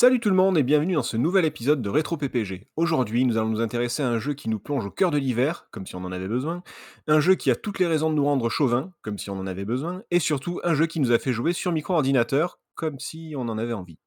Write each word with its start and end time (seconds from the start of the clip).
Salut 0.00 0.20
tout 0.20 0.28
le 0.28 0.36
monde 0.36 0.56
et 0.56 0.62
bienvenue 0.62 0.94
dans 0.94 1.02
ce 1.02 1.16
nouvel 1.16 1.44
épisode 1.44 1.82
de 1.82 1.90
Rétro 1.90 2.16
PPG. 2.16 2.68
Aujourd'hui, 2.76 3.24
nous 3.24 3.36
allons 3.36 3.48
nous 3.48 3.60
intéresser 3.60 4.00
à 4.00 4.08
un 4.08 4.20
jeu 4.20 4.32
qui 4.32 4.48
nous 4.48 4.60
plonge 4.60 4.86
au 4.86 4.92
cœur 4.92 5.10
de 5.10 5.18
l'hiver, 5.18 5.66
comme 5.72 5.88
si 5.88 5.96
on 5.96 6.04
en 6.04 6.12
avait 6.12 6.28
besoin, 6.28 6.62
un 7.08 7.18
jeu 7.18 7.34
qui 7.34 7.50
a 7.50 7.56
toutes 7.56 7.80
les 7.80 7.86
raisons 7.88 8.08
de 8.08 8.14
nous 8.14 8.24
rendre 8.24 8.48
chauvins, 8.48 8.92
comme 9.02 9.18
si 9.18 9.28
on 9.28 9.40
en 9.40 9.46
avait 9.48 9.64
besoin, 9.64 10.04
et 10.12 10.20
surtout 10.20 10.60
un 10.62 10.74
jeu 10.74 10.86
qui 10.86 11.00
nous 11.00 11.10
a 11.10 11.18
fait 11.18 11.32
jouer 11.32 11.52
sur 11.52 11.72
micro-ordinateur, 11.72 12.60
comme 12.76 13.00
si 13.00 13.34
on 13.36 13.48
en 13.48 13.58
avait 13.58 13.72
envie. 13.72 13.98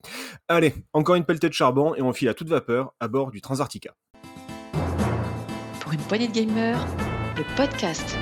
Allez, 0.48 0.76
encore 0.94 1.16
une 1.16 1.26
pelletée 1.26 1.50
de 1.50 1.54
charbon 1.54 1.94
et 1.94 2.01
on 2.01 2.13
file 2.13 2.29
à 2.29 2.33
toute 2.33 2.47
vapeur 2.47 2.94
à 3.01 3.10
bord 3.10 3.29
du 3.29 3.42
Transarctica. 3.42 3.94
Pour 5.81 5.92
une 5.92 5.99
poignée 6.08 6.29
de 6.29 6.33
gamers, 6.33 6.87
le 7.35 7.44
podcast. 7.58 8.15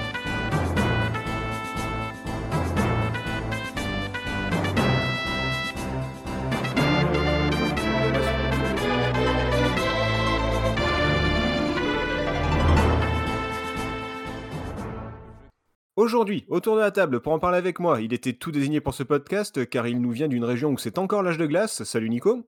Aujourd'hui, 15.99 16.45
autour 16.47 16.77
de 16.77 16.79
la 16.79 16.91
table, 16.91 17.19
pour 17.19 17.33
en 17.33 17.39
parler 17.39 17.57
avec 17.57 17.77
moi, 17.77 17.99
il 17.99 18.13
était 18.13 18.31
tout 18.31 18.53
désigné 18.53 18.79
pour 18.79 18.93
ce 18.93 19.03
podcast 19.03 19.67
car 19.67 19.85
il 19.85 19.99
nous 19.99 20.11
vient 20.11 20.29
d'une 20.29 20.45
région 20.45 20.71
où 20.71 20.77
c'est 20.77 20.97
encore 20.97 21.23
l'âge 21.23 21.37
de 21.37 21.45
glace. 21.45 21.83
Salut 21.83 22.09
Nico. 22.09 22.47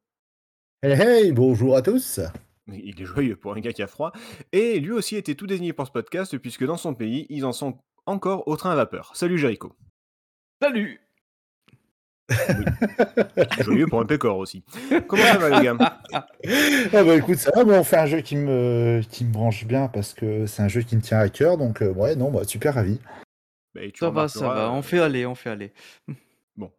Hey 0.81 0.93
hey, 0.93 1.31
bonjour 1.33 1.75
à 1.75 1.81
tous. 1.81 2.21
Il 2.71 3.01
est 3.01 3.03
joyeux 3.03 3.35
pour 3.35 3.53
un 3.53 3.59
gars 3.59 3.73
qui 3.73 3.83
a 3.83 3.87
froid. 3.87 4.13
Et 4.53 4.79
lui 4.79 4.93
aussi 4.93 5.17
était 5.17 5.35
tout 5.35 5.47
désigné 5.47 5.73
pour 5.73 5.85
ce 5.85 5.91
podcast 5.91 6.37
puisque 6.37 6.65
dans 6.65 6.77
son 6.77 6.93
pays, 6.93 7.25
ils 7.29 7.43
en 7.43 7.51
sont 7.51 7.77
encore 8.05 8.47
au 8.47 8.55
train 8.55 8.71
à 8.71 8.75
vapeur. 8.75 9.11
Salut 9.15 9.37
Jericho. 9.37 9.75
Salut 10.61 11.01
Joyeux 13.59 13.87
pour 13.87 13.99
un 13.99 14.05
pécor 14.05 14.37
aussi. 14.37 14.63
Comment 15.09 15.23
ça 15.23 15.37
va 15.39 15.59
les 15.59 15.65
gars? 15.65 15.75
Ah 16.13 16.25
bah 17.03 17.15
écoute, 17.17 17.35
ça 17.35 17.51
va, 17.51 17.65
on 17.65 17.83
fait 17.83 17.97
un 17.97 18.05
jeu 18.05 18.21
qui 18.21 18.37
me, 18.37 19.01
qui 19.09 19.25
me 19.25 19.33
branche 19.33 19.65
bien 19.65 19.89
parce 19.89 20.13
que 20.13 20.45
c'est 20.45 20.61
un 20.61 20.69
jeu 20.69 20.83
qui 20.83 20.95
me 20.95 21.01
tient 21.01 21.19
à 21.19 21.27
cœur, 21.27 21.57
donc 21.57 21.81
euh, 21.81 21.91
ouais, 21.91 22.15
non, 22.15 22.31
bah 22.31 22.45
super 22.45 22.75
ravi. 22.75 22.97
Bah, 23.73 23.83
et 23.83 23.91
tu 23.91 23.99
Ça 23.99 24.09
va, 24.09 24.27
ça 24.27 24.39
remarqueras, 24.39 24.67
va, 24.67 24.73
on 24.73 24.81
fait 24.81 24.99
aller, 24.99 25.25
on 25.25 25.35
fait 25.35 25.49
aller. 25.49 25.73
Bon. 26.57 26.71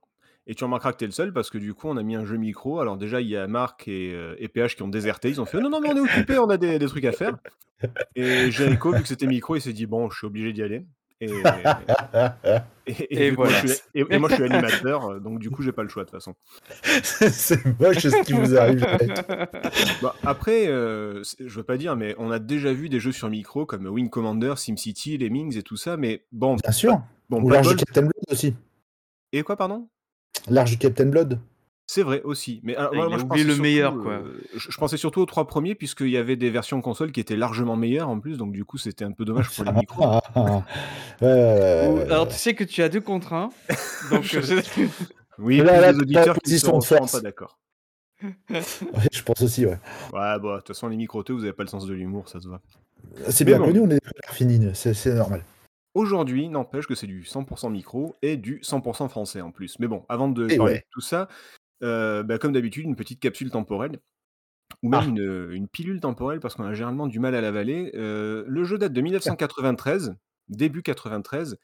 Et 0.47 0.55
tu 0.55 0.65
remarqueras 0.65 0.93
que 0.93 0.99
t'es 0.99 1.07
le 1.07 1.13
seul 1.13 1.33
parce 1.33 1.49
que 1.51 1.59
du 1.59 1.73
coup 1.75 1.89
on 1.89 1.97
a 1.97 2.03
mis 2.03 2.15
un 2.15 2.25
jeu 2.25 2.37
micro. 2.37 2.81
Alors 2.81 2.97
déjà 2.97 3.21
il 3.21 3.29
y 3.29 3.37
a 3.37 3.47
Marc 3.47 3.89
et, 3.89 4.13
euh, 4.13 4.35
et 4.39 4.49
PH 4.49 4.77
qui 4.77 4.83
ont 4.83 4.89
déserté. 4.89 5.29
Ils 5.31 5.41
ont 5.41 5.47
fait 5.47 5.61
non 5.61 5.71
non 5.71 5.81
mais 5.81 5.91
on 5.91 5.97
est 5.97 6.01
occupé, 6.01 6.39
on 6.39 6.51
a 6.51 6.57
des, 6.57 6.79
des 6.79 6.87
trucs 6.87 7.05
à 7.05 7.13
faire. 7.13 7.39
Et 8.15 8.51
Jericho 8.51 8.93
vu 8.93 9.03
que 9.03 9.09
c'était 9.09 9.27
micro, 9.27 9.57
il 9.57 9.61
s'est 9.61 9.73
dit 9.73 9.87
bon 9.87 10.11
je 10.11 10.19
suis 10.19 10.27
obligé 10.27 10.53
d'y 10.53 10.63
aller. 10.63 10.87
Et, 11.25 11.29
moi, 13.31 13.47
voilà. 13.47 13.61
je 13.63 13.67
suis, 13.69 13.81
et- 13.95 14.05
et 14.11 14.19
moi, 14.19 14.29
je 14.29 14.35
suis 14.35 14.45
animateur, 14.45 15.05
euh, 15.11 15.21
donc 15.21 15.39
du 15.39 15.51
coup 15.51 15.63
j'ai 15.63 15.71
pas 15.73 15.83
le 15.85 15.89
choix 15.89 16.05
de 16.05 16.11
toute 16.11 16.19
façon. 16.19 16.35
c'est 17.03 17.65
moche 17.81 17.99
ce 17.99 18.23
qui 18.25 18.33
vous 18.33 18.57
arrive. 18.57 18.85
Bah, 20.03 20.15
après, 20.25 20.67
euh, 20.67 21.23
je 21.39 21.55
veux 21.57 21.63
pas 21.63 21.77
dire, 21.77 21.95
mais 21.97 22.15
on 22.19 22.31
a 22.33 22.39
déjà 22.41 22.73
vu 22.73 22.89
des 22.89 22.99
jeux 23.01 23.13
sur 23.13 23.29
micro 23.31 23.67
comme 23.67 23.87
Wing 23.87 24.11
Commander, 24.11 24.55
SimCity, 24.57 25.17
Lemmings 25.19 25.57
et 25.57 25.63
tout 25.63 25.77
ça. 25.77 25.97
Mais 25.97 26.25
bon, 26.33 26.57
Bien 26.57 26.73
sûr. 26.73 27.01
bon 27.31 27.39
Ou 27.43 27.49
bol. 27.49 27.77
Captain 27.77 28.03
Blood 28.03 28.13
aussi. 28.31 28.55
Et 29.33 29.43
quoi 29.43 29.57
pardon? 29.57 29.89
L'arche 30.49 30.73
du 30.73 30.79
Captain 30.79 31.07
Blood. 31.07 31.39
C'est 31.87 32.03
vrai 32.03 32.23
aussi. 32.23 32.61
Mais 32.63 32.77
alors, 32.77 32.95
moi, 32.95 33.19
je 33.19 33.25
oublié 33.25 33.45
le 33.45 33.57
meilleur, 33.57 33.93
surtout, 33.93 34.05
quoi. 34.09 34.13
euh, 34.15 34.41
je, 34.55 34.71
je 34.71 34.79
pensais 34.79 34.97
surtout 34.97 35.21
aux 35.21 35.27
trois 35.27 35.47
premiers, 35.47 35.75
puisqu'il 35.75 36.09
y 36.11 36.17
avait 36.17 36.37
des 36.37 36.49
versions 36.51 36.81
console 36.81 37.13
qui 37.13 37.21
étaient 37.21 37.37
largement 37.37 37.77
meilleures 37.77 38.09
en 38.09 38.19
plus, 38.21 38.39
donc 38.39 38.53
du 38.53 38.65
coup 38.65 38.79
c'était 38.79 39.05
un 39.05 39.13
peu 39.13 39.25
dommage 39.25 39.51
pour 39.51 39.65
les 39.65 39.73
micros. 39.81 40.21
Alors 41.21 42.29
tu 42.29 42.35
sais 42.35 42.55
que 42.55 42.65
tu 42.65 42.83
as 42.83 42.89
deux 42.89 43.01
contre 43.01 43.33
un, 43.33 43.51
donc 44.11 44.23
Je 44.23 44.39
euh, 44.39 44.63
sais. 44.63 44.89
Oui, 45.39 45.57
Là, 45.63 45.81
là, 45.81 45.93
les 45.93 45.99
auditeurs 45.99 46.37
qui 46.39 46.59
force. 46.59 47.13
pas 47.13 47.21
d'accord. 47.21 47.59
Ouais, 48.23 48.63
je 49.13 49.23
pense 49.23 49.43
aussi, 49.43 49.67
ouais. 49.67 49.79
Ouais, 50.13 50.39
bon, 50.39 50.53
de 50.53 50.59
toute 50.59 50.69
façon, 50.69 50.87
les 50.89 50.97
microtés, 50.97 51.33
vous 51.33 51.43
avez 51.43 51.53
pas 51.53 51.65
le 51.65 51.69
sens 51.69 51.87
de 51.87 51.93
l'humour, 51.93 52.29
ça 52.29 52.41
se 52.41 52.47
voit. 52.47 52.61
C'est 53.29 53.45
bien 53.45 53.59
bon. 53.59 53.67
connu, 53.67 53.81
on 53.81 53.91
est 53.91 53.99
finines, 54.31 54.73
c'est 54.75 54.95
c'est 54.95 55.15
normal. 55.15 55.45
Aujourd'hui, 55.95 56.49
n'empêche 56.49 56.87
que 56.87 56.95
c'est 56.95 57.07
du 57.07 57.23
100% 57.23 57.71
micro 57.71 58.17
et 58.23 58.37
du 58.37 58.61
100% 58.61 59.09
français 59.09 59.41
en 59.43 59.51
plus. 59.51 59.79
Mais 59.79 59.89
bon, 59.89 60.05
avant 60.09 60.29
de 60.29 60.49
Et 60.49 60.57
parler 60.57 60.75
ouais. 60.75 60.79
de 60.79 60.85
tout 60.91 61.01
ça, 61.03 61.29
euh, 61.83 62.23
bah, 62.23 62.39
comme 62.39 62.53
d'habitude, 62.53 62.85
une 62.85 62.97
petite 62.97 63.21
capsule 63.21 63.51
temporelle. 63.51 63.99
Ou 64.83 64.89
même 64.89 65.01
Ah. 65.03 65.09
une, 65.09 65.49
une 65.53 65.69
pilule 65.69 66.01
temporelle 66.01 66.41
parce 66.41 66.55
qu'on 66.55 66.65
a 66.65 66.73
généralement 66.75 67.07
du 67.07 67.21
mal 67.21 67.35
à 67.35 67.41
l'avaler. 67.41 67.93
Euh, 67.95 68.45
le 68.47 68.65
jeu 68.65 68.79
date 68.79 68.93
de 68.93 69.01
1993, 69.01 70.15
début 70.49 70.83
93. 70.83 71.57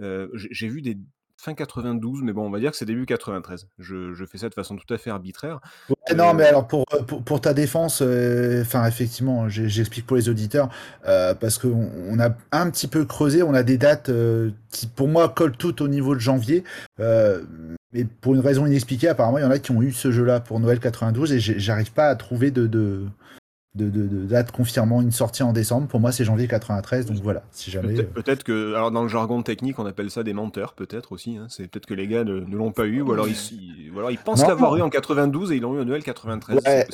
Euh, 0.00 0.28
j'ai 0.34 0.68
vu 0.68 0.82
des 0.82 0.98
fin 1.36 1.54
92, 1.54 2.20
mais 2.22 2.34
bon, 2.34 2.46
on 2.46 2.50
va 2.50 2.58
dire 2.58 2.70
que 2.70 2.76
c'est 2.76 2.84
début 2.84 3.06
93. 3.06 3.66
Je, 3.78 4.12
je 4.12 4.24
fais 4.26 4.36
ça 4.36 4.48
de 4.50 4.54
façon 4.54 4.76
tout 4.76 4.92
à 4.92 4.98
fait 4.98 5.08
arbitraire. 5.08 5.60
Ouais, 5.88 5.94
Euh, 6.10 6.14
Non, 6.14 6.34
mais 6.34 6.44
alors 6.44 6.66
pour, 6.66 6.84
pour, 7.06 7.22
pour 7.22 7.40
ta 7.40 7.54
défense, 7.54 8.02
euh, 8.02 8.60
enfin 8.60 8.86
effectivement, 8.86 9.48
j'explique 9.48 10.06
pour 10.06 10.16
les 10.18 10.28
auditeurs, 10.28 10.68
euh, 11.06 11.34
parce 11.34 11.56
qu'on 11.56 11.90
on 12.08 12.18
a 12.20 12.30
un 12.52 12.70
petit 12.70 12.88
peu 12.88 13.06
creusé, 13.06 13.42
on 13.42 13.54
a 13.54 13.62
des 13.62 13.78
dates 13.78 14.10
euh, 14.10 14.50
qui 14.70 14.86
pour 14.86 15.08
moi 15.08 15.30
collent 15.30 15.56
toutes 15.56 15.80
au 15.80 15.88
niveau 15.88 16.14
de 16.14 16.20
janvier, 16.20 16.62
euh, 17.00 17.42
mais 17.92 18.04
pour 18.04 18.34
une 18.34 18.40
raison 18.40 18.66
inexpliquée, 18.66 19.08
apparemment 19.08 19.38
il 19.38 19.42
y 19.42 19.44
en 19.44 19.50
a 19.50 19.58
qui 19.58 19.70
ont 19.72 19.82
eu 19.82 19.92
ce 19.92 20.10
jeu-là 20.12 20.40
pour 20.40 20.60
Noël 20.60 20.78
92 20.80 21.32
et 21.32 21.40
j'arrive 21.40 21.92
pas 21.92 22.06
à 22.08 22.14
trouver 22.16 22.50
de, 22.50 22.66
de, 22.66 23.04
de, 23.76 23.88
de- 23.88 24.06
de 24.06 24.26
date 24.26 24.50
confirmant 24.52 25.00
une 25.02 25.10
sortie 25.12 25.42
en 25.42 25.52
décembre. 25.52 25.86
Pour 25.88 25.98
moi 26.00 26.10
c'est 26.12 26.24
janvier 26.24 26.46
93, 26.48 27.06
donc 27.06 27.16
voilà, 27.18 27.42
si 27.52 27.70
jamais. 27.70 27.94
Peut-être 27.94 28.12
peut-être 28.12 28.44
que, 28.44 28.74
alors 28.74 28.90
dans 28.90 29.02
le 29.02 29.08
jargon 29.08 29.42
technique, 29.42 29.78
on 29.78 29.86
appelle 29.86 30.10
ça 30.10 30.22
des 30.22 30.32
menteurs, 30.32 30.74
peut-être 30.74 31.12
aussi. 31.12 31.36
hein. 31.36 31.46
C'est 31.48 31.66
peut-être 31.68 31.86
que 31.86 31.94
les 31.94 32.06
gars 32.08 32.24
ne, 32.24 32.40
ne 32.40 32.56
l'ont 32.56 32.72
pas 32.72 32.86
eu, 32.86 33.00
ou 33.00 33.12
alors 33.12 33.26
ils, 33.28 33.34
ils- 33.52 33.90
ou 33.92 33.98
alors 33.98 34.10
ils 34.12 34.18
pensent 34.18 34.40
l'avoir 34.46 34.76
eu 34.76 34.82
en 34.82 34.90
92 34.90 35.50
et 35.52 35.56
ils 35.56 35.62
l'ont 35.62 35.76
eu 35.76 35.80
en 35.80 35.84
Noël 35.84 36.02
93. 36.04 36.60
Ouais, 36.64 36.86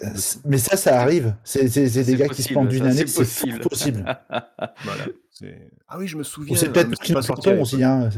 mais 0.46 0.58
ça, 0.58 0.76
ça 0.78 1.00
arrive. 1.00 1.34
C'est 1.44 1.64
des 2.04 2.16
gars 2.16 2.28
qui 2.28 2.42
se 2.42 2.52
pendent 2.54 2.68
d'une 2.68 2.86
année, 2.86 3.06
c'est 3.06 3.20
possible. 3.22 3.60
possible. 3.60 4.04
Voilà. 4.84 5.04
c'est- 5.30 5.68
Ah 5.88 5.98
oui, 5.98 6.06
je 6.08 6.16
me 6.16 6.22
souviens. 6.22 6.54
Ou 6.54 6.56
c'est 6.56 6.68
hein, 6.68 6.72
peut-être 6.72 6.88
mais 6.88 6.96
parce 6.96 7.06
qu'il 7.06 7.14
pas 7.14 7.20
nous 7.20 7.26
sorti 7.26 7.48
à 7.48 7.52
canton 7.52 7.62
aussi, 7.62 7.84
hein. 7.84 8.08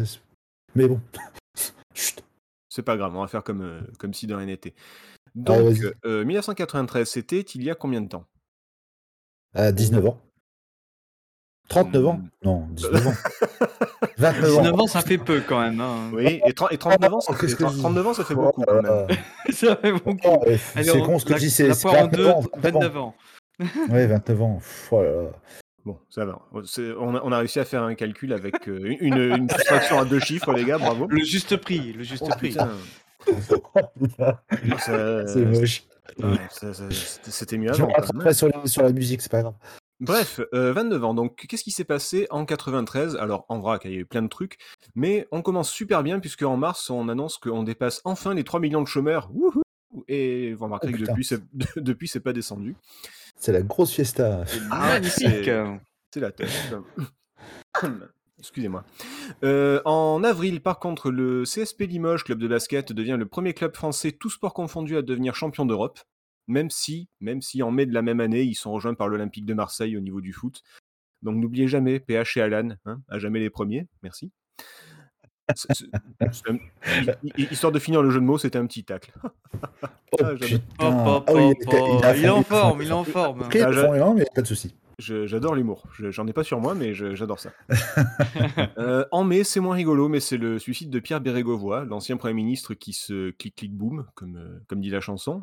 Mais 0.77 0.87
bon. 0.87 1.01
Chut. 1.95 2.23
C'est 2.79 2.83
pas 2.85 2.97
grave, 2.97 3.13
on 3.17 3.21
va 3.23 3.27
faire 3.27 3.43
comme, 3.43 3.63
euh, 3.63 3.81
comme 3.99 4.15
si 4.15 4.29
de 4.29 4.35
rien 4.37 4.47
n'était. 4.47 4.73
Donc, 5.35 5.63
vas-y. 5.75 5.93
euh, 6.05 6.25
1993, 6.25 7.09
c'était 7.11 7.41
il 7.41 7.65
y 7.65 7.71
a 7.73 7.75
combien 7.75 8.01
de 8.01 8.07
temps? 8.07 8.25
À 9.53 9.73
19 9.73 10.07
ans. 10.07 10.21
39 11.69 12.07
ans? 12.07 12.19
Hmm. 12.19 12.29
Non, 12.45 12.69
19 12.71 13.07
ans. 13.09 13.13
29 14.19 14.55
ans. 14.59 14.61
19 14.63 14.81
ans 14.81 14.87
ça 14.87 15.01
fait 15.01 15.19
peu 15.19 15.41
quand 15.41 15.61
même. 15.61 15.81
Hein. 15.81 16.09
Oui, 16.13 16.41
et, 16.47 16.53
30 16.53 16.71
et 16.71 16.79
39 16.79 17.15
ans, 17.15 17.21
ça 17.21 17.35
fait, 17.35 17.41
qu'est-ce 17.47 17.57
que 17.57 17.67
je 17.67 17.73
dis? 17.75 17.81
39 17.81 18.07
ans, 18.07 18.15
ça 18.15 18.25
fait 18.25 18.35
beaucoup 18.37 18.63
quand 18.63 18.75
même. 18.75 18.85
là. 18.85 19.07
ça 19.53 19.75
fait 19.75 19.93
beaucoup. 19.93 20.19
Oh, 20.25 20.43
Allez, 20.47 20.59
c'est 20.85 20.91
on- 21.01 21.05
con 21.05 21.19
ce 21.19 21.25
que 21.25 21.31
la- 21.33 21.39
je 21.39 21.43
dis, 21.47 21.51
c'est 21.51 21.67
la 21.67 21.75
c'est 21.75 21.83
poire 21.83 21.95
en 21.97 22.05
29 22.07 22.17
deux, 22.17 22.27
ans. 22.29 22.43
29 22.59 22.97
ans. 22.97 23.15
Ouais, 23.91 24.07
29 24.07 24.41
ans. 24.43 24.55
Pff, 24.59 24.89
oh. 24.93 25.31
Bon, 25.89 25.99
ça 26.11 26.27
va. 26.27 26.39
C'est- 26.67 26.93
On 26.99 27.15
a, 27.17 27.21
on 27.25 27.33
a 27.33 27.39
réussi 27.39 27.59
à 27.61 27.65
faire 27.65 27.83
un 27.83 27.95
calcul 27.95 28.35
avec 28.35 28.69
euh, 28.69 28.95
une, 29.01 29.15
une 29.17 29.49
soustraction 29.49 29.99
à 29.99 30.05
deux 30.05 30.21
chiffres, 30.21 30.53
les 30.53 30.65
gars, 30.67 30.77
bravo. 30.77 31.07
Le 31.09 31.25
juste 31.25 31.57
prix, 31.57 31.95
le 31.95 32.03
juste 32.05 32.25
Oh, 32.27 32.31
prix. 32.37 32.55
c'est 34.79 35.45
moche. 35.47 35.85
Ouais, 36.19 36.39
c'était 37.23 37.57
mieux 37.59 37.71
avant. 37.71 37.89
sur, 38.33 38.49
la- 38.49 38.67
sur 38.67 38.83
la 38.83 38.93
musique, 38.93 39.23
c'est 39.23 39.31
pas 39.31 39.43
grave. 39.43 39.55
Bref, 40.01 40.41
euh, 40.55 40.73
29 40.75 41.05
ans. 41.05 41.15
Donc, 41.15 41.37
qu'est-ce 41.49 41.65
qui 41.65 41.71
s'est 41.71 41.85
passé 41.85 42.27
en 42.31 42.45
93 42.45 43.17
Alors, 43.17 43.45
en 43.49 43.59
vrac, 43.59 43.83
il 43.85 43.91
y 43.93 43.95
a 43.97 43.99
eu 44.01 44.05
plein 44.07 44.23
de 44.23 44.29
trucs, 44.29 44.59
mais 44.95 45.27
on 45.33 45.43
commence 45.43 45.71
super 45.71 46.03
bien 46.03 46.21
puisque 46.21 46.43
en 46.43 46.57
mars, 46.57 46.91
on 46.91 47.09
annonce 47.09 47.39
qu'on 47.39 47.63
dépasse 47.63 48.01
enfin 48.05 48.35
les 48.35 48.45
3 48.45 48.61
millions 48.61 48.83
de 48.83 48.87
chômeurs. 48.89 49.31
Wouhou 49.33 49.63
Et 50.07 50.53
vous 50.55 50.65
remarquerez 50.65 50.91
Oh, 50.93 50.97
que 50.97 50.99
putain. 51.01 51.13
depuis, 51.13 51.25
c'est- 51.25 51.43
depuis, 51.77 52.09
c'est 52.09 52.21
pas 52.21 52.33
descendu. 52.33 52.77
C'est 53.39 53.53
la 53.53 53.63
grosse 53.63 53.93
fiesta. 53.93 54.45
Ah, 54.71 54.95
Magnifique. 54.95 55.45
c'est- 55.45 55.81
C'est 56.13 56.21
la 56.21 56.33
tête. 56.33 56.51
Excusez-moi. 58.39 58.85
Euh, 59.45 59.81
en 59.85 60.23
avril, 60.23 60.61
par 60.63 60.79
contre, 60.79 61.11
le 61.11 61.45
CSP 61.45 61.83
Limoges, 61.87 62.25
club 62.25 62.39
de 62.39 62.47
basket, 62.49 62.93
devient 62.93 63.17
le 63.19 63.27
premier 63.27 63.53
club 63.53 63.75
français, 63.75 64.13
tout 64.13 64.31
sport 64.31 64.55
confondu, 64.55 64.97
à 64.97 65.03
devenir 65.03 65.35
champion 65.35 65.67
d'Europe. 65.67 65.99
Même 66.47 66.71
si, 66.71 67.09
même 67.21 67.43
si 67.43 67.63
en 67.63 67.71
mai 67.71 67.85
de 67.85 67.93
la 67.93 68.01
même 68.01 68.21
année, 68.21 68.43
ils 68.43 68.55
sont 68.55 68.73
rejoints 68.73 68.95
par 68.95 69.09
l'Olympique 69.09 69.45
de 69.45 69.55
Marseille 69.55 69.97
au 69.97 70.01
niveau 70.01 70.21
du 70.21 70.33
foot. 70.33 70.63
Donc 71.23 71.37
n'oubliez 71.37 71.69
jamais, 71.69 72.01
PH 72.01 72.37
et 72.39 72.41
Alan, 72.43 72.71
hein, 72.87 73.03
à 73.09 73.19
jamais 73.19 73.41
les 73.41 73.51
premiers. 73.51 73.87
Merci. 74.03 74.31
Histoire 77.37 77.73
de 77.73 77.79
finir 77.79 78.03
le 78.03 78.11
jeu 78.11 78.21
de 78.21 78.25
mots, 78.25 78.39
c'était 78.39 78.59
un 78.59 78.67
petit 78.67 78.85
tacle. 78.85 79.13
Oh 79.23 79.29
Ah, 80.79 81.23
Ah 81.27 81.33
il 81.35 81.51
était- 81.53 81.79
hop. 81.81 82.05
a 82.05 82.17
Il 82.17 82.25
est 82.25 82.29
en 82.29 82.43
forme, 82.43 82.83
il 82.83 82.89
est 82.89 82.93
en 82.93 83.05
forme. 83.05 83.43
Ah, 83.45 84.15
mais 84.15 84.25
pas 84.35 84.43
de 84.43 84.47
souci. 84.47 84.75
Je- 84.99 85.27
J'adore 85.27 85.55
l'humour. 85.55 85.85
Je- 85.93 86.11
J'en 86.11 86.27
ai 86.27 86.33
pas 86.33 86.43
sur 86.43 86.61
moi, 86.61 86.75
mais 86.75 86.93
je- 86.95 87.15
j'adore 87.15 87.39
ça. 87.39 87.51
Euh, 88.79 89.05
en 89.13 89.23
mai, 89.25 89.45
c'est 89.45 89.61
moins 89.61 89.75
rigolo, 89.77 90.09
mais 90.09 90.19
c'est 90.21 90.37
le 90.39 90.59
suicide 90.59 90.91
de 90.91 90.99
Pierre 90.99 91.21
Bérégovoy, 91.21 91.85
l'ancien 91.87 92.17
Premier 92.17 92.35
ministre 92.35 92.75
qui 92.75 92.93
se 92.93 93.31
clic-clic-boum, 93.31 94.07
comme, 94.15 94.37
euh, 94.37 94.59
comme 94.67 94.81
dit 94.81 94.91
la 94.91 95.01
chanson. 95.01 95.43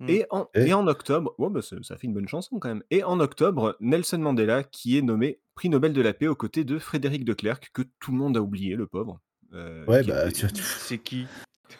Mm. 0.00 0.08
Et, 0.08 0.26
en, 0.30 0.48
Et 0.54 0.68
et 0.68 0.72
en 0.74 0.86
octobre, 0.88 1.34
ouais, 1.38 1.50
bah, 1.50 1.62
ça, 1.62 1.76
ça 1.82 1.96
fait 1.98 2.06
une 2.06 2.14
bonne 2.14 2.26
chanson 2.28 2.58
quand 2.58 2.68
même. 2.68 2.82
Et 2.90 3.04
en 3.04 3.20
octobre, 3.20 3.76
Nelson 3.80 4.18
Mandela, 4.18 4.64
qui 4.64 4.96
est 4.98 5.02
nommé 5.02 5.38
prix 5.54 5.68
Nobel 5.68 5.92
de 5.92 6.00
la 6.02 6.12
paix 6.14 6.26
aux 6.26 6.34
côtés 6.34 6.64
de 6.64 6.78
Frédéric 6.78 7.24
de 7.24 7.34
Klerk, 7.34 7.70
que 7.72 7.82
tout 8.00 8.10
le 8.12 8.18
monde 8.18 8.36
a 8.36 8.42
oublié, 8.42 8.74
le 8.76 8.86
pauvre. 8.86 9.20
Ouais, 9.52 10.02
bah, 10.04 10.28
était- 10.28 10.46
C'est 10.54 10.98
qui? 10.98 11.26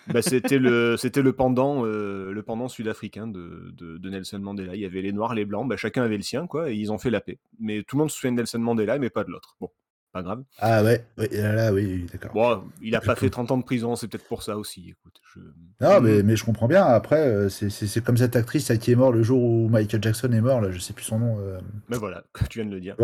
Bah, 0.06 0.22
c'était 0.22 0.58
le, 0.58 0.96
c'était 0.96 1.22
le 1.22 1.32
pendant, 1.32 1.84
euh, 1.84 2.32
le 2.32 2.42
pendant 2.42 2.68
sud-africain 2.68 3.26
de, 3.26 3.70
de, 3.76 3.98
de 3.98 4.10
Nelson 4.10 4.38
Mandela. 4.38 4.74
Il 4.74 4.80
y 4.80 4.84
avait 4.86 5.02
les 5.02 5.12
noirs, 5.12 5.34
les 5.34 5.44
blancs, 5.44 5.68
bah, 5.68 5.76
chacun 5.76 6.02
avait 6.02 6.16
le 6.16 6.22
sien, 6.22 6.46
quoi, 6.46 6.70
et 6.70 6.74
ils 6.74 6.90
ont 6.92 6.98
fait 6.98 7.10
la 7.10 7.20
paix. 7.20 7.38
Mais 7.58 7.82
tout 7.82 7.96
le 7.96 8.00
monde 8.00 8.10
se 8.10 8.16
souvient 8.16 8.32
de 8.32 8.36
Nelson 8.38 8.58
Mandela, 8.58 8.98
mais 8.98 9.10
pas 9.10 9.24
de 9.24 9.30
l'autre. 9.30 9.56
Bon, 9.60 9.70
pas 10.12 10.22
grave. 10.22 10.42
Ah 10.58 10.82
ouais, 10.82 11.04
oui, 11.18 11.26
là, 11.32 11.52
là, 11.54 11.72
oui, 11.72 12.06
d'accord. 12.12 12.32
Bon, 12.32 12.64
il 12.82 12.94
a 12.96 13.00
Je 13.00 13.06
pas 13.06 13.14
fait 13.16 13.30
30 13.30 13.50
ans 13.50 13.58
de 13.58 13.62
prison, 13.64 13.94
c'est 13.96 14.08
peut-être 14.08 14.26
pour 14.26 14.42
ça 14.42 14.56
aussi. 14.58 14.90
Écoute, 14.90 15.20
je... 15.34 15.40
Non, 15.80 16.00
Mm. 16.00 16.04
mais, 16.04 16.22
mais 16.22 16.36
je 16.36 16.44
comprends 16.44 16.66
bien. 16.68 16.84
Après, 16.84 17.26
euh, 17.26 17.48
c'est- 17.48 18.00
comme 18.04 18.16
cette 18.16 18.34
actrice 18.36 18.72
qui 18.80 18.92
est 18.92 18.94
morte 18.96 19.14
le 19.14 19.22
jour 19.22 19.42
où 19.42 19.68
Michael 19.68 20.02
Jackson 20.02 20.32
est 20.32 20.40
mort. 20.40 20.60
Là, 20.60 20.70
je 20.70 20.78
sais 20.78 20.92
plus 20.92 21.04
son 21.04 21.18
nom. 21.20 21.38
euh, 21.40 21.58
Mais 21.88 21.96
voilà, 21.96 22.24
tu 22.50 22.58
viens 22.60 22.68
de 22.68 22.74
le 22.74 22.80
dire. 22.80 22.96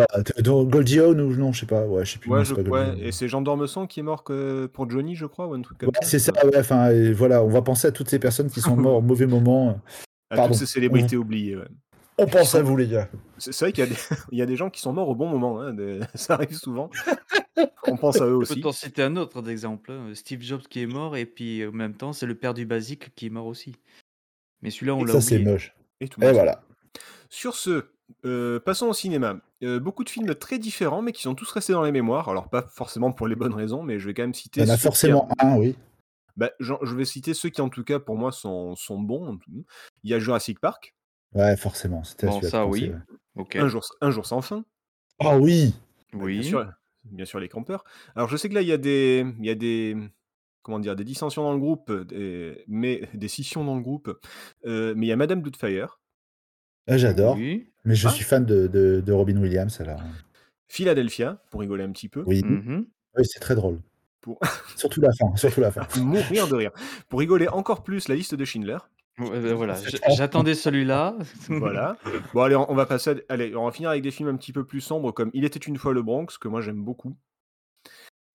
Goldie 0.43 1.01
Hawn 1.01 1.21
ou 1.21 1.35
non, 1.37 1.53
je 1.53 1.61
sais 1.61 1.67
pas. 1.67 1.87
Ouais, 1.87 2.05
je 2.05 2.13
sais 2.13 2.19
plus. 2.19 2.31
Ouais, 2.31 2.39
non, 2.39 2.45
je, 2.45 2.55
c'est 2.55 2.65
pas 2.65 2.71
ouais, 2.71 2.99
et 2.99 3.13
c'est 3.13 3.29
Jean 3.29 3.41
Dormesson 3.43 3.87
qui 3.87 4.01
est 4.01 4.03
mort 4.03 4.25
que 4.25 4.67
pour 4.67 4.89
Johnny, 4.91 5.15
je 5.15 5.27
crois, 5.27 5.47
ou 5.47 5.55
un 5.55 5.63
truc 5.63 5.79
comme 5.79 5.89
Ouais, 5.89 5.95
c'est 6.03 6.19
ça. 6.19 6.33
Ouais, 6.45 6.59
enfin, 6.59 6.91
voilà, 7.13 7.43
on 7.43 7.49
va 7.49 7.63
penser 7.63 7.89
à 7.89 7.93
toutes 7.93 8.09
ces 8.11 8.19
personnes 8.19 8.51
qui 8.51 8.61
sont 8.61 8.77
mortes 8.77 8.99
au 8.99 9.07
mauvais 9.07 9.27
moment. 9.27 9.81
À 10.31 10.37
Pardon. 10.37 10.49
toutes 10.53 10.59
ces 10.59 10.67
célébrités 10.67 11.17
oubliées, 11.17 11.57
ouais. 11.57 11.69
On 12.19 12.27
pense 12.27 12.55
à 12.55 12.63
vous, 12.63 12.77
les 12.77 12.89
gars. 12.89 13.09
C'est 13.39 13.59
vrai 13.61 13.73
qu'il 13.73 13.85
y, 13.85 13.87
a 13.87 13.91
des- 13.91 13.97
il 14.33 14.39
y 14.39 14.43
a 14.43 14.47
des 14.47 14.57
gens 14.57 14.71
qui 14.71 14.81
sont 14.81 14.93
morts 14.93 15.09
au 15.09 15.15
bon 15.15 15.29
moment, 15.29 15.61
hein, 15.61 15.75
des- 15.75 16.01
ça 16.15 16.35
arrive 16.35 16.55
souvent. 16.57 16.91
On 17.87 17.97
pense 17.97 18.21
à 18.21 18.25
eux 18.27 18.31
Je 18.31 18.35
aussi. 18.37 18.55
peux 18.57 18.61
t'en 18.63 18.73
citer 18.73 19.03
un 19.03 19.17
autre 19.17 19.43
d'exemple. 19.43 19.93
hein. 19.93 20.11
Steve 20.15 20.43
Jobs 20.43 20.63
qui 20.63 20.83
est 20.83 20.87
mort, 20.87 21.17
et 21.17 21.27
puis 21.27 21.65
en 21.67 21.73
même 21.73 21.95
temps, 21.95 22.13
c'est 22.13 22.27
le 22.27 22.35
père 22.35 22.55
du 22.55 22.67
basique 22.67 23.15
qui 23.15 23.27
est 23.27 23.31
mort 23.31 23.47
aussi. 23.47 23.77
Mais 24.63 24.71
celui-là, 24.71 24.95
on 24.95 25.05
l'a 25.05 25.13
Ça, 25.13 25.21
c'est 25.21 25.39
moche. 25.39 25.75
Et, 26.01 26.09
tout 26.09 26.21
Et 26.21 26.25
le 26.25 26.29
monde. 26.29 26.35
voilà. 26.37 26.63
Sur 27.29 27.55
ce, 27.55 27.85
euh, 28.25 28.59
passons 28.61 28.87
au 28.87 28.93
cinéma. 28.93 29.37
Euh, 29.63 29.79
beaucoup 29.81 30.05
de 30.05 30.11
films 30.11 30.35
très 30.35 30.59
différents, 30.59 31.03
mais 31.03 31.13
qui 31.13 31.23
sont 31.23 31.35
tous 31.35 31.51
restés 31.53 31.73
dans 31.73 31.83
les 31.83 31.93
mémoires. 31.93 32.29
Alors, 32.29 32.49
pas 32.51 32.63
forcément 32.63 33.13
pour 33.13 33.27
les 33.29 33.37
bonnes 33.37 33.55
raisons, 33.55 33.83
mais 33.83 33.99
je 33.99 34.07
vais 34.07 34.15
quand 34.15 34.23
même 34.23 34.35
citer. 34.35 34.61
Il 34.63 34.67
y 34.67 34.71
en 34.71 34.75
a 34.75 34.77
ceux 34.77 34.81
qui- 34.81 34.83
forcément 34.85 35.29
un, 35.39 35.57
oui. 35.57 35.77
Bah, 36.37 36.51
je 36.61 36.95
vais 36.95 37.05
citer 37.07 37.33
ceux 37.33 37.49
qui, 37.49 37.61
en 37.63 37.69
tout 37.71 37.85
cas, 37.85 37.99
pour 37.99 38.17
moi, 38.17 38.33
sont, 38.33 38.75
sont 38.77 38.99
bons. 39.01 39.39
Il 40.03 40.11
y 40.11 40.15
a 40.15 40.19
Jurassic 40.19 40.61
Park, 40.61 40.95
Ouais, 41.35 41.57
forcément. 41.57 42.03
C'était 42.05 42.27
à 42.27 42.31
Bon, 42.31 42.35
celui-là 42.41 42.51
ça, 42.51 42.59
que 42.59 42.65
je 42.65 42.69
pensais, 42.69 42.83
oui. 42.83 42.91
ouais. 42.91 43.17
Ok. 43.43 43.57
un, 43.57 43.69
jour, 43.69 43.83
un 44.01 44.11
jour 44.11 44.27
sans 44.27 44.41
fin. 44.41 44.65
Ah 45.19 45.39
oui 45.39 45.75
Bah, 46.13 46.21
Oui. 46.23 46.41
Bien 46.41 46.49
sûr, 46.49 46.73
bien 47.05 47.25
sûr, 47.25 47.41
les 47.41 47.49
campeurs. 47.49 47.85
Alors, 48.15 48.29
je 48.29 48.37
sais 48.37 48.49
que 48.49 48.55
là, 48.55 48.63
il 48.63 48.69
y 48.69 48.73
a 48.73 48.79
des, 48.79 49.27
il 49.39 49.45
y 49.47 49.51
a 49.51 49.55
des, 49.55 49.97
comment 50.63 50.79
dire, 50.79 50.97
des 50.97 51.05
dissensions 51.05 51.43
dans 51.43 51.53
le 51.53 51.59
groupe, 51.59 51.93
des, 51.93 52.65
mais 52.69 53.03
des 53.15 53.29
scissions 53.29 53.65
dans 53.65 53.77
le 53.77 53.83
groupe. 53.83 54.19
Euh, 54.65 54.95
mais 54.97 55.07
il 55.07 55.09
y 55.09 55.13
a 55.13 55.17
Madame 55.17 55.43
Doubtfire, 55.43 56.01
Ah, 56.89 56.97
J'adore. 56.97 57.37
Oui. 57.37 57.71
Mais 57.85 57.95
je 57.95 58.09
Ah. 58.09 58.11
suis 58.11 58.25
fan 58.25 58.45
de, 58.45 58.67
de, 58.67 59.03
de 59.05 59.13
Robin 59.13 59.37
Williams, 59.39 59.81
alors. 59.81 60.01
Philadelphia, 60.69 61.43
pour 61.51 61.61
rigoler 61.61 61.85
un 61.85 61.93
petit 61.93 62.09
peu. 62.09 62.23
Oui, 62.27 62.43
Mhm. 62.45 62.87
oui 63.17 63.25
c'est 63.25 63.41
très 63.41 63.55
drôle. 63.55 63.81
Pour 64.21 64.41
Surtout 64.77 65.01
la 65.01 65.13
fin. 65.13 65.35
Surtout 65.37 65.61
la 65.61 65.71
fin. 65.71 65.87
mourir 66.01 66.49
de 66.49 66.55
rire. 66.57 66.73
Pour 67.09 67.21
rigoler 67.21 67.47
encore 67.49 67.85
plus, 67.85 68.09
la 68.09 68.17
liste 68.17 68.35
de 68.35 68.45
Schindler. 68.45 68.79
Ouais, 69.19 69.41
ben 69.41 69.55
voilà, 69.55 69.77
j'attendais 70.15 70.55
celui-là. 70.55 71.17
Voilà. 71.49 71.97
Bon, 72.35 72.43
allez, 72.43 72.55
on 72.57 72.71
on 72.71 72.75
va 72.75 72.85
passer. 72.87 73.11
à- 73.11 73.15
Allez, 73.33 73.57
on 73.57 73.65
va 73.65 73.73
finir 73.73 73.91
avec 73.91 74.03
des 74.03 74.11
films 74.11 74.29
un 74.29 74.37
petit 74.37 74.53
peu 74.53 74.65
plus 74.65 74.81
sombres, 74.83 75.13
comme 75.13 75.31
Il 75.33 75.45
était 75.45 75.59
une 75.59 75.79
fois 75.79 75.95
le 75.95 76.03
Bronx, 76.03 76.27
que 76.39 76.49
moi 76.49 76.61
j'aime 76.61 76.83
beaucoup. 76.85 77.17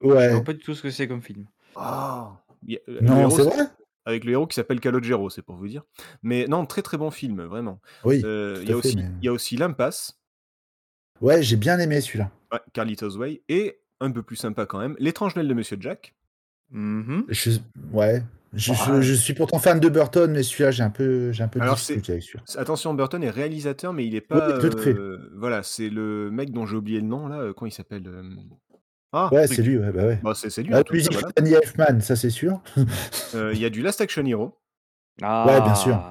Je 0.02 0.08
Ouais. 0.08 0.32
vois 0.32 0.44
pas 0.44 0.54
du 0.54 0.60
tout 0.60 0.74
ce 0.74 0.82
que 0.82 0.90
c'est 0.90 1.08
comme 1.08 1.22
film. 1.22 1.46
Ah 1.76 2.32
euh, 2.70 2.78
Non, 3.02 3.30
c'est 3.30 3.44
vrai? 3.44 3.66
Avec 4.06 4.24
le 4.24 4.32
héros 4.32 4.48
qui 4.48 4.56
s'appelle 4.56 4.80
Calogero, 4.80 5.30
c'est 5.30 5.44
pour 5.44 5.56
vous 5.56 5.68
dire. 5.68 5.84
Mais 6.24 6.48
non, 6.48 6.66
très 6.66 6.82
très 6.82 6.98
bon 6.98 7.12
film, 7.12 7.44
vraiment. 7.44 7.80
Oui. 8.04 8.22
Euh, 8.26 8.58
Il 8.64 8.70
y, 8.70 8.74
a 8.74 8.78
aussi- 8.78 8.96
mais- 8.96 9.12
il 9.22 9.26
y 9.26 9.28
a 9.28 9.32
aussi 9.34 9.58
L'Impasse, 9.58 10.18
Ouais, 11.22 11.44
j'ai 11.44 11.56
bien 11.58 11.78
aimé 11.78 12.02
celui-là. 12.02 12.32
ouais, 12.52 12.60
Carlitos 12.74 13.16
Way, 13.18 13.44
et 13.48 13.80
un 14.00 14.10
peu 14.10 14.24
plus 14.24 14.38
sympa 14.38 14.66
quand 14.66 14.80
même, 14.80 14.96
L'étrange 14.98 15.36
Noël 15.36 15.48
de 15.48 15.54
Monsieur 15.54 15.78
Jack. 15.80 16.16
Je... 16.74 17.60
Ouais. 17.94 18.24
Je, 18.54 18.74
je- 18.74 18.92
Ouais. 18.92 19.02
je 19.02 19.14
suis 19.14 19.34
pourtant 19.34 19.60
fan 19.60 19.80
de 19.80 19.88
Burton, 19.88 20.30
mais 20.32 20.44
celui-là, 20.44 20.72
j'ai 20.72 20.84
un 20.84 20.90
peu, 20.90 21.32
j'ai 21.32 21.44
un 21.44 21.48
peu 21.48 21.60
de 21.60 21.64
Alors, 21.64 21.76
difficulté 21.76 22.12
avec 22.14 22.24
celui-là. 22.24 22.44
Attention, 22.58 22.94
Burton 22.94 23.24
est 23.24 23.30
réalisateur, 23.30 23.94
mais 23.94 24.06
il 24.06 24.14
est 24.16 24.20
pas. 24.22 24.58
Oui, 24.60 24.70
euh, 24.88 25.30
voilà, 25.38 25.64
c'est 25.64 25.90
le 25.90 26.30
mec 26.32 26.52
dont 26.52 26.66
j'ai 26.66 26.76
oublié 26.76 27.00
le 27.00 27.08
nom 27.08 27.28
là. 27.28 27.40
euh, 27.40 27.54
Comment 27.54 27.68
il 27.70 27.74
s'appelle 27.74 28.04
euh, 28.08 28.24
Ah, 29.14 29.30
Ouais, 29.32 29.48
c'est 29.48 29.62
lui, 29.62 29.78
ouais, 29.78 29.92
bah 29.92 30.06
ouais. 30.06 30.20
Bah, 30.22 30.34
c'est 30.36 30.50
c'est 30.50 30.64
lui. 30.64 30.72
La 30.72 30.84
tout 30.84 30.92
cas, 30.92 30.98
musique, 30.98 31.14
voilà. 31.14 31.30
Danny 31.38 31.54
Elfman, 31.54 32.02
ça 32.02 32.16
c'est 32.18 32.30
sûr. 32.30 32.62
Euh, 33.36 33.52
Il 33.54 33.60
y 33.60 33.66
a 33.66 33.70
du 33.70 33.82
Last 33.82 34.02
Action 34.02 34.26
Hero. 34.26 34.58
Ah. 35.22 35.62
bien 35.64 35.76
sûr. 35.76 36.02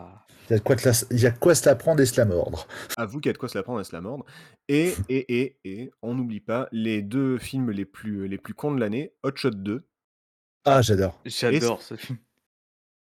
Il 0.49 0.55
y 0.55 0.57
a 0.57 0.59
de 0.59 0.65
quoi, 0.65 0.75
te 0.77 0.89
la- 0.89 0.95
il 1.13 1.21
y 1.21 1.27
a 1.27 1.31
de 1.31 1.39
quoi 1.39 1.55
se 1.55 1.65
la 1.69 1.77
prendre 1.77 2.01
et 2.01 2.07
se 2.07 2.17
la 2.19 2.25
mordre. 2.25 2.67
À 2.97 3.05
vous 3.07 3.21
qu'il 3.21 3.29
y 3.29 3.31
a 3.31 3.33
de 3.35 3.39
quoi 3.39 3.49
se 3.49 3.57
la 3.57 3.63
prendre 3.63 3.81
et 3.81 3.85
se 3.85 3.93
la 3.95 4.01
mordre. 4.01 4.25
Et, 4.69 4.95
et, 5.09 5.41
et, 5.41 5.59
et, 5.65 5.91
on 6.03 6.15
n'oublie 6.15 6.41
pas 6.41 6.69
les 6.73 7.03
deux 7.03 7.39
films 7.39 7.71
les 7.71 7.85
plus, 7.85 8.27
les 8.27 8.39
plus 8.39 8.53
cons 8.55 8.75
de 8.75 8.81
l'année 8.81 9.13
Hot 9.23 9.31
Shot 9.37 9.51
2 9.51 9.85
Ah, 10.65 10.83
j'adore. 10.83 11.21
J'adore 11.25 11.83
ce 11.83 11.95
film. 11.97 12.19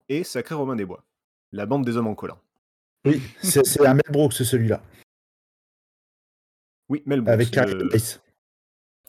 Et 0.08 0.24
Sacré 0.24 0.54
Romain 0.54 0.76
des 0.76 0.84
Bois. 0.84 1.04
La 1.52 1.66
bande 1.66 1.84
des 1.84 1.96
hommes 1.96 2.06
en 2.08 2.14
collant. 2.14 2.40
Oui, 3.04 3.22
c'est 3.42 3.86
un 3.86 3.94
Mel 3.94 4.02
Brooks, 4.10 4.32
celui-là. 4.34 4.82
Oui, 6.88 7.02
Mel 7.06 7.20
Brooks, 7.20 7.32
Avec 7.32 7.50
Carrie 7.50 7.72
le, 7.74 7.88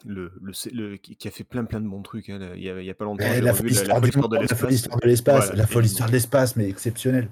le, 0.06 0.32
le- 0.42 0.72
le- 0.92 0.98
qui 0.98 1.28
a 1.28 1.32
fait 1.32 1.44
plein 1.44 1.66
plein 1.66 1.82
de 1.82 1.88
bons 1.88 2.04
trucs. 2.04 2.30
hein, 2.30 2.52
il, 2.56 2.62
y 2.64 2.70
a, 2.70 2.80
il 2.80 2.86
y 2.86 2.90
a 2.90 2.94
pas 2.94 3.06
longtemps, 3.06 3.26
Eh, 3.28 3.42
la 3.42 3.54
folle 3.54 3.72
histoire 3.72 4.00
monde, 4.00 4.32
de 4.32 4.38
la 4.38 4.48
folle 4.48 4.70
l'espace. 4.70 4.74
histoire 4.74 5.00
de 5.00 5.08
l'espace, 5.08 5.46
Voilà, 5.48 5.56
la 5.56 5.68
folle 5.68 5.86
histoire 5.86 6.08
de 6.10 6.14
l'espace, 6.14 6.56
mais 6.56 6.70
exceptionnelle. 6.70 7.30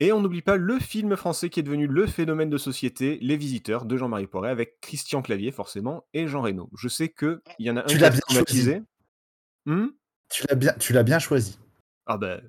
Et 0.00 0.12
on 0.12 0.20
n'oublie 0.20 0.42
pas 0.42 0.56
le 0.56 0.78
film 0.78 1.16
français 1.16 1.48
qui 1.48 1.60
est 1.60 1.62
devenu 1.62 1.86
le 1.86 2.06
phénomène 2.06 2.50
de 2.50 2.58
société, 2.58 3.18
Les 3.22 3.36
Visiteurs, 3.36 3.86
de 3.86 3.96
Jean-Marie 3.96 4.26
Poiret, 4.26 4.50
avec 4.50 4.78
Christian 4.80 5.22
Clavier, 5.22 5.52
forcément, 5.52 6.04
et 6.12 6.26
Jean 6.26 6.42
Reno. 6.42 6.68
Je 6.76 6.88
sais 6.88 7.08
qu'il 7.08 7.40
y 7.60 7.70
en 7.70 7.76
a 7.76 7.80
un 7.80 7.84
Tu 7.84 7.94
qui 7.96 8.00
l'as 8.02 8.08
a 8.08 8.10
bien 8.10 8.20
traumatisé. 8.20 8.82
Hmm? 9.64 9.86
Tu 10.28 10.44
l'as 10.48 10.54
bien, 10.56 10.72
tu 10.74 10.92
l'as 10.92 11.02
bien 11.04 11.18
choisi. 11.20 11.58
ah 12.06 12.18
ben, 12.18 12.42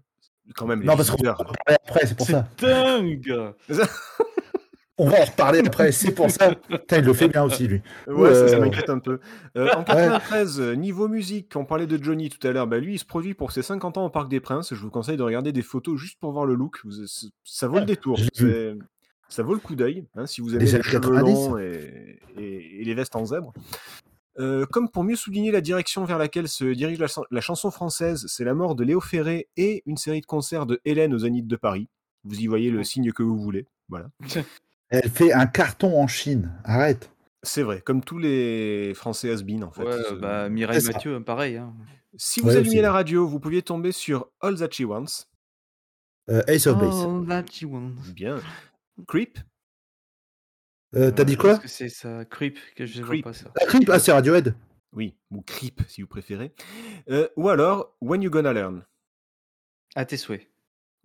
quand 0.55 0.65
même, 0.67 0.81
Les 0.81 0.85
Non, 0.88 0.95
parce 0.95 1.09
qu'on 1.11 1.23
va 1.23 1.31
en 1.31 1.35
reparler 1.35 1.77
après, 1.88 2.05
c'est 2.05 2.17
pour 2.17 2.27
ça. 2.27 2.47
dingue 2.59 3.53
On 4.99 5.07
va 5.09 5.21
en 5.21 5.25
reparler 5.25 5.59
après, 5.59 5.91
c'est 5.91 6.11
pour 6.11 6.31
ça. 6.31 6.55
Putain, 6.55 6.97
il 6.97 7.05
le 7.05 7.13
fait 7.13 7.27
bien 7.27 7.44
aussi, 7.44 7.67
lui. 7.67 7.81
Ouais, 8.07 8.33
ça, 8.33 8.47
ça 8.47 8.55
Euh, 8.55 8.59
m'inquiète 8.61 8.89
un 8.89 8.97
peu. 8.97 9.19
Euh, 9.55 9.69
en 9.75 9.83
93, 9.83 10.59
euh, 10.59 10.73
niveau 10.73 11.07
musique, 11.07 11.55
on 11.55 11.65
parlait 11.65 11.85
de 11.85 12.03
Johnny 12.03 12.29
tout 12.29 12.45
à 12.47 12.51
l'heure, 12.51 12.65
bah 12.65 12.79
lui, 12.79 12.95
il 12.95 12.97
se 12.97 13.05
produit 13.05 13.35
pour 13.35 13.51
ses 13.51 13.61
50 13.61 13.97
ans 13.99 14.05
au 14.05 14.09
Parc 14.09 14.27
des 14.27 14.39
Princes. 14.39 14.73
Je 14.73 14.81
vous 14.81 14.89
conseille 14.89 15.15
de 15.17 15.21
regarder 15.21 15.51
des 15.51 15.61
photos 15.61 15.99
juste 15.99 16.19
pour 16.19 16.31
voir 16.31 16.47
le 16.47 16.55
look. 16.55 16.81
Ça 17.44 17.67
vaut 17.67 17.75
le 17.75 17.81
Ouais, 17.81 17.85
détour. 17.85 18.19
Ça 19.29 19.44
vaut 19.44 19.53
le 19.53 19.59
coup 19.59 19.75
d'œil, 19.75 20.05
hein, 20.15 20.25
si 20.25 20.41
vous 20.41 20.55
aimez 20.55 20.63
Les 20.65 20.71
cheveux 20.81 20.81
90. 20.99 21.31
longs 21.33 21.57
et, 21.59 22.17
et- 22.39 22.81
et 22.81 22.83
les 22.85 22.94
vestes 22.95 23.15
en 23.17 23.25
zèbre. 23.25 23.53
Euh, 24.39 24.65
comme 24.67 24.89
pour 24.89 25.03
mieux 25.03 25.15
souligner 25.15 25.51
la 25.51 25.61
direction 25.61 26.05
vers 26.05 26.17
laquelle 26.17 26.47
se 26.47 26.65
dirige 26.65 26.99
la, 26.99 27.07
chan- 27.07 27.25
la 27.31 27.41
chanson 27.41 27.71
française, 27.71 28.25
c'est 28.27 28.43
la 28.43 28.53
mort 28.53 28.75
de 28.75 28.83
Léo 28.83 29.01
Ferré 29.01 29.47
et 29.57 29.81
une 29.85 29.97
série 29.97 30.21
de 30.21 30.25
concerts 30.27 30.65
de 30.67 30.79
Hélène 30.85 31.13
aux 31.13 31.19
Zénith 31.19 31.47
de 31.47 31.55
Paris. 31.55 31.89
Vous 32.23 32.39
y 32.39 32.47
voyez 32.47 32.69
le 32.69 32.83
signe 32.83 33.11
que 33.11 33.23
vous 33.23 33.37
voulez. 33.37 33.67
Voilà. 33.89 34.09
Elle 34.89 35.09
fait 35.09 35.33
un 35.33 35.47
carton 35.47 35.99
en 35.99 36.07
Chine. 36.07 36.51
Arrête. 36.63 37.09
C'est 37.44 37.63
vrai, 37.63 37.81
comme 37.81 38.03
tous 38.03 38.17
les 38.19 38.94
Français 38.95 39.31
has 39.31 39.41
en 39.63 39.71
fait. 39.71 39.83
Ouais, 39.83 40.15
bah 40.19 40.49
Mireille. 40.49 40.83
Mathieu, 40.85 41.23
pareil. 41.23 41.57
Hein. 41.57 41.73
Si 42.15 42.39
vous 42.41 42.47
Ouais, 42.47 42.81
la 42.81 42.91
radio, 42.91 43.27
vous 43.27 43.39
pouviez 43.39 43.61
tomber 43.61 43.91
sur 43.91 44.27
All 44.41 44.57
That 44.57 44.69
She 44.71 44.81
Wants. 44.81 45.25
Euh, 46.29 46.41
Ace 46.47 46.67
of 46.67 46.79
Base. 46.79 47.06
Oh, 47.06 47.23
that 47.27 47.45
you 47.61 47.69
want. 47.69 47.94
Bien. 48.13 48.37
Creep. 49.07 49.39
Euh, 50.97 51.11
T'as 51.11 51.23
dit 51.23 51.33
Euh, 51.33 51.37
quoi 51.37 51.57
que 51.57 51.68
c'est 51.68 51.89
ça 51.89 52.25
Creep, 52.25 52.57
que 52.75 52.85
je 52.85 52.99
vois 53.01 53.09
Creep. 53.09 53.23
pas 53.23 53.33
ça. 53.33 53.51
Ah, 53.61 53.66
Creep, 53.66 53.89
ah, 53.92 53.99
c'est 53.99 54.11
Radiohead. 54.11 54.56
Oui, 54.94 55.16
ou 55.31 55.42
Creep 55.42 55.81
si 55.87 56.01
vous 56.01 56.07
préférez. 56.07 56.51
Euh, 57.09 57.27
ou 57.35 57.49
alors 57.49 57.95
When 58.01 58.21
You 58.21 58.30
Gonna 58.31 58.54
Learn. 58.54 58.83
À 59.95 60.06
tes 60.06 60.18
souhaits. 60.18 60.47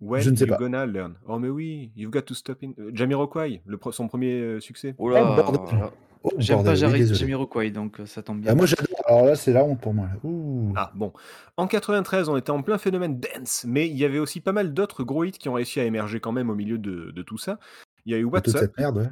When 0.01 0.21
Je 0.21 0.29
ne 0.31 0.35
sais 0.35 0.45
You 0.45 0.49
pas. 0.51 0.57
Gonna 0.57 0.85
Learn. 0.85 1.15
Oh 1.27 1.39
mais 1.39 1.49
oui, 1.49 1.91
You've 1.95 2.11
Got 2.11 2.23
to 2.23 2.33
Stop 2.33 2.59
in. 2.63 2.71
euh, 2.79 2.91
Jamiroquai, 2.93 3.61
le 3.65 3.77
pro- 3.77 3.91
son 3.91 4.07
premier 4.07 4.33
euh, 4.39 4.59
succès. 4.59 4.95
Oh 4.97 5.09
là, 5.09 5.23
Oh, 5.23 5.35
bordel. 5.35 5.79
là. 5.79 5.91
Oh, 6.25 6.31
J'aime 6.37 6.63
pas 6.63 6.71
oui, 6.71 6.77
Jari- 6.77 6.97
désolé. 6.99 7.19
Jamiroquai, 7.19 7.69
donc 7.71 7.99
euh, 7.99 8.05
ça 8.05 8.23
tombe 8.23 8.39
bien. 8.39 8.51
Ah, 8.51 8.55
moi 8.55 8.65
j'adore. 8.65 8.87
Alors 9.05 9.25
là, 9.25 9.35
c'est 9.35 9.51
la 9.53 9.63
honte 9.63 9.79
pour 9.81 9.93
moi. 9.93 10.07
là. 10.07 10.15
Ouh. 10.23 10.73
Ah 10.75 10.91
bon. 10.95 11.11
En 11.57 11.67
93, 11.67 12.29
on 12.29 12.37
était 12.37 12.49
en 12.51 12.61
plein 12.63 12.77
phénomène 12.77 13.19
dance, 13.19 13.65
mais 13.67 13.87
il 13.89 13.97
y 13.97 14.05
avait 14.05 14.19
aussi 14.19 14.39
pas 14.39 14.53
mal 14.53 14.73
d'autres 14.73 15.03
gros 15.03 15.23
hits 15.25 15.31
qui 15.33 15.49
ont 15.49 15.53
réussi 15.53 15.79
à 15.81 15.85
émerger 15.85 16.19
quand 16.21 16.31
même 16.31 16.49
au 16.49 16.55
milieu 16.55 16.77
de, 16.77 17.11
de 17.11 17.21
tout 17.23 17.37
ça. 17.37 17.59
Il 18.05 18.13
y 18.13 18.15
a 18.15 18.19
eu 18.19 18.23
Toute 18.23 18.33
What's 18.33 18.55
Up. 18.55 18.61
cette 18.61 18.77
merde, 18.77 18.97
ouais. 18.97 19.09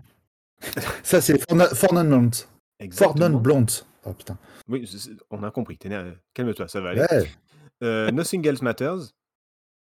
Ça, 1.03 1.21
c'est 1.21 1.33
Blonde. 1.51 2.35
Exactement. 2.79 3.15
Fortnite 3.29 3.41
Blonde. 3.41 3.71
Oh 4.05 4.13
putain. 4.13 4.37
Oui, 4.67 4.87
on 5.29 5.43
a 5.43 5.51
compris. 5.51 5.77
T'es 5.77 5.89
né- 5.89 6.13
Calme-toi, 6.33 6.67
ça 6.67 6.81
va 6.81 6.89
aller. 6.89 7.01
Ouais. 7.01 7.31
Euh, 7.83 8.11
Nothing 8.11 8.47
Else 8.47 8.61
Matters. 8.61 9.11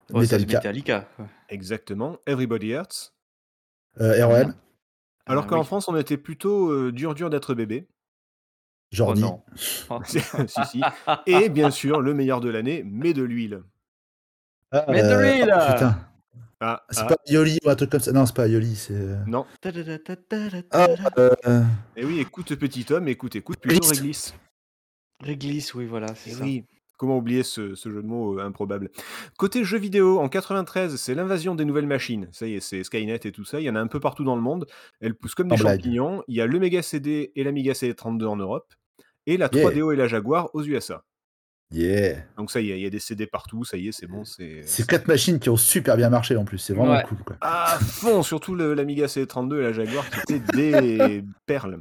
C'est 0.08 0.14
Metallica. 0.16 0.58
Metallica. 0.58 1.08
Exactement. 1.48 2.16
Everybody 2.26 2.68
Hurts. 2.72 3.12
Euh, 4.00 4.26
REM. 4.26 4.54
Alors 5.26 5.44
Ah, 5.44 5.48
qu'en 5.48 5.60
oui. 5.60 5.66
France, 5.66 5.88
on 5.88 5.96
était 5.96 6.16
plutôt 6.16 6.70
euh, 6.70 6.92
dur 6.92 7.14
dur 7.14 7.28
d'être 7.30 7.54
bébé. 7.54 7.86
Oh 7.88 7.92
Jordi. 8.92 9.20
non. 9.20 9.42
Oh. 9.90 10.00
si, 10.06 10.20
si. 10.64 10.80
Et 11.26 11.48
bien 11.50 11.70
sûr, 11.70 12.00
le 12.00 12.14
meilleur 12.14 12.40
de 12.40 12.48
l'année, 12.48 12.82
mais 12.86 13.12
de 13.12 13.22
l'huile. 13.22 13.62
Ah, 14.72 14.84
Mais 14.88 15.02
de 15.02 15.14
lui, 15.18 15.42
oh, 15.42 15.46
là. 15.46 15.72
putain. 15.74 16.07
Ah, 16.60 16.82
C'est 16.90 17.00
ah, 17.02 17.06
pas 17.06 17.16
Yoli 17.28 17.58
ou 17.64 17.70
un 17.70 17.76
truc 17.76 17.90
comme 17.90 18.00
ça. 18.00 18.12
Non, 18.12 18.26
c'est 18.26 18.34
pas 18.34 18.48
Yoli, 18.48 18.74
c'est. 18.74 19.16
non. 19.26 19.46
Ah, 20.72 20.88
euh, 21.18 21.62
Et 21.96 22.04
oui, 22.04 22.18
écoute, 22.20 22.54
petit 22.56 22.86
homme, 22.92 23.08
écoute, 23.08 23.36
écoute, 23.36 23.58
plutôt 23.60 23.86
Réglisse. 23.86 23.98
réglisse. 24.00 24.34
Réglisse, 25.22 25.74
oui, 25.74 25.86
voilà, 25.86 26.14
c'est 26.14 26.30
Et 26.30 26.34
ça. 26.34 26.44
oui. 26.44 26.64
Comment 26.96 27.18
oublier 27.18 27.44
ce, 27.44 27.76
ce 27.76 27.90
jeu 27.90 28.02
de 28.02 28.08
mots 28.08 28.40
euh, 28.40 28.44
improbable? 28.44 28.90
Côté 29.38 29.62
jeux 29.62 29.78
vidéo, 29.78 30.18
en 30.18 30.28
93, 30.28 30.96
c'est 30.96 31.14
l'invasion 31.14 31.54
des 31.54 31.64
nouvelles 31.64 31.86
machines. 31.86 32.28
Ça 32.32 32.48
y 32.48 32.54
est, 32.56 32.60
c'est 32.60 32.82
Skynet 32.82 33.20
et 33.22 33.30
tout 33.30 33.44
ça. 33.44 33.60
Il 33.60 33.64
y 33.64 33.70
en 33.70 33.76
a 33.76 33.80
un 33.80 33.86
peu 33.86 34.00
partout 34.00 34.24
dans 34.24 34.34
le 34.34 34.42
monde. 34.42 34.66
Elles 35.00 35.14
poussent 35.14 35.36
comme 35.36 35.46
des 35.46 35.54
blague. 35.56 35.76
champignons. 35.78 36.24
Il 36.26 36.34
y 36.36 36.40
a 36.40 36.46
le 36.46 36.58
Mega 36.58 36.82
CD 36.82 37.30
et 37.36 37.44
l'Amiga 37.44 37.72
CD32 37.72 38.24
en 38.26 38.36
Europe. 38.36 38.74
Et 39.26 39.36
la 39.36 39.48
Yeah. 39.52 39.70
3DO 39.70 39.92
et 39.92 39.96
la 39.96 40.08
Jaguar 40.08 40.50
aux 40.54 40.64
USA. 40.64 41.04
Yeah. 41.70 42.16
Donc 42.38 42.50
ça 42.50 42.60
y 42.62 42.70
est, 42.70 42.78
il 42.78 42.82
y 42.82 42.86
a 42.86 42.90
des 42.90 42.98
CD 42.98 43.26
partout. 43.26 43.62
Ça 43.64 43.76
y 43.76 43.88
est, 43.88 43.92
c'est 43.92 44.06
bon. 44.06 44.24
C'est 44.24 44.62
C'est 44.64 44.86
quatre 44.86 45.06
machines 45.06 45.38
qui 45.38 45.50
ont 45.50 45.56
super 45.56 45.96
bien 45.96 46.08
marché 46.08 46.34
en 46.36 46.44
plus. 46.44 46.58
C'est 46.58 46.72
vraiment 46.72 46.92
Ouais. 46.92 47.04
cool. 47.06 47.18
Quoi. 47.18 47.36
à 47.42 47.78
fond, 47.78 48.22
surtout 48.22 48.54
l'Amiga 48.54 49.06
CD32 49.06 49.58
et 49.58 49.62
la 49.62 49.72
Jaguar 49.72 50.08
qui 50.08 50.34
étaient 50.34 50.56
des 50.56 51.24
perles. 51.46 51.80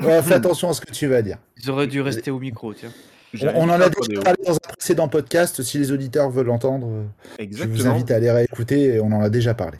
Ouais, 0.00 0.22
fais 0.22 0.34
attention 0.34 0.68
à 0.68 0.74
ce 0.74 0.80
que 0.82 0.92
tu 0.92 1.06
vas 1.06 1.22
dire. 1.22 1.38
Ils 1.62 1.70
auraient 1.70 1.86
dû 1.86 2.00
rester 2.02 2.30
au 2.30 2.38
micro, 2.38 2.74
tiens. 2.74 2.92
On, 3.54 3.68
en 3.70 3.80
a 3.80 3.88
déjà 3.88 4.00
3DO. 4.20 4.22
parlé 4.24 4.42
dans 4.44 4.54
un 4.54 4.72
précédent 4.76 5.08
podcast. 5.08 5.62
Si 5.62 5.78
les 5.78 5.92
auditeurs 5.92 6.30
veulent 6.30 6.46
l'entendre, 6.46 6.88
euh, 6.88 7.46
je 7.50 7.64
vous 7.64 7.86
invite 7.86 8.10
à 8.10 8.16
aller 8.16 8.30
réécouter. 8.30 8.96
et 8.96 9.00
On 9.00 9.12
en 9.12 9.20
a 9.22 9.30
déjà 9.30 9.54
parlé. 9.54 9.78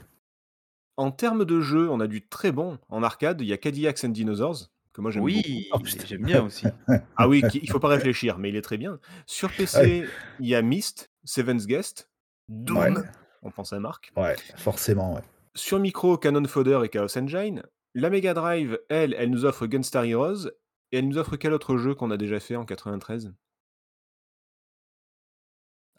En 0.96 1.10
termes 1.10 1.44
de 1.44 1.60
jeux, 1.60 1.90
on 1.90 1.98
a 2.00 2.06
du 2.06 2.26
très 2.26 2.52
bon. 2.52 2.78
En 2.88 3.02
arcade, 3.02 3.40
il 3.40 3.48
y 3.48 3.52
a 3.52 3.56
Cadillacs 3.58 4.04
and 4.04 4.10
Dinosaurs, 4.10 4.70
que 4.92 5.00
moi 5.00 5.10
j'aime 5.10 5.22
beaucoup. 5.22 5.32
Oui, 5.34 5.68
Oh, 5.72 5.78
j'aime 6.06 6.24
bien 6.24 6.42
aussi. 6.44 6.66
Ah 7.16 7.28
oui, 7.28 7.42
qui- 7.50 7.60
il 7.62 7.70
faut 7.70 7.80
pas 7.80 7.88
réfléchir, 7.88 8.38
mais 8.38 8.48
il 8.48 8.56
est 8.56 8.62
très 8.62 8.76
bien. 8.78 8.98
Sur 9.26 9.50
PC, 9.52 10.04
il 10.40 10.46
y 10.48 10.54
a 10.54 10.62
Myst, 10.62 11.10
Seven's 11.24 11.66
Guest, 11.66 12.10
Doom, 12.48 12.78
Ouais. 12.96 13.02
on 13.42 13.50
pense 13.50 13.72
à 13.72 13.80
Marc. 13.80 14.12
Ouais, 14.16 14.36
forcément. 14.56 15.14
Ouais. 15.14 15.22
Sur 15.54 15.78
micro, 15.78 16.16
Cannon 16.16 16.44
Fodder 16.46 16.80
et 16.84 16.88
Chaos 16.88 17.16
Engine. 17.18 17.62
La 17.94 18.08
Mega 18.10 18.34
Drive, 18.34 18.78
elle, 18.88 19.14
elle 19.18 19.30
nous 19.30 19.44
offre 19.44 19.66
Gunstar 19.66 20.04
Heroes. 20.04 20.48
Et 20.92 20.98
elle 20.98 21.08
nous 21.08 21.18
offre 21.18 21.36
quel 21.36 21.52
autre 21.52 21.76
jeu 21.76 21.94
qu'on 21.94 22.10
a 22.10 22.16
déjà 22.16 22.40
fait 22.40 22.56
en 22.56 22.64
93 22.64 23.32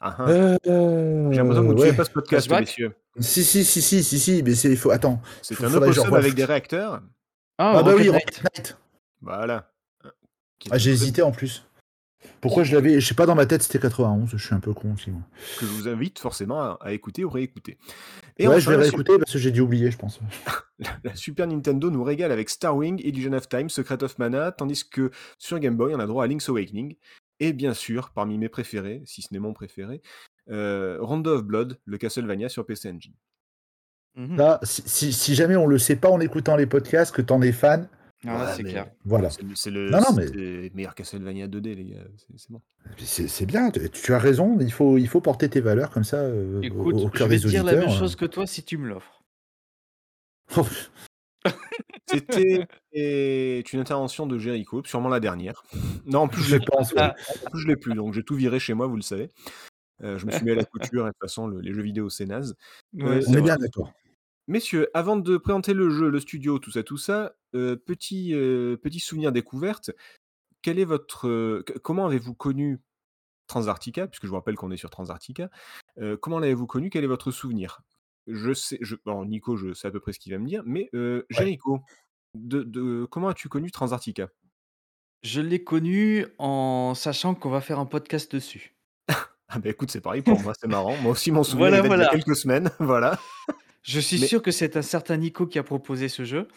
Ah, 0.00 0.16
ah. 0.18 0.28
Euh, 0.28 1.30
J'ai 1.30 1.38
l'impression 1.38 1.62
que 1.62 1.66
vous 1.68 1.74
ne 1.74 1.80
ouais. 1.80 1.92
pas 1.94 2.04
ce 2.04 2.10
podcast, 2.10 2.46
Flashback? 2.46 2.60
messieurs. 2.68 2.94
Si, 3.20 3.44
si, 3.44 3.64
si, 3.64 3.80
si, 3.80 4.02
si, 4.02 4.18
si, 4.18 4.42
mais 4.42 4.54
c'est, 4.54 4.70
il 4.70 4.76
faut. 4.76 4.90
Attends. 4.90 5.20
C'est 5.42 5.54
Faut- 5.54 5.64
un 5.64 5.68
faudrait 5.70 5.88
que 5.88 5.94
je 5.94 6.00
opossum 6.00 6.04
revoie. 6.14 6.18
avec 6.18 6.34
des 6.34 6.44
réacteurs. 6.44 7.02
Ah, 7.62 7.74
Ah, 7.78 7.82
bah 7.82 7.94
oui, 7.96 8.08
Rocket 8.08 8.38
Rocket 8.38 8.56
Knight. 8.56 8.76
Voilà. 9.20 9.72
Ah, 10.70 10.78
j'ai 10.78 10.90
hésité 10.90 11.22
en 11.22 11.30
plus. 11.30 11.64
Pourquoi 12.40 12.64
je 12.64 12.74
l'avais 12.74 13.00
Je 13.00 13.06
sais 13.06 13.14
pas, 13.14 13.26
dans 13.26 13.34
ma 13.36 13.46
tête, 13.46 13.62
c'était 13.62 13.78
91. 13.78 14.30
Je 14.30 14.36
suis 14.36 14.54
un 14.54 14.60
peu 14.60 14.72
con 14.74 14.94
aussi. 14.94 15.10
moi. 15.10 15.22
Que 15.60 15.66
je 15.66 15.70
vous 15.70 15.88
invite 15.88 16.18
forcément 16.18 16.60
à, 16.60 16.78
à 16.80 16.92
écouter 16.92 17.24
ou 17.24 17.30
réécouter. 17.30 17.78
Et 18.38 18.46
ouais, 18.48 18.54
enfin, 18.54 18.58
je 18.60 18.70
vais 18.70 18.76
réécouter 18.76 19.16
parce 19.18 19.32
que 19.32 19.38
j'ai 19.38 19.52
dû 19.52 19.60
oublier, 19.60 19.90
je 19.92 19.96
pense. 19.96 20.18
La 21.04 21.14
Super 21.14 21.46
Nintendo 21.46 21.90
nous 21.90 22.02
régale 22.02 22.32
avec 22.32 22.48
Star 22.50 22.76
Wing, 22.76 23.00
Illusion 23.04 23.32
of 23.32 23.48
Time, 23.48 23.68
Secret 23.68 24.02
of 24.02 24.18
Mana, 24.18 24.50
tandis 24.50 24.88
que 24.88 25.10
sur 25.38 25.60
Game 25.60 25.76
Boy, 25.76 25.94
on 25.94 26.00
a 26.00 26.06
droit 26.06 26.24
à 26.24 26.26
Link's 26.26 26.48
Awakening. 26.48 26.96
Et 27.38 27.52
bien 27.52 27.74
sûr, 27.74 28.10
parmi 28.10 28.38
mes 28.38 28.48
préférés, 28.48 29.02
si 29.04 29.22
ce 29.22 29.28
n'est 29.32 29.40
mon 29.40 29.52
préféré, 29.52 30.00
euh, 30.50 30.98
Rondo 31.00 31.34
of 31.36 31.44
Blood, 31.44 31.78
le 31.84 31.98
Castlevania 31.98 32.48
sur 32.48 32.66
PC 32.66 32.90
Engine. 32.90 33.14
Mhm. 34.14 34.36
Là, 34.36 34.60
si, 34.62 34.82
si, 34.86 35.12
si 35.12 35.34
jamais 35.34 35.56
on 35.56 35.66
le 35.66 35.78
sait 35.78 35.96
pas 35.96 36.10
en 36.10 36.20
écoutant 36.20 36.56
les 36.56 36.66
podcasts, 36.66 37.14
que 37.14 37.22
t'en 37.22 37.40
es 37.42 37.52
fan, 37.52 37.88
Ah, 38.26 38.44
Ouais, 38.44 38.52
c'est 38.56 38.62
mais 38.62 38.70
clair. 38.70 38.86
voilà. 39.04 39.30
C'est 39.30 39.42
le, 39.42 39.54
c'est 39.56 39.70
le- 39.70 39.90
Non, 39.90 39.98
non, 40.00 40.12
mais- 40.16 40.26
le 40.26 40.70
meilleur 40.74 40.94
Castlevania 40.94 41.48
2D, 41.48 41.74
les 41.74 41.84
gars. 41.86 42.04
C'est 42.18 42.38
c'est 42.38 42.50
bon. 42.52 42.60
C'est 42.98 43.26
c'est 43.26 43.46
bien, 43.46 43.70
tu, 43.72 43.90
tu 43.90 44.14
as 44.14 44.18
raison, 44.18 44.56
il 44.60 44.70
faut, 44.72 44.96
il 44.98 45.08
faut 45.08 45.20
porter 45.20 45.48
tes 45.48 45.60
valeurs 45.60 45.90
comme 45.90 46.04
ça 46.04 46.18
euh, 46.18 46.60
Écoute, 46.62 46.94
au, 46.94 47.06
je 47.12 47.18
cœur 47.18 47.26
vais 47.28 47.36
des 47.36 47.42
te 47.42 47.48
dire 47.48 47.62
auditeurs. 47.64 47.80
la 47.80 47.86
même 47.88 47.98
chose 47.98 48.14
que 48.14 48.26
toi 48.26 48.46
si 48.46 48.62
tu 48.62 48.76
me 48.78 48.86
l'offres. 48.88 49.22
C'était 52.06 52.68
une 53.72 53.80
intervention 53.80 54.26
de 54.26 54.38
Jericho, 54.38 54.82
sûrement 54.84 55.08
la 55.08 55.20
dernière. 55.20 55.62
Non, 56.06 56.20
en 56.20 56.28
plus, 56.28 56.42
je 56.42 56.50
je 56.50 56.56
l'ai 56.56 56.64
pense, 56.64 56.92
ouais. 56.92 57.02
En 57.46 57.50
plus, 57.50 57.60
je 57.62 57.68
l'ai 57.68 57.76
plus, 57.76 57.94
donc 57.94 58.12
j'ai 58.14 58.22
tout 58.22 58.34
viré 58.36 58.60
chez 58.60 58.74
moi, 58.74 58.86
vous 58.86 58.96
le 58.96 59.02
savez. 59.02 59.30
Euh, 60.02 60.18
je 60.18 60.26
me 60.26 60.30
suis 60.32 60.44
mis 60.44 60.50
à 60.50 60.54
la 60.56 60.64
couture, 60.64 61.04
et 61.06 61.10
de 61.10 61.12
toute 61.12 61.20
façon, 61.22 61.46
le- 61.46 61.60
les 61.60 61.72
jeux 61.72 61.82
vidéo, 61.82 62.10
c'est 62.10 62.26
naze. 62.26 62.54
Ouais, 62.92 63.04
Euh, 63.04 63.20
c'est 63.22 63.28
On 63.30 63.34
est 63.34 63.42
bien 63.42 63.56
d'accord. 63.56 63.92
Messieurs, 64.52 64.90
avant 64.92 65.16
de 65.16 65.38
présenter 65.38 65.72
le 65.72 65.88
jeu, 65.88 66.10
le 66.10 66.20
studio, 66.20 66.58
tout 66.58 66.70
ça, 66.70 66.82
tout 66.82 66.98
ça, 66.98 67.34
euh, 67.54 67.74
petit, 67.74 68.34
euh, 68.34 68.76
petit 68.76 69.00
souvenir 69.00 69.32
découverte. 69.32 69.90
Quel 70.60 70.78
est 70.78 70.84
votre, 70.84 71.26
euh, 71.26 71.64
comment 71.82 72.06
avez-vous 72.06 72.34
connu 72.34 72.78
Transarctica, 73.46 74.06
puisque 74.06 74.24
je 74.24 74.28
vous 74.28 74.34
rappelle 74.36 74.56
qu'on 74.56 74.70
est 74.70 74.76
sur 74.76 74.90
Transarctica. 74.90 75.48
euh, 75.98 76.18
comment 76.18 76.38
l'avez-vous 76.38 76.66
connu? 76.66 76.90
Quel 76.90 77.02
est 77.02 77.06
votre 77.06 77.30
souvenir? 77.30 77.80
Je 78.26 78.52
sais, 78.52 78.76
je, 78.82 78.94
Nico, 79.24 79.56
je 79.56 79.72
sais 79.72 79.88
à 79.88 79.90
peu 79.90 80.00
près 80.00 80.12
ce 80.12 80.18
qu'il 80.18 80.32
va 80.34 80.38
me 80.38 80.46
dire, 80.46 80.62
mais 80.66 80.90
euh, 80.94 81.24
Jericho, 81.30 81.80
de, 82.34 82.62
de- 82.62 83.06
comment 83.10 83.28
as-tu 83.28 83.48
connu 83.48 83.70
Transarctica? 83.70 84.28
Je 85.22 85.40
l'ai 85.40 85.64
connu 85.64 86.26
en 86.38 86.92
sachant 86.94 87.34
qu'on 87.34 87.48
va 87.50 87.62
faire 87.62 87.78
un 87.78 87.86
podcast 87.86 88.30
dessus. 88.34 88.76
Ah 89.48 89.58
bah 89.58 89.70
écoute, 89.70 89.90
c'est 89.90 90.00
pareil 90.02 90.20
pour 90.22 90.38
moi, 90.40 90.52
c'est 90.58 90.66
marrant. 90.68 90.96
Moi 90.98 91.12
aussi, 91.12 91.30
mon 91.32 91.42
souvenir 91.42 91.68
Voilà, 91.68 91.78
il 91.78 91.84
a 91.84 91.86
voilà. 91.88 92.08
quelques 92.10 92.36
semaines, 92.36 92.70
voilà, 92.80 93.18
Je 93.82 94.00
suis 94.00 94.20
Mais- 94.20 94.26
sûr 94.26 94.42
que 94.42 94.50
c'est 94.50 94.76
un 94.76 94.82
certain 94.82 95.16
Nico 95.16 95.46
qui 95.46 95.58
a 95.58 95.62
proposé 95.62 96.08
ce 96.08 96.24
jeu. 96.24 96.48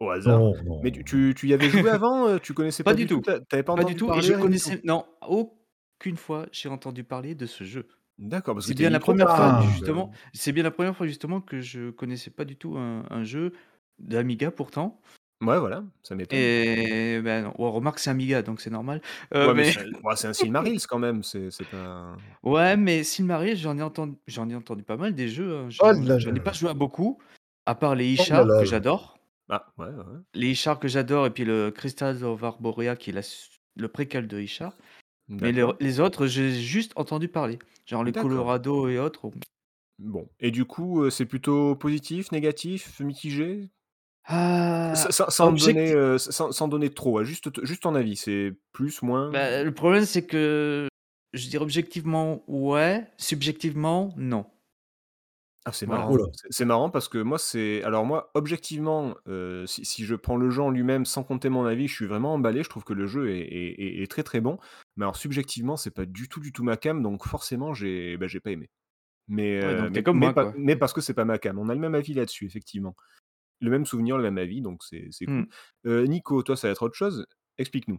au 0.00 0.10
hasard. 0.10 0.38
Non, 0.38 0.54
non. 0.64 0.80
Mais 0.82 0.90
tu, 0.92 1.04
tu, 1.04 1.34
tu 1.36 1.48
y 1.48 1.54
avais 1.54 1.68
joué 1.70 1.88
avant 1.90 2.28
euh, 2.28 2.38
Tu 2.38 2.54
connaissais 2.54 2.82
pas, 2.84 2.92
Pas 2.92 2.96
du 2.96 3.06
tout. 3.06 3.20
pas 3.20 3.84
du 3.84 3.96
tout. 3.96 4.06
Et 4.06 4.08
parler 4.08 4.22
je 4.22 4.28
rien 4.28 4.36
du 4.38 4.42
connaissais. 4.42 4.78
tout 4.78 4.86
Non, 4.86 5.04
aucune 5.26 6.16
fois 6.16 6.46
j'ai 6.52 6.68
entendu 6.68 7.04
parler 7.04 7.34
de 7.34 7.46
ce 7.46 7.64
jeu. 7.64 7.88
D'accord, 8.18 8.54
parce 8.54 8.66
que 8.66 8.72
C'est 8.72 8.74
bien 8.78 8.90
la 8.90 8.98
première 9.00 9.28
fois, 9.34 9.60
justement. 9.72 10.10
C'est 10.32 10.52
bien 10.52 10.62
la 10.64 10.70
première 10.72 10.96
fois, 10.96 11.06
justement, 11.06 11.40
que 11.40 11.60
je 11.60 11.90
connaissais 11.90 12.30
pas 12.30 12.44
du 12.44 12.56
tout 12.56 12.76
un, 12.76 13.04
un 13.10 13.22
jeu 13.24 13.52
d'Amiga 14.00 14.50
pourtant. 14.50 15.00
Ouais, 15.40 15.58
voilà, 15.58 15.84
ça 16.02 16.14
m'étonne. 16.16 16.38
Et 16.38 17.20
ben, 17.22 17.44
non. 17.44 17.54
Ouais, 17.58 17.70
remarque, 17.70 18.00
c'est 18.00 18.10
Amiga, 18.10 18.42
donc 18.42 18.60
c'est 18.60 18.70
normal. 18.70 19.00
Euh, 19.34 19.48
Ouais, 19.48 19.54
mais 19.54 19.62
mais... 19.62 19.72
c'est 19.72 19.86
ouais, 20.04 20.16
c'est 20.16 20.26
un 20.28 20.32
Silmarils 20.32 20.80
quand 20.88 20.98
même, 20.98 21.22
c'est 21.22 21.50
c'est 21.52 21.68
pas. 21.68 22.16
Ouais, 22.42 22.76
mais 22.76 23.04
Silmaril, 23.04 23.56
j'en 23.56 23.78
ai 23.78 23.82
entendu, 23.82 24.16
j'en 24.26 24.48
ai 24.50 24.54
entendu 24.56 24.82
pas 24.82 24.96
mal 24.96 25.14
des 25.14 25.28
jeux. 25.28 25.56
hein. 25.58 25.68
Oh 25.80 25.92
J'en 25.92 26.02
là 26.02 26.18
j'en 26.18 26.30
ai 26.30 26.38
là 26.38 26.40
pas 26.40 26.52
joué 26.52 26.70
à 26.70 26.74
beaucoup, 26.74 27.18
à 27.66 27.74
part 27.76 27.94
les 27.94 28.06
Oh 28.08 28.22
Ishar 28.22 28.46
là 28.46 28.54
là. 28.54 28.60
que 28.60 28.66
j'adore. 28.66 29.18
Ah, 29.48 29.72
ouais, 29.78 29.86
ouais. 29.86 30.20
Les 30.34 30.48
Ishar 30.50 30.78
que 30.80 30.88
j'adore 30.88 31.26
et 31.26 31.30
puis 31.30 31.44
le 31.44 31.70
Crystal 31.70 32.22
of 32.24 32.42
Arborea 32.42 32.96
qui 32.96 33.10
est 33.10 33.14
la 33.14 33.22
su- 33.22 33.58
le 33.76 33.88
préquel 33.88 34.26
de 34.26 34.40
Ishar. 34.40 34.76
Mais 35.28 35.52
les, 35.52 35.60
D'accord. 35.60 35.76
les 35.78 36.00
autres, 36.00 36.26
j'ai 36.26 36.50
juste 36.52 36.92
entendu 36.96 37.28
parler. 37.28 37.58
Genre 37.86 38.02
les 38.02 38.12
D'accord. 38.12 38.30
Colorado 38.30 38.88
et 38.88 38.98
autres. 38.98 39.30
Bon. 39.98 40.28
Et 40.40 40.50
du 40.50 40.64
coup, 40.64 41.02
euh, 41.02 41.10
c'est 41.10 41.26
plutôt 41.26 41.76
positif, 41.76 42.32
négatif, 42.32 42.98
mitigé? 43.00 43.68
Ah, 44.30 44.92
Sa- 44.94 45.10
sa- 45.10 45.30
sans, 45.30 45.52
donner, 45.52 45.92
euh, 45.92 46.18
sans, 46.18 46.52
sans 46.52 46.68
donner 46.68 46.90
trop, 46.90 47.24
juste, 47.24 47.64
juste 47.64 47.82
ton 47.84 47.94
avis, 47.94 48.16
c'est 48.16 48.52
plus, 48.72 49.00
moins 49.02 49.30
bah, 49.30 49.62
le 49.64 49.72
problème, 49.72 50.04
c'est 50.04 50.26
que 50.26 50.86
je 51.32 51.48
dirais 51.48 51.62
objectivement 51.64 52.44
ouais, 52.46 53.06
subjectivement 53.16 54.12
non. 54.18 54.44
Ah, 55.64 55.72
c'est 55.72 55.86
Voilà. 55.86 56.02
marrant. 56.04 56.16
C'est- 56.50 56.64
marrant 56.64 56.88
parce 56.90 57.08
que 57.08 57.18
moi, 57.18 57.38
c'est. 57.38 57.82
Alors, 57.82 58.06
moi, 58.06 58.30
objectivement, 58.34 59.14
euh, 59.28 59.66
si, 59.66 59.84
si 59.84 60.04
je 60.04 60.14
prends 60.14 60.36
le 60.36 60.48
jeu 60.50 60.62
en 60.62 60.70
lui-même 60.70 61.04
sans 61.04 61.24
compter 61.24 61.48
mon 61.50 61.64
avis, 61.66 61.88
je 61.88 61.94
suis 61.94 62.06
vraiment 62.06 62.34
emballé. 62.34 62.62
Je 62.62 62.70
trouve 62.70 62.84
que 62.84 62.94
le 62.94 63.06
jeu 63.06 63.30
est, 63.30 63.40
est- 63.40 63.74
est- 63.80 64.02
est 64.02 64.10
très 64.10 64.22
très 64.22 64.40
bon. 64.40 64.58
Mais 64.96 65.04
alors, 65.04 65.16
subjectivement, 65.16 65.76
c'est 65.76 65.90
pas 65.90 66.06
du 66.06 66.28
tout 66.28 66.40
du 66.40 66.52
tout 66.52 66.64
ma 66.64 66.76
cam. 66.78 67.02
Donc, 67.02 67.26
forcément, 67.26 67.74
j'ai 67.74 68.16
bah, 68.16 68.26
j'ai 68.28 68.40
pas 68.40 68.50
aimé. 68.50 68.70
Mais, 69.26 69.62
Ouais, 69.62 69.76
donc 69.76 69.86
euh, 69.86 69.90
mais, 69.92 70.02
comme 70.02 70.18
mais 70.18 70.26
moi, 70.26 70.34
pas- 70.34 70.54
mais 70.56 70.76
parce 70.76 70.94
que 70.94 71.02
c'est 71.02 71.12
pas 71.12 71.26
ma 71.26 71.38
cam. 71.38 71.58
On 71.58 71.68
a 71.68 71.74
le 71.74 71.80
même 71.80 71.94
avis 71.94 72.14
là-dessus, 72.14 72.46
effectivement. 72.46 72.94
Le 73.60 73.70
même 73.70 73.86
souvenir, 73.86 74.16
le 74.16 74.22
même 74.22 74.38
avis. 74.38 74.60
Donc, 74.62 74.82
c'est 74.88 75.08
c'est 75.10 75.24
cool. 75.26 75.46
Euh, 75.86 76.06
Nico, 76.06 76.42
toi, 76.42 76.56
ça 76.56 76.68
va 76.68 76.72
être 76.72 76.82
autre 76.82 76.94
chose? 76.94 77.26
Explique-nous. 77.58 77.98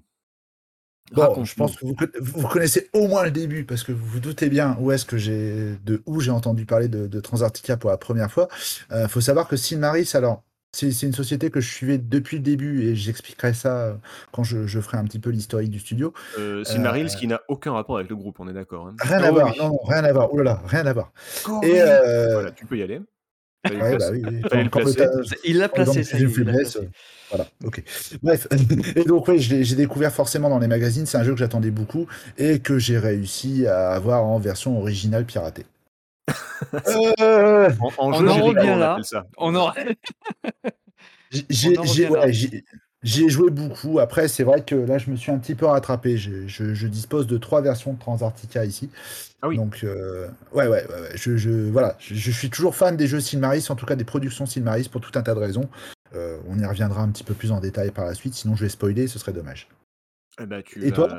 Bon, 1.12 1.44
je 1.44 1.56
pense 1.56 1.76
que 1.76 1.86
vous, 1.88 1.96
vous 2.22 2.48
connaissez 2.48 2.88
au 2.94 3.08
moins 3.08 3.24
le 3.24 3.32
début 3.32 3.64
parce 3.66 3.84
que 3.84 3.92
vous 3.92 4.06
vous 4.06 4.20
doutez 4.20 4.48
bien 4.48 4.78
où 4.80 4.92
est-ce 4.92 5.06
que 5.06 5.18
j'ai 5.18 5.76
de 5.84 6.04
où 6.06 6.20
j'ai 6.22 6.30
entendu 6.30 6.66
parler 6.68 6.88
de, 6.88 7.08
de 7.08 7.20
Transarctica 7.20 7.78
pour 7.78 7.90
la 7.90 7.98
première 7.98 8.32
fois. 8.32 8.48
Euh, 8.92 9.08
faut 9.08 9.20
savoir 9.22 9.48
que 9.48 9.56
Silmaris, 9.56 10.12
alors 10.14 10.44
c'est 10.72 10.92
une 11.02 11.14
société 11.14 11.50
que 11.50 11.60
je 11.62 11.68
suivais 11.68 11.98
depuis 11.98 12.38
le 12.38 12.44
début 12.44 12.84
et 12.84 12.96
j'expliquerai 12.96 13.56
ça 13.56 14.00
quand 14.32 14.44
je, 14.44 14.68
je 14.68 14.80
ferai 14.80 14.98
un 14.98 15.04
petit 15.06 15.18
peu 15.18 15.32
l'historique 15.32 15.72
du 15.72 15.80
studio. 15.80 16.14
Euh, 16.38 16.64
Silmarils 16.64 17.10
qui 17.18 17.26
n'a 17.26 17.42
aucun 17.48 17.72
rapport 17.74 17.98
avec 17.98 18.08
le 18.12 18.16
groupe, 18.16 18.40
on 18.40 18.48
est 18.48 18.54
d'accord. 18.54 18.88
Hein? 18.90 18.96
Rien 19.02 19.24
à 19.24 19.32
Oh 19.32 19.34
voir, 19.34 19.48
oui. 19.52 19.58
non, 19.58 19.70
non, 19.70 19.80
rien 19.88 20.04
à 20.04 20.14
voir. 20.14 20.30
Oh 20.32 20.38
là 20.38 20.44
là, 20.44 20.62
rien 20.68 20.86
à 20.86 20.94
voir. 20.94 21.12
Et 21.64 21.82
euh, 21.82 22.34
Voilà, 22.34 22.52
tu 22.52 22.68
peux 22.68 22.78
y 22.78 22.84
aller. 22.84 23.02
Ouais, 23.70 23.98
bah 23.98 24.10
oui, 24.12 24.22
Il 25.44 25.58
l'a 25.58 25.70
placé, 25.70 26.04
ça 26.04 26.18
Faiblesse, 26.30 26.78
Voilà, 27.30 27.48
ok. 27.64 27.84
Bref, 28.24 28.48
et 28.96 29.04
donc 29.04 29.28
l'ai 29.54 29.64
j'ai 29.64 29.76
découvert 29.76 30.12
forcément 30.12 30.50
dans 30.50 30.60
les 30.60 30.68
magazines, 30.68 31.06
c'est 31.06 31.18
un 31.18 31.24
jeu 31.24 31.34
que 31.34 31.40
j'attendais 31.40 31.72
beaucoup 31.72 32.08
et 32.38 32.60
que 32.60 32.80
j'ai 32.80 32.98
réussi 32.98 33.68
à 33.68 33.92
avoir 33.92 34.24
en 34.24 34.40
version 34.40 34.80
originale 34.80 35.26
piratée. 35.26 35.66
Euh, 37.22 37.70
En, 37.80 37.88
en 37.98 38.14
On 38.24 38.28
en 38.28 38.42
revient 38.44 38.76
là. 38.78 38.98
On 39.38 39.56
en... 39.56 39.72
j'ai- 41.32 41.76
ouais, 42.10 42.34
j'ai- 43.04 43.20
j'y 43.20 43.26
ai 43.26 43.30
joué 43.30 43.50
beaucoup. 43.50 44.00
Après, 44.00 44.28
c'est 44.28 44.44
vrai 44.44 44.64
que 44.64 44.76
là, 44.76 44.98
je 44.98 45.10
me 45.10 45.16
suis 45.16 45.32
un 45.32 45.38
petit 45.40 45.56
peu 45.56 45.66
rattrapé. 45.66 46.18
Je, 46.18 46.48
je- 46.48 46.74
je 46.74 46.88
dispose 46.88 47.28
de 47.28 47.38
trois 47.38 47.62
versions 47.62 47.94
de 47.94 48.00
Transarctica 48.00 48.66
ici. 48.66 48.90
Ah 49.42 49.48
oui. 49.48 49.56
Donc, 49.56 49.84
euh, 49.84 50.28
ouais, 50.54 50.68
ouais, 50.68 50.86
ouais, 50.88 51.02
ouais, 51.02 51.12
Je, 51.16 51.38
je- 51.38 51.70
voilà. 51.70 51.96
Je, 52.00 52.32
suis 52.32 52.50
toujours 52.50 52.76
fan 52.76 52.98
des 52.98 53.08
jeux 53.08 53.20
Silmaris, 53.20 53.68
en 53.70 53.76
tout 53.76 53.86
cas 53.86 53.96
des 53.96 54.04
productions 54.04 54.46
Silmaris, 54.46 54.90
pour 54.90 55.02
tout 55.02 55.18
un 55.18 55.22
tas 55.22 55.34
de 55.34 55.40
raisons. 55.40 55.70
Euh, 56.16 56.40
on 56.48 56.58
y 56.60 56.66
reviendra 56.66 57.02
un 57.02 57.10
petit 57.10 57.24
peu 57.24 57.34
plus 57.34 57.52
en 57.52 57.60
détail 57.60 57.92
par 57.92 58.06
la 58.06 58.16
suite, 58.16 58.34
sinon 58.34 58.56
je 58.56 58.64
vais 58.64 58.70
spoiler, 58.70 59.08
ce 59.08 59.20
serait 59.20 59.34
dommage. 59.34 59.68
Eh 60.42 60.46
ben, 60.46 60.64
tu 60.64 60.84
Et 60.84 60.90
vas- 60.90 60.96
toi? 60.96 61.10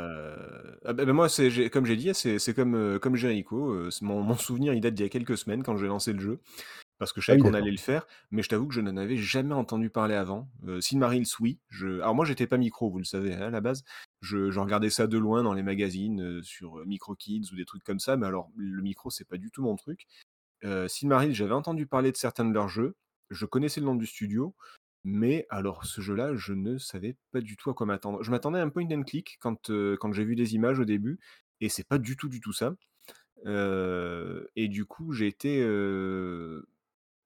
Ah 0.85 0.93
bah, 0.93 1.05
bah, 1.05 1.13
moi, 1.13 1.29
c'est 1.29 1.69
comme 1.71 1.87
j'ai 1.87 1.97
dit, 1.97 2.11
c'est 2.15 2.55
comme, 2.55 2.75
heu, 2.75 2.99
comme 2.99 3.17
Jericho, 3.17 3.89
mon 4.03 4.23
mon 4.23 4.37
souvenir, 4.37 4.73
il 4.73 4.81
date 4.81 4.95
d'il 4.95 5.03
y 5.05 5.07
a 5.07 5.11
quelques 5.11 5.37
semaines 5.39 5.63
quand 5.63 5.77
j'ai 5.77 5.87
lancé 5.87 6.13
le 6.13 6.21
jeu, 6.21 6.39
parce 7.01 7.13
que 7.15 7.21
je 7.21 7.27
Ah 7.29 7.33
savais 7.33 7.39
oui, 7.39 7.41
qu'on 7.41 7.55
allait 7.55 7.73
le 7.73 7.79
faire, 7.79 8.07
mais 8.31 8.43
je 8.45 8.51
t'avoue 8.51 8.69
que 8.69 8.75
je 8.75 8.81
n'en 8.83 8.97
avais 8.99 9.17
jamais 9.19 9.55
entendu 9.55 9.91
parler 9.91 10.15
avant. 10.15 10.51
Heu, 10.69 10.81
Silmarils, 10.83 11.27
oui, 11.41 11.61
je 11.71 12.01
alors 12.01 12.15
moi, 12.15 12.27
j'étais 12.27 12.47
pas 12.47 12.59
micro, 12.59 12.91
vous 12.91 12.99
le 12.99 13.05
savez, 13.05 13.35
hein, 13.35 13.43
à 13.49 13.51
la 13.51 13.61
base. 13.63 13.85
Je 14.23 14.51
je 14.53 14.61
regardais 14.61 14.91
ça 14.91 15.09
de 15.09 15.19
loin 15.19 15.43
dans 15.43 15.55
les 15.55 15.65
magazines, 15.65 16.23
heu, 16.23 16.43
sur, 16.45 16.79
heu, 16.81 16.85
Micro 16.87 17.17
Kids 17.17 17.51
ou 17.53 17.57
des 17.57 17.65
trucs 17.67 17.85
comme 17.85 18.01
ça, 18.01 18.17
mais 18.19 18.27
alors 18.29 18.51
le 18.57 18.83
micro, 18.83 19.11
c'est 19.11 19.27
pas 19.29 19.39
du 19.39 19.51
tout 19.51 19.63
mon 19.63 19.77
truc. 19.77 20.07
Heu, 20.65 20.89
Silmarils, 20.89 21.35
j'avais 21.35 21.55
entendu 21.55 21.87
parler 21.87 22.13
de 22.13 22.17
certains 22.17 22.45
de 22.45 22.53
leurs 22.55 22.69
jeux, 22.69 22.97
je 23.31 23.47
connaissais 23.47 23.81
le 23.81 23.87
nom 23.87 23.95
du 23.97 24.07
studio, 24.07 24.55
mais 25.05 25.47
alors 25.51 25.85
ce 25.87 26.01
jeu-là, 26.03 26.35
je 26.37 26.53
ne 26.55 26.79
savais 26.79 27.17
pas 27.33 27.41
du 27.41 27.57
tout 27.57 27.71
à 27.71 27.75
quoi 27.75 27.87
m'attendre. 27.87 28.23
Je 28.23 28.31
m'attendais 28.31 28.59
à 28.61 28.63
un 28.63 28.69
point 28.71 28.87
and 28.91 29.03
click 29.05 29.39
quand, 29.41 29.71
heu, 29.71 29.97
quand 30.01 30.13
j'ai 30.13 30.25
vu 30.25 30.37
des 30.37 30.55
images 30.55 30.79
au 30.81 30.85
début 30.85 31.19
et 31.61 31.69
c'est 31.71 31.87
pas 31.89 31.99
du 31.99 32.17
tout, 32.17 32.29
du 32.29 32.41
tout 32.41 32.53
ça. 32.53 32.75
Et 34.57 34.69
du 34.69 34.85
coup, 34.85 35.13
j'ai 35.13 35.27
été, 35.27 35.61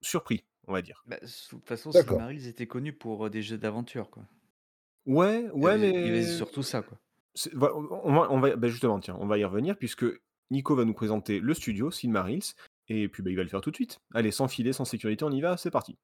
surpris, 0.04 0.44
on 0.66 0.72
va 0.72 0.82
dire. 0.82 1.02
Bah, 1.06 1.18
de 1.20 1.48
toute 1.48 1.66
façon. 1.66 1.92
Silmarils 1.92 2.46
était 2.46 2.66
connu 2.66 2.92
pour, 2.92 3.26
heu, 3.26 3.30
des 3.30 3.42
jeux 3.42 3.58
d'aventure, 3.58 4.10
quoi. 4.10 4.24
Ouais, 5.06 5.48
ouais, 5.52 5.72
avait 5.72 5.90
il 5.90 5.96
avait 5.96 6.10
mais 6.10 6.26
surtout 6.26 6.62
ça, 6.62 6.82
quoi. 6.82 6.98
on 7.52 8.14
va 8.14 8.26
on 8.30 8.40
va 8.40 8.56
bah, 8.56 8.68
justement, 8.68 9.00
tiens, 9.00 9.16
on 9.20 9.26
va 9.26 9.36
y 9.36 9.44
revenir 9.44 9.76
puisque 9.76 10.06
Nico 10.50 10.74
va 10.74 10.84
nous 10.84 10.94
présenter 10.94 11.40
le 11.40 11.52
studio, 11.52 11.90
Silmarils 11.90 12.54
et 12.88 13.08
puis, 13.08 13.22
bah, 13.22 13.30
il 13.30 13.36
va 13.36 13.42
le 13.42 13.48
faire 13.48 13.60
tout 13.60 13.70
de 13.70 13.76
suite. 13.76 14.00
Allez, 14.14 14.30
sans 14.30 14.48
filet, 14.48 14.72
sans 14.72 14.84
sécurité, 14.84 15.24
on 15.24 15.30
y 15.30 15.40
va, 15.40 15.56
c'est 15.56 15.70
parti. 15.70 15.96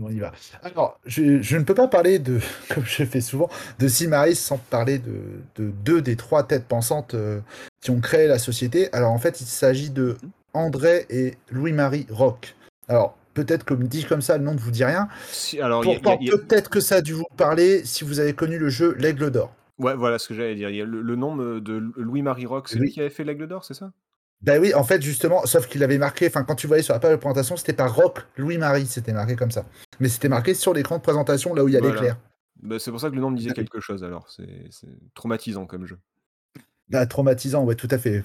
On 0.00 0.10
y 0.10 0.18
va. 0.18 0.32
Alors, 0.62 0.98
je 1.04 1.42
je 1.42 1.56
ne 1.58 1.64
peux 1.64 1.74
pas 1.74 1.86
parler 1.86 2.18
de 2.18 2.40
comme 2.74 2.84
je 2.84 3.04
fais 3.04 3.20
souvent, 3.20 3.50
de 3.78 3.88
Silmarils 3.88 4.36
sans 4.36 4.58
parler 4.58 4.98
de 4.98 5.42
de 5.56 5.70
2 5.70 6.00
des 6.00 6.16
3 6.16 6.44
têtes 6.44 6.66
pensantes, 6.66 7.14
heu, 7.14 7.42
qui 7.82 7.90
ont 7.90 8.00
créé 8.00 8.26
la 8.26 8.38
société. 8.38 8.92
Alors, 8.94 9.12
en 9.12 9.18
fait, 9.18 9.40
il 9.40 9.46
s'agit 9.46 9.90
de 9.90 10.16
Mmh 10.22 10.28
André 10.54 11.06
et 11.08 11.38
Louis-Marie 11.50 12.06
Roch. 12.10 12.54
Alors, 12.92 13.16
peut-être 13.32 13.64
que 13.64 13.72
dit 13.72 14.04
comme 14.04 14.20
ça, 14.20 14.36
le 14.36 14.44
nom 14.44 14.52
ne 14.52 14.58
vous 14.58 14.70
dit 14.70 14.84
rien. 14.84 15.08
Si 15.30 15.58
alors 15.60 15.82
Pourtant, 15.82 16.14
a 16.14 16.18
peut-être 16.18 16.68
que 16.68 16.80
ça 16.80 16.96
a 16.96 17.00
dû 17.00 17.14
vous 17.14 17.24
parler 17.38 17.86
si 17.86 18.04
vous 18.04 18.20
avez 18.20 18.34
connu 18.34 18.58
le 18.58 18.68
jeu 18.68 18.94
L'Aigle 18.98 19.30
d'or. 19.30 19.54
ouais, 19.78 19.94
voilà 19.96 20.18
ce 20.18 20.28
que 20.28 20.34
j'allais 20.34 20.54
dire. 20.54 20.68
Il 20.68 20.76
y 20.76 20.82
a 20.82 20.84
le 20.84 21.00
le 21.00 21.16
nom 21.16 21.36
de 21.36 21.82
Louis-Marie 21.96 22.44
Roch, 22.44 22.64
c'est 22.68 22.78
lui 22.78 22.90
qui 22.90 23.00
avait 23.00 23.08
fait 23.08 23.24
l'Aigle 23.24 23.46
d'or, 23.48 23.64
c'est 23.64 23.72
ça? 23.72 23.92
Bah 24.42 24.58
oui, 24.60 24.74
en 24.74 24.84
fait, 24.84 25.00
justement, 25.00 25.46
sauf 25.46 25.68
qu'il 25.68 25.82
avait 25.84 25.96
marqué, 25.96 26.26
enfin, 26.26 26.42
quand 26.42 26.56
tu 26.56 26.66
voyais 26.66 26.82
sur 26.82 26.92
la 26.92 27.00
page 27.00 27.12
de 27.12 27.16
présentation, 27.16 27.56
c'était 27.56 27.72
pas 27.72 27.86
Roch 27.86 28.26
Louis-Marie, 28.36 28.86
c'était 28.86 29.14
marqué 29.14 29.36
comme 29.36 29.52
ça. 29.52 29.64
Mais 29.98 30.10
c'était 30.10 30.28
marqué 30.28 30.52
sur 30.52 30.74
l'écran 30.74 30.98
de 30.98 31.02
présentation, 31.02 31.54
là 31.54 31.64
où 31.64 31.68
il 31.68 31.74
y 31.74 31.76
a 31.78 31.80
Voilà. 31.80 31.94
l'éclair. 31.94 32.16
Bah, 32.60 32.78
c'est 32.78 32.90
pour 32.90 33.00
ça 33.00 33.08
que 33.08 33.14
le 33.14 33.22
nom 33.22 33.30
me 33.30 33.36
disait 33.38 33.50
oui. 33.50 33.54
quelque 33.56 33.80
chose 33.80 34.04
alors, 34.04 34.28
c'est 34.30 34.66
c'est 34.70 34.88
traumatisant 35.14 35.64
comme 35.66 35.86
jeu. 35.86 35.98
Ah, 36.92 37.06
traumatisant, 37.06 37.64
ouais, 37.64 37.74
tout 37.76 37.88
à 37.90 37.96
fait. 37.98 38.22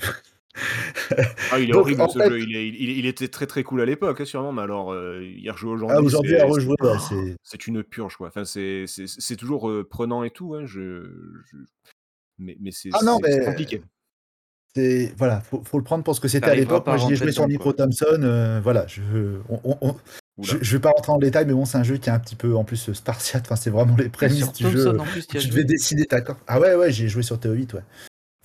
Ah, 1.49 1.59
il 1.59 1.69
est 1.69 1.73
Donc, 1.73 1.83
horrible 1.83 2.09
ce 2.09 2.19
fait 2.19 2.27
jeu, 2.29 2.41
il 2.41 2.55
est 2.55 2.67
il 2.67 2.89
il 2.89 3.05
était 3.05 3.27
très, 3.29 3.47
très 3.47 3.63
cool 3.63 3.79
à 3.81 3.85
l'époque, 3.85 4.19
hein, 4.19 4.25
sûrement, 4.25 4.51
mais 4.51 4.61
alors, 4.63 4.91
heu, 4.93 5.23
y 5.25 5.49
rejouer 5.49 5.71
ah, 5.71 6.01
aujourd'hui, 6.01 6.05
aujourd'hui, 6.05 6.37
à 6.37 6.45
rejouer, 6.45 6.75
c'est 6.99 7.37
c'est 7.43 7.67
une 7.67 7.83
purge, 7.83 8.17
quoi. 8.17 8.27
Enfin, 8.27 8.43
c'est 8.43 8.85
c'est 8.87 9.07
c'est 9.07 9.35
toujours, 9.37 9.69
heu, 9.69 9.85
prenant 9.89 10.23
et 10.23 10.29
tout, 10.31 10.55
hein, 10.55 10.65
je 10.65 11.09
je 11.45 11.57
mais 12.39 12.57
mais 12.59 12.71
c'est 12.71 12.89
ah 12.93 12.99
non, 13.03 13.17
c'est 13.23 13.31
c'est 13.31 13.39
mais 13.39 13.45
compliqué. 13.45 13.81
c'est 14.75 15.13
voilà, 15.17 15.41
faut 15.41 15.63
faut 15.63 15.77
le 15.77 15.83
prendre 15.83 16.03
pour 16.03 16.15
ce 16.15 16.21
que 16.21 16.27
c'était 16.27 16.49
à 16.49 16.55
l'époque. 16.55 16.85
Moi, 16.87 16.97
j'y 16.97 17.13
ai 17.13 17.15
joué 17.15 17.31
sur 17.31 17.47
micro 17.47 17.73
quoi. 17.73 17.85
Thomson, 17.85 18.21
heu, 18.23 18.59
voilà, 18.61 18.85
je 18.87 19.01
on 19.49 19.59
on 19.63 19.77
on 19.81 19.95
Ouh 20.37 20.43
je 20.45 20.57
je 20.61 20.75
vais 20.77 20.81
pas 20.81 20.91
rentrer 20.91 21.11
en 21.11 21.17
détail, 21.17 21.45
mais 21.47 21.53
bon, 21.53 21.65
c'est 21.65 21.77
un 21.77 21.83
jeu 21.83 21.97
qui 21.97 22.09
est 22.09 22.13
un 22.13 22.19
petit 22.19 22.35
peu, 22.35 22.55
en 22.55 22.63
plus, 22.63 22.91
spartiate, 22.93 23.43
enfin, 23.45 23.55
c'est 23.55 23.69
vraiment 23.71 23.95
les 23.97 24.05
Ah, 24.05 24.09
prémices 24.09 24.53
du 24.53 24.69
jeu, 24.69 24.93
heu, 24.95 24.99
en 24.99 25.05
plus, 25.05 25.25
tu 25.27 25.37
devais 25.47 25.61
joué? 25.61 25.63
dessiner 25.63 26.05
ta 26.05 26.21
carte. 26.21 26.39
Ah 26.47 26.59
ouais, 26.59 26.75
ouais, 26.75 26.91
j'y 26.91 27.05
ai 27.05 27.09
joué 27.09 27.23
sur 27.23 27.39
TO8, 27.39 27.73
ouais. 27.73 27.81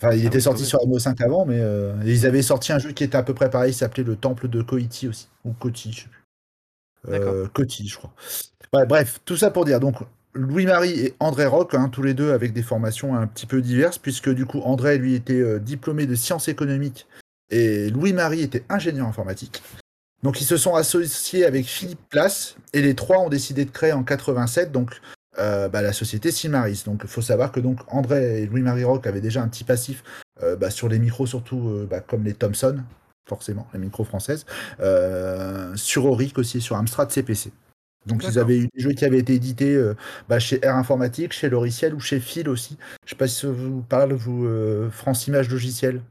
Enfin, 0.02 0.16
il 0.16 0.24
Ah 0.24 0.26
était 0.26 0.36
oui, 0.36 0.42
sorti 0.42 0.64
sur 0.64 0.80
MO5 0.80 1.22
avant, 1.22 1.46
mais 1.46 1.60
heu, 1.60 1.92
ils 2.04 2.26
avaient 2.26 2.42
sorti 2.42 2.72
un 2.72 2.78
jeu 2.78 2.92
qui 2.92 3.04
était 3.04 3.16
à 3.16 3.22
peu 3.22 3.34
près 3.34 3.50
pareil, 3.50 3.70
il 3.70 3.74
s'appelait 3.74 4.02
le 4.02 4.16
Temple 4.16 4.48
de 4.48 4.60
Koiti 4.62 5.06
aussi, 5.06 5.28
ou 5.44 5.52
Koti, 5.52 5.92
je 5.92 6.00
sais 6.02 6.08
plus. 6.08 7.48
Koti, 7.52 7.88
je 7.88 7.96
crois. 7.96 8.12
Ouais, 8.72 8.86
bref, 8.86 9.20
tout 9.24 9.36
ça 9.36 9.50
pour 9.50 9.64
dire, 9.64 9.80
donc 9.80 9.96
Louis-Marie 10.34 10.98
et 10.98 11.14
André 11.20 11.46
Roch, 11.46 11.74
hein, 11.74 11.88
tous 11.88 12.02
les 12.02 12.14
2 12.14 12.32
avec 12.32 12.52
des 12.52 12.62
formations 12.62 13.14
un 13.14 13.26
petit 13.26 13.46
peu 13.46 13.60
diverses, 13.60 13.98
puisque 13.98 14.30
du 14.30 14.46
coup, 14.46 14.60
André, 14.60 14.98
lui, 14.98 15.14
était, 15.14 15.34
heu, 15.34 15.60
diplômé 15.60 16.06
de 16.06 16.14
sciences 16.14 16.48
économiques 16.48 17.06
et 17.50 17.90
Louis-Marie 17.90 18.40
était 18.40 18.64
ingénieur 18.68 19.06
informatique. 19.06 19.62
Donc 20.22 20.40
ils 20.40 20.44
se 20.44 20.56
sont 20.56 20.74
associés 20.74 21.44
avec 21.44 21.66
Philippe 21.66 22.08
Place 22.08 22.56
et 22.72 22.80
les 22.80 22.94
3 22.94 23.18
ont 23.18 23.28
décidé 23.28 23.64
de 23.64 23.70
créer 23.70 23.92
en 23.92 24.04
87 24.04 24.72
donc 24.72 25.00
heu, 25.38 25.68
bah, 25.68 25.82
la 25.82 25.92
société 25.92 26.30
Silmarils. 26.30 26.84
Donc 26.84 27.00
il 27.04 27.08
faut 27.08 27.22
savoir 27.22 27.52
que 27.52 27.60
donc 27.60 27.80
André 27.88 28.42
et 28.42 28.46
Louis-Marie 28.46 28.84
Roch 28.84 29.06
avaient 29.06 29.20
déjà 29.20 29.42
un 29.42 29.48
petit 29.48 29.64
passif, 29.64 30.02
heu, 30.42 30.56
bah, 30.56 30.70
sur 30.70 30.88
les 30.88 30.98
micros 30.98 31.26
surtout, 31.26 31.68
heu, 31.68 31.86
bah, 31.90 32.00
comme 32.00 32.24
les 32.24 32.34
Thomson, 32.34 32.82
forcément, 33.28 33.66
les 33.72 33.78
micros 33.78 34.04
françaises, 34.04 34.44
sur 35.76 36.06
Auric 36.06 36.38
aussi, 36.38 36.60
sur 36.60 36.76
Amstrad 36.76 37.10
CPC. 37.10 37.52
Donc 38.06 38.24
ils 38.26 38.38
avaient 38.38 38.58
eu 38.58 38.68
des 38.74 38.82
jeux 38.82 38.92
qui 38.92 39.04
avaient 39.04 39.20
été 39.20 39.34
édités, 39.34 39.80
chez 40.40 40.58
Air 40.64 40.74
Informatique, 40.76 41.32
chez 41.32 41.48
Loriciel 41.48 41.94
ou 41.94 42.00
chez 42.00 42.18
Phil 42.18 42.48
aussi. 42.48 42.76
Je 43.04 43.10
sais 43.10 43.16
pas 43.16 43.28
si 43.28 43.40
ça 43.42 43.48
vous 43.48 43.82
parle 43.82 44.12
vous, 44.12 44.48
France 44.90 45.28
Images 45.28 45.48
Logiciels? 45.48 46.02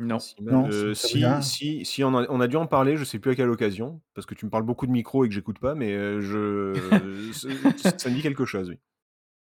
Non. 0.00 0.18
Si 0.18 0.34
mal 0.42 0.54
Non, 0.54 0.68
heu, 0.68 0.94
ça 0.94 1.08
vous 1.08 1.14
dit 1.14 1.20
si 1.20 1.26
rien? 1.26 1.40
si 1.40 1.84
si 1.84 2.04
on 2.04 2.16
a 2.16 2.26
on 2.28 2.40
a 2.40 2.46
dû 2.48 2.56
en 2.56 2.66
parler, 2.66 2.96
je 2.96 3.04
sais 3.04 3.18
plus 3.18 3.32
à 3.32 3.34
quelle 3.34 3.50
occasion, 3.50 4.00
parce 4.14 4.26
que 4.26 4.34
tu 4.34 4.44
me 4.44 4.50
parles 4.50 4.64
beaucoup 4.64 4.86
de 4.86 4.92
micro 4.92 5.24
et 5.24 5.28
que 5.28 5.34
j'écoute 5.34 5.58
pas, 5.58 5.74
mais 5.74 5.92
heu, 5.92 6.20
je 6.20 7.30
ça 7.98 8.08
me 8.08 8.14
dit 8.14 8.22
quelque 8.22 8.44
chose, 8.44 8.70
oui. 8.70 8.78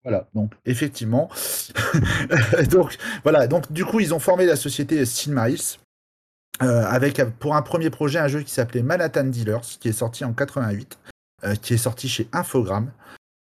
Voilà, 0.04 0.28
donc 0.34 0.52
effectivement. 0.64 1.28
donc 2.70 2.96
voilà, 3.24 3.48
donc 3.48 3.72
du 3.72 3.84
coup, 3.84 3.98
ils 3.98 4.14
ont 4.14 4.20
formé 4.20 4.46
la 4.46 4.54
société 4.54 5.04
Silmarils, 5.04 5.78
heu, 6.62 6.66
avec 6.66 7.18
euh, 7.18 7.26
pour 7.40 7.56
un 7.56 7.62
premier 7.62 7.90
projet 7.90 8.20
un 8.20 8.28
jeu 8.28 8.42
qui 8.42 8.52
s'appelait 8.52 8.82
Manhattan 8.82 9.24
Dealers, 9.24 9.62
qui 9.80 9.88
est 9.88 9.92
sorti 9.92 10.24
en 10.24 10.32
88, 10.32 10.98
heu, 11.44 11.54
qui 11.56 11.74
est 11.74 11.78
sorti 11.78 12.08
chez 12.08 12.28
Infogrames. 12.32 12.92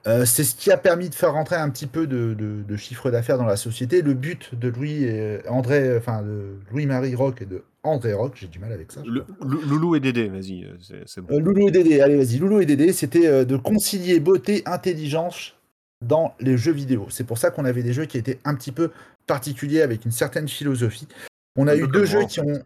Heu, 0.08 0.26
c'est 0.26 0.44
ce 0.44 0.56
qui 0.56 0.72
a 0.72 0.78
permis 0.78 1.10
de 1.10 1.16
faire 1.16 1.34
rentrer 1.34 1.56
un 1.56 1.70
petit 1.70 1.88
peu 1.88 2.06
de 2.06 2.34
de 2.36 2.62
de 2.62 2.76
chiffre 2.78 3.10
d'affaires 3.10 3.38
dans 3.38 3.46
la 3.46 3.58
société. 3.58 4.02
Le 4.02 4.14
but 4.14 4.54
de 4.54 4.68
Louis 4.68 5.04
et 5.04 5.48
André, 5.48 5.98
enfin 5.98 6.22
de 6.22 6.58
Louis-Marie 6.72 7.16
Roch 7.16 7.42
et 7.42 7.46
de 7.46 7.64
André 7.84 8.14
Roch, 8.14 8.34
j'ai 8.36 8.48
du 8.48 8.60
mal 8.60 8.72
avec 8.72 8.92
ça, 8.92 9.02
Le 9.06 9.26
Loulou 9.42 9.96
et 9.96 10.00
Dédé, 10.00 10.28
vas-y, 10.28 10.68
c'est 11.06 11.22
bon. 11.22 11.40
Loulou 11.40 11.68
et 11.68 11.72
Dédé, 11.72 12.02
allez 12.02 12.18
vas-y, 12.18 12.38
Loulou 12.38 12.60
et 12.60 12.66
Dédé, 12.66 12.94
c'était, 12.94 13.46
de 13.46 13.58
concilier 13.58 14.20
beauté, 14.20 14.64
intelligence 14.66 15.56
dans 16.02 16.36
les 16.40 16.58
jeux 16.58 16.72
vidéo. 16.72 17.08
C'est 17.10 17.24
pour 17.26 17.38
ça 17.38 17.52
qu'on 17.52 17.66
avait 17.66 17.84
des 17.84 17.94
jeux 17.94 18.06
qui 18.06 18.18
étaient 18.18 18.40
un 18.44 18.56
petit 18.56 18.72
peu 18.72 18.92
particuliers 19.28 19.82
avec 19.82 20.06
une 20.06 20.12
certaine 20.12 20.48
philosophie. 20.48 21.08
On 21.56 21.68
a 21.68 21.74
Un 21.74 21.78
eu 21.78 21.82
peu 21.82 21.88
2 21.88 22.00
comme 22.02 22.10
moi, 22.12 22.20
jeux 22.20 22.24
en 22.24 22.28
qui 22.28 22.40
fait. 22.40 22.42
ont 22.42 22.62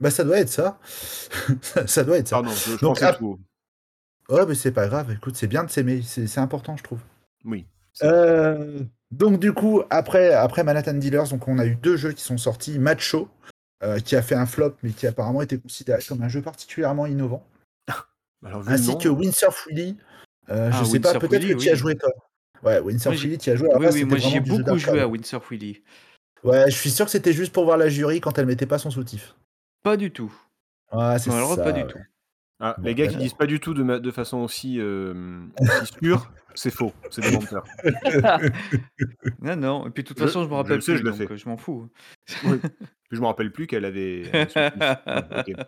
bah, 0.00 0.10
ça 0.10 0.24
doit 0.24 0.38
être 0.38 0.48
ça. 0.50 0.78
Ça 1.86 2.04
doit 2.04 2.18
être 2.18 2.28
ça. 2.28 2.36
Pardon, 2.36 2.50
je 2.50 2.76
je 2.76 2.76
Donc 2.78 3.02
ap 3.02 3.18
tout 3.18 3.38
ouais, 4.30 4.46
mais 4.46 4.54
c'est 4.54 4.72
pas 4.72 4.88
grave, 4.88 5.10
écoute, 5.12 5.36
c'est 5.36 5.46
bien 5.46 5.64
de 5.64 5.70
s'aimer, 5.70 6.02
c'est 6.02 6.38
important, 6.38 6.76
je 6.76 6.82
trouve. 6.82 7.00
Oui. 7.44 7.66
Heu, 8.02 8.86
donc 9.10 9.40
du 9.40 9.52
coup, 9.52 9.82
après 9.90 10.32
après 10.32 10.64
Manhattan 10.64 10.94
Dealers, 10.94 11.28
donc 11.28 11.48
on 11.48 11.58
a 11.58 11.66
eu 11.66 11.76
2 11.76 11.96
jeux 11.96 12.12
qui 12.12 12.22
sont 12.22 12.36
sortis. 12.36 12.78
Macho, 12.78 13.28
heu, 13.82 13.98
qui 14.00 14.16
a 14.16 14.22
fait 14.22 14.34
un 14.34 14.46
flop, 14.46 14.74
mais 14.82 14.90
qui 14.90 15.06
apparemment 15.06 15.42
était 15.42 15.58
considéré 15.58 16.02
comme 16.06 16.22
un 16.22 16.28
jeu 16.28 16.42
particulièrement 16.42 17.06
innovant, 17.06 17.46
Alors 18.44 18.68
ainsi 18.68 18.98
que 18.98 19.08
Windsurf 19.08 19.66
Willy. 19.68 19.96
Je 20.48 20.54
Ah, 20.54 20.84
sais 20.84 21.00
pas, 21.00 21.18
peut-être 21.18 21.46
que 21.46 21.54
tu 21.54 21.70
as 21.70 21.74
joué 21.74 21.96
toi? 21.96 22.10
Ouais, 22.62 22.78
Windsurf 22.80 23.16
j'ai 23.16 23.28
Willy, 23.28 23.38
tu 23.38 23.50
as 23.50 23.56
joué. 23.56 23.68
Oui, 23.74 23.86
oui, 23.92 24.04
moi, 24.04 24.18
j'y 24.18 24.36
ai 24.36 24.40
vraiment 24.40 24.40
du 24.40 24.50
jeu 24.50 24.62
beaucoup 24.62 24.78
joué 24.78 25.00
à 25.00 25.08
Windsurf 25.08 25.50
Willy. 25.50 25.82
Ouais, 26.44 26.70
je 26.70 26.76
suis 26.76 26.90
sûr 26.90 27.06
que 27.06 27.10
c'était 27.10 27.32
juste 27.32 27.52
pour 27.52 27.64
voir 27.64 27.76
la 27.76 27.88
jury 27.88 28.20
quand 28.20 28.38
elle 28.38 28.46
mettait 28.46 28.66
pas 28.66 28.78
son 28.78 28.90
soutif. 28.90 29.34
Pas 29.82 29.96
du 29.96 30.12
tout. 30.12 30.32
Ouais, 30.92 31.18
c'est 31.18 31.30
Mais 31.30 31.36
alors, 31.36 31.56
pas 31.56 31.64
ça, 31.64 31.72
du 31.72 31.86
tout. 31.86 31.98
Ah, 32.60 32.74
Bon, 32.78 32.84
les 32.84 32.94
gars 32.94 33.06
qui 33.06 33.16
disent 33.16 33.32
d'accord. 33.32 33.38
pas 33.38 33.46
du 33.46 33.60
tout 33.60 33.74
de 33.74 33.82
ma 33.82 33.98
de 33.98 34.10
façon 34.10 34.38
aussi, 34.38 34.80
aussi 34.80 35.92
sûre, 36.02 36.32
c'est 36.54 36.70
faux, 36.70 36.92
c'est 37.10 37.22
des 37.22 37.30
menteurs. 37.30 37.64
Non, 39.42 39.56
non 39.56 39.86
et 39.86 39.90
puis 39.90 40.02
de 40.02 40.08
toute 40.08 40.18
Je 40.18 40.24
façon, 40.24 40.44
je 40.44 40.48
me 40.48 40.54
je 40.62 40.66
le 40.68 40.78
rappelle 40.78 40.82
sais, 40.82 40.92
plus 40.92 40.98
je 40.98 41.04
le 41.04 41.12
fais. 41.12 41.30
heu, 41.30 41.36
je 41.36 41.48
m'en 41.48 41.56
fous. 41.56 41.88
Oui. 42.44 42.58
Puis 42.60 43.16
je 43.16 43.20
me 43.20 43.26
rappelle 43.26 43.52
plus 43.52 43.66
qu'elle 43.66 43.84
avait. 43.84 44.30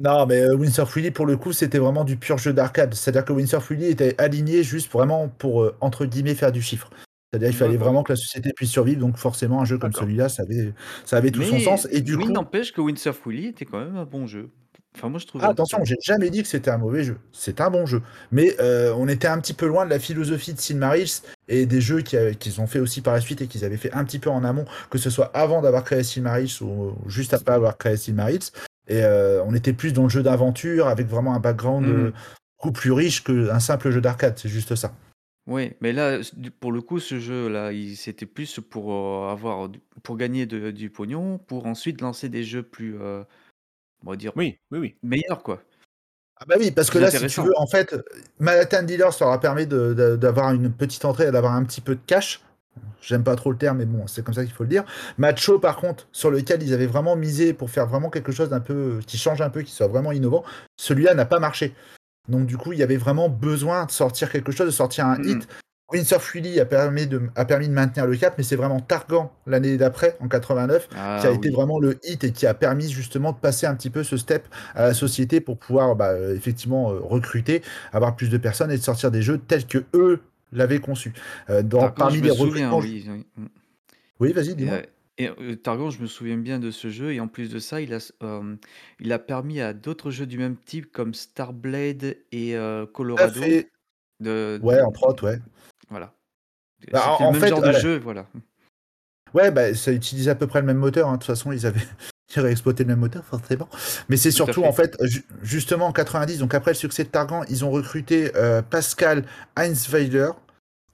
Non, 0.00 0.24
mais 0.26 0.40
heu, 0.40 0.54
Windsurf 0.56 0.94
Willy, 0.96 1.10
pour 1.10 1.26
le 1.26 1.36
coup, 1.36 1.52
c'était 1.52 1.78
vraiment 1.78 2.04
du 2.04 2.16
pur 2.16 2.38
jeu 2.38 2.52
d'arcade. 2.54 2.94
C'est-à-dire 2.94 3.24
que 3.24 3.32
Windsurf 3.34 3.70
Willy 3.70 3.86
était 3.86 4.14
aligné 4.20 4.62
juste 4.62 4.90
vraiment 4.90 5.28
pour, 5.28 5.62
heu, 5.62 5.74
entre 5.80 6.06
guillemets, 6.06 6.34
«faire 6.34 6.52
du 6.52 6.62
chiffre». 6.62 6.88
C'est-à-dire, 7.30 7.50
il 7.50 7.54
fallait 7.56 7.76
vraiment 7.76 8.02
que 8.02 8.12
la 8.12 8.16
société 8.16 8.52
puisse 8.54 8.70
survivre, 8.70 9.00
donc 9.00 9.18
forcément, 9.18 9.60
un 9.60 9.64
jeu 9.64 9.76
comme 9.76 9.92
celui-là, 9.92 10.28
ça 10.28 10.42
avait 10.44 10.72
ça 11.04 11.16
avait 11.18 11.30
tout 11.32 11.42
son 11.42 11.58
sens 11.58 11.86
et 11.90 12.00
du 12.00 12.16
mais 12.16 12.22
il 12.24 12.26
coup 12.28 12.32
n'empêche 12.32 12.72
que 12.72 12.80
Windsurf 12.80 13.26
Willy 13.26 13.48
était 13.48 13.64
quand 13.66 13.80
même 13.80 13.96
un 13.96 14.04
bon 14.06 14.26
jeu. 14.26 14.50
Enfin, 14.96 15.08
moi, 15.08 15.18
je 15.18 15.26
trouvais 15.26 15.44
ah 15.44 15.50
attention, 15.50 15.84
j'ai 15.84 15.96
jamais 16.02 16.30
dit 16.30 16.42
que 16.42 16.48
c'était 16.48 16.70
un 16.70 16.78
mauvais 16.78 17.02
jeu. 17.02 17.18
C'est 17.32 17.60
un 17.60 17.68
bon 17.68 17.84
jeu. 17.84 18.00
Mais 18.30 18.54
heu, 18.60 18.92
on 18.96 19.08
était 19.08 19.26
un 19.26 19.40
petit 19.40 19.52
peu 19.52 19.66
loin 19.66 19.84
de 19.84 19.90
la 19.90 19.98
philosophie 19.98 20.54
de 20.54 20.60
Silmarils 20.60 21.22
et 21.48 21.66
des 21.66 21.80
jeux 21.80 22.00
qu'ils 22.02 22.60
ont 22.60 22.66
fait 22.66 22.78
aussi 22.78 23.00
par 23.00 23.14
la 23.14 23.20
suite 23.20 23.42
et 23.42 23.46
qu'ils 23.48 23.64
avaient 23.64 23.76
fait 23.76 23.92
un 23.92 24.04
petit 24.04 24.20
peu 24.20 24.30
en 24.30 24.44
amont, 24.44 24.64
que 24.90 24.98
ce 24.98 25.10
soit 25.10 25.30
avant 25.34 25.62
d'avoir 25.62 25.82
créé 25.82 26.02
Silmarils 26.04 26.62
ou 26.62 26.94
juste 27.06 27.34
après 27.34 27.54
avoir 27.54 27.76
créé 27.76 27.96
Silmarils 27.96 28.50
et 28.86 29.02
heu, 29.02 29.40
on 29.44 29.54
était 29.54 29.72
plus 29.72 29.92
dans 29.92 30.04
le 30.04 30.08
jeu 30.08 30.22
d'aventure 30.22 30.88
avec 30.88 31.06
vraiment 31.06 31.34
un 31.34 31.40
background, 31.40 31.86
Mmh 31.86 31.90
heu, 31.90 32.12
beaucoup 32.58 32.72
plus 32.72 32.92
riche 32.92 33.24
qu'un 33.24 33.60
simple 33.60 33.90
jeu 33.90 34.00
d'arcade, 34.00 34.38
c'est 34.38 34.48
juste 34.48 34.74
ça. 34.74 34.92
Ouais, 35.46 35.76
mais 35.80 35.92
là, 35.92 36.20
pour 36.60 36.72
le 36.72 36.80
coup, 36.80 37.00
ce 37.00 37.18
jeu-là, 37.18 37.70
c'était 37.96 38.24
plus 38.24 38.60
pour, 38.60 39.28
avoir 39.28 39.68
pour 40.02 40.16
gagner 40.16 40.46
de 40.46 40.70
du 40.70 40.88
pognon, 40.88 41.36
pour 41.38 41.66
ensuite 41.66 42.00
lancer 42.00 42.30
des 42.30 42.44
jeux 42.44 42.62
plus, 42.62 42.96
on 44.04 44.10
va 44.10 44.16
dire 44.16 44.32
Oui, 44.36 44.58
oui, 44.70 44.78
oui. 44.78 44.96
meilleurs, 45.02 45.42
quoi. 45.42 45.62
Ah 46.36 46.44
bah 46.48 46.56
oui, 46.58 46.70
parce 46.72 46.90
que 46.90 46.98
là, 46.98 47.10
si 47.10 47.26
tu 47.26 47.40
veux, 47.40 47.56
en 47.56 47.66
fait, 47.66 47.94
Manhattan 48.40 48.82
Dealers 48.82 49.12
leur 49.20 49.30
a 49.30 49.40
permis 49.40 49.66
d'avoir 49.66 50.52
une 50.52 50.72
petite 50.72 51.04
entrée 51.04 51.28
et 51.28 51.30
d'avoir 51.30 51.54
un 51.54 51.64
petit 51.64 51.80
peu 51.80 51.94
de 51.94 52.00
cash. 52.06 52.40
J'aime 53.00 53.22
pas 53.22 53.36
trop 53.36 53.52
le 53.52 53.56
terme, 53.58 53.78
mais 53.78 53.84
bon, 53.84 54.06
c'est 54.08 54.24
comme 54.24 54.34
ça 54.34 54.44
qu'il 54.44 54.52
faut 54.52 54.64
le 54.64 54.68
dire. 54.68 54.84
Matcho, 55.16 55.60
par 55.60 55.76
contre, 55.76 56.08
sur 56.10 56.30
lequel 56.30 56.60
ils 56.62 56.74
avaient 56.74 56.86
vraiment 56.86 57.14
misé 57.14 57.52
pour 57.52 57.70
faire 57.70 57.86
vraiment 57.86 58.10
quelque 58.10 58.32
chose 58.32 58.48
d'un 58.48 58.60
peu 58.60 58.98
qui 59.06 59.16
change 59.16 59.40
un 59.42 59.50
peu, 59.50 59.62
qui 59.62 59.70
soit 59.70 59.86
vraiment 59.86 60.10
innovant, 60.10 60.42
celui-là 60.76 61.14
n'a 61.14 61.24
pas 61.24 61.38
marché. 61.38 61.74
Donc 62.28 62.46
du 62.46 62.56
coup, 62.56 62.72
il 62.72 62.78
y 62.78 62.82
avait 62.82 62.96
vraiment 62.96 63.28
besoin 63.28 63.84
de 63.84 63.90
sortir 63.90 64.30
quelque 64.30 64.50
chose, 64.50 64.66
de 64.66 64.72
sortir 64.72 65.06
un 65.06 65.18
Mmh 65.18 65.28
hit. 65.28 65.48
Winds 65.92 66.12
of 66.14 66.22
Fury 66.22 66.58
a 66.60 66.64
permis 66.64 67.06
de 67.06 67.20
a 67.36 67.44
permis 67.44 67.68
de 67.68 67.72
maintenir 67.74 68.06
le 68.06 68.16
cap, 68.16 68.34
mais 68.38 68.44
c'est 68.44 68.56
vraiment 68.56 68.80
Targan, 68.80 69.30
l'année 69.46 69.76
d'après, 69.76 70.16
en 70.20 70.28
89, 70.28 70.88
qui 71.16 71.26
a 71.26 71.30
Ah 71.30 71.32
été 71.32 71.50
vraiment 71.50 71.78
le 71.78 71.98
hit 72.04 72.24
et 72.24 72.32
qui 72.32 72.46
a 72.46 72.54
permis 72.54 72.88
justement 72.90 73.32
de 73.32 73.36
passer 73.38 73.66
un 73.66 73.74
petit 73.74 73.90
peu 73.90 74.02
ce 74.02 74.16
step 74.16 74.46
à 74.74 74.84
la 74.88 74.94
société 74.94 75.40
pour 75.42 75.58
pouvoir, 75.58 75.94
bah, 75.94 76.14
heu, 76.14 76.34
effectivement, 76.34 76.90
heu, 76.92 77.00
recruter, 77.02 77.62
avoir 77.92 78.16
plus 78.16 78.30
de 78.30 78.38
personnes 78.38 78.70
et 78.70 78.78
de 78.78 78.82
sortir 78.82 79.10
des 79.10 79.20
jeux 79.20 79.36
tels 79.38 79.66
qu'eux 79.66 80.20
l'avaient 80.52 80.80
conçu. 80.80 81.12
Dans 81.64 81.88
Targon, 81.88 81.90
parmi 81.90 82.22
les 82.22 82.30
souviens, 82.30 82.72
recrutements 82.72 82.80
oui, 82.80 83.04
oui, 83.08 83.26
mmh 83.36 83.46
oui, 84.20 84.32
vas-y, 84.32 84.54
dis-moi? 84.54 84.82
et 85.18 85.56
Targon, 85.62 85.90
je 85.90 86.00
me 86.02 86.06
souviens 86.06 86.36
bien 86.38 86.58
de 86.58 86.70
ce 86.70 86.90
jeu 86.90 87.12
et 87.12 87.20
en 87.20 87.28
plus 87.28 87.50
de 87.50 87.58
ça, 87.58 87.80
il 87.80 87.92
a 87.94 87.98
il 89.00 89.12
a 89.12 89.18
permis 89.18 89.60
à 89.60 89.72
d'autres 89.72 90.10
jeux 90.10 90.26
du 90.26 90.38
même 90.38 90.56
type 90.56 90.90
comme 90.92 91.14
Starblade 91.14 92.16
et 92.32 92.56
Colorado 92.92 93.62
de 94.20 94.58
Ouais, 94.62 94.80
entre 94.82 95.04
autres, 95.08 95.24
ouais. 95.28 95.38
Voilà. 95.90 96.14
Bah, 96.90 97.16
en 97.18 97.20
le 97.20 97.26
en 97.26 97.32
même 97.32 97.40
fait, 97.40 97.48
genre 97.48 97.62
de 97.62 97.72
jeu, 97.72 97.98
voilà. 97.98 98.26
Ouais, 99.32 99.50
bah, 99.50 99.74
ça 99.74 99.92
utilisait 99.92 100.30
à 100.30 100.34
peu 100.34 100.46
près 100.46 100.60
le 100.60 100.66
même 100.66 100.76
moteur, 100.78 101.08
hein. 101.08 101.14
De 101.14 101.18
toute 101.18 101.26
façon, 101.26 101.50
ils 101.52 101.66
avaient 101.66 101.80
ils 102.36 102.40
réexploité 102.40 102.84
le 102.84 102.88
même 102.88 103.00
moteur, 103.00 103.24
forcément. 103.24 103.68
Mais 104.08 104.16
c'est 104.16 104.30
surtout, 104.30 104.64
en 104.64 104.72
fait. 104.72 104.96
fait, 104.96 105.06
ju 105.06 105.24
justement 105.42 105.86
en 105.86 105.92
90, 105.92 106.38
donc 106.38 106.54
après 106.54 106.72
le 106.72 106.76
succès 106.76 107.04
de 107.04 107.08
Targan, 107.08 107.44
ils 107.48 107.64
ont 107.64 107.70
recruté, 107.70 108.30
heu, 108.36 108.62
Pascal 108.68 109.24
Heinzweiler, 109.56 110.30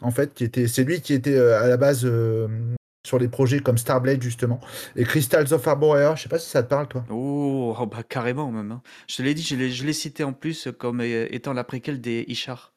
en 0.00 0.11
fait, 0.11 0.33
qui 0.35 0.44
était 0.44 0.66
c'est 0.68 0.85
lui 0.85 1.00
qui 1.00 1.12
était, 1.12 1.35
heu, 1.37 1.55
à 1.55 1.66
la 1.66 1.76
base, 1.76 2.05
hem, 2.05 2.76
sur 3.07 3.18
les 3.18 3.29
projets 3.29 3.61
comme 3.61 3.79
Starblade, 3.79 4.22
justement 4.22 4.61
et 4.96 5.05
Crystals 5.05 5.53
of 5.53 5.66
Arborea, 5.66 6.14
je 6.16 6.22
sais 6.22 6.29
pas 6.29 6.38
si 6.38 6.48
ça 6.50 6.62
te 6.62 6.68
parle, 6.68 6.87
toi? 6.87 7.05
Oh! 7.11 7.74
Oh 7.79 7.87
bah, 7.87 8.03
carrément 8.03 8.50
même, 8.50 8.72
hein. 8.72 8.83
Je 9.09 9.16
te 9.16 9.22
l'ai 9.22 9.35
dit, 9.35 9.42
je 9.42 9.85
l'ai 9.85 9.92
cité 9.92 10.24
en 10.24 10.33
plus 10.33 10.68
comme, 10.79 11.00
étant 11.00 11.53
la 11.53 11.64
préquelle 11.64 12.00
des 12.00 12.24
Ishar. 12.29 12.74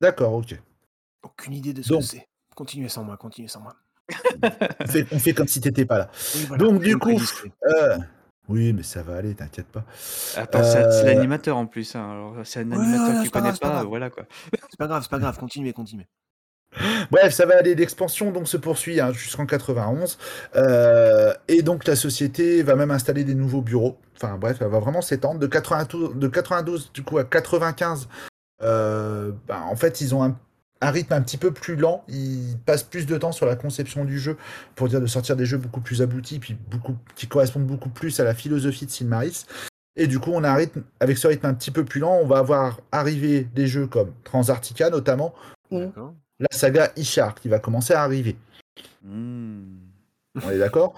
D'accord, 0.00 0.34
OK. 0.34 0.58
Aucune 1.22 1.54
idée 1.54 1.72
de 1.72 1.82
ce 1.82 1.92
que 1.92 2.00
c'est. 2.00 2.26
Continuez 2.54 2.88
sans 2.88 3.04
moi, 3.04 3.16
continuez 3.16 3.48
sans 3.48 3.60
moi. 3.60 3.76
on 4.80 4.86
fait 4.86 5.06
on 5.12 5.18
fait 5.18 5.32
comme 5.32 5.48
si 5.48 5.60
tu 5.60 5.68
étais 5.68 5.86
pas 5.86 5.98
là. 5.98 6.10
Oui, 6.34 6.44
voilà, 6.48 6.64
Donc 6.64 6.82
du 6.82 6.98
coup, 6.98 7.18
heu 7.66 7.96
oui, 8.48 8.72
mais 8.72 8.82
ça 8.82 9.02
va 9.02 9.16
aller, 9.16 9.34
t'inquiète 9.34 9.68
pas. 9.68 9.84
Attends, 10.36 10.64
c'est 10.64 10.82
Heu 10.82 11.04
l'animateur 11.04 11.56
en 11.56 11.66
plus, 11.66 11.94
hein, 11.94 12.10
alors 12.10 12.36
c'est 12.44 12.60
un 12.60 12.70
Ouais, 12.70 12.76
animateur 12.76 13.08
ouais, 13.08 13.14
que 13.14 13.18
tu 13.20 13.24
c'est 13.26 13.30
pas 13.32 13.38
connais 13.40 13.52
grave, 13.52 13.54
c'est 13.54 13.60
pas 13.60 13.68
pas, 13.68 13.72
heu, 13.74 13.76
grave. 13.76 13.86
voilà, 13.86 14.10
quoi. 14.10 14.24
C'est 14.68 14.76
pas 14.78 14.86
grave, 14.88 15.02
c'est 15.02 15.10
pas 15.10 15.18
grave, 15.20 15.38
continuez, 15.38 15.72
continuez. 15.72 16.08
Bref, 17.10 17.32
ça 17.34 17.46
va 17.46 17.58
aller. 17.58 17.74
L'expansion 17.74 18.32
donc 18.32 18.48
se 18.48 18.56
poursuit 18.56 19.00
hein, 19.00 19.12
jusqu'en 19.12 19.46
91. 19.46 20.18
Euh, 20.56 21.32
et 21.48 21.62
donc 21.62 21.86
la 21.86 21.96
société 21.96 22.62
va 22.62 22.76
même 22.76 22.90
installer 22.90 23.24
des 23.24 23.34
nouveaux 23.34 23.60
bureaux. 23.62 23.98
Enfin 24.16 24.36
bref, 24.38 24.56
elle 24.60 24.68
va 24.68 24.78
vraiment 24.80 25.02
s'étendre. 25.02 25.38
De 25.38 25.46
92, 25.46 26.14
de 26.16 26.28
92 26.28 26.90
du 26.92 27.02
coup 27.02 27.18
à 27.18 27.24
95, 27.24 28.08
euh, 28.62 29.32
ben, 29.46 29.60
en 29.60 29.76
fait 29.76 30.00
ils 30.00 30.14
ont 30.14 30.24
un, 30.24 30.36
un 30.82 30.90
rythme 30.90 31.14
un 31.14 31.22
petit 31.22 31.38
peu 31.38 31.52
plus 31.52 31.76
lent. 31.76 32.04
Ils 32.08 32.58
passent 32.66 32.82
plus 32.82 33.06
de 33.06 33.16
temps 33.16 33.32
sur 33.32 33.46
la 33.46 33.56
conception 33.56 34.04
du 34.04 34.18
jeu 34.18 34.36
pour 34.74 34.88
dire 34.88 35.00
de 35.00 35.06
sortir 35.06 35.36
des 35.36 35.46
jeux 35.46 35.56
beaucoup 35.56 35.80
plus 35.80 36.02
aboutis, 36.02 36.38
puis 36.38 36.56
beaucoup, 36.70 36.96
qui 37.14 37.28
correspondent 37.28 37.66
beaucoup 37.66 37.88
plus 37.88 38.20
à 38.20 38.24
la 38.24 38.34
philosophie 38.34 38.84
de 38.84 38.90
Silmaris. 38.90 39.46
Et 39.96 40.06
du 40.06 40.18
coup, 40.18 40.32
on 40.34 40.42
a 40.44 40.50
un 40.50 40.54
rythme, 40.54 40.82
avec 41.00 41.18
ce 41.18 41.26
rythme 41.28 41.46
un 41.46 41.54
petit 41.54 41.70
peu 41.70 41.84
plus 41.84 42.00
lent, 42.00 42.18
on 42.22 42.26
va 42.26 42.38
avoir 42.38 42.80
arrivé 42.90 43.46
des 43.54 43.66
jeux 43.66 43.86
comme 43.86 44.12
Transarctica 44.24 44.90
notamment, 44.90 45.34
ou 45.70 45.92
la 46.40 46.48
saga 46.50 46.90
Ishar 46.96 47.34
qui 47.34 47.48
va 47.48 47.58
commencer 47.58 47.94
à 47.94 48.02
arriver. 48.02 48.36
Mmh. 49.04 49.62
On 50.42 50.50
est 50.50 50.58
d'accord? 50.58 50.94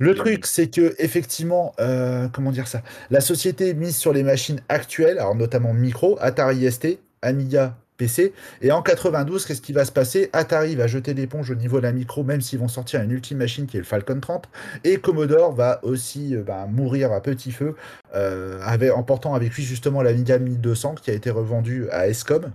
Le 0.00 0.14
truc, 0.14 0.46
c'est 0.46 0.68
que 0.68 0.94
effectivement, 0.98 1.74
euh, 1.80 2.28
comment 2.28 2.52
dire 2.52 2.68
ça? 2.68 2.82
La 3.10 3.20
société 3.20 3.74
mise 3.74 3.96
sur 3.96 4.12
les 4.12 4.22
machines 4.22 4.60
actuelles, 4.68 5.18
alors 5.18 5.34
notamment 5.34 5.74
micro, 5.74 6.16
Atari 6.20 6.70
ST, 6.70 7.00
Amiga, 7.20 7.76
PC. 7.98 8.32
Et 8.62 8.72
en 8.72 8.80
92, 8.80 9.44
qu'est-ce 9.44 9.60
qui 9.60 9.74
va 9.74 9.84
se 9.84 9.92
passer? 9.92 10.30
Atari 10.32 10.74
va 10.76 10.86
jeter 10.86 11.12
l'éponge 11.12 11.50
au 11.50 11.54
niveau 11.54 11.78
de 11.78 11.82
la 11.82 11.92
micro, 11.92 12.24
même 12.24 12.40
s'ils 12.40 12.58
vont 12.58 12.68
sortir 12.68 13.02
une 13.02 13.10
ultime 13.10 13.38
machine 13.38 13.66
qui 13.66 13.76
est 13.76 13.80
le 13.80 13.86
Falcon 13.86 14.20
30. 14.20 14.48
Et 14.84 14.96
Commodore 14.98 15.52
va 15.52 15.80
aussi 15.84 16.34
euh, 16.34 16.42
bah, 16.42 16.66
mourir 16.66 17.12
à 17.12 17.20
petit 17.20 17.52
feu, 17.52 17.74
euh, 18.14 18.60
avec, 18.62 18.92
en 18.92 19.02
portant 19.02 19.34
avec 19.34 19.52
lui 19.54 19.64
justement 19.64 20.00
l'Amiga 20.00 20.38
1200 20.38 20.94
qui 21.02 21.10
a 21.10 21.14
été 21.14 21.30
revendu 21.30 21.90
à 21.90 22.08
Escom. 22.08 22.50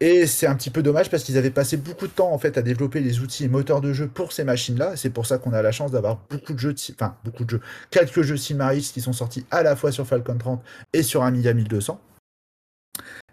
Et 0.00 0.28
c'est 0.28 0.46
un 0.46 0.54
petit 0.54 0.70
peu 0.70 0.80
dommage 0.80 1.10
parce 1.10 1.24
qu'ils 1.24 1.38
avaient 1.38 1.50
passé 1.50 1.76
beaucoup 1.76 2.06
de 2.06 2.12
temps 2.12 2.32
en 2.32 2.38
fait 2.38 2.56
à 2.56 2.62
développer 2.62 3.00
les 3.00 3.18
outils 3.20 3.44
et 3.44 3.48
moteurs 3.48 3.80
de 3.80 3.92
jeu 3.92 4.06
pour 4.06 4.32
ces 4.32 4.44
machines-là. 4.44 4.96
C'est 4.96 5.10
pour 5.10 5.26
ça 5.26 5.38
qu'on 5.38 5.52
a 5.52 5.60
la 5.60 5.72
chance 5.72 5.90
d'avoir 5.90 6.18
beaucoup 6.30 6.52
de 6.52 6.58
jeux, 6.58 6.72
de... 6.72 6.80
enfin 6.94 7.16
de 7.24 7.50
jeux, 7.50 7.60
quelques 7.90 8.22
jeux 8.22 8.36
Silmaris 8.36 8.92
qui 8.94 9.00
sont 9.00 9.12
sortis 9.12 9.44
à 9.50 9.64
la 9.64 9.74
fois 9.74 9.90
sur 9.90 10.06
Falcon 10.06 10.38
30 10.38 10.62
et 10.92 11.02
sur 11.02 11.24
Amiga 11.24 11.52
1200. 11.52 12.00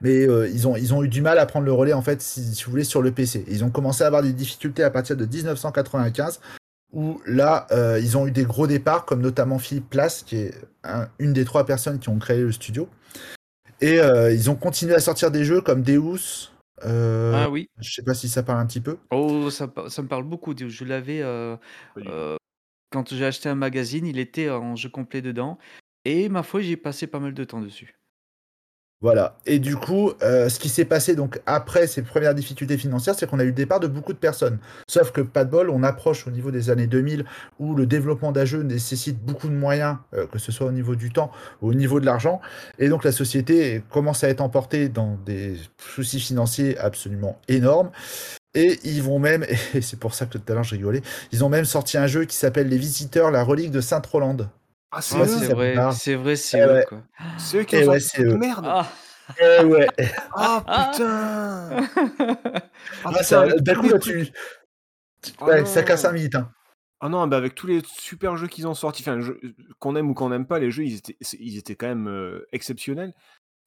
Mais 0.02 0.28
euh, 0.28 0.48
ils, 0.50 0.68
ont, 0.68 0.76
ils 0.76 0.94
ont 0.94 1.04
eu 1.04 1.08
du 1.08 1.22
mal 1.22 1.40
à 1.40 1.46
prendre 1.46 1.66
le 1.66 1.72
relais 1.74 1.94
en 1.94 2.02
fait, 2.02 2.22
si, 2.22 2.54
si 2.56 2.64
vous 2.66 2.72
voulez, 2.72 2.84
sur 2.84 3.02
le 3.02 3.12
PC. 3.12 3.46
Ils 3.48 3.64
ont 3.64 3.70
commencé 3.70 4.04
à 4.04 4.08
avoir 4.08 4.22
des 4.24 4.34
difficultés 4.34 4.84
à 4.84 4.90
partir 4.90 5.16
de 5.16 5.26
1995 5.26 6.40
où 6.94 7.22
là, 7.26 7.68
euh, 7.72 8.00
ils 8.00 8.18
ont 8.18 8.28
eu 8.28 8.32
des 8.32 8.44
gros 8.46 8.68
départs, 8.68 9.06
comme 9.06 9.22
notamment 9.22 9.60
Philippe 9.60 9.90
Place, 9.90 10.24
qui 10.24 10.38
est 10.38 10.54
un, 10.84 11.08
une 11.20 11.34
des 11.34 11.44
trois 11.46 11.66
personnes 11.66 12.00
qui 12.00 12.10
ont 12.10 12.20
créé 12.20 12.42
le 12.42 12.52
studio. 12.52 12.88
Et 13.82 14.00
euh, 14.00 14.32
ils 14.32 14.50
ont 14.50 14.56
continué 14.56 14.94
à 14.96 15.00
sortir 15.00 15.32
des 15.32 15.44
jeux 15.44 15.60
comme 15.62 15.82
Deus, 15.82 16.52
euh, 16.86 17.34
Ah 17.46 17.50
oui. 17.50 17.70
je 17.80 17.94
sais 17.94 18.04
pas 18.04 18.14
si 18.14 18.30
ça 18.30 18.44
parle 18.44 18.60
un 18.60 18.66
petit 18.66 18.80
peu. 18.80 18.98
Oh, 19.12 19.50
ça, 19.50 19.70
ça 19.90 20.02
me 20.02 20.08
parle 20.08 20.24
beaucoup. 20.24 20.54
de- 20.54 20.70
Je 20.70 20.86
l'avais 20.86 21.22
euh, 21.22 21.58
Oui. 21.98 22.04
euh, 22.08 22.38
quand 22.92 23.14
j'ai 23.14 23.26
acheté 23.26 23.50
un 23.50 23.56
magazine, 23.56 24.06
il 24.06 24.20
était 24.20 24.50
en 24.50 24.76
jeu 24.78 24.88
complet 24.90 25.22
dedans. 25.22 25.58
Et 26.06 26.30
ma 26.30 26.44
foi, 26.44 26.62
j'ai 26.62 26.78
passé 26.78 27.08
pas 27.08 27.20
mal 27.20 27.34
de 27.34 27.44
temps 27.44 27.60
dessus. 27.60 27.96
Voilà. 29.02 29.38
Et 29.46 29.60
du 29.60 29.76
coup, 29.76 30.14
euh, 30.24 30.48
ce 30.50 30.58
qui 30.58 30.70
s'est 30.70 30.86
passé 30.86 31.16
donc 31.16 31.40
après 31.46 31.86
ces 31.86 32.02
premières 32.02 32.34
difficultés 32.34 32.78
financières, 32.78 33.14
c'est 33.16 33.30
qu'on 33.30 33.40
a 33.40 33.44
eu 33.44 33.48
le 33.48 33.54
départ 33.54 33.80
de 33.80 33.88
beaucoup 33.88 34.14
de 34.14 34.18
personnes. 34.18 34.58
Sauf 34.88 35.12
que 35.12 35.22
pas 35.22 35.44
de 35.44 35.52
bol, 35.52 35.70
on 35.70 35.84
approche 35.84 36.26
au 36.28 36.32
niveau 36.32 36.50
des 36.50 36.70
années 36.70 36.88
2000 36.88 37.26
où 37.60 37.76
le 37.76 37.86
développement 37.86 38.32
d'un 38.32 38.46
jeu 38.46 38.64
nécessite 38.64 39.20
beaucoup 39.20 39.50
de 39.50 39.54
moyens, 39.54 39.98
euh, 40.14 40.26
que 40.28 40.40
ce 40.40 40.52
soit 40.52 40.68
au 40.68 40.72
niveau 40.72 40.96
du 40.96 41.12
temps 41.12 41.32
au 41.62 41.74
niveau 41.74 42.00
de 42.00 42.06
l'argent. 42.06 42.42
Et 42.80 42.90
donc 42.90 43.04
la 43.04 43.12
société 43.12 43.84
commence 43.90 44.24
à 44.24 44.30
être 44.30 44.42
emportée 44.42 44.88
dans 44.88 45.20
des 45.26 45.58
soucis 45.78 46.20
financiers 46.20 46.78
absolument 46.78 47.40
énormes. 47.48 47.92
Et 48.56 48.80
ils 48.86 49.04
vont 49.04 49.20
même, 49.20 49.46
et 49.74 49.82
c'est 49.82 50.00
pour 50.00 50.16
ça 50.16 50.26
que 50.26 50.38
tout 50.38 50.52
à 50.52 50.56
l'heure 50.56 50.64
je 50.64 50.76
rigolais, 50.76 51.02
ils 51.34 51.44
ont 51.44 51.50
même 51.50 51.66
sorti 51.66 51.98
un 51.98 52.08
jeu 52.08 52.24
qui 52.24 52.38
s'appelle 52.38 52.70
Les 52.70 52.78
Visiteurs, 52.78 53.30
la 53.30 53.44
relique 53.44 53.72
de 53.72 53.82
Sainte-Roland. 53.82 54.38
Ah, 54.98 55.02
c'est 55.02 55.16
Ah, 55.18 55.24
eux 55.24 55.28
c'est 55.28 55.54
vrai, 55.54 55.76
c'est 55.92 56.16
vrai, 56.16 56.36
c'est 56.38 56.58
Eh 56.58 56.62
eux, 56.64 56.74
ouais, 56.74 56.86
quoi. 56.88 57.04
C'est 57.38 57.58
eux 57.58 57.64
qui 57.66 57.76
ont 57.76 57.80
eh 57.82 57.86
ouais, 57.88 58.00
sorti 58.00 58.16
c'est 58.16 58.18
cette 58.22 58.32
eux. 58.32 58.38
merde 58.38 58.66
Ah 58.66 58.88
Eh 59.42 59.64
ouais. 59.66 59.92
Ah 60.38 60.62
putain 60.66 61.70
Ah 61.70 61.82
Ah, 63.04 63.10
putain, 63.10 63.24
ça, 63.24 63.42
avec 63.42 63.62
d'un 63.62 63.74
tous 63.74 63.80
coup 63.82 63.86
les 63.88 63.92
là 63.92 64.00
trucs 64.00 64.26
tu, 64.26 64.32
tu- 65.22 65.32
Oh 65.42 65.46
ouais, 65.48 65.66
ça 65.66 65.84
casse 65.84 66.06
un 66.06 66.10
non 66.10 66.14
mythe. 66.14 66.36
Hein. 66.36 66.50
Ah 67.02 67.10
non, 67.10 67.28
bah, 67.28 67.36
avec 67.36 67.56
tous 67.56 67.68
les 67.68 67.82
super 67.86 68.38
jeux 68.38 68.48
qu'ils 68.48 68.68
ont 68.68 68.74
sortis, 68.74 69.04
enfin, 69.04 69.20
qu'on 69.80 69.98
aime 69.98 70.10
ou 70.10 70.14
qu'on 70.14 70.30
n'aime 70.30 70.48
pas, 70.48 70.60
les 70.60 70.72
jeux, 70.72 70.86
ils 70.86 70.96
étaient 70.96 71.18
c'est 71.20 71.38
ils 71.42 71.58
étaient 71.58 71.76
quand 71.76 71.88
même, 71.88 72.08
heu, 72.08 72.48
exceptionnels 72.54 73.14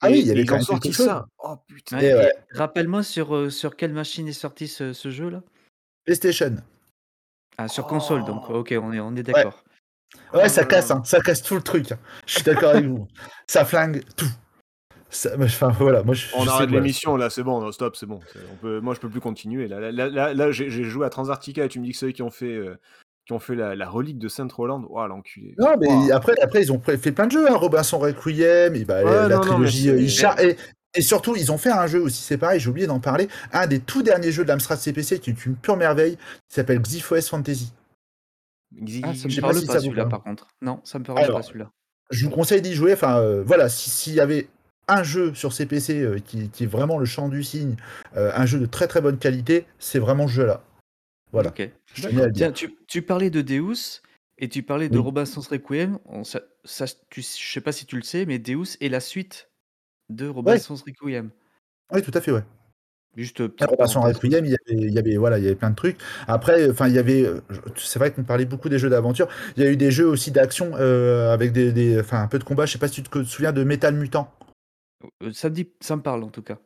Ah 0.01 0.09
oui, 0.09 0.21
il 0.21 0.25
et 0.25 0.29
y 0.29 0.31
et 0.31 0.33
avait 0.33 0.41
ils 0.45 0.47
quand 0.47 0.55
ont 0.55 0.59
même 0.61 0.65
quelque 0.65 0.83
sorti 0.85 0.93
chose. 0.95 1.07
ça. 1.07 1.27
Oh 1.45 1.57
putain 1.67 1.99
Ouais, 1.99 2.33
et 2.55 2.57
rappelle-moi 2.57 3.03
sur, 3.03 3.37
euh, 3.37 3.51
sur 3.51 3.77
quelle 3.77 3.93
machine 3.93 4.27
est 4.29 4.33
sorti 4.33 4.67
ce, 4.67 4.95
ce 4.95 5.11
jeu-là? 5.11 5.43
PlayStation. 6.07 6.57
Ah, 7.59 7.69
sur 7.69 7.87
console, 7.87 8.25
donc 8.25 8.45
Oh! 8.49 8.55
ok, 8.61 8.75
on 8.81 8.93
est, 8.95 9.01
on 9.01 9.11
est 9.13 9.17
Ouais, 9.17 9.25
d'accord. 9.25 9.63
Ouais, 10.35 10.49
ça 10.49 10.65
casse, 10.65 10.89
là! 10.91 10.97
hein. 10.97 11.03
ça 11.05 11.21
casse 11.21 11.43
tout 11.43 11.55
le 11.55 11.63
truc. 11.63 11.93
hein. 11.93 11.99
Je 12.27 12.35
suis 12.35 12.43
d'accord 12.43 12.71
avec 12.71 12.87
vous. 12.87 13.07
Ça 13.47 13.65
flingue 13.65 14.03
tout. 14.17 14.29
Ça- 15.11 15.31
enfin 15.41 15.69
voilà, 15.79 16.03
moi 16.03 16.15
je, 16.15 16.27
On 16.35 16.45
je 16.45 16.51
arrête 16.51 16.71
l'émission 16.71 17.17
là, 17.17 17.31
c'est 17.31 17.43
bon, 17.43 17.63
non, 17.63 17.73
stop, 17.73 17.97
c'est 17.97 18.05
bon, 18.05 18.21
c'est 18.31 18.41
on 18.53 18.57
peut 18.57 18.81
moi 18.81 18.95
je 18.95 19.01
peux 19.01 19.09
plus 19.09 19.21
continuer 19.23 19.67
là 19.67 19.81
là 19.81 19.91
là 19.91 20.09
là 20.11 20.35
là, 20.35 20.51
j'ai 20.53 20.69
joué 20.71 21.07
à 21.07 21.09
Transarctica 21.09 21.65
et 21.65 21.69
tu 21.69 21.81
me 21.81 21.85
dis 21.87 21.93
que 21.93 21.97
c'est 21.99 22.07
eux 22.09 22.13
qui 22.13 22.21
ont 22.21 22.31
fait, 22.31 22.53
heu, 22.53 22.77
qui 23.27 23.33
ont 23.33 23.39
fait 23.39 23.55
la 23.55 23.75
la 23.75 23.89
relique 23.89 24.19
de 24.19 24.29
Sainte-Roland. 24.29 24.85
Waouh 24.91 25.09
l'enculé. 25.09 25.55
Non, 25.59 25.77
mais 25.81 26.13
après, 26.13 26.35
après 26.43 26.61
ils 26.63 26.71
ont 26.73 26.79
fait 26.81 27.13
plein 27.13 27.27
de 27.27 27.33
jeux, 27.33 27.51
hein. 27.51 27.55
Robinson 27.57 27.99
Requiem, 27.99 28.75
et 28.75 28.85
bah, 28.85 29.03
Ouais, 29.03 29.11
la 29.11 29.29
non, 29.29 29.35
non, 29.37 29.41
trilogie 29.41 29.89
euh, 29.89 29.99
Ishar, 29.99 30.39
et, 30.41 30.59
et 30.95 31.01
surtout 31.01 31.35
ils 31.37 31.51
ont 31.53 31.59
fait 31.59 31.71
un 31.73 31.87
jeu 31.87 32.03
aussi, 32.03 32.23
c'est 32.23 32.37
pareil, 32.37 32.61
j'ai 32.61 32.69
oublié 32.69 32.87
d'en 32.87 33.01
parler, 33.01 33.29
un 33.55 33.67
des 33.67 33.81
tout 33.81 34.03
derniers 34.03 34.31
jeux 34.31 34.45
de 34.45 34.51
l'Amstrad 34.53 34.79
CPC 34.79 35.21
qui 35.21 35.31
est 35.31 35.47
une 35.47 35.57
pure 35.57 35.79
merveille, 35.79 36.17
qui 36.49 36.55
s'appelle 36.57 36.83
Xyphos 36.83 37.23
Fantasy. 37.23 37.73
Ah, 39.03 39.15
ça 39.15 39.29
me 39.29 39.35
pas 39.37 39.41
parle 39.49 39.55
si 39.61 39.67
pas 39.67 39.75
vous 39.75 39.81
celui-là 39.81 40.07
par 40.07 40.23
contre. 40.23 40.49
Non, 40.63 40.81
ça 40.85 40.99
me 40.99 41.05
parle 41.05 41.19
pas 41.21 41.25
Alors, 41.25 41.45
celui-là. 41.45 41.71
je 42.11 42.25
vous 42.25 42.31
conseille 42.31 42.61
d'y 42.63 42.75
jouer. 42.75 42.93
Enfin, 42.93 43.19
euh, 43.21 43.43
voilà, 43.43 43.69
si- 43.69 43.91
s'il 43.91 44.15
y 44.15 44.21
avait 44.21 44.49
un 44.89 45.03
jeu 45.03 45.35
sur 45.35 45.53
CPC 45.53 46.01
euh, 46.01 46.19
qui, 46.19 46.49
qui 46.51 46.65
est 46.65 46.69
vraiment 46.69 46.99
le 46.99 47.05
champ 47.07 47.29
du 47.29 47.43
cygne, 47.43 47.77
euh, 48.17 48.31
un 48.35 48.47
jeu 48.47 48.59
de 48.59 48.67
très 48.67 48.87
très 48.89 49.01
bonne 49.01 49.19
qualité, 49.19 49.67
c'est 49.79 49.99
vraiment 49.99 50.27
ce 50.29 50.33
jeu-là. 50.35 50.63
Voilà. 51.33 51.53
Je 51.95 52.09
à. 52.21 52.31
Tiens, 52.31 52.53
tu, 52.53 52.75
tu 52.87 53.03
parlais 53.03 53.29
de 53.31 53.43
Deus 53.43 54.01
et 54.39 54.49
tu 54.49 54.63
parlais 54.63 54.89
de 54.89 54.97
Oui. 54.97 55.05
Robinson's 55.05 55.47
Requiem. 55.49 55.99
On, 56.07 56.25
ça, 56.25 56.41
ça, 56.65 56.87
tu, 57.11 57.21
je 57.23 57.53
sais 57.53 57.61
pas 57.61 57.73
si 57.73 57.85
tu 57.87 57.97
le 57.97 58.03
sais, 58.03 58.25
mais 58.27 58.39
Deus 58.39 58.77
est 58.81 58.89
la 58.89 59.01
suite 59.01 59.51
de 60.09 60.27
Robinson's 60.29 60.83
Requiem. 60.83 61.31
Oui, 61.93 62.03
tout 62.03 62.13
à 62.15 62.21
fait, 62.21 62.33
ouais. 62.33 62.45
Juste 63.19 63.41
euh, 63.41 63.53
relation 63.61 64.01
parenthèse. 64.01 64.23
Requiem, 64.23 64.45
il 64.45 64.53
y 64.53 64.55
avait, 64.55 64.87
il 64.87 64.95
y 64.95 64.99
avait, 64.99 65.17
voilà, 65.17 65.39
il 65.39 65.45
y 65.45 65.49
avait 65.49 65.57
plein 65.57 65.71
de 65.71 65.75
trucs. 65.75 65.99
Après, 66.29 66.71
enfin, 66.71 66.87
il 66.87 66.95
y 66.95 66.99
avait, 66.99 67.25
euh, 67.27 67.41
c'est 67.75 67.99
vrai 67.99 68.13
qu'on 68.13 68.23
parlait 68.23 68.45
beaucoup 68.45 68.69
des 68.69 68.79
jeux 68.79 68.89
d'aventure. 68.91 69.27
Il 69.57 69.65
y 69.65 69.67
a 69.67 69.71
eu 69.71 69.77
des 69.77 69.91
jeux 69.91 70.07
aussi 70.07 70.31
d'action 70.31 70.71
euh, 70.77 71.33
avec 71.35 71.51
des, 71.51 71.73
des- 71.73 71.99
enfin, 71.99 72.23
un 72.23 72.29
peu 72.29 72.39
de 72.39 72.45
combat. 72.45 72.65
Je 72.65 72.73
sais 72.73 72.79
pas 72.79 72.87
si 72.87 73.03
tu 73.03 73.11
te 73.11 73.25
souviens 73.25 73.51
de 73.53 73.65
Metal 73.65 73.93
Mutant. 73.93 74.33
Euh, 75.25 75.33
Ça 75.33 75.51
me 75.51 75.55
dit, 75.57 75.69
ça 75.81 75.97
me 75.97 76.03
parle 76.03 76.23
en 76.23 76.29
tout 76.29 76.43
cas. 76.43 76.59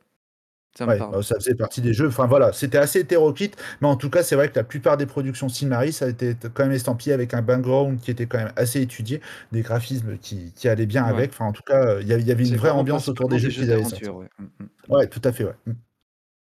Ça 0.76 0.86
Ouais, 0.86 0.98
bah, 0.98 1.22
ça 1.22 1.36
faisait 1.36 1.54
partie 1.54 1.80
des 1.80 1.94
jeux. 1.94 2.08
Enfin 2.08 2.26
voilà, 2.26 2.52
c'était 2.52 2.78
assez 2.78 3.00
hétéroclite, 3.00 3.56
mais 3.80 3.88
en 3.88 3.96
tout 3.96 4.10
cas, 4.10 4.22
c'est 4.22 4.36
vrai 4.36 4.50
que 4.50 4.56
la 4.56 4.64
plupart 4.64 4.98
des 4.98 5.06
productions 5.06 5.48
Silmaris, 5.48 5.92
ça 5.94 6.04
a 6.04 6.08
été 6.08 6.34
quand 6.52 6.64
même 6.64 6.72
estampillé 6.72 7.14
avec 7.14 7.32
un 7.32 7.40
background 7.42 7.98
qui 8.00 8.10
était 8.10 8.26
quand 8.26 8.38
même 8.38 8.52
assez 8.56 8.80
étudié, 8.82 9.20
des 9.52 9.62
graphismes 9.62 10.18
qui, 10.18 10.52
qui 10.54 10.68
allaient 10.68 10.86
bien 10.86 11.04
Ouais. 11.04 11.10
avec. 11.10 11.30
Enfin, 11.32 11.46
en 11.46 11.52
tout 11.52 11.62
cas, 11.62 12.00
il 12.00 12.08
y 12.08 12.12
avait, 12.12 12.46
une 12.46 12.56
vraie 12.56 12.70
ambiance 12.70 13.08
autour 13.08 13.28
des 13.28 13.38
jeux 13.38 13.48
qu'ils 13.48 13.70
avaient 13.70 13.82
ouais. 13.82 14.28
Mm, 14.38 14.44
mm. 14.44 14.66
Ouais, 14.88 15.06
tout 15.08 15.20
à 15.24 15.32
fait, 15.32 15.44
ouais. 15.44 15.54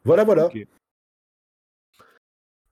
Voilà, 0.06 0.24
voilà. 0.24 0.50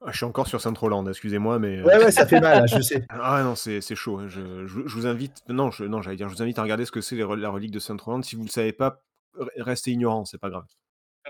Ah, 0.05 0.11
je 0.11 0.17
suis 0.17 0.25
encore 0.25 0.47
sur 0.47 0.61
Saint-Roland, 0.61 1.05
excusez-moi, 1.07 1.57
mais. 1.59 1.79
euh, 1.79 1.83
Ouais, 1.83 1.97
ouais, 1.97 2.11
ça 2.11 2.27
fait 2.27 2.39
mal, 2.39 2.59
hein, 2.63 2.65
je 2.67 2.81
sais. 2.81 3.05
Ah 3.09 3.41
non, 3.43 3.55
c'est 3.55 3.81
c'est 3.81 3.95
chaud. 3.95 4.19
hein. 4.19 4.27
Je, 4.27 4.67
je- 4.67 4.87
je 4.87 4.93
vous 4.95 5.07
invite. 5.07 5.41
Non, 5.49 5.71
je, 5.71 5.83
non, 5.85 6.01
j'allais 6.01 6.17
dire, 6.17 6.29
je 6.29 6.35
vous 6.35 6.41
invite 6.41 6.59
à 6.59 6.61
regarder 6.61 6.85
ce 6.85 6.91
que 6.91 7.01
c'est 7.01 7.15
la 7.15 7.49
relique 7.49 7.71
de 7.71 7.79
Saint-Roland. 7.79 8.21
Si 8.21 8.35
vous 8.35 8.43
ne 8.43 8.47
le 8.47 8.51
savez 8.51 8.73
pas, 8.73 9.01
re- 9.37 9.49
restez 9.57 9.91
ignorant, 9.91 10.23
c'est 10.23 10.37
pas 10.37 10.49
grave. 10.49 10.65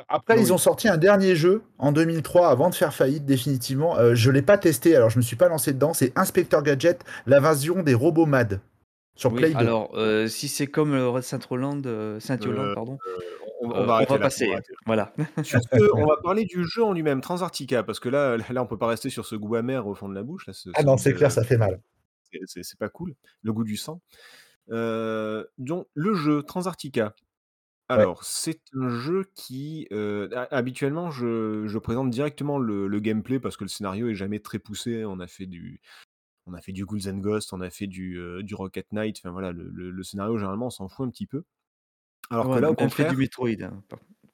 Après, 0.10 0.36
Oui. 0.36 0.42
ils 0.42 0.54
ont 0.54 0.58
sorti 0.60 0.88
un 0.90 0.98
dernier 0.98 1.36
jeu 1.36 1.64
en 1.80 1.92
2003 1.92 2.50
avant 2.50 2.70
de 2.70 2.76
faire 2.76 2.94
faillite 2.94 3.26
définitivement. 3.26 3.98
Euh, 3.98 4.14
je 4.14 4.30
l'ai 4.30 4.44
pas 4.44 4.58
testé, 4.60 4.96
alors 4.96 5.10
je 5.10 5.18
me 5.18 5.24
suis 5.24 5.38
pas 5.38 5.48
lancé 5.48 5.74
dedans. 5.74 5.94
C'est 5.94 6.16
Inspector 6.18 6.62
Gadget, 6.62 7.04
l'invasion 7.26 7.82
des 7.82 7.96
robots 7.96 8.28
MAD 8.28 8.60
sur 9.16 9.32
Oui, 9.32 9.40
Play 9.40 9.50
2. 9.52 9.56
alors 9.58 9.92
euh, 9.96 10.28
si 10.28 10.50
c'est 10.50 10.68
comme 10.68 10.94
euh, 10.94 11.22
Saint-Yolande, 11.22 11.88
Euh, 11.88 12.76
pardon, 12.76 13.00
On, 13.62 13.70
on 13.72 13.76
euh, 13.76 13.86
va 13.86 14.06
passer. 14.20 14.48
on 14.86 14.86
va 14.86 14.96
là. 14.96 15.14
Voilà. 15.16 15.28
Sur 15.44 15.62
ce, 15.62 15.92
on 15.96 16.06
va 16.06 16.18
parler 16.24 16.46
du 16.46 16.64
jeu 16.66 16.84
en 16.84 16.94
lui-même, 16.94 17.22
Transarctica, 17.22 17.84
parce 17.84 18.00
que 18.00 18.10
là, 18.10 18.38
là, 18.52 18.64
on 18.64 18.68
peut 18.68 18.78
pas 18.78 18.88
rester 18.88 19.10
sur 19.10 19.26
ce 19.26 19.36
goût 19.36 19.56
amer 19.56 19.88
au 19.88 19.96
fond 19.96 20.10
de 20.10 20.16
la 20.16 20.24
bouche. 20.24 20.46
Là, 20.48 20.54
ce- 20.54 20.70
Ah 20.76 20.82
ce 20.82 20.86
non, 20.86 20.98
c'est 20.98 21.14
clair, 21.14 21.32
ça 21.32 21.44
fait 21.44 21.58
mal. 21.58 21.82
c'est- 22.46 22.78
pas 22.78 22.90
cool. 22.90 23.16
Le 23.44 23.54
goût 23.54 23.64
du 23.64 23.78
sang. 23.78 24.02
Euh, 24.72 25.44
donc, 25.58 25.88
le 25.94 26.14
jeu 26.14 26.44
Transarctica. 26.44 27.16
Alors, 27.90 28.26
c'est 28.26 28.60
un 28.74 28.90
jeu 28.90 29.24
qui, 29.34 29.88
euh, 29.94 30.28
ha- 30.36 30.48
habituellement, 30.52 31.10
je, 31.10 31.64
je 31.68 31.78
présente 31.78 32.10
directement 32.10 32.60
le, 32.60 32.86
le 32.86 33.00
gameplay 33.00 33.40
parce 33.40 33.56
que 33.56 33.64
le 33.64 33.70
scénario 33.70 34.10
est 34.10 34.14
jamais 34.16 34.40
très 34.42 34.60
poussé. 34.60 35.06
On 35.06 35.22
a 35.22 35.28
fait 35.28 35.46
du, 35.46 35.80
on 36.48 36.54
a 36.54 36.60
fait 36.62 36.74
du 36.74 36.86
Ghouls 36.86 37.08
and 37.08 37.20
Ghosts, 37.20 37.54
on 37.54 37.62
a 37.62 37.70
fait 37.70 37.88
du, 37.88 38.20
euh, 38.20 38.44
du 38.44 38.56
Rocket 38.56 38.92
Knight. 38.92 39.20
Enfin 39.20 39.32
voilà, 39.32 39.54
le, 39.54 39.70
le- 39.70 39.90
le 39.90 40.04
scénario 40.04 40.38
génélement, 40.38 40.66
on 40.68 40.70
s'en 40.70 40.90
fout 40.90 41.08
un 41.08 41.10
petit 41.12 41.28
peu. 41.28 41.44
Alors 42.30 42.48
Ouais, 42.50 42.56
que 42.56 42.60
là, 42.62 42.70
on 42.70 42.74
au 42.74 42.76
contraire, 42.76 43.12
du 43.12 43.18
Metroid. 43.18 43.50
hein. 43.62 43.84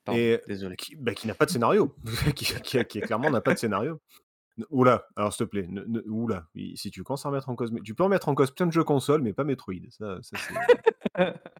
Pardon, 0.05 0.19
et 0.19 0.41
désolé. 0.47 0.75
qui, 0.75 0.95
bah, 0.97 1.13
qui 1.13 1.27
n'a 1.27 1.33
pas 1.35 1.45
de 1.45 1.51
scénario, 1.51 1.95
qui, 2.35 2.45
qui- 2.61 2.85
qui 2.85 2.99
clairement 3.01 3.29
n'a 3.29 3.39
pas 3.41 3.53
de 3.53 3.59
scénario. 3.59 4.01
Oula, 4.69 5.07
alors 5.15 5.33
s'il 5.33 5.45
te 5.45 5.49
plaît, 5.49 5.65
ne- 5.67 5.83
ne- 5.85 6.01
oula, 6.05 6.47
si 6.75 6.91
tu 6.91 7.03
commences 7.03 7.25
à 7.25 7.29
remettre 7.29 7.49
en 7.49 7.55
cause, 7.55 7.73
tu 7.83 7.95
peux 7.95 8.03
remettre 8.03 8.29
en 8.29 8.35
cause 8.35 8.51
plein 8.51 8.67
de 8.67 8.71
jeux 8.71 8.83
console, 8.83 9.21
mais 9.23 9.33
pas 9.33 9.43
Metroid, 9.45 9.73
ça, 9.89 10.19
ça 10.21 10.37
c'est, 10.37 10.53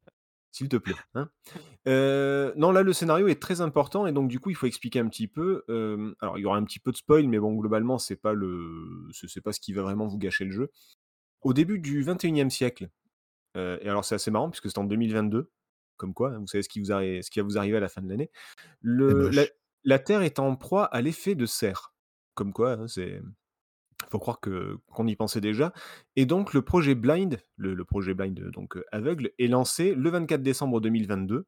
s'il 0.51 0.69
te 0.69 0.75
plaît. 0.77 0.93
hein. 1.15 1.29
Euh, 1.87 2.53
non, 2.55 2.71
là 2.71 2.83
le 2.83 2.93
scénario 2.93 3.27
est 3.27 3.41
très 3.41 3.61
important 3.61 4.05
et 4.05 4.11
donc 4.11 4.29
du 4.29 4.39
coup 4.39 4.51
il 4.51 4.55
faut 4.55 4.67
expliquer 4.67 4.99
un 4.99 5.07
petit 5.07 5.27
peu. 5.27 5.63
euh, 5.69 6.13
alors 6.19 6.37
il 6.37 6.41
y 6.41 6.45
aura 6.45 6.57
un 6.57 6.63
petit 6.63 6.79
peu 6.79 6.91
de 6.91 6.97
spoil, 6.97 7.27
mais 7.27 7.39
bon 7.39 7.55
globalement 7.55 7.97
c'est 7.97 8.15
pas 8.15 8.33
le, 8.33 9.09
c'est 9.11 9.41
pas 9.41 9.53
ce 9.53 9.59
qui 9.59 9.73
va 9.73 9.81
vraiment 9.81 10.05
vous 10.07 10.17
gâcher 10.19 10.45
le 10.45 10.51
jeu. 10.51 10.69
Au 11.41 11.53
début 11.53 11.79
du 11.79 12.03
21e 12.03 12.49
siècle, 12.51 12.89
euh, 13.57 13.79
et 13.81 13.89
alors 13.89 14.05
c'est 14.05 14.15
assez 14.15 14.29
marrant 14.31 14.49
puisque 14.51 14.67
c'est 14.69 14.77
en 14.77 14.83
2022, 14.83 15.49
comme 16.03 16.13
quoi, 16.13 16.37
vous 16.37 16.47
savez 16.47 16.63
ce 16.63 16.67
qui, 16.67 16.81
vous 16.81 16.91
arri- 16.91 17.21
ce 17.23 17.31
qui 17.31 17.39
va 17.39 17.45
vous 17.45 17.57
arriver 17.57 17.77
à 17.77 17.79
la 17.79 17.87
fin 17.87 18.01
de 18.01 18.09
l'année. 18.09 18.29
Le, 18.81 19.29
la, 19.29 19.43
la 19.85 19.99
Terre 19.99 20.21
est 20.21 20.37
en 20.37 20.57
proie 20.57 20.83
à 20.83 20.99
l'effet 21.01 21.33
de 21.33 21.45
serre. 21.45 21.93
Comme 22.35 22.51
quoi, 22.51 22.73
hein, 22.73 22.87
c'est. 22.89 23.21
faut 24.11 24.19
croire 24.19 24.41
que 24.41 24.77
qu'on 24.87 25.07
y 25.07 25.15
pensait 25.15 25.39
déjà. 25.39 25.71
Et 26.17 26.25
donc 26.25 26.53
le 26.53 26.61
projet 26.61 26.93
Blind, 26.93 27.39
le, 27.55 27.73
le 27.73 27.85
projet 27.85 28.13
Blind 28.13 28.37
euh, 28.37 28.51
donc 28.51 28.75
euh, 28.75 28.83
aveugle, 28.91 29.31
est 29.39 29.47
lancé 29.47 29.95
le 29.95 30.09
24 30.09 30.41
décembre 30.43 30.81
2022. 30.81 31.45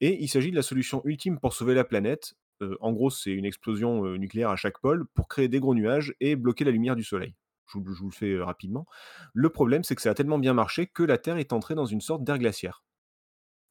Et 0.00 0.22
il 0.22 0.28
s'agit 0.28 0.52
de 0.52 0.56
la 0.56 0.62
solution 0.62 1.02
ultime 1.04 1.40
pour 1.40 1.52
sauver 1.52 1.74
la 1.74 1.82
planète. 1.82 2.34
Euh, 2.62 2.76
en 2.80 2.92
gros, 2.92 3.10
c'est 3.10 3.32
une 3.32 3.44
explosion 3.44 4.06
euh, 4.06 4.18
nucléaire 4.18 4.50
à 4.50 4.56
chaque 4.56 4.78
pôle 4.80 5.04
pour 5.14 5.26
créer 5.26 5.48
des 5.48 5.58
gros 5.58 5.74
nuages 5.74 6.14
et 6.20 6.36
bloquer 6.36 6.62
la 6.64 6.70
lumière 6.70 6.94
du 6.94 7.02
Soleil. 7.02 7.34
Je 7.66 7.78
vous, 7.78 7.92
je 7.92 7.98
vous 8.00 8.10
le 8.10 8.14
fais 8.14 8.38
rapidement. 8.38 8.86
Le 9.34 9.48
problème, 9.50 9.82
c'est 9.82 9.96
que 9.96 10.02
ça 10.02 10.10
a 10.10 10.14
tellement 10.14 10.38
bien 10.38 10.54
marché 10.54 10.86
que 10.86 11.02
la 11.02 11.18
Terre 11.18 11.38
est 11.38 11.52
entrée 11.52 11.74
dans 11.74 11.86
une 11.86 12.00
sorte 12.00 12.22
d'air 12.22 12.38
glaciaire. 12.38 12.84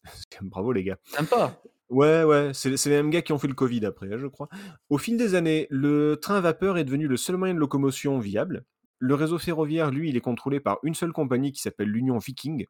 Bravo 0.42 0.72
les 0.72 0.84
gars. 0.84 0.98
Sympa. 1.06 1.60
Ouais, 1.90 2.24
ouais, 2.24 2.52
c'est 2.54 2.76
c'est 2.78 2.90
les 2.90 2.96
mêmes 2.98 3.12
gars 3.12 3.22
qui 3.22 3.32
ont 3.32 3.38
fait 3.38 3.48
le 3.48 3.54
Covid 3.54 3.86
après, 3.86 4.12
hein, 4.12 4.18
je 4.18 4.28
crois. 4.28 4.50
Au 4.90 4.98
fil 4.98 5.18
des 5.18 5.36
années, 5.36 5.68
le 5.70 6.16
train 6.20 6.36
à 6.38 6.42
vapeur 6.42 6.78
est 6.78 6.84
devenu 6.84 7.08
le 7.08 7.18
seul 7.18 7.38
moyen 7.38 7.54
de 7.54 7.60
locomotion 7.60 8.18
viable. 8.20 8.66
Le 9.00 9.14
réseau 9.14 9.38
ferroviaire, 9.38 9.92
lui, 9.92 10.10
il 10.10 10.18
est 10.18 10.22
contrôlé 10.22 10.60
par 10.60 10.80
une 10.84 10.96
seule 10.96 11.12
compagnie 11.12 11.52
qui 11.52 11.62
s'appelle 11.62 11.90
l'Union 11.90 12.18
Viking. 12.18 12.66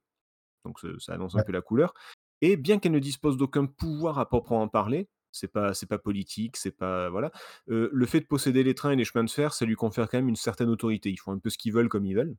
Donc 0.65 0.79
ça, 0.79 0.87
ça 0.99 1.13
annonce 1.13 1.35
un 1.35 1.39
Ouais. 1.39 1.43
peu 1.45 1.53
la 1.53 1.61
couleur. 1.61 1.93
Et 2.41 2.57
bien 2.57 2.79
qu'elle 2.79 2.91
ne 2.91 2.99
dispose 2.99 3.37
d'aucun 3.37 3.65
pouvoir 3.67 4.19
à 4.19 4.27
proprement 4.27 4.67
parler, 4.67 5.07
c'est 5.31 5.47
pas, 5.47 5.73
c'est 5.73 5.85
pas 5.85 5.97
politique, 5.99 6.57
c'est 6.57 6.75
pas 6.75 7.09
voilà. 7.09 7.31
euh, 7.69 7.89
le 7.93 8.05
fait 8.05 8.19
de 8.21 8.25
posséder 8.25 8.63
les 8.63 8.75
trains 8.75 8.91
et 8.91 8.95
les 8.97 9.05
chemins 9.05 9.23
de 9.23 9.29
fer, 9.29 9.53
ça 9.53 9.65
lui 9.65 9.75
confère 9.75 10.09
quand 10.09 10.17
même 10.17 10.29
une 10.29 10.35
certaine 10.35 10.69
autorité. 10.69 11.09
Ils 11.09 11.17
font 11.17 11.31
un 11.31 11.39
peu 11.39 11.49
ce 11.49 11.57
qu'ils 11.57 11.73
veulent 11.73 11.89
comme 11.89 12.05
ils 12.05 12.15
veulent. 12.15 12.35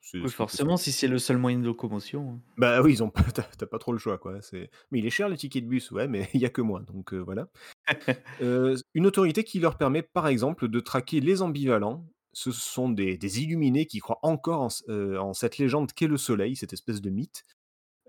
C'est- 0.00 0.18
Oui, 0.18 0.24
c'est- 0.28 0.34
forcément, 0.34 0.76
si 0.76 0.92
c'est 0.92 1.08
le 1.08 1.18
seul 1.18 1.38
moyen 1.38 1.58
de 1.58 1.64
locomotion. 1.64 2.30
hein. 2.32 2.40
bah 2.56 2.82
oui, 2.82 2.92
ils 2.92 3.02
ont 3.02 3.10
pas, 3.10 3.22
t'as, 3.32 3.42
t'as 3.42 3.66
pas 3.66 3.78
trop 3.78 3.92
le 3.92 3.98
choix, 3.98 4.18
quoi. 4.18 4.40
C'est... 4.42 4.70
Mais 4.90 4.98
il 4.98 5.06
est 5.06 5.10
cher 5.10 5.28
le 5.28 5.36
ticket 5.36 5.60
de 5.60 5.66
bus, 5.66 5.90
ouais, 5.90 6.08
mais 6.08 6.28
il 6.34 6.40
y 6.40 6.44
a 6.46 6.50
que 6.50 6.60
moi, 6.62 6.80
donc 6.82 7.12
euh, 7.14 7.18
voilà. 7.18 7.48
Euh, 8.42 8.76
une 8.94 9.06
autorité 9.06 9.44
qui 9.44 9.60
leur 9.60 9.76
permet, 9.78 10.02
par 10.02 10.28
exemple, 10.28 10.68
de 10.68 10.80
traquer 10.80 11.20
les 11.20 11.42
ambivalents. 11.42 12.06
Ce 12.34 12.52
sont 12.52 12.88
des, 12.90 13.16
des 13.16 13.42
illuminés 13.42 13.86
qui 13.86 13.98
croient 13.98 14.20
encore 14.22 14.60
en, 14.60 14.68
euh, 14.90 15.16
en 15.18 15.32
cette 15.32 15.58
légende 15.58 15.92
qu'est 15.92 16.06
le 16.06 16.18
Soleil, 16.18 16.54
cette 16.54 16.72
espèce 16.72 17.00
de 17.00 17.10
mythe. 17.10 17.42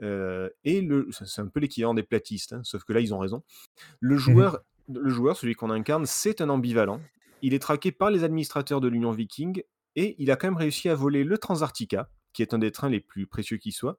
Euh, 0.02 0.50
et 0.64 0.82
le, 0.82 1.08
c'est 1.12 1.26
c'est 1.26 1.42
un 1.42 1.48
peu 1.48 1.60
l'équivalent 1.60 1.94
des 1.94 2.04
platistes, 2.04 2.54
hein, 2.54 2.62
sauf 2.64 2.84
que 2.84 2.94
là, 2.94 3.00
ils 3.00 3.14
ont 3.14 3.20
raison. 3.20 3.42
Le 4.00 4.18
joueur, 4.18 4.60
le 4.94 5.10
joueur, 5.10 5.36
celui 5.36 5.56
qu'on 5.56 5.70
incarne, 5.72 6.06
c'est 6.06 6.42
un 6.42 6.50
ambivalent. 6.50 7.02
Il 7.42 7.54
est 7.54 7.60
traqué 7.60 7.92
par 7.92 8.12
les 8.12 8.24
administrateurs 8.24 8.82
de 8.82 8.88
l'Union 8.88 9.12
Viking 9.12 9.64
et 9.96 10.16
il 10.22 10.32
a 10.32 10.36
quand 10.36 10.48
même 10.48 10.58
réussi 10.58 10.90
à 10.90 10.96
voler 10.96 11.24
le 11.24 11.38
Transarctica, 11.38 12.10
qui 12.34 12.42
est 12.42 12.54
un 12.54 12.60
des 12.60 12.72
trains 12.72 12.90
les 12.90 13.00
plus 13.00 13.28
précieux 13.28 13.58
qui 13.58 13.72
soit. 13.72 13.98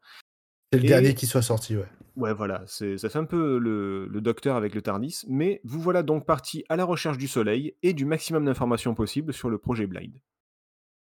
C'est 0.73 0.79
le 0.79 0.85
Et- 0.85 0.89
dernier 0.89 1.15
qui 1.15 1.27
soit 1.27 1.43
sorti, 1.43 1.77
ouais. 1.77 1.87
Ouais, 2.17 2.35
voilà, 2.35 2.63
c'est, 2.67 2.99
ça 2.99 3.09
fait 3.09 3.19
un 3.19 3.25
peu 3.25 3.59
le, 3.59 4.07
le 4.07 4.21
docteur 4.21 4.57
avec 4.57 4.75
le 4.75 4.83
Tardis, 4.83 5.23
mais 5.29 5.61
vous 5.65 5.81
voilà 5.81 6.03
donc 6.03 6.27
parti 6.27 6.65
à 6.69 6.77
la 6.77 6.85
recherche 6.85 7.17
du 7.19 7.29
soleil 7.29 7.75
et 7.83 7.93
du 7.95 8.05
maximum 8.05 8.45
d'informations 8.45 8.95
possibles 8.95 9.33
sur 9.33 9.49
le 9.49 9.59
projet 9.59 9.87
Blind. 9.87 10.13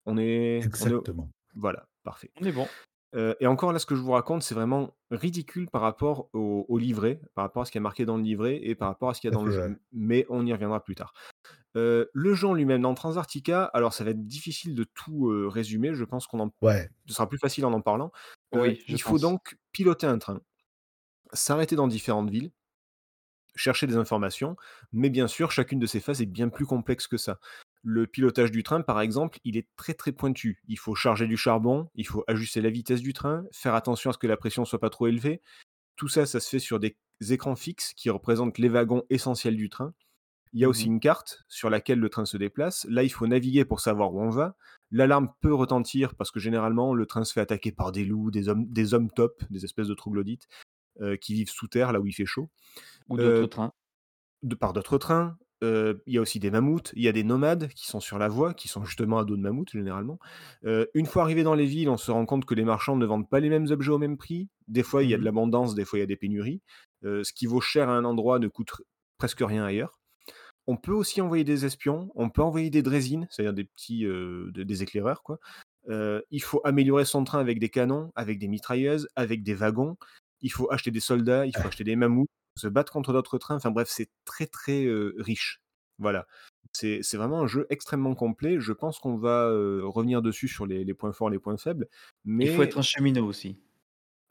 On 0.07 0.16
est. 0.16 0.59
on 0.59 0.62
est- 0.62 0.66
Exactement. 0.66 1.31
Voilà, 1.55 1.88
parfait. 2.05 2.31
On 2.40 2.44
est 2.44 2.53
bon. 2.53 2.68
Euh, 3.16 3.35
et 3.40 3.46
encore 3.46 3.72
là, 3.72 3.79
ce 3.79 3.87
que 3.87 3.96
je 3.96 4.03
vous 4.03 4.12
raconte, 4.12 4.42
c'est 4.42 4.55
vraiment 4.55 4.94
ridicule 5.11 5.66
par 5.72 5.81
rapport 5.81 6.29
au, 6.35 6.66
au 6.68 6.79
livret, 6.79 7.20
par 7.35 7.44
rapport 7.44 7.62
à 7.62 7.64
ce 7.64 7.72
qui 7.72 7.79
est 7.79 7.81
marqué 7.81 8.05
dans 8.05 8.18
le 8.18 8.22
livret 8.22 8.61
et 8.62 8.74
par 8.74 8.88
rapport 8.88 9.09
à 9.09 9.14
ce 9.14 9.20
qu'il 9.22 9.31
y 9.31 9.33
a 9.33 9.35
dans 9.37 9.44
le 9.44 9.51
jeu. 9.51 9.77
Mais 9.92 10.27
on 10.29 10.44
y 10.46 10.53
reviendra 10.53 10.85
plus 10.85 10.94
tard. 10.94 11.14
Euh, 11.79 12.07
le 12.12 12.35
en 12.45 12.55
lui-même, 12.55 12.83
dans 12.83 12.95
Transarctica, 12.95 13.64
alors 13.64 13.93
ça 13.93 14.05
va 14.05 14.11
être 14.11 14.27
difficile 14.27 14.75
de 14.75 14.85
tout 14.85 15.31
euh, 15.31 15.49
résumer, 15.49 15.95
je 15.95 16.05
pense 16.05 16.27
qu'on 16.27 16.41
en 16.41 16.51
Ouais. 16.62 16.91
ce 17.07 17.14
sera 17.14 17.29
plus 17.29 17.38
facile 17.38 17.64
en 17.64 17.73
en 17.73 17.81
parlant. 17.81 18.11
Oui, 18.53 18.83
il 18.88 19.01
faut 19.01 19.12
pense. 19.12 19.21
donc 19.21 19.59
piloter 19.73 20.07
un 20.07 20.19
train, 20.19 20.41
s'arrêter 21.33 21.77
dans 21.77 21.87
différentes 21.87 22.31
villes, 22.31 22.51
chercher 23.55 23.87
des 23.87 23.97
informations, 23.97 24.57
mais 24.93 25.11
bien 25.11 25.29
sûr, 25.29 25.53
chacune 25.53 25.79
de 25.79 25.87
ces 25.87 26.01
phases 26.01 26.23
est 26.23 26.27
bien 26.27 26.49
plus 26.49 26.67
complexe 26.67 27.07
que 27.07 27.17
ça. 27.17 27.38
Le 27.83 28.07
pilotage 28.07 28.51
du 28.51 28.62
train, 28.62 28.81
par 28.81 29.01
exemple, 29.01 29.38
il 29.45 29.57
est 29.57 29.69
très 29.77 29.95
très 29.95 30.12
pointu. 30.12 30.61
Il 30.67 30.79
faut 30.79 30.95
charger 30.95 31.27
du 31.27 31.37
charbon, 31.37 31.88
il 31.95 32.07
faut 32.07 32.25
ajuster 32.27 32.61
la 32.61 32.71
vitesse 32.71 33.01
du 33.01 33.12
train, 33.12 33.45
faire 33.53 33.75
attention 33.75 34.11
à 34.11 34.12
ce 34.12 34.19
que 34.19 34.27
la 34.27 34.37
pression 34.37 34.64
soit 34.64 34.81
pas 34.81 34.91
trop 34.91 35.07
élevée. 35.07 35.41
Tout 35.97 36.09
ça, 36.09 36.27
ça 36.27 36.41
se 36.41 36.49
fait 36.49 36.59
sur 36.59 36.81
des 36.81 36.97
écrans 37.31 37.57
fixes 37.57 37.93
qui 37.95 38.11
représentent 38.11 38.59
les 38.59 38.69
wagons 38.69 39.05
essentiels 39.11 39.57
du 39.57 39.69
train. 39.69 39.95
Il 40.52 40.61
y 40.61 40.64
a 40.64 40.68
aussi 40.68 40.88
Mhm. 40.88 40.94
une 40.94 41.00
carte 41.00 41.42
sur 41.48 41.70
laquelle 41.70 41.98
le 41.98 42.08
train 42.08 42.24
se 42.24 42.37
déplace. 42.37 42.87
Là, 42.88 43.02
il 43.02 43.11
faut 43.11 43.26
naviguer 43.26 43.64
pour 43.64 43.80
savoir 43.80 44.12
où 44.14 44.20
on 44.22 44.30
va. 44.30 44.56
L'alarme 44.90 45.28
peut 45.40 45.54
retentir 45.54 46.14
parce 46.16 46.30
que 46.30 46.40
généralement, 46.40 46.94
le 46.94 47.06
train 47.06 47.24
se 47.24 47.32
fait 47.32 47.40
attaquer 47.40 47.72
par 47.72 47.92
des 47.92 48.04
loups, 48.04 48.30
des 48.30 48.48
hommes, 48.48 48.66
des 48.68 48.94
hommes 48.94 49.11
top, 49.11 49.42
des 49.50 49.64
espèces 49.64 49.88
de 49.88 49.94
troglodytes 49.94 50.46
euh, 51.00 51.16
qui 51.16 51.34
vivent 51.34 51.50
sous 51.50 51.68
terre, 51.68 51.92
là 51.92 52.00
où 52.00 52.06
il 52.06 52.12
fait 52.12 52.26
chaud, 52.26 52.50
Ou 53.08 53.16
d'autres 53.18 53.44
Euh, 53.44 53.46
trains. 53.46 53.72
de 54.42 54.54
par 54.54 54.72
d'autres 54.72 54.98
trains. 54.98 55.37
Euh, 55.64 55.94
il 56.06 56.14
y 56.14 56.18
a 56.18 56.20
aussi 56.20 56.38
des 56.38 56.52
mammouths, 56.52 56.92
il 56.94 57.02
y 57.02 57.08
a 57.08 57.12
des 57.12 57.24
nomades 57.24 57.68
qui 57.68 57.87
sont 57.88 57.98
sur 58.00 58.18
la 58.18 58.28
voie, 58.28 58.54
qui 58.54 58.68
sont 58.68 58.84
justement 58.84 59.18
à 59.18 59.24
dos 59.24 59.37
de 59.37 59.42
mammouth 59.42 59.70
généralement. 59.72 60.18
Euh, 60.64 60.87
une 60.94 61.06
fois 61.06 61.24
arrivé 61.24 61.42
dans 61.42 61.54
les 61.54 61.66
villes, 61.66 61.88
on 61.88 61.96
se 61.96 62.12
rend 62.12 62.26
compte 62.26 62.44
que 62.44 62.54
les 62.54 62.64
marchands 62.64 62.94
ne 62.96 63.04
vendent 63.06 63.28
pas 63.28 63.40
les 63.40 63.48
mêmes 63.50 63.66
objets 63.70 63.90
au 63.90 63.98
même 63.98 64.16
prix. 64.16 64.48
Des 64.68 64.84
fois, 64.84 65.02
il 65.02 65.11
y 65.11 65.14
a 65.14 65.18
de 65.18 65.22
Mmh 65.22 65.24
l'abondance, 65.24 65.74
des 65.74 65.84
fois, 65.84 65.98
il 65.98 66.02
y 66.02 66.04
a 66.04 66.06
des 66.06 66.16
pénuries. 66.16 66.62
Euh, 67.04 67.24
ce 67.24 67.32
qui 67.32 67.46
vaut 67.46 67.61
cher 67.61 67.88
à 67.88 67.92
un 67.96 68.04
endroit 68.04 68.38
ne 68.38 68.46
coûte 68.48 68.70
presque 69.18 69.40
rien 69.40 69.64
ailleurs. 69.64 69.97
On 70.68 70.76
peut 70.76 70.92
aussi 70.92 71.20
envoyer 71.22 71.44
des 71.44 71.64
espions, 71.66 72.11
on 72.14 72.31
peut 72.31 72.42
envoyer 72.42 72.70
des 72.70 72.83
drésines, 72.83 73.26
c'est-à-dire 73.31 73.54
des 73.54 73.64
petits 73.64 74.04
euh, 74.07 74.50
des, 74.52 74.64
des 74.64 74.83
éclaireurs, 74.85 75.22
quoi. 75.24 75.40
Euh, 75.88 76.20
il 76.31 76.42
faut 76.42 76.61
améliorer 76.64 77.04
son 77.07 77.24
train 77.24 77.40
avec 77.40 77.59
des 77.59 77.70
canons, 77.70 78.12
avec 78.14 78.38
des 78.38 78.48
mitrailleuses, 78.48 79.09
avec 79.16 79.42
des 79.42 79.54
wagons. 79.54 79.96
Il 80.42 80.52
faut 80.52 80.70
acheter 80.70 80.90
des 80.92 81.00
soldats, 81.00 81.46
il 81.46 81.57
faut 81.57 81.66
acheter 81.66 81.85
des 81.85 81.96
mammouths, 81.96 82.28
se 82.57 82.68
battre 82.68 82.92
contre 82.92 83.12
d'autres 83.14 83.38
trains. 83.38 83.57
Enfin 83.57 83.70
bref, 83.70 83.88
c'est 83.90 84.11
très 84.26 84.46
très 84.46 84.85
euh, 84.85 85.14
riche. 85.18 85.62
Voilà. 85.98 86.26
C'est 86.72 87.00
c'est 87.02 87.16
vraiment 87.16 87.40
un 87.40 87.46
jeu 87.46 87.66
extrêmement 87.70 88.14
complet. 88.14 88.61
Je 88.61 88.72
pense 88.74 88.98
qu'on 88.98 89.16
va 89.16 89.46
euh, 89.48 89.81
revenir 89.85 90.20
dessus 90.22 90.48
sur 90.48 90.66
les, 90.66 90.85
les 90.85 90.94
points 90.94 91.12
forts, 91.12 91.31
les 91.31 91.38
points 91.38 91.57
faibles. 91.57 91.88
Il 92.40 92.50
faut 92.50 92.59
Mais 92.59 92.64
être 92.64 92.78
un 92.78 92.83
cheminot 92.83 93.26
aussi. 93.26 93.59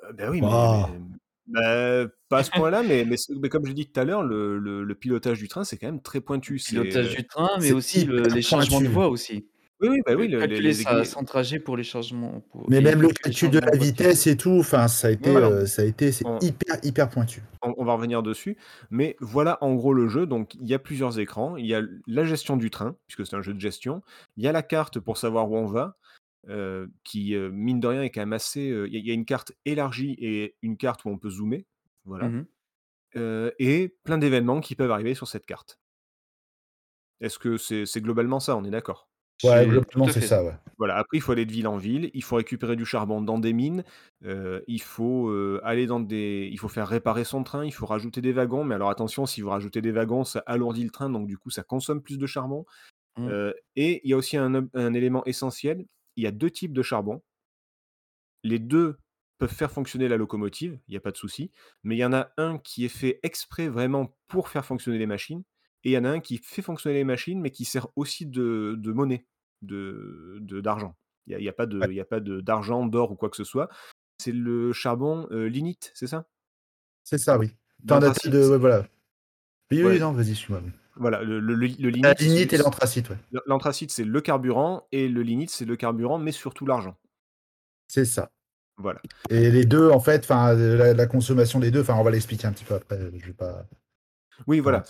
euh, 0.04 0.14
ben 0.14 0.30
oui, 0.30 0.42
mais, 0.42 0.48
mais 0.48 1.18
bah, 1.48 2.06
pas 2.30 2.40
à 2.40 2.44
ce 2.44 2.52
point-là, 2.52 2.84
mais, 2.88 3.06
mais, 3.06 3.18
c'est- 3.18 3.34
mais 3.42 3.50
comme 3.50 3.64
je 3.64 3.70
l'ai 3.70 3.76
dit 3.76 3.88
tout 3.88 4.00
à 4.00 4.04
l'heure, 4.06 4.24
le, 4.24 4.58
le- 4.60 4.84
le 4.84 4.96
pilotage 4.96 5.40
du 5.40 5.48
train, 5.48 5.64
c'est 5.64 5.78
quand 5.78 5.88
même 5.88 6.02
très 6.02 6.22
pointu. 6.22 6.56
Pilotage 6.66 7.16
du 7.16 7.26
train, 7.26 7.50
mais 7.60 7.72
aussi 7.72 8.06
le- 8.06 8.24
les 8.24 8.42
changements 8.42 8.82
de 8.82 8.88
voie 8.88 9.08
aussi. 9.10 9.48
oui, 9.80 9.90
oui, 9.90 10.00
bah 10.06 10.14
oui, 10.18 10.28
le- 10.28 10.40
Calculer 10.40 10.74
les 10.74 11.26
trajet 11.26 11.60
pour 11.60 11.78
les 11.78 11.84
changements. 11.84 12.42
Pour, 12.52 12.70
Mais 12.70 12.78
et 12.78 12.82
même 12.82 13.02
le 13.02 13.10
calcul 13.10 13.50
de 13.52 13.60
la 13.60 13.76
vitesse 13.78 14.26
et 14.28 14.36
tout, 14.36 14.58
enfin, 14.60 14.88
ça 14.88 15.08
a 15.08 15.12
été, 15.12 15.30
Voilà. 15.32 15.48
euh, 15.48 15.66
ça 15.68 15.84
a 15.84 15.86
été, 15.86 16.12
c'est 16.12 16.26
On- 16.26 16.40
hyper, 16.40 16.78
hyper 16.84 17.10
pointu. 17.10 17.44
on, 17.62 17.74
on 17.78 17.86
va 17.86 17.94
revenir 17.94 18.24
dessus. 18.24 18.58
Mais 18.90 19.16
voilà 19.20 19.58
en 19.62 19.76
gros 19.76 19.94
le 19.94 20.08
jeu. 20.08 20.26
Donc 20.26 20.56
il 20.56 20.68
y 20.68 20.74
a 20.74 20.80
plusieurs 20.80 21.20
écrans. 21.20 21.58
Il 21.58 21.66
y 21.68 21.76
a 21.76 21.82
la 22.08 22.24
gestion 22.24 22.58
du 22.58 22.72
train, 22.72 22.96
puisque 23.08 23.26
c'est 23.30 23.36
un 23.36 23.42
jeu 23.42 23.54
de 23.54 23.60
gestion. 23.62 24.02
Il 24.36 24.44
y 24.44 24.48
a 24.48 24.52
la 24.52 24.64
carte 24.64 25.00
pour 25.00 25.18
savoir 25.18 25.50
où 25.52 25.56
on 25.58 25.66
va, 25.68 25.96
euh, 26.50 26.88
qui, 27.04 27.36
euh, 27.36 27.50
mine 27.52 27.80
de 27.80 27.88
rien, 27.88 28.04
est 28.04 28.10
quand 28.10 28.22
même 28.22 28.34
assez. 28.34 28.70
euh, 28.70 28.88
Il 28.88 28.94
y, 28.94 28.98
a- 28.98 29.00
il 29.00 29.08
y 29.08 29.12
a 29.12 29.14
une 29.14 29.26
carte 29.26 29.52
élargie 29.66 30.16
et 30.20 30.56
une 30.62 30.78
carte 30.78 31.06
où 31.06 31.10
on 31.10 31.18
peut 31.18 31.30
zoomer. 31.30 31.66
Voilà. 32.06 32.32
Euh, 33.16 33.52
et 33.60 33.96
plein 34.04 34.18
d'événements 34.18 34.62
qui 34.62 34.76
peuvent 34.76 34.92
arriver 34.92 35.14
sur 35.14 35.28
cette 35.28 35.46
carte. 35.46 35.80
Est-ce 37.20 37.40
que 37.40 37.58
c'est 37.58 38.02
globalement 38.02 38.40
ça? 38.40 38.56
On 38.56 38.64
est 38.64 38.70
d'accord 38.70 39.10
Ouais, 39.44 39.68
globalement, 39.68 40.08
c'est 40.08 40.22
ça, 40.22 40.44
ouais. 40.44 40.54
Voilà, 40.80 40.98
après, 40.98 41.18
il 41.18 41.22
faut 41.22 41.32
aller 41.32 41.46
de 41.46 41.52
ville 41.52 41.68
en 41.68 41.78
ville, 41.78 42.10
il 42.14 42.24
faut 42.24 42.38
récupérer 42.38 42.76
du 42.76 42.86
charbon 42.86 43.22
dans 43.22 43.38
des 43.40 43.54
mines, 43.54 43.84
il 44.24 44.82
faut 44.82 45.32
aller 45.64 45.86
dans 45.86 46.00
des. 46.00 46.50
Il 46.52 46.58
faut 46.60 46.68
faire 46.70 46.88
réparer 46.88 47.24
son 47.24 47.44
train, 47.44 47.66
il 47.66 47.74
faut 47.74 47.86
rajouter 47.86 48.22
des 48.22 48.32
wagons, 48.32 48.64
mais 48.64 48.76
alors 48.76 48.90
attention, 48.90 49.26
si 49.26 49.42
vous 49.42 49.50
rajoutez 49.50 49.82
des 49.82 49.92
wagons, 49.92 50.24
ça 50.24 50.44
alourdit 50.46 50.84
le 50.84 50.92
train, 50.92 51.10
donc 51.10 51.28
du 51.28 51.38
coup, 51.38 51.50
ça 51.50 51.64
consomme 51.64 52.02
plus 52.02 52.18
de 52.18 52.26
charbon. 52.26 52.66
Mm. 53.18 53.28
Euh, 53.28 53.54
et 53.76 54.02
il 54.04 54.10
y 54.10 54.14
a 54.14 54.18
aussi 54.18 54.38
un 54.38 54.94
élément 54.94 55.24
essentiel 55.26 55.86
il 56.18 56.24
y 56.24 56.28
a 56.28 56.32
deux 56.32 56.52
types 56.52 56.74
de 56.74 56.82
charbon. 56.82 57.22
Les 58.44 58.60
deux 58.60 58.98
peuvent 59.38 59.54
faire 59.54 59.72
fonctionner 59.72 60.08
la 60.08 60.18
locomotive, 60.18 60.80
il 60.88 60.92
n'y 60.92 60.98
a 60.98 61.02
pas 61.02 61.12
de 61.12 61.18
souci, 61.18 61.52
mais 61.84 61.96
il 61.96 62.00
y 62.00 62.06
en 62.06 62.14
a 62.14 62.32
un 62.38 62.58
qui 62.58 62.86
est 62.86 62.90
fait 62.90 63.20
exprès 63.24 63.68
vraiment 63.68 64.18
pour 64.28 64.50
faire 64.50 64.66
fonctionner 64.66 64.98
les 64.98 65.06
machines, 65.06 65.44
et 65.84 65.92
il 65.92 65.94
y 65.94 65.98
en 65.98 66.06
a 66.06 66.10
un 66.10 66.20
qui 66.20 66.38
fait 66.40 66.62
fonctionner 66.64 66.96
les 66.96 67.04
machines, 67.04 67.40
mais 67.40 67.52
qui 67.52 67.64
sert 67.66 67.88
aussi 67.96 68.26
de, 68.26 68.76
de 68.78 68.92
monnaie, 68.92 69.26
de 69.62 70.40
d'argent. 70.42 70.96
Il 71.28 71.38
n'y 71.38 71.50
a, 71.50 71.54
pas 71.54 71.66
de- 71.66 71.80
Ouais. 71.80 71.88
il 71.90 71.96
y 71.96 72.00
a 72.00 72.06
pas 72.06 72.20
de- 72.20 72.42
d'argent, 72.42 72.86
d'or 72.86 73.12
ou 73.12 73.16
quoi 73.16 73.30
que 73.30 73.36
ce 73.36 73.44
soit. 73.44 73.70
C'est 74.18 74.32
le 74.32 74.72
charbon 74.74 75.28
euh, 75.32 75.48
lignite, 75.48 75.92
c'est 75.94 76.08
ça? 76.08 76.28
C'est 77.04 77.18
ça, 77.18 77.38
oui. 77.38 77.52
T'en 77.86 77.98
as 77.98 78.08
L'anthracite, 78.08 78.32
de, 78.32 78.42
c'est- 78.42 78.50
ouais, 78.50 78.58
voilà. 78.58 78.88
Oui, 79.72 80.00
non, 80.00 80.14
vas-y, 80.14 80.34
suis-moi. 80.36 80.62
Voilà, 81.00 81.22
le, 81.24 81.40
le, 81.40 81.56
le- 81.56 81.68
le 81.68 81.90
La 81.90 82.14
lignite, 82.14 82.20
lignite 82.20 82.54
et 82.54 82.58
l'anthracite, 82.58 83.10
ouais. 83.10 83.18
l'anthracite, 83.46 83.92
c'est 83.92 84.04
le 84.04 84.22
carburant, 84.22 84.88
et 84.92 85.08
le 85.08 85.22
lignite, 85.22 85.50
c'est 85.52 85.66
le 85.66 85.76
carburant, 85.76 86.18
mais 86.18 86.32
surtout 86.32 86.66
l'argent. 86.66 86.98
C'est 87.88 88.06
ça. 88.06 88.32
Voilà. 88.78 89.02
Et 89.30 89.50
les 89.50 89.66
deux, 89.66 89.90
en 89.90 90.00
fait, 90.00 90.24
enfin, 90.24 90.54
la, 90.54 90.94
la 90.94 91.08
consommation 91.08 91.60
des 91.60 91.72
deux, 91.72 91.82
enfin, 91.82 91.96
on 91.96 92.04
va 92.04 92.12
l'expliquer 92.12 92.48
un 92.48 92.52
petit 92.52 92.66
peu 92.66 92.76
après. 92.76 93.00
Je 93.16 93.26
vais 93.28 93.34
pas. 93.34 93.66
Oui, 94.46 94.60
voilà. 94.60 94.84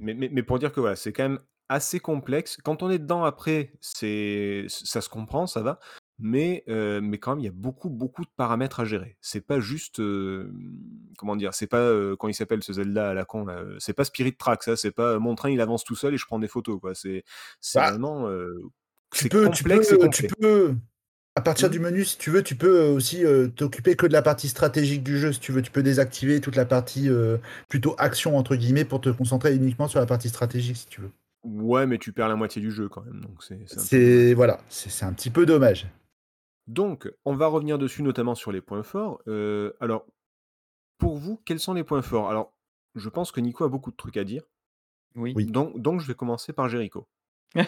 mais 0.00 0.42
pour 0.42 0.58
dire 0.58 0.72
que 0.72 0.80
voilà, 0.80 0.96
c'est 0.96 1.12
quand 1.12 1.24
même 1.24 1.40
assez 1.68 2.00
complexe. 2.00 2.56
Quand 2.62 2.82
on 2.82 2.90
est 2.90 2.98
dedans 2.98 3.24
après, 3.24 3.72
c'est 3.80 4.64
ça 4.68 5.00
se 5.00 5.08
comprend, 5.08 5.46
ça 5.46 5.62
va. 5.62 5.78
Mais, 6.26 6.64
euh, 6.70 7.02
mais 7.02 7.18
quand 7.18 7.32
même, 7.32 7.40
il 7.40 7.44
y 7.44 7.48
a 7.48 7.52
beaucoup, 7.52 7.90
beaucoup 7.90 8.22
de 8.24 8.30
paramètres 8.34 8.80
à 8.80 8.86
gérer. 8.86 9.18
C'est 9.20 9.42
pas 9.46 9.60
juste. 9.60 10.00
euh, 10.00 10.50
comment 11.18 11.36
dire 11.36 11.52
C'est 11.52 11.66
pas. 11.66 11.80
euh, 11.80 12.16
quand 12.16 12.28
il 12.28 12.34
s'appelle 12.34 12.62
ce 12.62 12.72
Zelda 12.72 13.10
à 13.10 13.14
la 13.14 13.26
con, 13.26 13.44
là, 13.44 13.62
c'est 13.78 13.92
pas 13.92 14.04
Spirit 14.04 14.34
Track, 14.34 14.62
ça. 14.62 14.74
C'est 14.74 14.90
pas 14.90 15.18
mon 15.18 15.34
train, 15.34 15.50
il 15.50 15.60
avance 15.60 15.84
tout 15.84 15.94
seul 15.94 16.14
et 16.14 16.16
je 16.16 16.24
prends 16.24 16.38
des 16.38 16.48
photos, 16.48 16.80
quoi. 16.80 16.94
C'est 16.94 17.24
c'est 17.60 17.78
Bah, 17.78 17.90
vraiment. 17.90 18.26
Tu 19.14 19.28
peux, 19.28 19.50
tu 19.50 19.64
complexe 19.64 19.90
peux, 19.90 20.08
tu 20.08 20.26
peux, 20.28 20.74
à 21.36 21.42
partir 21.42 21.68
Mhm. 21.68 21.72
du 21.74 21.80
menu, 21.80 22.04
si 22.06 22.16
tu 22.16 22.30
veux, 22.30 22.42
tu 22.42 22.56
peux 22.56 22.84
aussi 22.84 23.22
t'occuper 23.54 23.94
que 23.94 24.06
de 24.06 24.12
la 24.14 24.22
partie 24.22 24.48
stratégique 24.48 25.02
du 25.02 25.18
jeu, 25.18 25.30
si 25.30 25.40
tu 25.40 25.52
veux. 25.52 25.60
Tu 25.60 25.70
peux 25.70 25.82
désactiver 25.82 26.40
toute 26.40 26.56
la 26.56 26.64
partie 26.64 27.10
plutôt 27.68 27.96
action, 27.98 28.38
entre 28.38 28.56
guillemets, 28.56 28.86
pour 28.86 29.02
te 29.02 29.10
concentrer 29.10 29.54
uniquement 29.54 29.88
sur 29.88 30.00
la 30.00 30.06
partie 30.06 30.30
stratégique, 30.30 30.78
si 30.78 30.86
tu 30.86 31.02
veux. 31.02 31.10
Ouais, 31.44 31.86
mais 31.86 31.98
tu 31.98 32.14
perds 32.14 32.28
la 32.28 32.36
moitié 32.36 32.62
du 32.62 32.70
jeu 32.72 32.88
quand 32.88 33.02
même. 33.02 33.20
Donc 33.20 33.42
c'est 33.42 34.32
voilà, 34.32 34.60
c'est 34.70 34.88
c'est 34.88 35.04
un 35.04 35.12
petit 35.12 35.28
peu 35.28 35.44
dommage. 35.44 35.86
Donc, 36.66 37.12
on 37.24 37.34
va 37.34 37.46
revenir 37.46 37.78
dessus, 37.78 38.02
notamment 38.02 38.34
sur 38.34 38.52
les 38.52 38.60
points 38.60 38.82
forts. 38.82 39.20
Euh, 39.28 39.72
alors, 39.80 40.06
pour 40.98 41.16
vous, 41.16 41.36
quels 41.44 41.60
sont 41.60 41.74
les 41.74 41.84
points 41.84 42.02
forts? 42.02 42.28
Alors, 42.30 42.54
je 42.94 43.08
pense 43.08 43.32
que 43.32 43.40
Nico 43.40 43.64
a 43.64 43.68
beaucoup 43.68 43.90
de 43.90 43.96
trucs 43.96 44.16
à 44.16 44.24
dire. 44.24 44.42
Oui. 45.16 45.32
Oui. 45.36 45.46
Donc, 45.46 45.78
donc 45.80 46.00
je 46.00 46.06
vais 46.06 46.14
commencer 46.14 46.52
par 46.52 46.68
Jericho. 46.68 47.06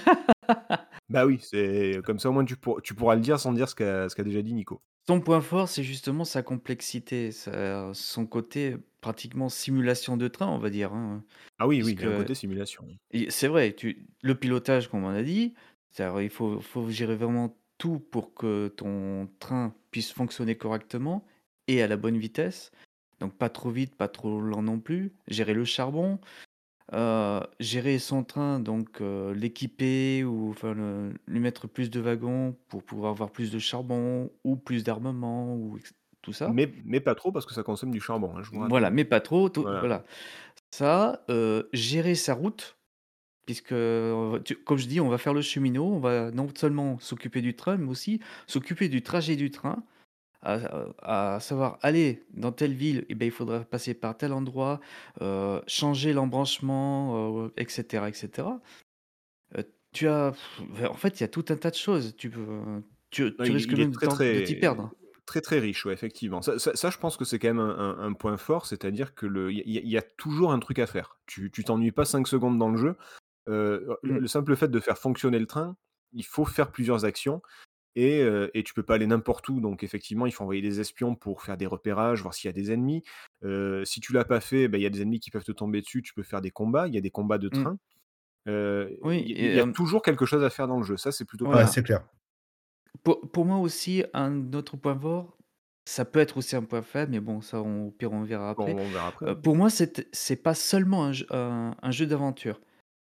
Bah 1.08 1.24
oui, 1.24 1.38
c'est 1.40 2.00
comme 2.04 2.18
ça 2.18 2.28
au 2.30 2.32
moins 2.32 2.44
tu, 2.44 2.56
pour- 2.56 2.82
tu 2.82 2.92
pourras 2.94 3.14
le 3.14 3.20
dire 3.20 3.38
sans 3.38 3.52
dire 3.52 3.68
ce 3.68 3.74
qu'a 3.76 4.08
déjà 4.24 4.42
dit 4.42 4.54
Nico. 4.54 4.82
Son 5.06 5.20
point 5.20 5.40
fort, 5.40 5.68
c'est 5.68 5.84
justement 5.84 6.24
sa 6.24 6.42
complexité, 6.42 7.30
sa- 7.30 7.92
son 7.94 8.26
côté 8.26 8.76
pratiquement 9.00 9.48
simulation 9.48 10.16
de 10.16 10.26
train, 10.26 10.48
on 10.48 10.58
va 10.58 10.68
dire. 10.68 10.92
hein. 10.92 11.22
Ah 11.60 11.68
oui, 11.68 11.80
oui, 11.84 11.92
il 11.92 12.00
y 12.00 12.02
a 12.02 12.06
un 12.06 12.10
Puisque- 12.10 12.22
côté 12.22 12.34
simulation. 12.34 12.84
C'est 13.28 13.46
vrai, 13.46 13.72
tu, 13.74 14.08
le 14.22 14.34
pilotage, 14.34 14.88
comme 14.88 15.04
on 15.04 15.10
a 15.14 15.22
dit, 15.22 15.54
il 15.98 16.28
faut, 16.30 16.60
faut 16.60 16.90
gérer 16.90 17.14
vraiment 17.14 17.56
tout 17.78 17.98
pour 17.98 18.34
que 18.34 18.68
ton 18.68 19.28
train 19.38 19.74
puisse 19.90 20.12
fonctionner 20.12 20.56
correctement 20.56 21.24
et 21.68 21.82
à 21.82 21.86
la 21.86 21.96
bonne 21.96 22.16
vitesse. 22.18 22.70
Donc 23.20 23.34
pas 23.36 23.48
trop 23.48 23.70
vite, 23.70 23.94
pas 23.96 24.08
trop 24.08 24.40
lent 24.40 24.62
non 24.62 24.78
plus. 24.80 25.14
Gérer 25.28 25.54
le 25.54 25.64
charbon, 25.64 26.18
euh, 26.92 27.40
gérer 27.58 27.98
son 27.98 28.22
train, 28.24 28.60
donc 28.60 29.00
euh, 29.00 29.34
l'équiper 29.34 30.22
ou 30.24 30.50
enfin, 30.50 30.74
le- 30.74 31.14
lui 31.26 31.40
mettre 31.40 31.66
plus 31.66 31.90
de 31.90 31.98
wagons 32.00 32.56
pour 32.68 32.82
pouvoir 32.84 33.10
avoir 33.12 33.30
plus 33.30 33.50
de 33.50 33.58
charbon 33.58 34.30
ou 34.44 34.56
plus 34.56 34.84
d'armement 34.84 35.54
ou 35.56 35.78
tout 36.22 36.32
ça. 36.32 36.48
Mais, 36.48 36.72
mais 36.84 37.00
pas 37.00 37.14
trop 37.14 37.32
parce 37.32 37.46
que 37.46 37.54
ça 37.54 37.62
consomme 37.62 37.90
du 37.90 38.00
charbon, 38.00 38.36
hein, 38.36 38.42
je 38.42 38.50
vous 38.50 38.56
rappelle. 38.58 38.70
Voilà, 38.70 38.90
mais 38.90 39.04
pas 39.04 39.20
trop. 39.20 39.48
tout- 39.48 39.62
Voilà. 39.62 39.80
voilà. 39.80 40.04
Ça, 40.70 41.24
euh, 41.30 41.64
gérer 41.72 42.14
sa 42.14 42.34
route, 42.34 42.75
puisque, 43.46 43.72
euh, 43.72 44.38
tu- 44.40 44.56
comme 44.56 44.76
je 44.76 44.86
dis, 44.86 45.00
on 45.00 45.08
va 45.08 45.18
faire 45.18 45.32
le 45.34 45.40
cheminot, 45.40 45.84
on 45.86 45.98
va 46.00 46.30
non 46.32 46.48
seulement 46.54 46.98
s'occuper 46.98 47.40
du 47.40 47.54
train, 47.54 47.76
mais 47.76 47.88
aussi 47.88 48.20
s'occuper 48.46 48.88
du 48.88 49.02
trajet 49.02 49.36
du 49.36 49.50
train, 49.50 49.82
à, 50.42 51.34
à 51.34 51.40
savoir 51.40 51.78
aller 51.82 52.24
dans 52.34 52.52
telle 52.52 52.74
ville, 52.74 53.04
eh 53.08 53.14
ben, 53.14 53.24
il 53.26 53.30
faudra 53.32 53.60
passer 53.60 53.94
par 53.94 54.16
tel 54.16 54.32
endroit, 54.32 54.80
euh, 55.22 55.60
changer 55.66 56.12
l'embranchement, 56.12 57.44
euh, 57.46 57.48
etc., 57.56 58.04
etc. 58.08 58.48
Euh, 59.56 59.62
tu 59.92 60.08
as, 60.08 60.32
en 60.88 60.94
fait, 60.94 61.18
il 61.18 61.22
y 61.22 61.24
a 61.24 61.28
tout 61.28 61.44
un 61.48 61.56
tas 61.56 61.70
de 61.70 61.76
choses. 61.76 62.14
Tu 62.16 62.30
peux, 62.30 62.44
tu, 63.10 63.22
Non, 63.24 63.30
tu 63.44 63.50
il- 63.50 63.54
risques 63.54 63.70
il 63.72 63.80
est 63.80 63.82
même 63.84 63.90
de 63.92 63.96
très, 63.96 64.06
t'en- 64.06 64.12
de 64.16 64.40
t'y 64.40 64.52
très- 64.52 64.60
perdre. 64.60 64.92
Très 65.24 65.40
très 65.40 65.58
riche, 65.58 65.84
ouais, 65.86 65.92
effectivement. 65.92 66.40
Ça, 66.42 66.56
ça- 66.60 66.76
ça, 66.76 66.90
je 66.90 66.98
pense 66.98 67.16
que 67.16 67.24
c'est 67.24 67.40
quand 67.40 67.48
même 67.48 67.58
un, 67.58 67.76
un- 67.76 67.98
un 67.98 68.12
point 68.12 68.36
fort, 68.36 68.66
c'est-à-dire 68.66 69.14
que 69.16 69.26
le, 69.26 69.50
il 69.50 69.58
y, 69.68 69.78
a- 69.78 69.80
il 69.82 69.88
y 69.88 69.96
a 69.96 70.02
toujours 70.02 70.52
un 70.52 70.60
truc 70.60 70.78
à 70.78 70.86
faire. 70.86 71.18
Tu 71.26 71.50
tu 71.50 71.64
t'ennuies 71.64 71.90
pas 71.90 72.04
5 72.04 72.28
secondes 72.28 72.58
dans 72.58 72.68
le 72.68 72.76
jeu. 72.76 72.94
Euh, 73.48 73.96
le, 74.02 74.18
le 74.20 74.26
simple 74.26 74.56
fait 74.56 74.68
de 74.68 74.80
faire 74.80 74.98
fonctionner 74.98 75.38
le 75.38 75.46
train, 75.46 75.76
il 76.12 76.24
faut 76.24 76.44
faire 76.44 76.70
plusieurs 76.72 77.04
actions 77.04 77.42
et, 77.94 78.20
euh, 78.20 78.48
et 78.54 78.62
tu 78.62 78.74
peux 78.74 78.82
pas 78.82 78.94
aller 78.94 79.06
n'importe 79.06 79.48
où. 79.48 79.60
Donc 79.60 79.82
effectivement, 79.82 80.26
il 80.26 80.32
faut 80.32 80.42
envoyer 80.42 80.62
des 80.62 80.80
espions 80.80 81.14
pour 81.14 81.42
faire 81.42 81.56
des 81.56 81.66
repérages, 81.66 82.20
voir 82.22 82.34
s'il 82.34 82.48
y 82.48 82.50
a 82.50 82.52
des 82.52 82.70
ennemis. 82.72 83.02
Euh, 83.44 83.84
si 83.84 84.00
tu 84.00 84.12
l'as 84.12 84.24
pas 84.24 84.40
fait, 84.40 84.68
ben, 84.68 84.78
il 84.78 84.82
y 84.82 84.86
a 84.86 84.90
des 84.90 85.02
ennemis 85.02 85.20
qui 85.20 85.30
peuvent 85.30 85.44
te 85.44 85.52
tomber 85.52 85.80
dessus. 85.80 86.02
Tu 86.02 86.12
peux 86.12 86.22
faire 86.22 86.40
des 86.40 86.50
combats. 86.50 86.88
Il 86.88 86.94
y 86.94 86.98
a 86.98 87.00
des 87.00 87.10
combats 87.10 87.38
de 87.38 87.48
Mm. 87.48 87.50
train. 87.62 87.78
Euh, 88.48 88.90
Oui, 89.02 89.24
il 89.26 89.54
y, 89.54 89.58
a 89.60 89.66
euh, 89.66 89.72
toujours 89.72 90.02
quelque 90.02 90.24
chose 90.26 90.44
à 90.44 90.50
faire 90.50 90.68
dans 90.68 90.76
le 90.78 90.84
jeu. 90.84 90.96
Ça, 90.96 91.10
c'est 91.10 91.24
plutôt 91.24 91.46
pas 91.46 91.52
Voilà. 91.52 91.66
C'est 91.66 91.82
clair. 91.82 92.04
Pour, 93.02 93.20
pour 93.30 93.44
moi 93.44 93.58
aussi, 93.58 94.04
un 94.14 94.52
autre 94.52 94.76
point 94.76 94.98
fort, 94.98 95.36
ça 95.84 96.04
peut 96.04 96.18
être 96.20 96.36
aussi 96.36 96.56
un 96.56 96.62
point 96.64 96.82
faible, 96.82 97.12
mais 97.12 97.20
bon, 97.20 97.40
ça, 97.40 97.60
on, 97.62 97.86
au 97.88 97.90
pire, 97.90 98.12
on 98.12 98.22
verra 98.22 98.54
Bon, 98.54 98.62
après. 98.64 98.74
on 98.74 98.88
verra 98.90 99.08
après. 99.08 99.26
Euh, 99.28 99.34
pour 99.34 99.56
moi, 99.56 99.70
c'est 99.70 100.08
c'est 100.12 100.36
pas 100.36 100.54
seulement 100.54 101.04
un 101.04 101.12
jeu, 101.12 101.26
un, 101.30 101.74
un 101.80 101.90
jeu 101.90 102.06
d'aventure. 102.06 102.60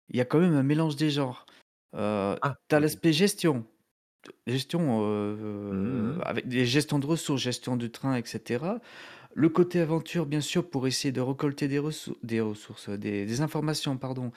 Il 0.09 0.17
y 0.17 0.21
a 0.21 0.25
quand 0.25 0.39
même 0.39 0.53
un 0.53 0.63
mélange 0.63 0.95
des 0.95 1.09
genres. 1.09 1.45
Euh, 1.95 2.37
Ah, 2.41 2.55
T'as 2.67 2.79
ok. 2.79 2.79
l'aspect 2.79 3.13
gestion. 3.13 3.65
Gestion 4.47 5.01
euh, 5.03 6.19
Mhm. 6.19 6.21
avec 6.23 6.47
des 6.47 6.65
gestions 6.65 6.99
de 6.99 7.05
ressources, 7.07 7.41
gestion 7.41 7.77
du 7.77 7.91
train, 7.91 8.15
etc. 8.17 8.81
Le 9.35 9.49
côté 9.49 9.81
aventure, 9.81 10.25
bien 10.27 10.41
sûr, 10.41 10.69
pour 10.69 10.87
essayer 10.87 11.11
de 11.13 11.21
récolter 11.21 11.67
des, 11.69 11.79
ressources, 11.79 12.19
des 12.23 12.41
ressources, 12.41 12.89
des, 12.89 13.25
des 13.25 13.41
informations, 13.41 13.97
pardon. 13.97 14.31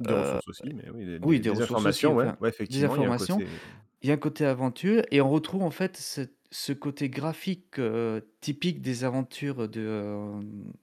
Des 0.00 0.12
Euh, 0.12 0.14
ressources 0.14 0.48
aussi, 0.48 0.72
mais 0.74 0.88
oui, 0.90 1.04
des, 1.04 1.18
oui, 1.22 1.40
des- 1.40 1.40
des 1.40 1.50
des 1.50 1.62
ressources 1.62 1.86
informations, 1.86 2.14
ouais. 2.14 2.28
enfin, 2.28 2.38
Ouais, 2.40 2.48
des 2.68 2.84
effectivement, 2.84 2.96
il 2.96 3.02
y 3.02 3.04
a 3.04 3.08
un 3.08 3.12
informations. 3.12 3.42
côté. 3.52 3.60
il 4.02 4.08
y 4.08 4.12
a 4.12 4.14
un 4.14 4.18
côté 4.18 4.46
aventure 4.46 5.02
et 5.10 5.20
on 5.22 5.30
retrouve 5.30 5.62
en 5.62 5.70
fait 5.72 5.96
ce, 5.96 6.22
ce 6.50 6.72
côté 6.72 7.10
graphique 7.10 7.78
euh, 7.78 8.20
typique 8.40 8.82
des 8.82 9.04
aventures 9.04 9.68
de, 9.68 9.80
euh, 9.82 10.40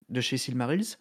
de 0.09 0.21
chez 0.21 0.37
Silmarils. 0.37 0.97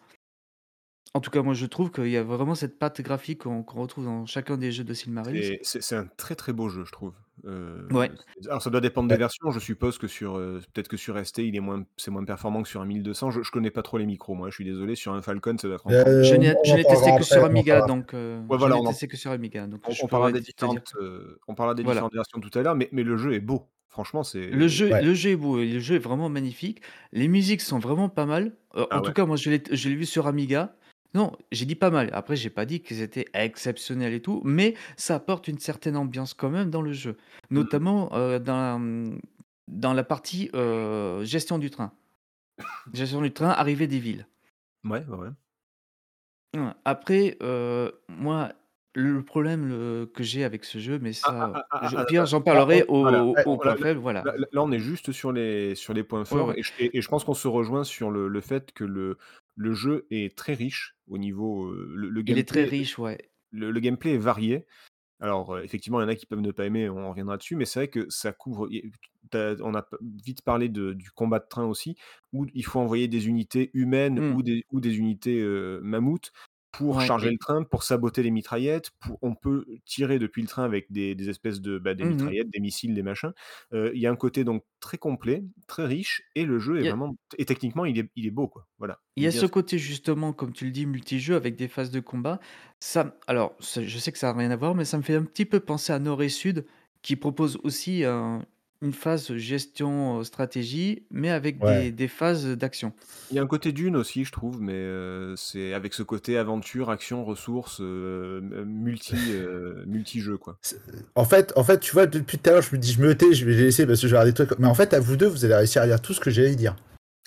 En 1.15 1.21
tout 1.21 1.31
cas, 1.31 1.41
moi 1.41 1.53
je 1.53 1.65
trouve 1.65 1.91
qu'il 1.91 2.09
y 2.09 2.17
a 2.17 2.23
vraiment 2.23 2.55
cette 2.55 2.77
patte 2.77 2.99
graphique 2.99 3.43
qu'on 3.43 3.63
qu'on 3.63 3.79
retrouve 3.81 4.03
dans 4.03 4.25
chacun 4.25 4.57
des 4.57 4.73
jeux 4.73 4.83
de 4.83 4.93
Silmarils. 4.93 5.37
Et 5.37 5.59
c'est 5.63 5.81
c'est 5.81 5.95
un 5.95 6.07
très 6.17 6.35
très 6.35 6.51
beau 6.51 6.67
jeu, 6.67 6.83
je 6.85 6.91
trouve. 6.91 7.13
Euh, 7.45 7.87
Ouais. 7.91 8.11
c'est- 8.41 8.49
alors 8.49 8.61
ça 8.61 8.69
doit 8.69 8.81
dépendre 8.81 9.07
des 9.07 9.13
Ouais. 9.15 9.19
versions. 9.19 9.49
Je 9.49 9.59
suppose 9.59 9.97
que 9.97 10.07
sur 10.07 10.35
euh, 10.35 10.59
peut-être 10.73 10.89
que 10.89 10.97
sur 10.97 11.17
ST, 11.17 11.37
il 11.47 11.55
est 11.55 11.61
moins 11.61 11.85
c'est 11.95 12.11
moins 12.11 12.25
performant 12.25 12.63
que 12.63 12.67
sur 12.67 12.81
un 12.81 12.85
1200. 12.85 13.31
Je, 13.31 13.43
je 13.43 13.51
connais 13.51 13.71
pas 13.71 13.81
trop 13.81 13.97
les 13.97 14.05
micros, 14.05 14.35
moi. 14.35 14.49
Je 14.49 14.55
suis 14.55 14.65
désolé. 14.65 14.95
Sur 14.95 15.13
un 15.13 15.21
Falcon, 15.21 15.55
ça 15.57 15.67
doit 15.69 15.75
être 15.75 15.87
encore. 15.87 15.97
Euh, 16.05 16.23
Je 16.23 16.33
on 16.33 16.37
en 16.37 16.39
n'ai 16.41 16.53
testé 16.63 16.83
parlera 16.83 17.17
que 17.17 17.23
sur 17.23 17.35
après, 17.37 17.39
on 17.39 17.43
en 17.43 17.49
Amiga, 17.49 17.79
parlera. 17.79 17.87
donc 17.97 18.13
euh, 18.13 18.37
Ouais, 18.39 18.43
je 18.51 18.57
voilà, 18.57 18.75
n'ai 18.75 18.81
on 18.81 18.83
en- 18.83 18.89
testé 18.89 19.07
que 19.07 19.15
sur 19.17 19.31
Amiga, 19.31 19.67
donc 19.67 19.81
On, 19.87 19.91
je 19.91 20.03
on 20.03 20.07
parlera 20.07 20.29
pourrais 20.31 20.41
des 20.41 20.45
te 20.45 20.59
dire. 20.65 20.67
différentes, 20.69 20.93
euh, 21.01 21.39
on 21.47 21.55
parlera 21.55 21.75
des 21.75 21.83
Voilà. 21.83 21.99
différentes 22.01 22.13
versions 22.13 22.39
tout 22.41 22.59
à 22.59 22.61
l'heure, 22.61 22.75
mais, 22.75 22.89
mais 22.91 23.03
le 23.03 23.15
jeu 23.15 23.33
est 23.33 23.39
beau. 23.39 23.67
Franchement, 23.87 24.23
c'est. 24.23 24.47
Le 24.47 24.67
jeu, 24.67 24.91
Ouais. 24.91 25.01
le 25.01 25.13
jeu 25.13 25.29
est 25.29 25.35
beau, 25.37 25.59
et 25.59 25.71
le 25.71 25.79
jeu 25.79 25.95
est 25.95 25.99
vraiment 25.99 26.27
magnifique. 26.27 26.81
Les 27.13 27.29
musiques 27.29 27.61
sont 27.61 27.79
vraiment 27.79 28.09
pas 28.09 28.25
mal. 28.25 28.51
Euh, 28.75 28.85
Ah 28.91 28.97
en 28.97 29.01
tout 29.01 29.07
ouais. 29.07 29.13
cas, 29.13 29.25
moi, 29.25 29.37
je 29.37 29.49
l'ai, 29.49 29.63
je 29.71 29.87
l'ai 29.87 29.95
vu 29.95 30.05
sur 30.05 30.27
Amiga. 30.27 30.75
Non, 31.15 31.31
j'ai 31.51 31.65
dit 31.65 31.75
pas 31.75 31.89
mal. 31.89 32.09
Après, 32.13 32.35
j'ai 32.35 32.49
pas 32.49 32.65
dit 32.65 32.81
qu'ils 32.81 33.01
étaient 33.01 33.25
exceptionnels 33.33 34.13
et 34.13 34.21
tout, 34.21 34.41
mais 34.43 34.75
ça 34.97 35.15
apporte 35.15 35.47
une 35.47 35.57
certaine 35.59 35.95
ambiance 35.95 36.33
quand 36.33 36.49
même 36.49 36.69
dans 36.69 36.81
le 36.81 36.91
jeu, 36.93 37.11
Mhm. 37.49 37.57
notamment 37.57 38.09
euh, 38.13 38.37
dans, 38.37 39.15
dans 39.69 39.93
la 39.93 40.03
partie 40.03 40.49
euh, 40.53 41.23
gestion 41.23 41.57
du 41.57 41.69
train. 41.71 41.91
Gestion 42.93 43.21
du 43.21 43.31
train, 43.31 43.49
arrivée 43.49 43.87
des 43.87 43.99
villes. 43.99 44.27
Ouais, 44.83 45.03
ouais, 45.09 45.17
ouais. 45.17 45.29
Ouais. 46.61 46.71
Après, 46.85 47.37
euh, 47.41 47.91
moi, 48.07 48.51
le 48.93 49.23
problème 49.23 49.67
le- 49.67 50.05
que 50.13 50.23
j'ai 50.23 50.43
avec 50.45 50.63
ce 50.63 50.77
jeu, 50.79 50.99
mais 51.01 51.11
Ah, 51.23 51.27
ça, 51.27 51.51
ah, 51.55 51.65
ah, 51.71 51.87
je- 51.89 51.95
ah, 51.97 52.01
au 52.01 52.05
pire, 52.05 52.25
j'en 52.25 52.39
ah, 52.39 52.43
parlerai 52.43 52.85
on- 52.87 52.93
au, 52.95 53.01
voilà. 53.01 53.23
au 53.25 53.33
Ouais, 53.35 53.43
point 53.43 53.65
là- 53.65 53.75
faible, 53.77 53.99
voilà. 53.99 54.21
Là, 54.23 54.37
là- 54.37 54.47
là, 54.51 54.63
on 54.63 54.71
est 54.71 54.79
juste 54.79 55.11
sur 55.11 55.31
les, 55.33 55.75
sur 55.75 55.93
les 55.93 56.03
points 56.03 56.19
Ouais, 56.19 56.25
forts 56.25 56.47
ouais. 56.49 56.59
Et, 56.59 56.63
je, 56.63 56.71
et- 56.79 56.97
et 56.97 57.01
je 57.01 57.07
pense 57.09 57.23
qu'on 57.25 57.33
se 57.33 57.47
rejoint 57.49 57.83
sur 57.83 58.09
le, 58.11 58.27
le 58.29 58.41
fait 58.41 58.71
que 58.73 58.85
le, 58.85 59.17
le 59.55 59.73
jeu 59.73 60.05
est 60.11 60.37
très 60.37 60.53
riche 60.53 60.95
au 61.07 61.17
niveau. 61.17 61.71
le, 61.73 62.09
le 62.09 62.23
Il 62.27 62.37
est 62.37 62.47
très 62.47 62.61
gameplay, 62.61 62.79
riche, 62.79 62.99
ouais. 62.99 63.29
le, 63.51 63.71
le 63.71 63.79
gameplay 63.79 64.13
est 64.13 64.17
varié. 64.17 64.65
Alors, 65.21 65.59
effectivement, 65.59 66.01
il 66.01 66.03
y 66.03 66.05
en 66.05 66.09
a 66.09 66.15
qui 66.15 66.25
peuvent 66.25 66.41
ne 66.41 66.51
pas 66.51 66.65
aimer, 66.65 66.89
on 66.89 67.09
reviendra 67.09 67.37
dessus, 67.37 67.55
mais 67.55 67.63
c'est 67.65 67.79
vrai 67.79 67.87
que 67.87 68.09
ça 68.09 68.33
couvre. 68.33 68.67
On 69.33 69.73
a 69.73 69.87
vite 70.23 70.41
parlé 70.41 70.67
de- 70.69 70.93
du 70.93 71.09
combat 71.11 71.39
de 71.39 71.47
train 71.49 71.65
aussi, 71.65 71.95
où 72.33 72.45
il 72.53 72.65
faut 72.65 72.79
envoyer 72.79 73.07
des 73.07 73.27
unités 73.27 73.71
humaines 73.73 74.19
ou, 74.35 74.43
des, 74.43 74.65
ou 74.71 74.81
des 74.81 74.97
unités 74.97 75.39
euh, 75.39 75.79
mammouths 75.81 76.31
pour 76.77 76.99
Ouais, 76.99 77.01
charger 77.01 77.29
le 77.31 77.37
train, 77.37 77.63
pour 77.63 77.83
saboter 77.83 78.23
les 78.23 78.31
mitraillettes. 78.31 78.91
Pour, 78.99 79.17
on 79.21 79.35
peut 79.35 79.65
tirer 79.85 80.19
depuis 80.19 80.41
le 80.41 80.47
train 80.47 80.63
avec 80.63 80.91
des, 80.91 81.15
des 81.15 81.29
espèces 81.29 81.61
de 81.61 81.77
bah, 81.79 81.93
des 81.93 82.03
Mhm. 82.03 82.05
mitraillettes, 82.05 82.49
des 82.51 82.59
missiles, 82.59 82.93
des 82.95 83.03
machins. 83.03 83.31
Euh, 83.73 83.91
Il 83.93 84.01
y 84.01 84.07
a 84.07 84.11
un 84.11 84.15
côté 84.15 84.43
donc 84.43 84.63
très 84.79 84.97
complet, 84.97 85.43
très 85.67 85.85
riche, 85.85 86.23
et 86.35 86.45
le 86.45 86.59
jeu 86.59 86.79
est 86.79 86.83
a- 86.83 86.85
vraiment. 86.85 87.15
Et 87.37 87.45
techniquement, 87.45 87.85
il 87.85 87.99
est, 87.99 88.11
il 88.15 88.25
est 88.27 88.31
beau, 88.31 88.47
quoi. 88.47 88.67
Voilà. 88.79 88.99
Il 89.17 89.23
y 89.23 89.27
a 89.27 89.31
ce 89.31 89.45
côté 89.45 89.77
justement, 89.77 90.33
comme 90.33 90.51
tu 90.53 90.65
le 90.65 90.71
dis, 90.71 90.85
multijeu 90.85 91.35
avec 91.35 91.55
des 91.55 91.67
phases 91.69 91.89
de 91.91 91.99
combat. 92.01 92.39
Ça, 92.81 93.17
alors, 93.27 93.55
je 93.61 93.97
sais 93.97 94.11
que 94.11 94.17
ça 94.17 94.33
n'a 94.33 94.37
rien 94.39 94.51
à 94.51 94.55
voir, 94.57 94.75
mais 94.75 94.83
ça 94.85 94.97
me 94.97 95.03
fait 95.03 95.15
un 95.15 95.23
petit 95.23 95.45
peu 95.45 95.59
penser 95.61 95.93
à 95.93 95.99
Nord 95.99 96.21
et 96.21 96.27
Sud, 96.29 96.65
qui 97.01 97.15
propose 97.15 97.57
aussi 97.63 98.03
un- 98.03 98.45
une 98.81 98.93
phase 98.93 99.33
gestion 99.35 100.23
stratégie, 100.23 101.03
mais 101.09 101.29
avec 101.29 101.63
Ouais. 101.63 101.83
des, 101.85 101.91
des 101.91 102.07
phases 102.07 102.45
d'action. 102.45 102.93
Il 103.31 103.35
y 103.37 103.39
a 103.39 103.41
un 103.41 103.47
côté 103.47 103.71
d'une 103.71 103.95
aussi, 103.95 104.25
je 104.25 104.31
trouve, 104.31 104.61
mais 104.61 104.73
euh, 104.73 105.35
c'est 105.37 105.73
avec 105.73 105.93
ce 105.93 106.03
côté 106.03 106.37
aventure, 106.37 106.89
action, 106.89 107.23
ressources, 107.25 107.79
euh, 107.81 108.41
multi, 108.65 109.15
euh, 109.31 109.83
multi-jeu, 109.87 110.37
quoi. 110.37 110.57
C'est- 110.61 110.79
En 111.15 111.25
fait, 111.25 111.53
en 111.55 111.63
fait, 111.63 111.79
tu 111.79 111.91
vois, 111.93 112.05
depuis 112.05 112.37
tout 112.37 112.49
à 112.49 112.53
l'heure, 112.53 112.61
je 112.61 112.75
me 112.75 112.79
dis, 112.79 112.91
je 112.91 113.01
me 113.01 113.15
tais, 113.15 113.33
je 113.33 113.45
vais 113.45 113.55
les 113.55 113.63
laisser 113.63 113.87
parce 113.87 114.01
que 114.01 114.07
je 114.07 114.11
vais 114.11 114.17
regarder 114.19 114.31
des 114.33 114.45
trucs. 114.45 114.59
Mais 114.59 114.67
en 114.67 114.75
fait, 114.75 114.93
à 114.93 114.99
vous 114.99 115.15
deux, 115.15 115.27
vous 115.27 115.45
allez 115.45 115.55
réussir 115.55 115.81
à 115.81 115.87
dire 115.87 116.01
tout 116.01 116.13
ce 116.13 116.19
que 116.19 116.29
j'allais 116.29 116.55
dire. 116.55 116.75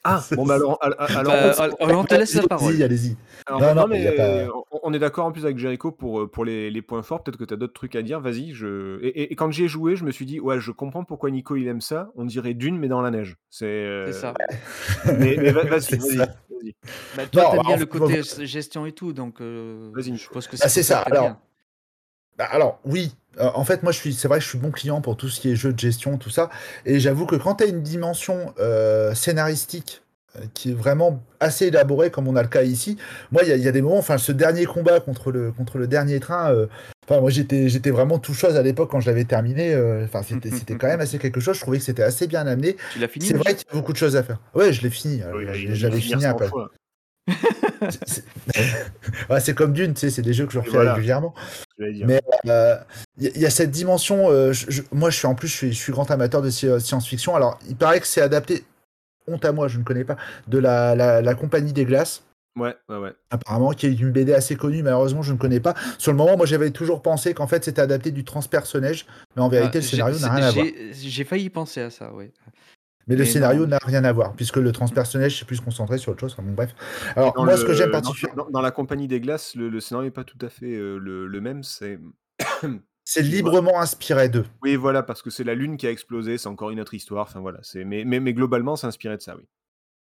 Ah, 0.04 0.22
bon, 0.32 0.46
bah 0.46 0.54
alors, 0.54 0.78
al- 0.80 0.94
al- 0.98 1.16
alors, 1.18 1.32
Bah, 1.32 1.68
on- 1.80 1.84
alors, 1.84 2.00
on 2.00 2.04
te 2.04 2.14
laisse 2.14 2.34
la 2.34 2.42
parole. 2.46 2.68
Allez-y, 2.68 2.84
allez-y. 2.84 3.16
alors, 3.46 3.60
non, 3.60 3.66
non, 3.74 3.74
non, 3.82 3.86
mais 3.88 4.12
pas- 4.12 4.46
on- 4.82 4.92
est 4.94 4.98
d'accord 4.98 5.26
en 5.26 5.32
plus 5.32 5.44
avec 5.44 5.58
Jericho 5.58 5.90
pour, 5.90 6.20
euh, 6.20 6.30
pour 6.30 6.44
les, 6.44 6.70
les 6.70 6.82
points 6.82 7.02
forts. 7.02 7.22
Peut-être 7.24 7.36
que 7.36 7.44
tu 7.44 7.52
as 7.52 7.56
d'autres 7.56 7.72
trucs 7.74 7.96
à 7.96 8.02
dire. 8.02 8.20
Vas-y. 8.20 8.52
Je... 8.54 9.00
Et, 9.02 9.08
et- 9.08 9.32
et 9.32 9.36
quand 9.36 9.50
j'y 9.50 9.64
ai 9.64 9.68
joué, 9.68 9.96
je 9.96 10.04
me 10.04 10.10
suis 10.12 10.24
dit, 10.24 10.38
ouais, 10.40 10.60
je 10.60 10.70
comprends 10.70 11.04
pourquoi 11.04 11.30
Nico 11.30 11.56
il 11.56 11.66
aime 11.66 11.80
ça. 11.80 12.10
On 12.14 12.24
dirait 12.24 12.54
Dune, 12.54 12.78
mais 12.78 12.88
dans 12.88 13.00
la 13.02 13.10
neige. 13.10 13.36
C'est 13.50 13.66
euh, 13.66 14.06
C'est 14.06 14.20
ça. 14.20 14.34
Mais, 15.18 15.36
mais 15.36 15.50
va- 15.50 15.64
vas-y, 15.64 15.96
vas-y. 15.96 16.16
ça. 16.16 16.26
Bah, 17.16 17.26
toi, 17.30 17.42
t'aimes 17.50 17.56
bah, 17.58 17.62
bien 17.66 17.76
en 17.76 17.78
le 17.78 17.86
côté 17.86 18.22
gestion 18.46 18.86
et 18.86 18.92
tout, 18.92 19.12
donc 19.12 19.40
euh, 19.40 19.90
Vas-y, 19.94 20.16
je 20.16 20.28
pense 20.28 20.46
que 20.48 20.56
Ah, 20.60 20.68
c'est 20.68 20.80
pour 20.80 20.86
ça. 20.88 21.02
t'aimes 21.04 21.12
Alors. 21.16 21.36
Bah, 22.36 22.46
alors, 22.50 22.80
oui. 22.84 23.14
Euh, 23.40 23.50
en 23.54 23.64
fait, 23.64 23.82
moi, 23.82 23.92
je 23.92 23.98
suis, 23.98 24.12
c'est 24.14 24.28
vrai 24.28 24.38
que 24.38 24.44
je 24.44 24.48
suis 24.50 24.58
bon 24.58 24.70
client 24.70 25.00
pour 25.00 25.16
tout 25.16 25.28
ce 25.28 25.40
qui 25.40 25.50
est 25.50 25.56
jeu 25.56 25.72
de 25.72 25.78
gestion, 25.78 26.18
tout 26.18 26.30
ça. 26.30 26.50
Et 26.86 27.00
j'avoue 27.00 27.26
que 27.26 27.36
quand 27.36 27.56
tu 27.56 27.64
as 27.64 27.66
une 27.66 27.82
dimension 27.82 28.54
euh, 28.58 29.14
scénaristique 29.14 30.02
euh, 30.36 30.40
qui 30.54 30.70
est 30.70 30.74
vraiment 30.74 31.22
assez 31.40 31.66
élaborée, 31.66 32.10
comme 32.10 32.28
on 32.28 32.36
a 32.36 32.42
le 32.42 32.48
cas 32.48 32.62
ici, 32.62 32.96
moi, 33.30 33.42
il 33.44 33.48
y, 33.48 33.52
a- 33.52 33.56
il 33.56 33.62
y 33.62 33.68
a 33.68 33.72
des 33.72 33.82
moments, 33.82 33.98
enfin, 33.98 34.18
ce 34.18 34.32
dernier 34.32 34.64
combat 34.66 35.00
contre 35.00 35.30
le, 35.30 35.52
contre 35.52 35.78
le 35.78 35.86
dernier 35.86 36.20
train, 36.20 36.52
enfin, 37.08 37.20
moi, 37.20 37.30
j'étais, 37.30 37.68
j'étais 37.68 37.90
vraiment 37.90 38.18
tout 38.18 38.34
chose 38.34 38.56
à 38.56 38.62
l'époque 38.62 38.90
quand 38.90 39.00
je 39.00 39.06
l'avais 39.06 39.24
terminé. 39.24 39.74
Enfin, 40.04 40.22
c'était, 40.26 40.50
c'était 40.50 40.74
quand 40.76 40.88
même 40.88 41.00
assez 41.00 41.18
quelque 41.18 41.40
chose. 41.40 41.56
Je 41.56 41.60
trouvais 41.60 41.78
que 41.78 41.84
c'était 41.84 42.02
assez 42.02 42.26
bien 42.26 42.46
amené. 42.46 42.76
Tu 42.92 42.98
l'as 42.98 43.08
fini 43.08 43.26
C'est 43.26 43.34
vrai 43.34 43.54
qu'il 43.54 43.66
y 43.68 43.70
a 43.70 43.74
beaucoup 43.74 43.92
de 43.92 43.98
choses 43.98 44.16
à 44.16 44.22
faire. 44.22 44.40
Ouais, 44.54 44.72
je 44.72 44.82
l'ai 44.82 44.90
fini. 44.90 45.22
Oui, 45.34 45.46
J'avais 45.74 46.00
fini 46.00 46.24
un 46.24 46.30
100 46.32 46.36
peu. 46.36 46.46
fois. 46.48 46.70
C'est- 48.06 48.24
Ouais, 49.30 49.54
comme 49.54 49.72
Dune, 49.72 49.94
tu 49.94 50.00
sais, 50.00 50.10
c'est 50.10 50.22
des 50.22 50.32
jeux 50.32 50.46
que 50.46 50.52
je 50.52 50.58
refais 50.58 50.70
voilà. 50.70 50.94
régulièrement. 50.94 51.34
Je. 51.78 52.04
Mais 52.04 52.20
euh, 52.46 52.76
il 53.18 53.24
y, 53.24 53.26
a- 53.26 53.30
il 53.34 53.40
y 53.42 53.46
a 53.46 53.50
cette 53.50 53.70
dimension. 53.70 54.30
euh, 54.30 54.52
je- 54.52 54.66
je- 54.70 54.82
moi, 54.92 55.10
je 55.10 55.16
suis 55.18 55.26
en 55.26 55.34
plus, 55.34 55.48
je 55.48 55.56
suis, 55.56 55.72
je 55.72 55.78
suis 55.78 55.92
grand 55.92 56.10
amateur 56.10 56.42
de 56.42 56.50
sci- 56.50 56.80
science-fiction. 56.80 57.34
Alors, 57.36 57.58
il 57.68 57.76
paraît 57.76 58.00
que 58.00 58.06
c'est 58.06 58.20
adapté. 58.22 58.64
Honte 59.26 59.44
à 59.44 59.52
moi, 59.52 59.68
je 59.68 59.78
ne 59.78 59.84
connais 59.84 60.04
pas. 60.04 60.16
De 60.46 60.58
la, 60.58 60.94
la, 60.94 61.20
la 61.22 61.34
Compagnie 61.34 61.72
des 61.72 61.84
Glaces. 61.84 62.22
Ouais, 62.58 62.74
ouais, 62.88 62.96
ouais. 62.96 63.12
Apparemment, 63.30 63.70
qui 63.72 63.86
est 63.86 63.92
une 63.92 64.10
BD 64.10 64.32
assez 64.34 64.56
connue. 64.56 64.82
Malheureusement, 64.82 65.22
je 65.22 65.32
ne 65.32 65.38
connais 65.38 65.60
pas. 65.60 65.74
Sur 65.98 66.10
le 66.12 66.18
moment, 66.18 66.36
moi, 66.36 66.46
j'avais 66.46 66.70
toujours 66.70 67.02
pensé 67.02 67.32
qu'en 67.34 67.46
fait, 67.46 67.62
c'était 67.64 67.82
adapté 67.82 68.10
du 68.10 68.24
transpersonnage. 68.24 69.06
Mais 69.36 69.42
en 69.42 69.48
vérité, 69.48 69.78
Ah, 69.78 69.80
le 69.80 69.86
scénario 69.86 70.18
n'a 70.18 70.30
rien 70.32 70.46
à 70.46 70.50
voir. 70.50 70.66
j'ai- 70.66 70.92
J'ai 71.10 71.24
failli 71.24 71.50
penser 71.50 71.82
à 71.82 71.90
ça, 71.90 72.10
oui. 72.14 72.30
Mais 73.08 73.16
le 73.16 73.24
scénario 73.24 73.66
n'a 73.66 73.78
rien 73.82 74.04
à 74.04 74.12
voir, 74.12 74.34
puisque 74.34 74.56
le 74.58 74.70
transpersonnage, 74.70 75.38
c'est 75.38 75.44
plus 75.46 75.60
concentré 75.60 75.98
sur 75.98 76.12
autre 76.12 76.20
chose. 76.20 76.34
Enfin, 76.34 76.42
bon, 76.42 76.52
bref. 76.52 76.74
Alors, 77.16 77.32
dans 77.32 77.44
moi, 77.44 77.54
le- 77.54 77.58
ce 77.58 77.64
que 77.64 77.72
j'aime 77.72 77.90
particulièrement. 77.90 78.44
Dans, 78.44 78.50
dans 78.50 78.60
la 78.60 78.70
compagnie 78.70 79.08
des 79.08 79.20
glaces, 79.20 79.54
le, 79.54 79.68
le 79.68 79.80
scénario 79.80 80.06
n'est 80.08 80.12
pas 80.12 80.24
tout 80.24 80.38
à 80.42 80.48
fait 80.48 80.74
euh, 80.76 80.98
le, 80.98 81.26
le 81.26 81.40
même. 81.40 81.62
C'est. 81.62 81.98
C'est 83.10 83.22
librement 83.22 83.80
inspiré 83.80 84.28
d'eux. 84.28 84.44
Oui, 84.62 84.76
voilà, 84.76 85.02
parce 85.02 85.22
que 85.22 85.30
c'est 85.30 85.42
la 85.42 85.54
Lune 85.54 85.78
qui 85.78 85.86
a 85.86 85.90
explosé, 85.90 86.36
c'est 86.36 86.46
encore 86.48 86.68
une 86.68 86.78
autre 86.78 86.92
histoire. 86.92 87.26
Enfin 87.26 87.40
voilà, 87.40 87.58
c'est 87.62 87.82
mais, 87.82 88.04
mais, 88.04 88.20
mais 88.20 88.34
globalement, 88.34 88.76
c'est 88.76 88.86
inspiré 88.86 89.16
de 89.16 89.22
ça, 89.22 89.34
oui. 89.34 89.44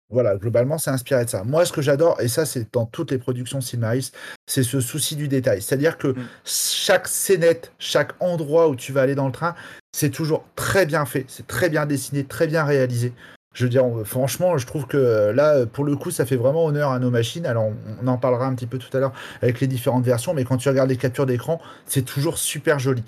Voilà, 0.10 0.38
globalement, 0.38 0.78
c'est 0.78 0.89
inspiré 0.89 1.26
de 1.26 1.30
ça. 1.30 1.43
Moi, 1.43 1.66
ce 1.66 1.74
que 1.74 1.82
j'adore, 1.82 2.22
et 2.22 2.30
ça, 2.30 2.45
c'est 2.45 2.72
dans 2.74 2.86
toutes 2.86 3.12
les 3.12 3.18
productions 3.18 3.60
Silmaris, 3.60 4.12
c'est 4.45 4.64
ce 4.64 4.80
souci 4.80 5.18
du 5.18 5.28
détail. 5.28 5.62
C'est-à-dire 5.62 5.97
que 5.97 6.08
Mm. 6.10 6.16
chaque 6.45 7.08
scénette, 7.10 7.74
chaque 7.78 8.14
endroit 8.22 8.70
où 8.70 8.76
tu 8.78 8.93
vas 8.93 9.01
aller 9.01 9.16
dans 9.16 9.26
le 9.26 9.34
train, 9.34 9.53
c'est 9.91 10.10
toujours 10.10 10.45
très 10.55 10.86
bien 10.86 11.05
fait, 11.05 11.26
c'est 11.28 11.45
très 11.45 11.70
bien 11.70 11.86
dessiné, 11.86 12.24
très 12.24 12.47
bien 12.47 12.64
réalisé. 12.64 13.14
Je 13.53 13.64
veux 13.66 13.70
dire, 13.70 13.84
franchement, 14.05 14.58
je 14.58 14.66
trouve 14.68 14.86
que 14.86 14.97
euh, 14.97 15.34
là, 15.34 15.66
pour 15.66 15.84
le 15.84 15.95
coup, 15.97 16.12
ça 16.12 16.26
fait 16.26 16.36
vraiment 16.38 16.66
honneur 16.66 16.91
à 16.91 16.99
nos 16.99 17.10
machines. 17.12 17.45
Alors, 17.45 17.72
on 18.01 18.08
en 18.08 18.18
parlera 18.18 18.45
un 18.45 18.53
petit 18.55 18.68
peu 18.68 18.78
tout 18.78 18.95
à 18.95 18.99
l'heure 19.01 19.14
avec 19.41 19.60
les 19.60 19.68
différentes 19.68 20.05
versions, 20.05 20.34
mais 20.34 20.45
quand 20.45 20.58
tu 20.58 20.70
regardes 20.70 20.89
les 20.89 20.97
captures 20.97 21.26
d'écran, 21.26 21.60
c'est 21.86 22.03
toujours 22.05 22.38
super 22.38 22.80
joli. 22.80 23.03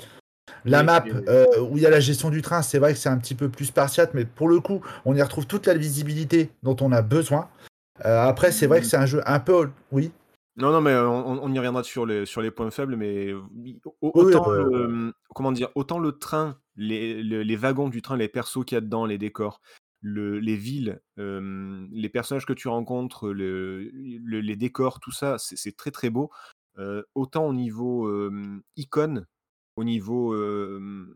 La 0.66 0.80
Oui, 0.80 0.86
map 0.86 1.06
euh, 1.28 1.46
où 1.70 1.78
il 1.78 1.84
y 1.84 1.86
a 1.86 1.90
la 1.90 2.00
gestion 2.00 2.30
du 2.30 2.42
train, 2.42 2.62
c'est 2.62 2.80
vrai 2.80 2.94
que 2.94 3.00
c'est 3.00 3.10
un 3.10 3.18
petit 3.18 3.36
peu 3.36 3.50
plus 3.50 3.66
spartiate, 3.66 4.14
mais 4.14 4.26
pour 4.26 4.48
le 4.48 4.60
coup, 4.60 4.82
on 5.06 5.16
y 5.16 5.22
retrouve 5.22 5.48
toute 5.48 5.68
la 5.68 5.74
visibilité 5.74 6.52
dont 6.64 6.76
on 6.82 6.92
a 6.92 7.02
besoin. 7.02 7.50
Euh, 8.06 8.22
après, 8.22 8.52
c'est 8.52 8.68
vrai 8.68 8.82
que 8.82 8.86
c'est 8.86 8.98
un 8.98 9.06
jeu 9.06 9.22
un 9.26 9.40
peu. 9.40 9.70
Oui. 9.92 10.12
Non, 10.58 10.72
non, 10.72 10.82
mais 10.82 10.92
euh, 10.92 11.08
on, 11.08 11.40
on 11.42 11.54
y 11.54 11.58
reviendra 11.58 11.84
sur 11.84 12.06
les, 12.06 12.26
sur 12.26 12.42
les 12.42 12.52
points 12.52 12.72
faibles, 12.72 12.96
mais 12.98 13.34
autant, 14.02 14.52
euh, 14.52 14.88
le, 14.88 15.14
comment 15.34 15.52
dire, 15.54 15.70
autant 15.76 16.00
le 16.00 16.12
train, 16.14 16.58
les, 16.76 17.24
le- 17.24 17.44
les 17.44 17.56
wagons 17.56 17.88
du 17.90 18.02
train, 18.02 18.18
les 18.18 18.28
persos 18.28 18.66
qu'il 18.66 18.76
y 18.76 18.78
a 18.78 18.82
dedans, 18.82 19.06
les 19.06 19.18
décors, 19.18 19.62
le- 20.02 20.40
les 20.40 20.56
villes, 20.58 21.00
euh, 21.18 21.86
les 21.92 22.10
personnages 22.10 22.46
que 22.46 22.54
tu 22.54 22.68
rencontres, 22.68 23.30
le, 23.30 23.90
le- 23.94 24.42
les 24.42 24.56
décors, 24.58 25.00
tout 25.00 25.12
ça, 25.12 25.38
c'est 25.38 25.58
c'est 25.58 25.76
très 25.78 25.92
très 25.92 26.10
beau. 26.10 26.30
Euh, 26.78 27.04
autant 27.16 27.46
au 27.46 27.54
niveau 27.54 28.08
euh, 28.08 28.62
icône, 28.76 29.26
au 29.76 29.84
niveau 29.84 30.34
euh, 30.34 31.08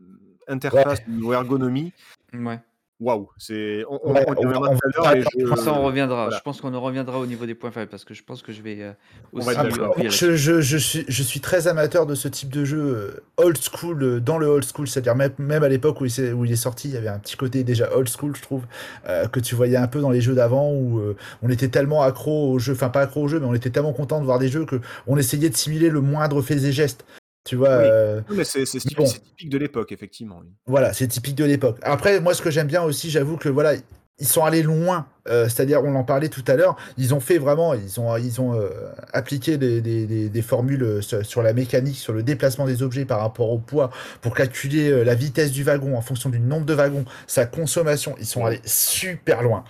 interface, 0.48 1.00
au 1.08 1.10
niveau 1.12 1.32
ergonomie, 1.32 1.92
Ouais. 2.32 2.60
waouh, 3.00 3.28
c'est. 3.38 3.84
On, 3.88 3.98
on- 4.04 4.12
Ouais, 4.14 4.24
on 4.26 4.34
y 4.34 4.46
on 4.46 4.48
va- 4.48 4.58
reviendra 4.58 4.70
on 4.70 4.74
tout 4.76 5.00
à 5.00 5.02
va- 5.02 5.14
l'heure. 5.14 5.24
et 5.36 5.40
je- 5.40 5.54
Ça, 5.56 5.72
on 5.72 5.82
reviendra. 5.84 6.24
voilà. 6.24 6.36
Je 6.38 6.42
pense 6.42 6.60
qu'on 6.60 6.72
en 6.74 6.80
reviendra 6.80 7.18
au 7.18 7.26
niveau 7.26 7.46
des 7.46 7.54
points 7.54 7.70
faibles 7.70 7.90
parce 7.90 8.04
que 8.04 8.14
je 8.14 8.22
pense 8.24 8.42
que 8.42 8.52
je 8.52 8.60
vais 8.62 8.78
euh, 8.80 8.92
On 9.32 9.38
aussi 9.38 9.54
va 9.54 9.60
Après, 9.60 9.78
moi, 9.78 9.94
là-dessus. 9.96 10.36
je, 10.36 10.36
je- 10.36 10.60
je 10.60 10.76
suis, 10.78 11.04
je 11.08 11.22
suis 11.22 11.40
très 11.40 11.66
amateur 11.68 12.06
de 12.06 12.14
ce 12.14 12.28
type 12.28 12.50
de 12.50 12.64
jeu 12.64 12.78
euh, 12.80 13.20
old 13.36 13.56
school, 13.58 14.02
euh, 14.02 14.20
dans 14.20 14.38
le 14.38 14.46
old 14.46 14.64
school, 14.64 14.86
c'est-à-dire 14.88 15.14
même, 15.14 15.32
même 15.38 15.62
à 15.62 15.68
l'époque 15.68 16.00
où, 16.00 16.04
il 16.06 16.10
s'est- 16.10 16.32
où 16.32 16.44
il 16.44 16.52
est 16.52 16.56
sorti, 16.56 16.88
il 16.88 16.94
y 16.94 16.96
avait 16.96 17.08
un 17.08 17.18
petit 17.18 17.36
côté 17.36 17.64
déjà 17.64 17.94
old 17.96 18.08
school, 18.08 18.34
je 18.36 18.42
trouve, 18.42 18.64
euh, 19.08 19.26
que 19.28 19.40
tu 19.40 19.54
voyais 19.54 19.76
un 19.76 19.86
peu 19.88 20.00
dans 20.00 20.10
les 20.10 20.20
jeux 20.20 20.34
d'avant 20.34 20.70
où 20.72 20.98
euh, 20.98 21.16
on 21.42 21.48
était 21.50 21.68
tellement 21.68 22.02
accro 22.02 22.50
au 22.52 22.58
jeu, 22.58 22.72
enfin 22.74 22.88
pas 22.90 23.00
accro 23.02 23.22
au 23.22 23.28
jeu, 23.28 23.38
mais 23.40 23.46
on 23.46 23.54
était 23.54 23.70
tellement 23.70 23.92
content 23.92 24.20
de 24.20 24.24
voir 24.24 24.38
des 24.38 24.48
jeux 24.48 24.64
que 24.66 24.80
on 25.06 25.16
essayait 25.16 25.50
de 25.50 25.56
simuler 25.56 25.90
le 25.90 26.00
moindre 26.00 26.42
fait 26.42 26.54
et 26.64 26.72
geste. 26.72 27.04
Tu 27.44 27.56
vois, 27.56 27.76
Oui. 27.78 27.84
euh, 27.86 28.20
mais 28.30 28.44
c'est 28.44 28.64
typique, 28.64 28.96
bon. 28.96 29.04
c'est 29.06 29.20
typique 29.22 29.50
de 29.50 29.58
l'époque, 29.58 29.92
effectivement. 29.92 30.38
oui. 30.42 30.48
Voilà, 30.66 30.92
c'est 30.94 31.06
typique 31.08 31.34
de 31.34 31.44
l'époque. 31.44 31.78
Après, 31.82 32.18
moi, 32.20 32.32
ce 32.34 32.40
que 32.40 32.50
j'aime 32.50 32.66
bien 32.66 32.82
aussi, 32.82 33.10
j'avoue 33.10 33.36
que 33.36 33.50
voilà, 33.50 33.74
ils 34.18 34.26
sont 34.26 34.44
allés 34.44 34.62
loin. 34.62 35.06
Euh, 35.28 35.44
C'est-à-dire, 35.48 35.82
on 35.84 35.94
en 35.94 36.04
parlait 36.04 36.28
tout 36.30 36.44
à 36.46 36.54
l'heure, 36.54 36.76
ils 36.96 37.12
ont 37.14 37.20
fait 37.20 37.36
vraiment, 37.36 37.74
ils 37.74 38.00
ont, 38.00 38.16
ils 38.16 38.40
ont 38.40 38.54
euh, 38.54 38.70
appliqué 39.12 39.58
des, 39.58 39.82
des- 39.82 40.06
des- 40.06 40.28
des 40.30 40.42
formules 40.42 41.02
sur, 41.02 41.42
la 41.42 41.52
mécanique, 41.52 41.96
sur 41.96 42.14
le 42.14 42.22
déplacement 42.22 42.64
des 42.64 42.82
objets 42.82 43.04
par 43.04 43.20
rapport 43.20 43.50
au 43.50 43.58
poids, 43.58 43.90
pour 44.22 44.34
calculer 44.34 45.04
la 45.04 45.14
vitesse 45.14 45.50
du 45.52 45.64
wagon 45.64 45.96
en 45.98 46.02
fonction 46.02 46.30
du 46.30 46.40
nombre 46.40 46.64
de 46.64 46.72
wagons, 46.74 47.04
sa 47.26 47.44
consommation. 47.44 48.14
Ils 48.20 48.26
sont 48.26 48.46
allés 48.46 48.60
super 48.64 49.42
loin. 49.42 49.64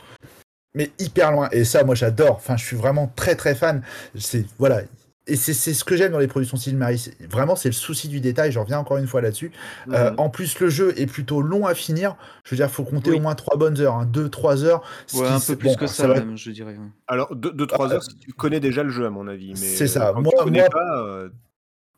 Mais 0.77 0.91
hyper 1.01 1.33
loin. 1.33 1.49
Et 1.53 1.65
ça, 1.65 1.83
moi, 1.85 1.95
j'adore. 1.97 2.37
Enfin, 2.37 2.57
je 2.57 2.65
suis 2.65 2.77
vraiment 2.77 3.11
très, 3.17 3.35
très 3.37 3.55
fan. 3.55 3.83
C'est, 4.17 4.45
voilà. 4.59 4.83
Et 5.27 5.37
c'est 5.37 5.55
c'est 5.55 5.73
ce 5.73 5.85
que 5.85 5.97
j'aime 5.97 6.13
dans 6.13 6.19
les 6.19 6.27
productions 6.27 6.59
Silmaris. 6.59 7.11
Vraiment, 7.31 7.57
c'est 7.57 7.71
le 7.71 7.73
souci 7.75 8.09
du 8.09 8.21
détail. 8.21 8.53
Je 8.53 8.59
reviens 8.59 8.79
encore 8.79 8.99
une 8.99 9.07
fois 9.07 9.23
là-dessus. 9.23 9.53
Euh, 9.91 10.11
Mhm. 10.11 10.17
en 10.21 10.29
plus, 10.29 10.61
le 10.61 10.69
jeu 10.69 10.93
est 11.01 11.07
plutôt 11.07 11.41
long 11.41 11.67
à 11.67 11.75
finir. 11.75 12.17
Je 12.45 12.51
veux 12.51 12.57
dire, 12.59 12.71
faut 12.71 12.85
compter 12.85 13.11
Oui. 13.11 13.17
au 13.17 13.21
moins 13.21 13.35
3 13.35 13.57
bonnes 13.57 13.81
heures, 13.81 14.05
2-3 14.05 14.65
heures. 14.65 14.83
ce 15.07 15.17
Ouais, 15.17 15.27
qui- 15.27 15.33
un 15.33 15.41
peu 15.41 15.57
plus 15.57 15.69
bon, 15.71 15.75
que 15.77 15.87
ça, 15.87 16.07
va- 16.09 16.15
même, 16.17 16.37
je 16.37 16.51
dirais. 16.51 16.77
Alors, 17.07 17.35
2-3 17.35 17.89
Ah, 17.91 17.95
heures 17.95 18.03
si 18.03 18.17
tu 18.17 18.33
connais 18.35 18.61
déjà 18.61 18.83
le 18.83 18.91
jeu, 18.91 19.07
à 19.07 19.11
mon 19.11 19.27
avis. 19.27 19.51
mais, 19.51 19.55
c'est 19.57 19.85
euh, 19.85 19.87
ça. 19.87 20.13
Moi- 20.13 20.31
tu 20.37 20.45
connais 20.45 20.61
moi- 20.61 20.69
pas, 20.69 20.99
euh, 21.03 21.31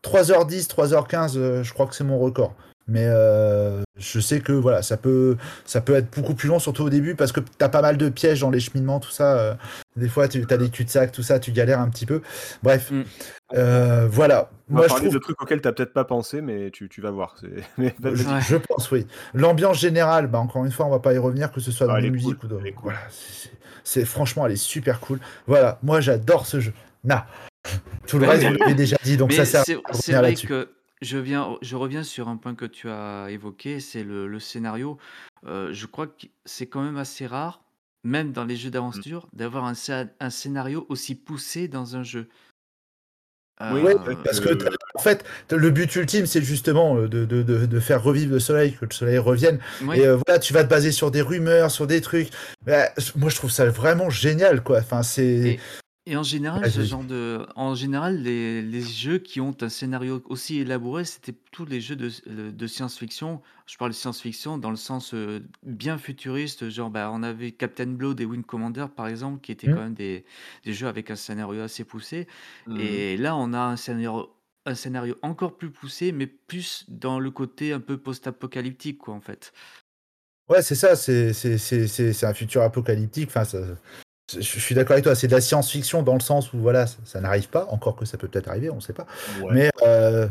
3h10, 0.02 0.68
3h15, 0.68 1.36
euh, 1.36 1.62
je 1.64 1.72
crois 1.72 1.86
que 1.86 1.94
c'est 1.96 2.04
mon 2.04 2.18
record. 2.18 2.54
Mais 2.88 3.04
euh, 3.06 3.82
je 3.98 4.20
sais 4.20 4.40
que 4.40 4.52
voilà, 4.52 4.80
ça 4.80 4.96
peut, 4.96 5.36
ça 5.64 5.80
peut 5.80 5.94
être 5.96 6.14
beaucoup 6.16 6.34
plus 6.34 6.48
long, 6.48 6.60
surtout 6.60 6.84
au 6.84 6.90
début, 6.90 7.16
parce 7.16 7.32
que 7.32 7.40
t'as 7.58 7.68
pas 7.68 7.82
mal 7.82 7.96
de 7.96 8.08
pièges 8.08 8.40
dans 8.40 8.50
les 8.50 8.60
cheminements, 8.60 9.00
tout 9.00 9.10
ça. 9.10 9.36
euh, 9.38 9.54
des 9.96 10.08
fois, 10.08 10.28
tu 10.28 10.44
as 10.48 10.56
des 10.56 10.70
cul-de-sac, 10.70 11.10
tout 11.10 11.22
ça, 11.24 11.40
tu 11.40 11.50
galères 11.50 11.80
un 11.80 11.88
petit 11.88 12.06
peu. 12.06 12.22
Bref, 12.62 12.90
Mm. 12.92 13.02
euh, 13.54 14.06
voilà. 14.10 14.50
on 14.70 14.74
va 14.74 14.78
Moi, 14.78 14.82
je 14.84 14.88
parler 14.88 15.02
trouve 15.04 15.14
de 15.14 15.18
trucs 15.18 15.40
auxquels 15.42 15.60
t'as 15.60 15.72
peut-être 15.72 15.92
pas 15.92 16.04
pensé, 16.04 16.40
mais 16.40 16.70
tu, 16.70 16.88
tu 16.88 17.00
vas 17.00 17.10
voir. 17.10 17.34
c'est- 17.40 17.48
mais 17.78 17.94
vas-y. 17.98 18.16
Je, 18.18 18.28
Ouais. 18.28 18.40
je 18.40 18.56
pense, 18.56 18.90
oui. 18.92 19.06
L'ambiance 19.34 19.80
générale, 19.80 20.28
bah, 20.28 20.38
encore 20.38 20.64
une 20.64 20.70
fois, 20.72 20.86
on 20.86 20.90
va 20.90 21.00
pas 21.00 21.12
y 21.12 21.18
revenir, 21.18 21.50
que 21.50 21.60
ce 21.60 21.72
soit 21.72 21.86
dans 21.88 21.94
Ah, 21.94 22.00
les 22.00 22.10
musiques 22.10 22.38
cool, 22.38 22.52
ou 22.52 22.56
dans. 22.58 22.62
cool. 22.62 22.72
Voilà, 22.84 22.98
c'est- 23.10 23.50
c'est 23.82 24.04
franchement, 24.04 24.46
elle 24.46 24.52
est 24.52 24.56
super 24.56 25.00
cool. 25.00 25.18
Voilà, 25.48 25.78
moi 25.82 26.00
j'adore 26.00 26.46
ce 26.46 26.60
jeu. 26.60 26.72
Na. 27.04 27.26
Tout 28.06 28.18
le 28.20 28.26
reste, 28.28 28.44
vous 28.44 28.54
l'avez 28.54 28.74
déjà 28.74 28.96
dit, 29.02 29.16
donc 29.16 29.30
Mais 29.30 29.36
ça 29.36 29.44
sert 29.44 29.62
c'est 29.64 29.74
à 29.76 29.92
c'est 29.92 30.12
vrai 30.12 30.22
là-dessus. 30.22 30.46
que 30.46 30.68
je, 31.02 31.18
viens, 31.18 31.56
je 31.62 31.76
reviens 31.76 32.02
sur 32.02 32.28
un 32.28 32.36
point 32.36 32.54
que 32.54 32.64
tu 32.64 32.88
as 32.88 33.26
évoqué, 33.30 33.80
c'est 33.80 34.04
le, 34.04 34.26
le 34.26 34.40
scénario. 34.40 34.98
Euh, 35.46 35.72
je 35.72 35.86
crois 35.86 36.06
que 36.06 36.26
c'est 36.44 36.66
quand 36.66 36.82
même 36.82 36.96
assez 36.96 37.26
rare, 37.26 37.62
même 38.04 38.32
dans 38.32 38.44
les 38.44 38.56
jeux 38.56 38.70
d'aventure, 38.70 39.28
d'avoir 39.32 39.64
un, 39.64 39.74
scé- 39.74 40.08
un 40.20 40.30
scénario 40.30 40.86
aussi 40.88 41.14
poussé 41.14 41.68
dans 41.68 41.96
un 41.96 42.02
jeu. 42.02 42.28
Oui, 43.72 43.80
Oui, 43.82 43.92
Euh, 44.06 44.14
parce 44.22 44.40
que 44.40 44.50
Euh, 44.50 44.68
en 44.94 44.98
fait, 45.00 45.24
le 45.50 45.70
but 45.70 45.94
ultime, 45.96 46.26
c'est 46.26 46.42
justement 46.42 46.94
de, 46.96 47.06
de, 47.06 47.24
de, 47.24 47.66
de 47.66 47.80
faire 47.80 48.02
revivre 48.02 48.32
le 48.32 48.38
soleil, 48.38 48.74
que 48.74 48.84
le 48.84 48.92
soleil 48.92 49.18
revienne. 49.18 49.58
oui. 49.82 50.00
Et 50.00 50.06
euh, 50.06 50.18
voilà, 50.26 50.38
tu 50.38 50.52
vas 50.52 50.62
te 50.62 50.68
baser 50.68 50.92
sur 50.92 51.10
des 51.10 51.22
rumeurs, 51.22 51.70
sur 51.70 51.86
des 51.86 52.00
trucs. 52.00 52.28
Bah, 52.66 52.90
moi, 53.16 53.30
je 53.30 53.36
trouve 53.36 53.50
ça 53.50 53.66
vraiment 53.70 54.10
génial, 54.10 54.62
quoi. 54.62 54.80
Enfin, 54.80 55.02
c'est. 55.02 55.24
Et- 55.24 55.60
Et 56.08 56.16
en 56.16 56.22
général, 56.22 56.70
ce 56.70 56.82
genre 56.84 57.02
de, 57.02 57.44
en 57.56 57.74
général, 57.74 58.22
les, 58.22 58.62
les 58.62 58.80
jeux 58.80 59.18
qui 59.18 59.40
ont 59.40 59.56
un 59.60 59.68
scénario 59.68 60.22
aussi 60.26 60.58
élaboré, 60.60 61.04
c'était 61.04 61.34
tous 61.50 61.64
les 61.64 61.80
jeux 61.80 61.96
de, 61.96 62.10
de 62.50 62.66
science-fiction. 62.68 63.42
Je 63.66 63.76
parle 63.76 63.90
de 63.90 63.96
science-fiction 63.96 64.56
dans 64.56 64.70
le 64.70 64.76
sens 64.76 65.14
euh, 65.14 65.40
bien 65.64 65.98
futuriste, 65.98 66.68
genre 66.70 66.90
bah, 66.90 67.10
on 67.12 67.24
avait 67.24 67.50
Captain 67.50 67.86
Blood 67.88 68.20
et 68.20 68.24
Wing 68.24 68.44
Commander 68.44 68.86
par 68.94 69.08
exemple, 69.08 69.40
qui 69.40 69.50
étaient 69.50 69.66
Mm. 69.66 69.74
quand 69.74 69.80
même 69.82 69.94
des, 69.94 70.24
des 70.64 70.72
jeux 70.72 70.86
avec 70.86 71.10
un 71.10 71.16
scénario 71.16 71.60
assez 71.62 71.82
poussé. 71.82 72.28
Mhm. 72.68 72.78
Et 72.80 73.16
là, 73.16 73.34
on 73.34 73.52
a 73.52 73.58
un 73.58 73.76
scénario, 73.76 74.30
un 74.64 74.76
scénario 74.76 75.16
encore 75.22 75.56
plus 75.56 75.70
poussé, 75.72 76.12
mais 76.12 76.28
plus 76.28 76.84
dans 76.86 77.18
le 77.18 77.32
côté 77.32 77.72
un 77.72 77.80
peu 77.80 77.98
post-apocalyptique, 77.98 78.98
quoi, 78.98 79.14
en 79.14 79.20
fait. 79.20 79.52
Ouais, 80.48 80.62
c'est 80.62 80.76
ça, 80.76 80.94
c'est 80.94 81.32
c'est- 81.32 81.58
c'est- 81.58 81.88
c'est- 81.88 82.12
c'est 82.12 82.26
un 82.26 82.34
futur 82.34 82.62
apocalyptique. 82.62 83.26
Enfin, 83.30 83.44
ça- 83.44 83.58
je 84.32 84.40
suis 84.40 84.74
d'accord 84.74 84.92
avec 84.92 85.04
toi, 85.04 85.14
c'est 85.14 85.28
de 85.28 85.32
la 85.34 85.40
science-fiction 85.40 86.02
dans 86.02 86.14
le 86.14 86.20
sens 86.20 86.52
où 86.52 86.58
voilà, 86.58 86.86
ça, 86.86 86.96
ça 87.04 87.20
n'arrive 87.20 87.48
pas, 87.48 87.66
encore 87.70 87.96
que 87.96 88.04
ça 88.04 88.18
peut 88.18 88.28
peut-être 88.28 88.48
arriver, 88.48 88.70
on 88.70 88.76
ne 88.76 88.80
sait 88.80 88.92
pas. 88.92 89.06
Ouais. 89.40 89.50
Mais 89.52 89.70
euh, 89.84 90.26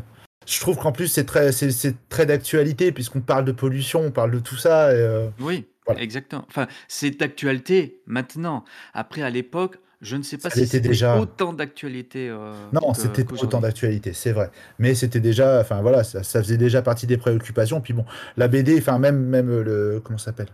je 0.46 0.60
trouve 0.60 0.78
qu'en 0.78 0.92
plus, 0.92 1.08
c'est 1.08 1.24
très, 1.26 1.52
c'est- 1.52 1.96
très 2.10 2.26
d'actualité, 2.26 2.92
puisqu'on 2.92 3.22
parle 3.22 3.46
de 3.46 3.52
pollution, 3.52 4.02
on 4.02 4.12
parle 4.12 4.32
de 4.32 4.40
tout 4.40 4.58
ça. 4.58 4.92
Et, 4.92 4.98
euh, 4.98 5.28
Oui, 5.40 5.66
Voilà. 5.86 6.02
exactement. 6.02 6.46
Enfin, 6.50 6.68
c'est 6.88 7.12
d'actualité 7.12 8.02
maintenant. 8.06 8.66
Après, 8.94 9.22
à 9.22 9.30
l'époque, 9.30 9.78
je 10.02 10.18
ne 10.18 10.24
sais 10.24 10.38
pas 10.38 10.50
Ça 10.50 10.58
si 10.58 10.68
c'était 10.68 10.88
déjà. 10.90 11.18
autant 11.18 11.54
d'actualité. 11.54 12.30
euh, 12.30 12.54
Non, 12.74 12.94
c'était 12.94 13.26
autant 13.42 13.62
d'actualité, 13.62 14.12
c'est 14.14 14.34
vrai. 14.34 14.52
Mais 14.78 14.94
c'était 14.94 15.22
déjà, 15.22 15.62
enfin 15.62 15.82
voilà, 15.82 16.04
ça, 16.04 16.22
ça 16.22 16.44
faisait 16.44 16.58
déjà 16.58 16.82
partie 16.82 17.08
des 17.08 17.18
préoccupations. 17.18 17.80
Puis 17.82 17.94
bon, 17.94 18.06
la 18.38 18.48
BD, 18.50 18.78
enfin 18.78 19.00
même, 19.00 19.18
même 19.26 19.48
le, 19.62 20.02
comment 20.04 20.18
ça 20.20 20.26
s'appelle? 20.26 20.50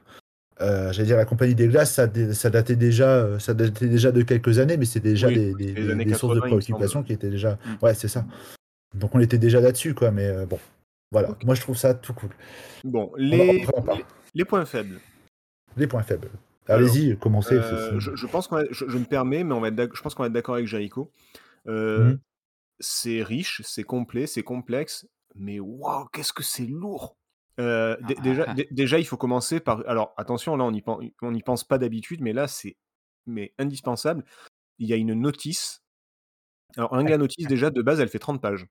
Euh, 0.62 0.92
J'allais 0.92 1.08
dire 1.08 1.18
la 1.18 1.26
compagnie 1.26 1.56
des 1.56 1.68
glaces, 1.68 1.94
ça, 1.94 2.08
ça 2.34 2.50
datait 2.50 2.76
déjà, 2.76 3.10
euh, 3.10 3.40
ça 3.40 3.54
datait 3.54 3.88
déjà 3.88 4.12
de 4.12 4.22
quelques 4.22 4.60
années, 4.60 4.78
mais 4.78 4.86
c'était 4.86 5.10
déjà 5.10 5.28
Oui, 5.28 5.36
des, 5.36 5.74
des- 5.74 6.14
sources 6.14 6.36
de 6.36 6.40
80, 6.40 6.48
il 6.48 6.54
me 6.56 6.60
préoccupation 6.62 7.04
qui 7.04 7.14
étaient 7.14 7.30
déjà. 7.30 7.54
Mm. 7.66 7.84
Ouais, 7.86 7.94
c'est 7.94 8.08
ça. 8.08 8.26
Donc 8.96 9.16
on 9.16 9.20
était 9.20 9.38
déjà 9.38 9.60
là-dessus, 9.62 9.94
quoi. 9.94 10.12
Mais 10.12 10.28
euh, 10.28 10.46
bon, 10.46 10.60
voilà. 11.12 11.38
Moi, 11.44 11.56
je 11.56 11.62
trouve 11.62 11.78
ça 11.78 11.94
tout 11.94 12.14
cool. 12.14 12.30
Bon, 12.84 13.12
les, 13.18 13.64
les, 13.64 13.66
les 14.36 14.46
points 14.46 14.66
faibles. 14.66 15.00
Les 15.78 15.88
points 15.88 16.04
faibles. 16.04 16.30
Allez-y, 16.68 17.18
commencez. 17.18 17.56
Euh, 17.56 17.62
c'est- 17.62 17.92
c'est- 17.94 18.00
je, 18.00 18.16
je 18.16 18.28
pense 18.28 18.48
qu'on 18.48 18.64
je, 18.70 18.86
je 18.88 18.98
me 18.98 19.06
permets, 19.06 19.44
mais 19.44 19.54
on 19.54 19.62
va 19.62 19.70
être 19.70 19.96
je 19.96 20.02
pense 20.02 20.14
qu'on 20.16 20.24
va 20.24 20.28
être 20.28 20.34
d'accord 20.34 20.56
avec 20.56 20.68
Jericho. 20.68 21.12
Mhm. 21.66 22.20
C'est 22.80 23.22
riche, 23.22 23.62
c'est 23.64 23.84
complet, 23.84 24.26
c'est 24.28 24.42
complexe, 24.44 25.08
mais 25.36 25.60
waouh, 25.60 26.06
qu'est-ce 26.12 26.34
que 26.34 26.42
c'est 26.44 26.66
lourd! 26.66 27.16
Euh, 27.60 27.98
Ah, 28.02 28.08
déjà, 28.22 28.44
ah, 28.44 28.52
ah. 28.52 28.54
dé- 28.54 28.68
déjà, 28.72 28.98
il 29.00 29.06
faut 29.06 29.18
commencer 29.18 29.60
par. 29.60 29.84
Alors, 29.88 30.14
attention, 30.18 30.56
là, 30.56 30.64
on 30.64 30.72
n'y 30.72 30.82
pen- 30.82 31.12
on 31.22 31.32
n'y 31.32 31.44
pense 31.44 31.64
pas 31.64 31.78
d'habitude, 31.78 32.22
mais 32.22 32.34
là, 32.34 32.48
c'est 32.48 32.78
mais 33.28 33.54
indispensable. 33.60 34.24
Il 34.80 34.88
y 34.90 34.94
a 34.94 34.96
une 34.96 35.14
notice. 35.14 35.84
Alors, 36.78 36.94
un 36.96 37.04
gars 37.04 37.18
notice, 37.18 37.46
déjà, 37.48 37.70
de 37.70 37.82
base, 37.82 38.00
elle 38.00 38.08
fait 38.10 38.20
30 38.20 38.42
pages. 38.42 38.66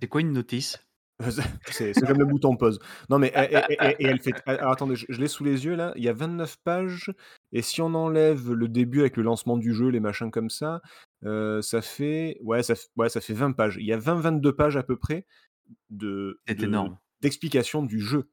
C'est 0.00 0.08
quoi 0.08 0.20
une 0.20 0.32
notice? 0.32 0.78
C'est 1.70 1.94
comme 2.06 2.18
le 2.18 2.26
bouton 2.26 2.56
pause. 2.56 2.78
Non, 3.08 3.18
mais 3.18 3.28
et, 3.34 3.54
et- 3.54 3.72
et- 3.72 3.96
et 4.02 4.06
elle 4.06 4.20
fait. 4.20 4.32
Alors, 4.46 4.70
attendez, 4.72 4.96
je, 4.96 5.06
je 5.08 5.18
l'ai 5.20 5.28
sous 5.28 5.44
les 5.44 5.64
yeux 5.64 5.74
là. 5.74 5.92
Il 5.96 6.04
y 6.04 6.08
a 6.08 6.12
29 6.12 6.58
pages. 6.62 7.10
Et 7.52 7.62
si 7.62 7.80
on 7.80 7.94
enlève 7.94 8.52
le 8.52 8.68
début 8.68 9.00
avec 9.00 9.16
le 9.16 9.22
lancement 9.22 9.56
du 9.56 9.72
jeu, 9.72 9.88
les 9.88 10.00
machins 10.00 10.30
comme 10.30 10.50
ça, 10.50 10.82
euh, 11.24 11.62
ça 11.62 11.80
fait. 11.80 12.36
Ouais 12.42 12.62
ça, 12.62 12.74
ouais, 12.96 13.08
ça 13.08 13.22
fait 13.22 13.32
20 13.32 13.52
pages. 13.52 13.76
Il 13.80 13.86
y 13.86 13.92
a 13.94 13.98
20-22 13.98 14.52
pages 14.54 14.76
à 14.76 14.82
peu 14.82 14.96
près 14.98 15.24
de 15.88 16.38
C'est 16.46 16.62
énorme. 16.62 16.98
D'explication 17.20 17.82
du 17.82 18.00
jeu. 18.00 18.30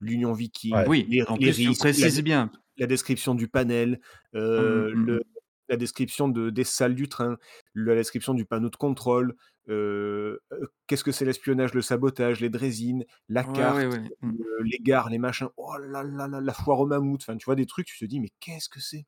L'Union 0.00 0.32
Viking, 0.32 0.74
Ouais. 0.74 0.88
Oui, 0.88 1.06
les, 1.08 1.22
en 1.22 1.36
les 1.36 1.52
plus, 1.52 1.56
tu 1.62 1.68
risques, 1.68 1.84
la, 1.84 1.92
précises 1.92 2.22
bien. 2.22 2.50
la 2.76 2.86
description 2.86 3.36
du 3.36 3.46
panel, 3.46 4.00
euh, 4.34 4.90
mm, 4.92 5.06
le, 5.06 5.16
mm. 5.18 5.22
la 5.68 5.76
description 5.76 6.28
de, 6.28 6.50
des 6.50 6.64
salles 6.64 6.96
du 6.96 7.08
train, 7.08 7.38
la 7.76 7.94
description 7.94 8.34
du 8.34 8.44
panneau 8.44 8.68
de 8.68 8.74
contrôle, 8.76 9.36
euh, 9.68 10.38
euh, 10.52 10.66
qu'est-ce 10.88 11.04
que 11.04 11.12
c'est 11.12 11.24
l'espionnage, 11.24 11.72
le 11.72 11.82
sabotage, 11.82 12.40
les 12.40 12.50
drésines, 12.50 13.04
la 13.28 13.46
Ouais, 13.46 13.52
carte, 13.52 13.76
ouais, 13.76 13.86
ouais. 13.86 14.08
Le- 14.22 14.62
les 14.64 14.78
gares, 14.80 15.08
les 15.08 15.18
machins, 15.18 15.48
oh 15.56 15.76
là 15.78 16.02
là 16.02 16.26
là, 16.26 16.40
la 16.40 16.52
foire 16.52 16.80
au 16.80 16.86
mammouth, 16.86 17.22
enfin 17.22 17.36
tu 17.36 17.44
vois 17.44 17.54
des 17.54 17.66
trucs, 17.66 17.86
tu 17.86 17.96
te 17.96 18.04
dis 18.04 18.18
mais 18.18 18.30
qu'est-ce 18.40 18.68
que 18.68 18.80
c'est? 18.80 19.06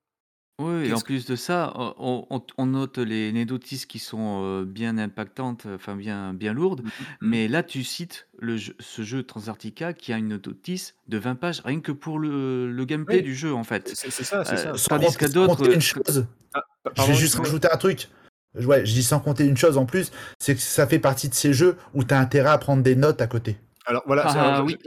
Oui, 0.61 0.87
et 0.87 0.93
en 0.93 0.95
Qu'est-ce 0.95 1.03
que 1.05 1.07
plus 1.09 1.27
de 1.27 1.35
ça, 1.35 1.73
on, 1.77 2.27
on- 2.31 2.43
on 2.59 2.67
note 2.67 2.99
les, 2.99 3.33
notices 3.45 3.87
qui 3.87 3.99
sont 3.99 4.43
euh, 4.45 4.65
bien 4.65 4.99
impactantes, 4.99 5.67
enfin 5.75 5.97
bien, 5.97 6.33
bien 6.33 6.53
lourdes. 6.53 6.83
Mhm. 6.85 6.91
Mais 7.23 7.49
là, 7.49 7.65
tu 7.65 7.83
cites 7.83 8.29
le 8.39 8.57
jeu- 8.57 8.77
ce 8.79 9.03
jeu 9.03 9.25
Transarctica 9.25 9.93
qui 9.93 10.13
a 10.13 10.17
une 10.17 10.29
notice 10.29 10.95
de 11.09 11.19
20 11.19 11.35
pages, 11.35 11.61
rien 11.65 11.81
que 11.81 11.91
pour 11.91 12.21
le, 12.21 12.71
le 12.71 12.85
gameplay 12.85 13.17
Oui. 13.17 13.23
du 13.23 13.35
jeu, 13.35 13.53
en 13.53 13.65
fait. 13.65 13.91
C'est 13.97 14.13
c'est 14.13 14.23
ça, 14.23 14.45
c'est 14.45 14.53
Euh, 14.55 14.57
ça. 14.57 14.77
Sans 14.77 14.89
tandis 14.91 15.07
compter- 15.07 15.19
qu'à 15.19 15.27
sans 15.27 15.33
d'autres, 15.33 15.57
compter 15.57 15.71
une 15.73 15.77
euh, 15.79 15.81
chose. 15.81 16.27
Ah, 16.55 16.61
pa- 16.85 16.91
Je 16.91 16.95
pardon, 16.95 17.13
vais 17.13 17.19
juste 17.19 17.35
excuse-moi. 17.35 17.47
rajouter 17.47 17.69
un 17.73 17.77
truc. 17.77 18.09
Ouais, 18.55 18.87
je 18.87 18.93
dis 18.93 19.03
sans 19.03 19.19
compter 19.19 19.45
une 19.47 19.57
chose 19.57 19.77
en 19.77 19.87
plus, 19.87 20.13
c'est 20.39 20.55
que 20.55 20.61
ça 20.61 20.87
fait 20.87 21.01
partie 21.01 21.29
de 21.29 21.35
ces 21.35 21.53
jeux 21.53 21.77
où 21.95 22.05
tu 22.05 22.15
as 22.15 22.21
intérêt 22.21 22.51
à 22.51 22.59
prendre 22.59 22.85
des 22.85 22.95
notes 22.95 23.21
à 23.21 23.27
côté. 23.27 23.57
Alors 23.87 24.03
voilà, 24.07 24.27
Ah, 24.27 24.35
ah, 24.59 24.63
j- 24.67 24.77
oui. 24.77 24.79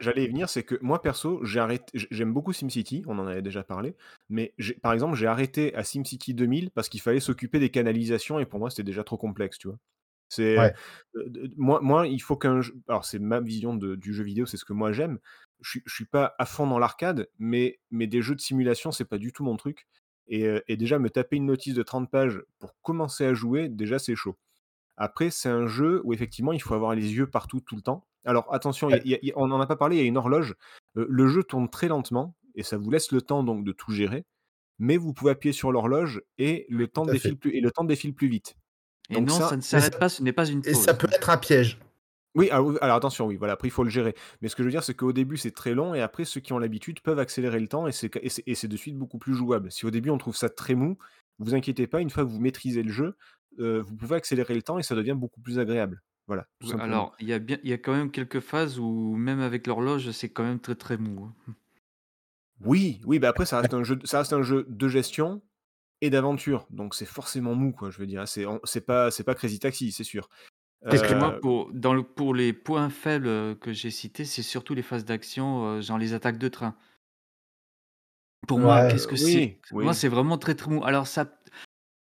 j'allais 0.00 0.24
y 0.24 0.28
venir, 0.28 0.48
c'est 0.48 0.62
que 0.62 0.76
moi 0.80 1.02
perso, 1.02 1.40
j'aime 1.44 2.32
beaucoup 2.32 2.52
SimCity, 2.52 3.02
on 3.06 3.18
en 3.18 3.26
avait 3.26 3.42
déjà 3.42 3.64
parlé, 3.64 3.96
mais 4.28 4.54
par 4.82 4.92
exemple, 4.92 5.16
j'ai 5.16 5.26
arrêté 5.26 5.74
à 5.74 5.82
SimCity 5.82 6.34
2000 6.34 6.70
parce 6.70 6.88
qu'il 6.88 7.00
fallait 7.00 7.18
s'occuper 7.20 7.58
des 7.58 7.70
canalisations 7.70 8.38
et 8.38 8.46
pour 8.46 8.60
moi 8.60 8.70
c'était 8.70 8.84
déjà 8.84 9.02
trop 9.02 9.16
complexe, 9.18 9.58
tu 9.58 9.66
vois. 9.68 9.78
C'est 10.28 10.56
Ouais. 10.56 10.74
euh, 11.16 11.48
moi, 11.56 11.80
moi, 11.82 12.06
il 12.08 12.20
faut 12.22 12.36
qu'un 12.36 12.60
jeu- 12.60 12.74
alors 12.88 13.04
c'est 13.04 13.18
ma 13.18 13.40
vision 13.40 13.74
de- 13.76 13.96
du 13.96 14.14
jeu 14.14 14.22
vidéo, 14.24 14.46
c'est 14.46 14.56
ce 14.56 14.64
que 14.64 14.72
moi 14.72 14.92
j'aime. 14.92 15.18
Je 15.60 15.70
suis, 15.70 15.82
je 15.86 15.94
suis 15.94 16.06
pas 16.06 16.34
à 16.38 16.46
fond 16.46 16.66
dans 16.68 16.78
l'arcade, 16.78 17.28
mais 17.38 17.80
mais 17.90 18.06
des 18.06 18.22
jeux 18.22 18.34
de 18.36 18.40
simulation, 18.40 18.92
c'est 18.92 19.04
pas 19.04 19.18
du 19.18 19.32
tout 19.32 19.44
mon 19.44 19.56
truc. 19.56 19.86
Et, 20.28 20.46
euh, 20.46 20.60
et 20.68 20.76
déjà 20.76 20.98
me 20.98 21.10
taper 21.10 21.36
une 21.36 21.46
notice 21.46 21.74
de 21.74 21.82
30 21.82 22.10
pages 22.10 22.40
pour 22.60 22.74
commencer 22.82 23.24
à 23.26 23.34
jouer, 23.34 23.68
déjà 23.68 23.98
c'est 23.98 24.14
chaud. 24.16 24.36
Après, 24.96 25.30
c'est 25.30 25.48
un 25.48 25.66
jeu 25.68 26.00
où 26.04 26.12
effectivement 26.12 26.52
il 26.52 26.60
faut 26.62 26.74
avoir 26.74 26.94
les 26.94 27.14
yeux 27.14 27.28
partout 27.30 27.60
tout 27.60 27.76
le 27.76 27.82
temps. 27.82 28.06
Alors 28.24 28.52
attention, 28.54 28.88
y 28.90 28.94
a- 28.94 29.18
y 29.22 29.30
a- 29.30 29.34
on 29.36 29.48
n'en 29.48 29.60
a 29.60 29.66
pas 29.66 29.76
parlé, 29.76 29.96
il 29.96 30.00
y 30.00 30.02
a 30.02 30.06
une 30.06 30.16
horloge. 30.16 30.54
Euh, 30.96 31.06
le 31.08 31.28
jeu 31.28 31.42
tourne 31.42 31.68
très 31.68 31.88
lentement 31.88 32.36
et 32.54 32.62
ça 32.62 32.76
vous 32.76 32.90
laisse 32.90 33.12
le 33.12 33.20
temps 33.22 33.42
donc 33.42 33.64
de 33.64 33.72
tout 33.72 33.92
gérer. 33.92 34.24
Mais 34.78 34.96
vous 34.96 35.12
pouvez 35.12 35.30
appuyer 35.32 35.52
sur 35.52 35.70
l'horloge 35.72 36.22
et 36.38 36.66
le 36.68 36.88
temps 36.88 37.04
défile 37.12 37.36
plus 37.38 37.52
et 37.54 37.60
le 37.60 37.70
temps 37.70 37.84
défile 37.84 38.14
plus 38.14 38.28
vite. 38.28 38.56
Et 39.10 39.14
Donc 39.14 39.28
non, 39.28 39.34
ça- 39.38 39.48
ça 39.50 39.56
ne 39.56 39.60
s'arrête 39.60 39.98
pas, 39.98 40.08
ce 40.08 40.22
n'est 40.22 40.32
pas 40.32 40.46
une 40.46 40.62
Et 40.64 40.74
ça 40.74 40.94
peut 40.94 41.08
être 41.12 41.30
un 41.30 41.36
piège. 41.36 41.78
Oui, 42.36 42.48
ah 42.50 42.60
oui, 42.60 42.76
alors 42.80 42.96
attention, 42.96 43.26
oui, 43.26 43.36
voilà, 43.36 43.52
après 43.52 43.68
il 43.68 43.70
faut 43.70 43.84
le 43.84 43.90
gérer. 43.90 44.14
Mais 44.42 44.48
ce 44.48 44.56
que 44.56 44.64
je 44.64 44.66
veux 44.66 44.72
dire, 44.72 44.82
c'est 44.82 44.94
qu'au 44.94 45.12
début, 45.12 45.36
c'est 45.36 45.52
très 45.52 45.72
long 45.74 45.94
et 45.94 46.00
après, 46.00 46.24
ceux 46.24 46.40
qui 46.40 46.52
ont 46.52 46.58
l'habitude 46.58 47.00
peuvent 47.00 47.20
accélérer 47.20 47.60
le 47.60 47.68
temps 47.68 47.86
et 47.86 47.92
c'est 47.92 48.66
de 48.68 48.76
suite 48.76 48.96
beaucoup 48.96 49.18
plus 49.18 49.34
jouable. 49.34 49.70
Si 49.70 49.86
au 49.86 49.90
début, 49.92 50.10
on 50.10 50.18
trouve 50.18 50.34
ça 50.34 50.48
très 50.48 50.74
mou, 50.74 50.98
vous 51.38 51.54
inquiétez 51.54 51.86
pas, 51.86 52.00
une 52.00 52.10
fois 52.10 52.24
que 52.24 52.28
vous 52.30 52.40
maîtrisez 52.40 52.82
le 52.82 52.90
jeu, 52.90 53.14
heu, 53.60 53.78
vous 53.86 53.94
pouvez 53.94 54.16
accélérer 54.16 54.54
le 54.54 54.62
temps 54.62 54.80
et 54.80 54.82
ça 54.82 54.96
devient 54.96 55.14
beaucoup 55.16 55.40
plus 55.40 55.60
agréable. 55.60 56.02
Voilà, 56.26 56.46
tout 56.60 56.66
simplement. 56.68 57.08
alors 57.08 57.14
il 57.20 57.28
y 57.28 57.32
a 57.32 57.38
bien 57.38 57.58
il 57.64 57.70
y 57.70 57.72
a 57.72 57.78
quand 57.78 57.92
même 57.94 58.10
quelques 58.10 58.40
phases 58.40 58.78
où 58.78 59.14
même 59.16 59.40
avec 59.40 59.66
l'horloge, 59.66 60.10
c'est 60.12 60.28
quand 60.30 60.44
même 60.44 60.60
très, 60.60 60.74
très 60.74 60.96
mou, 60.96 61.24
hein. 61.24 61.54
Oui, 62.60 63.00
oui, 63.04 63.18
bah, 63.18 63.28
après 63.28 63.46
ça 63.46 63.58
reste 63.58 63.74
un 63.74 63.82
jeu 63.82 63.98
ça 64.04 64.18
reste 64.18 64.32
un 64.32 64.42
jeu 64.42 64.64
de 64.68 64.88
gestion 64.88 65.42
et 66.02 66.10
d'aventure, 66.10 66.66
donc 66.70 66.94
c'est 66.94 67.06
forcément 67.06 67.54
mou, 67.54 67.72
quoi, 67.72 67.90
je 67.90 67.98
veux 67.98 68.06
dire, 68.06 68.28
c'est 68.28 68.46
on 68.46 68.60
c'est 68.64 68.82
pas 68.82 69.10
c'est 69.10 69.24
pas 69.24 69.34
Crazy 69.36 69.58
Taxi, 69.60 69.92
c'est 69.92 70.04
sûr. 70.04 70.28
Parce 70.88 71.02
que 71.02 71.12
moi, 71.14 71.32
Heu, 71.32 71.42
pour 71.42 71.70
dans 71.74 71.92
le 71.94 72.02
pour 72.02 72.34
les 72.34 72.52
points 72.54 72.88
faibles, 72.90 73.26
heu, 73.28 73.54
que 73.54 73.72
j'ai 73.72 73.90
cités, 73.90 74.24
c'est 74.24 74.42
surtout 74.42 74.74
les 74.74 74.82
phases 74.82 75.04
d'action, 75.04 75.76
heu, 75.78 75.80
genre 75.82 75.98
les 75.98 76.12
attaques 76.14 76.38
de 76.38 76.48
train. 76.48 76.76
Pour 78.46 78.60
moi, 78.60 78.82
Ouais, 78.82 78.82
qu'est-ce 78.82 79.06
que 79.06 79.16
c'est? 79.16 79.40
oui, 79.40 79.60
Moi, 79.80 79.94
oui, 79.94 79.94
c'est 79.94 80.08
vraiment 80.08 80.38
très, 80.38 80.54
très 80.54 80.70
mou. 80.70 80.84
Alors 80.84 81.06
ça 81.06 81.38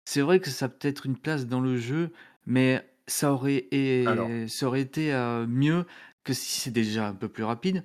c'est 0.06 0.22
vrai 0.22 0.40
que 0.40 0.50
ça 0.50 0.66
a 0.66 0.68
peut-être 0.70 1.06
une 1.06 1.18
place 1.18 1.46
dans 1.46 1.60
le 1.60 1.78
jeu, 1.78 2.12
mais 2.46 2.88
ça 3.06 3.32
aurait 3.32 3.66
alors 4.04 4.32
et 4.40 4.46
ça 4.48 4.66
aurait 4.66 4.80
été, 4.82 5.12
heu, 5.12 5.46
mieux 5.46 5.86
que 6.24 6.32
si 6.32 6.60
c'est 6.60 6.70
déjà 6.70 7.08
un 7.08 7.14
peu 7.14 7.28
plus 7.28 7.44
rapide 7.44 7.84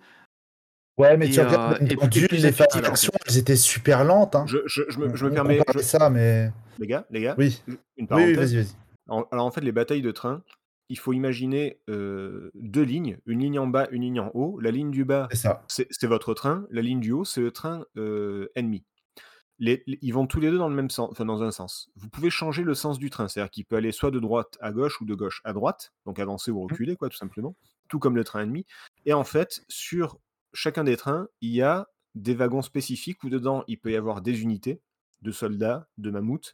ouais, 0.97 1.17
mais 1.17 1.29
tu 1.29 1.39
et 1.39 1.41
regardes 1.41 1.61
heu 1.61 1.77
même 1.79 1.89
et 1.89 1.97
plus 2.09 2.27
les 2.41 2.51
fait. 2.51 3.15
elles 3.27 3.37
étaient 3.37 3.55
super 3.55 4.03
lentes, 4.03 4.35
hein. 4.35 4.45
je 4.45 4.57
je 4.65 4.83
je 4.89 4.99
me 4.99 5.15
je 5.15 5.25
permets 5.27 5.55
je 5.73 5.79
ça, 5.81 6.09
mais 6.09 6.51
les 6.77 6.87
gars 6.87 7.05
les 7.09 7.21
gars, 7.21 7.37
oui. 7.37 7.63
une 7.97 8.07
Oui, 8.11 8.25
oui, 8.25 8.35
parenthèse. 8.35 8.37
vas-y, 8.37 8.55
vas-y. 8.57 8.75
Alors 9.09 9.45
en 9.45 9.51
fait, 9.51 9.61
les 9.61 9.71
batailles 9.71 10.01
de 10.01 10.11
train, 10.11 10.43
il 10.89 10.97
faut 10.99 11.13
imaginer, 11.13 11.81
heu, 11.89 12.51
2 12.55 12.83
lignes, 12.83 13.19
une 13.25 13.39
ligne 13.41 13.59
en 13.59 13.67
bas, 13.67 13.87
une 13.91 14.03
ligne 14.03 14.19
en 14.21 14.31
haut. 14.33 14.59
La 14.59 14.71
ligne 14.71 14.91
du 14.91 15.05
bas, 15.05 15.33
C'est 15.67 16.07
votre 16.07 16.33
train, 16.33 16.67
la 16.71 16.81
ligne 16.81 16.99
du 17.01 17.11
haut, 17.11 17.25
c'est 17.25 17.41
le 17.41 17.51
train, 17.51 17.85
heu, 17.97 18.51
ennemi. 18.55 18.85
Les 19.59 19.83
les 19.87 19.97
ils 20.01 20.13
vont 20.13 20.27
tous 20.27 20.39
les 20.41 20.51
2 20.51 20.57
dans 20.57 20.67
le 20.69 20.75
même 20.75 20.89
sens, 20.89 21.09
enfin 21.11 21.25
dans 21.25 21.41
un 21.43 21.51
sens. 21.51 21.89
Vous 21.95 22.09
pouvez 22.09 22.29
changer 22.29 22.63
le 22.63 22.73
sens 22.73 22.99
du 22.99 23.09
train, 23.09 23.27
c'est-à-dire 23.27 23.51
qu'il 23.51 23.65
peut 23.65 23.77
aller 23.77 23.91
soit 23.93 24.11
de 24.11 24.19
droite 24.19 24.57
à 24.61 24.71
gauche 24.73 24.99
ou 25.01 25.05
de 25.05 25.15
gauche 25.15 25.41
à 25.45 25.53
droite, 25.53 25.93
donc 26.05 26.19
avancer 26.19 26.51
ou 26.51 26.61
Mmh. 26.69 26.77
reculer 26.77 26.95
quoi, 26.97 27.09
tout 27.09 27.17
simplement, 27.17 27.55
tout 27.87 27.99
comme 27.99 28.15
le 28.17 28.23
train 28.25 28.41
ennemi 28.43 28.65
et 29.05 29.13
en 29.13 29.23
fait, 29.23 29.63
sur 29.69 30.19
chacun 30.53 30.83
des 30.83 30.97
trains, 30.97 31.27
il 31.41 31.51
y 31.51 31.61
a 31.61 31.87
des 32.15 32.33
wagons 32.35 32.61
spécifiques 32.61 33.23
où 33.23 33.29
dedans, 33.29 33.63
il 33.67 33.79
peut 33.79 33.91
y 33.91 33.95
avoir 33.95 34.21
des 34.21 34.41
unités 34.41 34.81
de 35.21 35.31
soldats, 35.31 35.87
de 35.97 36.11
mammouths, 36.11 36.53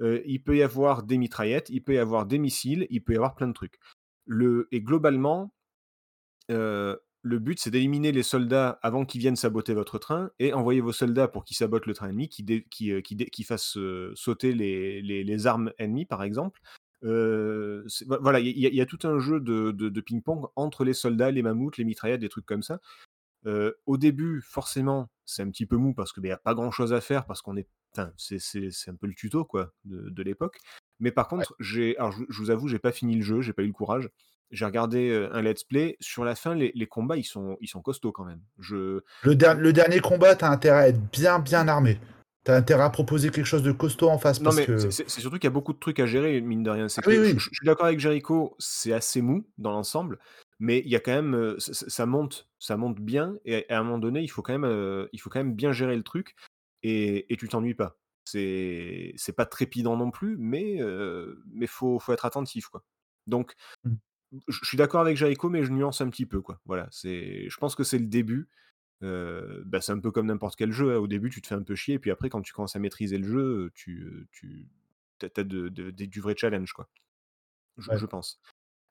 Heu, 0.00 0.22
il 0.26 0.42
peut 0.42 0.56
y 0.56 0.62
avoir 0.62 1.02
des 1.02 1.18
mitraillettes, 1.18 1.70
il 1.70 1.82
peut 1.82 1.94
y 1.94 1.98
avoir 1.98 2.26
des 2.26 2.38
missiles, 2.38 2.86
il 2.90 3.02
peut 3.02 3.12
y 3.14 3.16
avoir 3.16 3.34
plein 3.34 3.48
de 3.48 3.52
trucs. 3.52 3.78
Le 4.26 4.68
et 4.72 4.80
globalement, 4.82 5.52
heu, 6.50 7.00
le 7.24 7.38
but, 7.38 7.58
c'est 7.58 7.70
d'éliminer 7.70 8.12
les 8.12 8.22
soldats 8.22 8.78
avant 8.82 9.04
qu'ils 9.06 9.20
viennent 9.20 9.34
saboter 9.36 9.74
votre 9.74 9.98
train 9.98 10.30
et 10.38 10.52
envoyer 10.52 10.80
vos 10.80 10.92
soldats 10.92 11.26
pour 11.26 11.44
qu'ils 11.44 11.56
sabotent 11.56 11.86
le 11.86 11.94
train 11.94 12.08
ennemi, 12.10 12.28
qui 12.28 12.44
qui 12.70 13.44
fassent, 13.44 13.76
heu, 13.78 14.12
sauter 14.14 14.52
les 14.52 15.46
armes 15.46 15.72
ennemies, 15.78 16.04
par 16.06 16.22
exemple. 16.22 16.60
Voi 17.02 18.18
voilà, 18.20 18.40
il 18.40 18.58
y 18.58 18.80
a 18.80 18.86
tout 18.86 18.98
un 19.04 19.18
jeu 19.18 19.40
de 19.40 20.00
ping-pong 20.00 20.46
entre 20.56 20.84
les 20.84 20.94
soldats, 20.94 21.30
les 21.30 21.42
mammouths, 21.42 21.78
les 21.78 21.84
mitraillettes, 21.84 22.20
des 22.20 22.28
trucs 22.28 22.46
comme 22.46 22.62
ça. 22.62 22.80
Au 23.86 23.96
début, 23.96 24.42
forcément, 24.42 25.10
c'est 25.24 25.42
un 25.42 25.50
petit 25.50 25.66
peu 25.66 25.76
mou 25.76 25.94
parce 25.94 26.12
que, 26.12 26.20
beh, 26.20 26.28
il 26.28 26.30
y 26.30 26.34
a 26.34 26.38
pas 26.38 26.54
grand 26.54 26.70
chose 26.70 26.92
à 26.92 27.00
faire 27.00 27.26
parce 27.26 27.42
qu'on 27.42 27.56
est 27.56 27.68
c'est 28.16 28.90
un 28.90 28.96
peu 28.96 29.06
le 29.06 29.14
tuto, 29.14 29.44
quoi, 29.44 29.72
de 29.84 30.22
l'époque. 30.22 30.58
Mais 31.00 31.12
par 31.12 31.28
Ouais. 31.38 31.44
contre, 31.44 31.56
j'ai 31.60 31.96
alors 31.98 32.12
je 32.12 32.24
je 32.28 32.38
vous 32.38 32.50
avoue, 32.50 32.68
j'ai 32.68 32.78
pas 32.78 32.92
fini 32.92 33.16
le 33.16 33.22
jeu, 33.22 33.40
j'ai 33.42 33.52
pas 33.52 33.62
eu 33.62 33.66
le 33.68 33.72
courage. 33.72 34.10
J'ai 34.50 34.64
regardé, 34.66 35.08
heu, 35.10 35.34
un 35.34 35.42
let's 35.42 35.64
play. 35.64 35.96
Sur 36.00 36.24
la 36.24 36.34
fin, 36.36 36.54
les 36.54 36.72
les 36.74 36.86
combats, 36.86 37.16
ils 37.16 37.24
sont 37.24 37.56
ils 37.60 37.68
sont 37.68 37.82
costauds 37.82 38.12
quand 38.12 38.24
même. 38.24 38.42
Je 38.60 39.02
Le 39.22 39.34
der 39.34 39.54
le 39.54 39.72
dernier 39.72 40.00
combat, 40.00 40.34
tu 40.36 40.44
as 40.44 40.50
intérêt 40.50 40.78
à 40.84 40.88
être 40.88 41.00
bien, 41.10 41.38
bien 41.38 41.68
armé. 41.68 41.98
Tu 42.44 42.50
as 42.50 42.56
intérêt 42.56 42.82
à 42.84 42.90
proposer 42.90 43.30
quelque 43.30 43.46
chose 43.46 43.62
de 43.62 43.72
costaud 43.72 44.08
en 44.10 44.18
face 44.18 44.38
non, 44.38 44.52
parce 44.52 44.52
mais 44.52 44.72
c'est 44.76 44.90
que 44.90 44.90
c'est 44.90 45.08
c'est 45.08 45.20
surtout 45.20 45.36
qu'il 45.38 45.44
y 45.44 45.46
a 45.46 45.50
beaucoup 45.50 45.72
de 45.72 45.78
trucs 45.78 46.00
à 46.00 46.06
gérer, 46.06 46.40
mine 46.40 46.64
de 46.64 46.70
rien. 46.70 46.88
C'est 46.88 47.02
ah 47.02 47.08
que 47.08 47.22
je 47.22 47.22
oui. 47.22 47.38
je 47.38 47.44
je 47.44 47.50
suis 47.54 47.64
d'accord 47.66 47.86
avec 47.86 48.00
Jericho, 48.00 48.56
c'est 48.58 48.92
assez 48.92 49.22
mou 49.22 49.48
dans 49.58 49.70
l'ensemble, 49.70 50.18
mais 50.58 50.80
il 50.80 50.88
y 50.90 50.96
a 50.96 51.00
quand 51.00 51.12
même, 51.12 51.56
ç 51.58 51.72
ça 51.88 52.04
monte 52.06 52.48
ça 52.58 52.76
monte 52.76 52.98
bien 53.00 53.36
et 53.44 53.70
à 53.70 53.78
un 53.78 53.84
moment 53.84 53.98
donné, 53.98 54.22
il 54.22 54.28
faut 54.28 54.42
quand 54.42 54.52
même, 54.52 54.64
heu, 54.64 55.08
il 55.12 55.20
faut 55.20 55.30
quand 55.30 55.38
même 55.38 55.54
bien 55.54 55.70
gérer 55.72 55.94
le 55.96 56.02
truc 56.02 56.34
et 56.82 57.32
et 57.32 57.36
tu 57.36 57.48
t'ennuies 57.48 57.74
pas. 57.74 57.96
C'est 58.24 59.12
c'est 59.16 59.32
pas 59.34 59.46
trépidant 59.46 59.96
non 59.96 60.10
plus, 60.10 60.36
mais 60.38 60.78
mais 61.46 61.66
faut 61.66 61.98
faut 61.98 62.12
être 62.12 62.24
attentif, 62.26 62.68
quoi. 62.68 62.84
Donc 63.26 63.54
Mmh. 63.84 63.96
je 64.48 64.58
suis 64.64 64.76
d'accord 64.76 65.00
avec 65.00 65.16
Jericho, 65.16 65.48
mais 65.48 65.64
je 65.64 65.72
nuance 65.72 66.00
un 66.00 66.08
petit 66.10 66.26
peu, 66.26 66.40
quoi. 66.40 66.60
Voilà, 66.66 66.88
c'est 66.90 67.48
je 67.48 67.56
pense 67.58 67.74
que 67.74 67.84
c'est 67.84 67.98
le 67.98 68.06
début. 68.06 68.48
Bah, 69.02 69.80
c'est 69.80 69.92
un 69.92 70.00
peu 70.00 70.10
comme 70.10 70.26
n'importe 70.26 70.56
quel 70.56 70.72
jeu, 70.72 70.94
hein. 70.94 70.98
Au 70.98 71.06
début, 71.08 71.30
tu 71.30 71.42
te 71.42 71.46
fais 71.48 71.54
un 71.54 71.62
peu 71.62 71.74
chier, 71.74 71.98
puis 71.98 72.10
après, 72.10 72.30
quand 72.30 72.42
tu 72.42 72.52
commences 72.52 72.76
à 72.76 72.78
maîtriser 72.80 73.18
le 73.18 73.24
jeu, 73.28 73.70
tu, 73.74 74.28
tu 74.32 74.68
tu 75.20 75.26
as 75.26 75.44
de 75.44 75.68
de 75.68 75.90
du 75.90 76.20
vrai 76.20 76.34
challenge, 76.36 76.72
quoi. 76.72 76.88
Je 77.78 77.90
Ouais. 77.90 77.96
je 77.96 78.06
pense. 78.06 78.40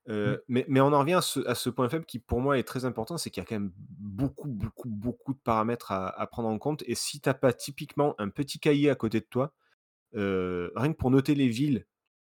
Mmh. 0.07 0.35
Mais 0.49 0.65
mais 0.67 0.81
on 0.81 0.87
en 0.93 0.99
revient 0.99 1.13
à 1.13 1.21
ce 1.21 1.39
à 1.47 1.55
ce 1.55 1.69
point 1.69 1.87
faible 1.89 2.05
qui, 2.05 2.19
pour 2.19 2.41
moi, 2.41 2.57
est 2.59 2.63
très 2.63 2.85
important, 2.85 3.17
c'est 3.17 3.29
qu'il 3.29 3.41
y 3.41 3.45
a 3.45 3.47
quand 3.47 3.55
même 3.55 3.71
beaucoup, 3.77 4.47
beaucoup, 4.49 4.89
beaucoup 4.89 5.33
de 5.33 5.39
paramètres 5.39 5.91
à 5.91 6.09
à 6.09 6.27
prendre 6.27 6.49
en 6.49 6.57
compte 6.59 6.83
et 6.87 6.95
si 6.95 7.21
tu 7.21 7.29
as 7.29 7.33
pas 7.33 7.53
typiquement 7.53 8.15
un 8.19 8.29
petit 8.29 8.59
cahier 8.59 8.89
à 8.89 8.95
côté 8.95 9.19
de 9.21 9.25
toi, 9.29 9.53
rien 10.13 10.91
que 10.93 10.97
pour 10.97 11.11
noter 11.11 11.35
les 11.35 11.49
villes, 11.49 11.85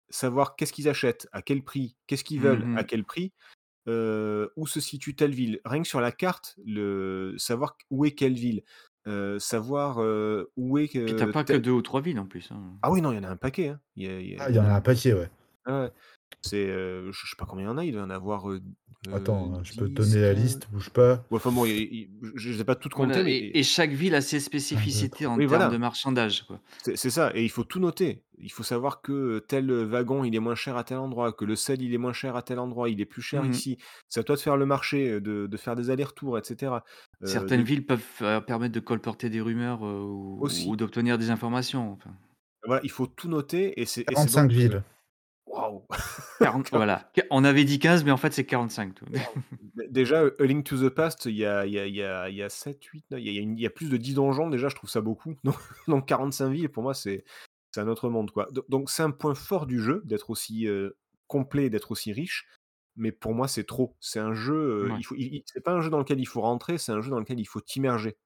savoir 0.09 0.55
qu'est-ce 0.55 0.73
qu'ils 0.73 0.89
achètent, 0.89 1.27
à 1.33 1.41
quel 1.41 1.63
prix, 1.63 1.97
qu'est-ce 2.07 2.23
qu'ils 2.23 2.41
veulent, 2.41 2.63
à 2.75 2.83
Mmh 2.83 2.85
quel 2.85 3.03
prix, 3.05 3.33
où 3.87 4.67
se 4.67 4.79
situe 4.79 5.15
telle 5.15 5.33
ville. 5.33 5.61
Rien 5.65 5.81
que 5.83 5.87
sur 5.87 6.01
la 6.01 6.11
carte, 6.11 6.55
le 6.65 7.35
savoir 7.37 7.77
où 7.91 8.05
est 8.05 8.11
quelle 8.11 8.35
ville, 8.35 8.63
savoir, 9.39 9.97
où 10.55 10.77
est 10.77 10.87
Puis 10.87 11.15
tu 11.15 11.25
que 11.25 11.31
pas 11.31 11.43
que 11.43 11.53
2 11.57 11.71
ou 11.71 11.81
3 11.81 12.01
villes 12.01 12.19
en 12.19 12.27
plus, 12.27 12.51
hein. 12.51 12.73
ah 12.81 12.91
oui, 12.91 13.01
non, 13.01 13.11
il 13.11 13.15
y 13.15 13.19
en 13.19 13.23
a 13.23 13.29
un 13.29 13.37
paquet, 13.37 13.69
hein. 13.69 13.81
Il 13.95 14.03
y 14.03 14.07
a 14.07 14.19
il 14.19 14.29
y 14.29 14.35
a 14.35 14.39
Ah, 14.41 14.49
il 14.49 14.55
y 14.55 14.59
en 14.59 14.65
a 14.65 14.69
a 14.69 14.75
un 14.75 14.81
paquet, 14.81 15.13
ouais. 15.13 15.29
ah 15.65 15.81
ouais, 15.83 15.91
c'est, 16.41 16.67
heu, 16.69 17.11
je 17.11 17.27
sais 17.27 17.35
pas 17.37 17.45
combien 17.45 17.65
il 17.65 17.67
y 17.69 17.71
en 17.71 17.77
a, 17.77 17.85
il 17.85 17.91
doit 17.93 18.01
y 18.01 18.05
en 18.05 18.09
avoir, 18.09 18.49
heu 18.51 18.61
heu, 19.07 19.11
Attends, 19.11 19.51
hein, 19.55 19.63
je 19.63 19.73
peux 19.73 19.87
te 19.89 19.93
10, 19.93 19.95
donner 19.95 20.21
la 20.21 20.33
15 20.33 20.35
liste, 20.35 20.69
bouge 20.71 20.91
pas. 20.91 21.25
ouais, 21.31 21.37
enfin 21.37 21.51
bon, 21.51 21.65
il 21.65 21.73
il 21.93 22.11
je 22.35 22.49
les 22.51 22.61
ai 22.61 22.65
pas 22.65 22.75
toutes 22.75 22.93
comptées, 22.95 23.21
Voilà 23.21 23.23
mais 23.23 23.35
et 23.35 23.59
et 23.59 23.63
chaque 23.63 23.91
ville 23.91 24.15
a 24.15 24.21
ses 24.21 24.39
1, 24.71 24.85
2, 24.85 25.07
spécificités 25.07 25.25
3. 25.27 25.27
en 25.27 25.39
oui, 25.39 25.45
termes 25.45 25.67
de 25.67 25.77
voilà, 25.77 25.77
marchandage, 25.77 26.43
quoi. 26.45 26.61
c'est 26.83 26.95
c'est 26.97 27.09
ça 27.09 27.31
et 27.35 27.43
il 27.43 27.49
faut 27.49 27.63
tout 27.63 27.79
noter. 27.79 28.25
Il 28.37 28.51
faut 28.51 28.63
savoir 28.63 29.01
que, 29.01 29.39
tel, 29.47 29.71
wagon, 29.71 30.23
il 30.25 30.35
est 30.35 30.39
moins 30.39 30.55
cher 30.55 30.75
à 30.77 30.83
tel 30.83 30.97
endroit, 30.97 31.31
que 31.33 31.45
le 31.45 31.55
sel, 31.55 31.81
il 31.81 31.93
est 31.93 31.97
moins 31.97 32.11
cher 32.13 32.35
à 32.35 32.41
tel 32.43 32.59
endroit, 32.59 32.89
il 32.89 32.99
est 33.01 33.05
plus 33.05 33.21
cher 33.21 33.45
Mmh 33.45 33.45
ici. 33.45 33.77
C'est 34.09 34.19
à 34.19 34.23
toi 34.23 34.35
de 34.35 34.41
faire 34.41 34.57
le 34.57 34.65
marché, 34.65 35.09
heu, 35.13 35.21
de 35.21 35.47
de 35.47 35.57
faire 35.57 35.75
des 35.75 35.89
allers-retours 35.89 36.37
et 36.37 36.43
cetera. 36.43 36.83
Heu, 37.23 37.49
Certaines 37.49 37.63
de 37.63 37.65
villes 37.65 37.85
peuvent, 37.85 38.07
heu, 38.21 38.39
permettre 38.45 38.73
de 38.73 38.79
colporter 38.79 39.29
des 39.29 39.41
rumeurs, 39.41 39.85
heu, 39.85 40.01
ou 40.05 40.69
ou 40.71 40.75
aussi. 40.75 40.77
d'obtenir 40.77 41.17
des 41.17 41.29
informations, 41.29 41.91
enfin. 41.91 42.15
Voilà, 42.63 42.81
il 42.83 42.89
faut 42.91 43.07
tout 43.07 43.27
noter 43.27 43.79
et 43.79 43.85
c'est 43.85 44.03
et 44.09 44.15
c'est 44.15 44.29
45 44.31 44.31
donc, 44.31 44.57
heu 44.59 44.59
villes. 44.59 44.83
Waouh! 45.45 45.85
40 46.39 46.69
voilà, 46.71 47.11
on 47.29 47.43
avait 47.43 47.63
dit 47.63 47.79
15 47.79 48.03
mais 48.03 48.11
en 48.11 48.17
fait 48.17 48.33
c'est 48.33 48.45
45 48.45 48.95
tout. 48.95 49.05
Déjà, 49.89 50.23
A 50.39 50.43
Link 50.43 50.65
to 50.65 50.77
the 50.77 50.89
Past, 50.89 51.25
il 51.25 51.35
y 51.35 51.45
a 51.45 51.65
il 51.65 51.73
y 51.73 51.79
a 51.79 51.85
il 51.85 51.95
y 51.95 52.03
a 52.03 52.29
il 52.29 52.35
y 52.35 52.43
a 52.43 52.49
7-8, 52.49 53.03
il 53.11 53.19
y 53.19 53.21
il 53.21 53.33
y 53.33 53.39
a 53.39 53.41
une 53.41 53.57
il 53.57 53.61
y 53.61 53.65
a 53.65 53.69
plus 53.69 53.89
de 53.89 53.97
10 53.97 54.15
donjons 54.15 54.49
déjà, 54.49 54.69
je 54.69 54.75
trouve 54.75 54.89
ça 54.89 55.01
beaucoup. 55.01 55.35
Donc 55.43 55.57
donc 55.87 56.07
45 56.07 56.49
villes 56.49 56.69
pour 56.69 56.83
moi, 56.83 56.93
c'est 56.93 57.23
un 57.77 57.87
autre 57.87 58.09
monde, 58.09 58.31
quoi. 58.31 58.47
Do 58.51 58.65
donc 58.69 58.89
c'est 58.89 59.03
un 59.03 59.11
point 59.11 59.35
fort 59.35 59.65
du 59.65 59.79
jeu 59.81 60.01
d'être 60.05 60.29
aussi, 60.29 60.65
heu, 60.67 60.97
complet, 61.27 61.69
d'être 61.69 61.91
aussi 61.91 62.13
riche, 62.13 62.47
mais 62.95 63.11
pour 63.11 63.33
moi, 63.33 63.47
c'est 63.47 63.65
trop. 63.65 63.95
C'est 63.99 64.19
un 64.19 64.33
jeu, 64.33 64.89
il 64.97 65.03
faut 65.03 65.15
il 65.15 65.43
c'est 65.45 65.63
pas 65.63 65.73
un 65.73 65.81
jeu 65.81 65.89
dans 65.89 65.99
lequel 65.99 66.19
il 66.19 66.25
faut 66.25 66.41
rentrer, 66.41 66.77
c'est 66.77 66.91
un 66.91 67.01
jeu 67.01 67.09
dans 67.09 67.19
lequel 67.19 67.39
il 67.39 67.45
faut 67.45 67.61
t'immerger. 67.61 68.17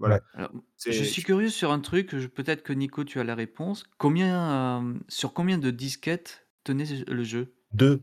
Voilà. 0.00 0.20
Alors, 0.32 0.50
je 0.86 1.04
suis 1.04 1.22
curieux 1.22 1.48
sur 1.50 1.72
un 1.72 1.80
truc, 1.80 2.16
je 2.16 2.26
peut-être 2.28 2.62
que 2.62 2.72
Nico 2.72 3.04
tu 3.04 3.20
as 3.20 3.24
la 3.24 3.34
réponse. 3.34 3.84
Combien, 3.98 4.78
hem, 4.78 5.02
sur 5.08 5.34
combien 5.34 5.58
de 5.58 5.70
disquettes 5.70 6.48
tenait 6.64 7.04
le 7.06 7.24
jeu? 7.24 7.54
2. 7.72 8.02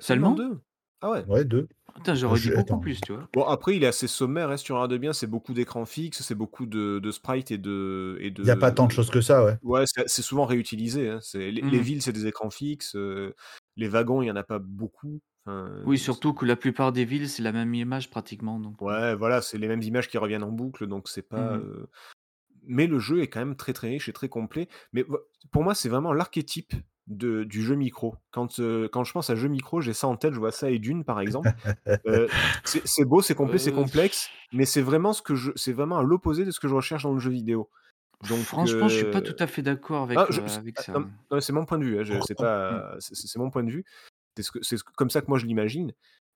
seulement? 0.00 0.32
Seulement? 0.32 0.34
2? 0.34 0.60
Ah 1.00 1.10
ouais. 1.12 1.24
Ouais, 1.26 1.44
2. 1.44 1.68
Putain, 1.94 2.14
j'aurais 2.14 2.38
dit 2.40 2.50
je 2.50 2.52
beaucoup 2.52 2.76
attends. 2.76 2.78
plus, 2.78 3.02
tu 3.02 3.12
vois? 3.12 3.28
Bon, 3.34 3.44
après, 3.44 3.76
il 3.76 3.84
est 3.84 3.86
assez 3.86 4.08
sommaire, 4.08 4.50
hein, 4.50 4.56
si 4.56 4.64
tu 4.64 4.72
regardes 4.72 4.94
bien, 4.98 5.12
c'est 5.12 5.26
beaucoup 5.26 5.54
d'écrans 5.54 5.86
fixes, 5.86 6.22
c'est 6.22 6.34
beaucoup 6.34 6.66
de 6.66 7.00
de 7.02 7.10
sprites 7.12 7.50
et 7.50 7.58
de 7.58 8.18
et 8.20 8.30
Il 8.42 8.48
y 8.48 8.50
a 8.50 8.56
pas 8.56 8.72
tant 8.72 8.86
de 8.86 8.92
de 8.92 8.92
choses 8.92 9.10
que 9.10 9.20
ça, 9.20 9.44
ouais. 9.44 9.58
ouais, 9.62 9.84
c'est 9.86 10.08
c'est 10.08 10.22
souvent 10.22 10.46
réutilisé, 10.46 11.10
hein. 11.10 11.20
C'est 11.22 11.50
les 11.52 11.64
les 11.66 11.80
Mmh. 11.80 11.82
villes, 11.82 12.02
c'est 12.02 12.12
des 12.12 12.26
écrans 12.26 12.50
fixes, 12.50 12.96
heu, 12.96 13.34
les 13.76 13.88
wagons, 13.88 14.22
il 14.22 14.26
y 14.28 14.30
en 14.30 14.36
a 14.36 14.44
pas 14.44 14.58
beaucoup. 14.60 15.20
Enfin, 15.46 15.70
Oui, 15.84 15.98
surtout 15.98 16.34
que 16.34 16.44
la 16.44 16.54
plupart 16.56 16.92
des 16.92 17.04
villes, 17.06 17.28
c'est 17.30 17.42
la 17.42 17.50
même 17.52 17.72
image 17.74 18.10
pratiquement 18.10 18.60
donc 18.60 18.76
heu, 18.82 18.86
ouais, 18.86 19.14
voilà, 19.14 19.42
c'est 19.42 19.58
les 19.58 19.68
mêmes 19.68 19.82
images 19.82 20.08
qui 20.08 20.18
reviennent 20.18 20.42
en 20.44 20.52
boucle, 20.52 20.86
donc 20.86 21.08
c'est 21.08 21.22
pas, 21.28 21.56
mmh 21.56 21.60
heu 21.60 21.88
mais 22.68 22.86
le 22.88 22.98
jeu 23.00 23.22
est 23.22 23.28
quand 23.28 23.40
même 23.40 23.56
très, 23.56 23.72
très 23.74 23.88
riche 23.90 24.08
et 24.08 24.12
très 24.14 24.28
complet. 24.28 24.68
Mais 24.92 25.04
pour 25.52 25.64
moi, 25.64 25.74
c'est 25.74 25.88
vraiment 25.88 26.12
l'archétype 26.14 26.74
de 27.08 27.44
du 27.44 27.62
jeu 27.62 27.76
micro. 27.76 28.16
Quand, 28.32 28.60
quand 28.92 29.04
je 29.04 29.12
pense 29.12 29.30
à 29.30 29.36
jeu 29.36 29.48
micro, 29.48 29.80
j'ai 29.82 29.94
ça 29.94 30.08
en 30.08 30.16
tête, 30.16 30.34
je 30.34 30.40
vois 30.40 30.52
ça 30.52 30.70
et 30.70 30.78
Dune, 30.80 31.04
par 31.04 31.20
exemple. 31.20 31.52
C'est 32.64 32.82
c'est 32.86 33.04
beau, 33.04 33.22
c'est 33.22 33.34
complet, 33.34 33.58
c'est 33.58 33.72
complexe, 33.72 34.30
mais 34.52 34.64
c'est 34.64 34.82
vraiment 34.82 35.12
ce 35.12 35.22
que 35.22 35.34
je 35.34 35.52
c'est 35.56 35.72
vraiment 35.72 35.98
à 35.98 36.02
l'opposé 36.02 36.44
de 36.44 36.50
ce 36.50 36.60
que 36.60 36.68
je 36.68 36.74
recherche 36.74 37.02
dans 37.04 37.12
le 37.14 37.18
jeu 37.20 37.30
vidéo. 37.30 37.70
Donc 38.22 38.48
franchement, 38.48 38.88
je 38.88 38.96
suis 38.96 39.06
pas 39.06 39.20
tout 39.22 39.36
à 39.38 39.46
fait 39.46 39.62
d'accord 39.62 40.02
ah 40.14 40.26
avec, 40.26 40.30
je 40.30 40.40
avec 40.40 40.78
ah 40.78 40.80
ça, 40.80 40.94
non, 40.94 41.06
hein. 41.06 41.12
non, 41.30 41.40
c'est 41.40 41.52
mon 41.52 41.64
point 41.66 41.78
de 41.78 41.84
vue, 41.84 41.98
hein, 42.00 42.04
je 42.04 42.20
c'est 42.20 42.34
Pourtant 42.34 42.48
Mmh. 42.68 42.80
pas 42.80 42.96
c'est 43.00 43.14
c'est 43.14 43.26
c'est 43.28 43.38
mon 43.38 43.50
point 43.50 43.64
de 43.64 43.70
vue. 43.70 43.84
C'est 44.42 44.76
ce 44.76 44.84
comme 44.96 45.10
ça 45.10 45.20
que 45.22 45.26
moi 45.28 45.38
je 45.38 45.46
l'imagine. 45.46 45.92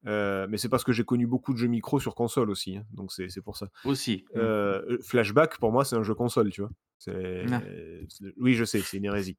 Euh, 0.07 0.46
mais 0.48 0.57
c'est 0.57 0.70
parce 0.70 0.82
que 0.82 0.92
j'ai 0.92 1.05
connu 1.05 1.26
beaucoup 1.26 1.53
de 1.53 1.59
jeux 1.59 1.66
micro 1.66 2.01
sur 2.01 2.14
console 2.14 2.48
aussi, 2.48 2.78
hein, 2.78 2.84
donc 2.94 3.12
c'est 3.12 3.28
pour 3.42 3.59
ça. 3.59 3.68
Aussi. 3.84 4.24
mm. 4.34 4.38
Euh, 4.38 4.96
Flashback, 5.03 5.59
pour 5.59 5.72
moi, 5.72 5.84
c'est 5.84 5.94
un 5.96 6.03
jeu 6.03 6.14
console, 6.14 6.48
tu 6.51 6.62
vois. 6.62 6.70
Ah. 7.53 7.61
Oui, 8.38 8.55
je 8.55 8.64
sais, 8.64 8.80
c'est 8.80 8.96
une 8.96 9.05
hérésie. 9.05 9.36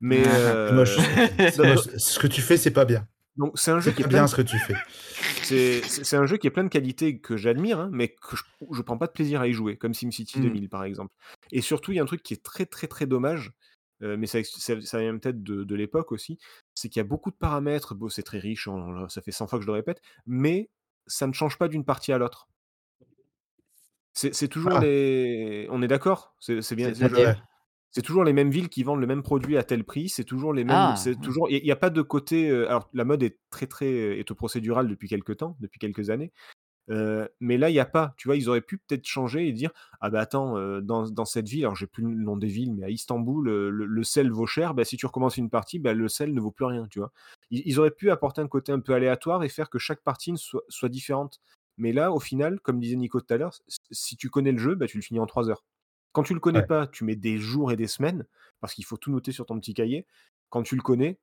Mais 0.00 0.22
Ah. 0.26 0.30
euh, 0.34 0.72
moche. 0.72 0.96
Ce 1.98 2.18
que 2.18 2.26
tu 2.26 2.40
fais, 2.40 2.56
c'est 2.56 2.72
pas 2.72 2.84
bien. 2.84 3.06
donc 3.36 3.52
c'est 3.56 3.70
un 3.70 3.78
jeu 3.78 3.92
qui 3.92 4.02
est 4.02 4.04
plein 4.04 4.18
bien 4.18 4.24
de 4.24 4.30
ce 4.30 4.34
que 4.36 4.42
tu 4.42 4.58
fais. 4.58 4.74
c'est 5.42 6.16
un 6.16 6.26
jeu 6.26 6.36
qui 6.36 6.46
est 6.46 6.50
plein 6.50 6.64
de 6.64 6.68
qualités 6.68 7.18
que 7.20 7.36
j'admire, 7.36 7.78
hein, 7.78 7.90
mais 7.92 8.08
que 8.08 8.36
je, 8.36 8.42
je 8.72 8.82
prends 8.82 8.98
pas 8.98 9.06
de 9.06 9.12
plaisir 9.12 9.40
à 9.40 9.46
y 9.48 9.52
jouer, 9.52 9.76
comme 9.76 9.94
SimCity 9.94 10.38
Mm. 10.40 10.42
2000 10.42 10.68
par 10.68 10.82
exemple. 10.84 11.14
Et 11.52 11.60
surtout, 11.60 11.92
il 11.92 11.96
y 11.96 11.98
a 11.98 12.02
un 12.02 12.06
truc 12.06 12.22
qui 12.22 12.34
est 12.34 12.42
très 12.42 12.66
très 12.66 12.86
très 12.88 13.06
dommage, 13.06 13.52
euh, 14.02 14.16
mais 14.16 14.26
ça, 14.26 14.42
ça, 14.44 14.80
ça 14.80 14.98
vient 15.00 15.16
peut-être 15.18 15.42
de, 15.42 15.64
de 15.64 15.74
l'époque 15.74 16.12
aussi, 16.12 16.38
c'est 16.74 16.88
qu'il 16.88 17.00
y 17.00 17.04
a 17.04 17.08
beaucoup 17.08 17.30
de 17.30 17.36
paramètres, 17.36 17.94
bon, 17.94 18.08
c'est 18.08 18.22
très 18.22 18.38
riche, 18.38 18.68
on- 18.68 19.08
ça 19.08 19.20
fait 19.22 19.32
100 19.32 19.46
fois 19.46 19.58
que 19.58 19.62
je 19.64 19.66
le 19.68 19.74
répète, 19.74 20.00
mais 20.26 20.70
ça 21.06 21.26
ne 21.26 21.32
change 21.32 21.58
pas 21.58 21.68
d'une 21.68 21.84
partie 21.84 22.12
à 22.12 22.18
l'autre. 22.18 22.48
C'est 24.12 24.48
toujours 24.48 24.72
Ah. 24.76 24.80
les... 24.80 25.66
On 25.70 25.80
est 25.82 25.88
d'accord? 25.88 26.34
C'est 26.40 26.74
bien. 26.74 26.92
C'est 27.92 28.02
toujours 28.02 28.22
les 28.22 28.32
mêmes 28.32 28.50
villes 28.50 28.68
qui 28.68 28.84
vendent 28.84 29.00
le 29.00 29.06
même 29.06 29.22
produit 29.22 29.56
à 29.56 29.64
tel 29.64 29.82
prix. 29.82 30.08
C'est 30.08 30.24
toujours 30.24 30.52
les 30.52 30.62
mêmes. 30.62 30.76
Ah, 30.76 30.94
c'est 30.96 31.20
toujours. 31.20 31.48
Il 31.50 31.62
n'y 31.62 31.72
a, 31.72 31.76
pas 31.76 31.90
de 31.90 32.02
côté. 32.02 32.48
euh, 32.48 32.68
alors 32.68 32.88
la 32.92 33.04
mode 33.04 33.22
est 33.24 33.38
très 33.50 33.66
très 33.66 34.18
est 34.18 34.30
au 34.30 34.34
procédural 34.36 34.86
depuis 34.86 35.08
quelques 35.08 35.38
temps, 35.38 35.56
depuis 35.58 35.80
quelques 35.80 36.08
années. 36.10 36.32
Euh, 36.90 37.28
mais 37.40 37.56
là, 37.56 37.70
il 37.70 37.74
n'y 37.74 37.78
a 37.80 37.84
pas. 37.86 38.14
Tu 38.16 38.26
vois, 38.28 38.36
ils 38.36 38.48
auraient 38.48 38.60
pu 38.60 38.78
peut-être 38.78 39.06
changer 39.06 39.46
et 39.48 39.52
dire 39.52 39.70
ah 40.00 40.10
bah 40.10 40.20
attends, 40.20 40.56
euh, 40.58 40.80
dans, 40.80 41.08
dans 41.08 41.24
cette 41.24 41.48
ville, 41.48 41.62
alors 41.64 41.76
j'ai 41.76 41.86
plus 41.86 42.02
le 42.02 42.10
nom 42.14 42.36
des 42.36 42.48
villes, 42.48 42.74
mais 42.74 42.84
à 42.86 42.90
Istanbul, 42.90 43.44
le, 43.44 43.70
le 43.70 44.02
sel 44.04 44.30
vaut 44.30 44.46
cher. 44.46 44.74
Bah, 44.74 44.84
si 44.84 44.96
tu 44.96 45.06
recommences 45.06 45.36
une 45.36 45.50
partie, 45.50 45.78
bah, 45.78 45.94
le 45.94 46.08
sel 46.08 46.34
ne 46.34 46.40
vaut 46.40 46.50
plus 46.50 46.64
rien. 46.64 46.86
Tu 46.88 46.98
vois. 46.98 47.12
Ils, 47.50 47.62
ils 47.66 47.78
auraient 47.78 47.90
pu 47.92 48.10
apporter 48.10 48.40
un 48.40 48.48
côté 48.48 48.72
un 48.72 48.80
peu 48.80 48.94
aléatoire 48.94 49.44
et 49.44 49.48
faire 49.48 49.70
que 49.70 49.78
chaque 49.78 50.02
partie 50.02 50.32
soit, 50.36 50.62
soit 50.68 50.88
différente. 50.88 51.40
Mais 51.78 51.92
là, 51.92 52.12
au 52.12 52.20
final, 52.20 52.60
comme 52.60 52.80
disait 52.80 52.96
Nico 52.96 53.20
tout 53.20 53.32
à 53.32 53.36
l'heure, 53.36 53.54
si 53.90 54.16
tu 54.16 54.28
connais 54.30 54.52
le 54.52 54.58
jeu, 54.58 54.74
bah, 54.74 54.86
tu 54.86 54.96
le 54.98 55.02
finis 55.02 55.20
en 55.20 55.26
3 55.26 55.48
heures. 55.48 55.64
Quand 56.12 56.24
tu 56.24 56.34
le 56.34 56.40
connais 56.40 56.62
Ouais. 56.62 56.64
pas, 56.64 56.86
tu 56.88 57.04
mets 57.04 57.16
des 57.16 57.38
jours 57.38 57.70
et 57.72 57.76
des 57.76 57.86
semaines, 57.86 58.26
parce 58.60 58.74
qu'il 58.74 58.84
faut 58.84 58.96
tout 58.96 59.12
noter 59.12 59.32
sur 59.32 59.46
ton 59.46 59.58
petit 59.60 59.74
cahier. 59.74 60.06
Quand 60.48 60.62
tu 60.64 60.74
le 60.76 60.82
connais, 60.82 61.18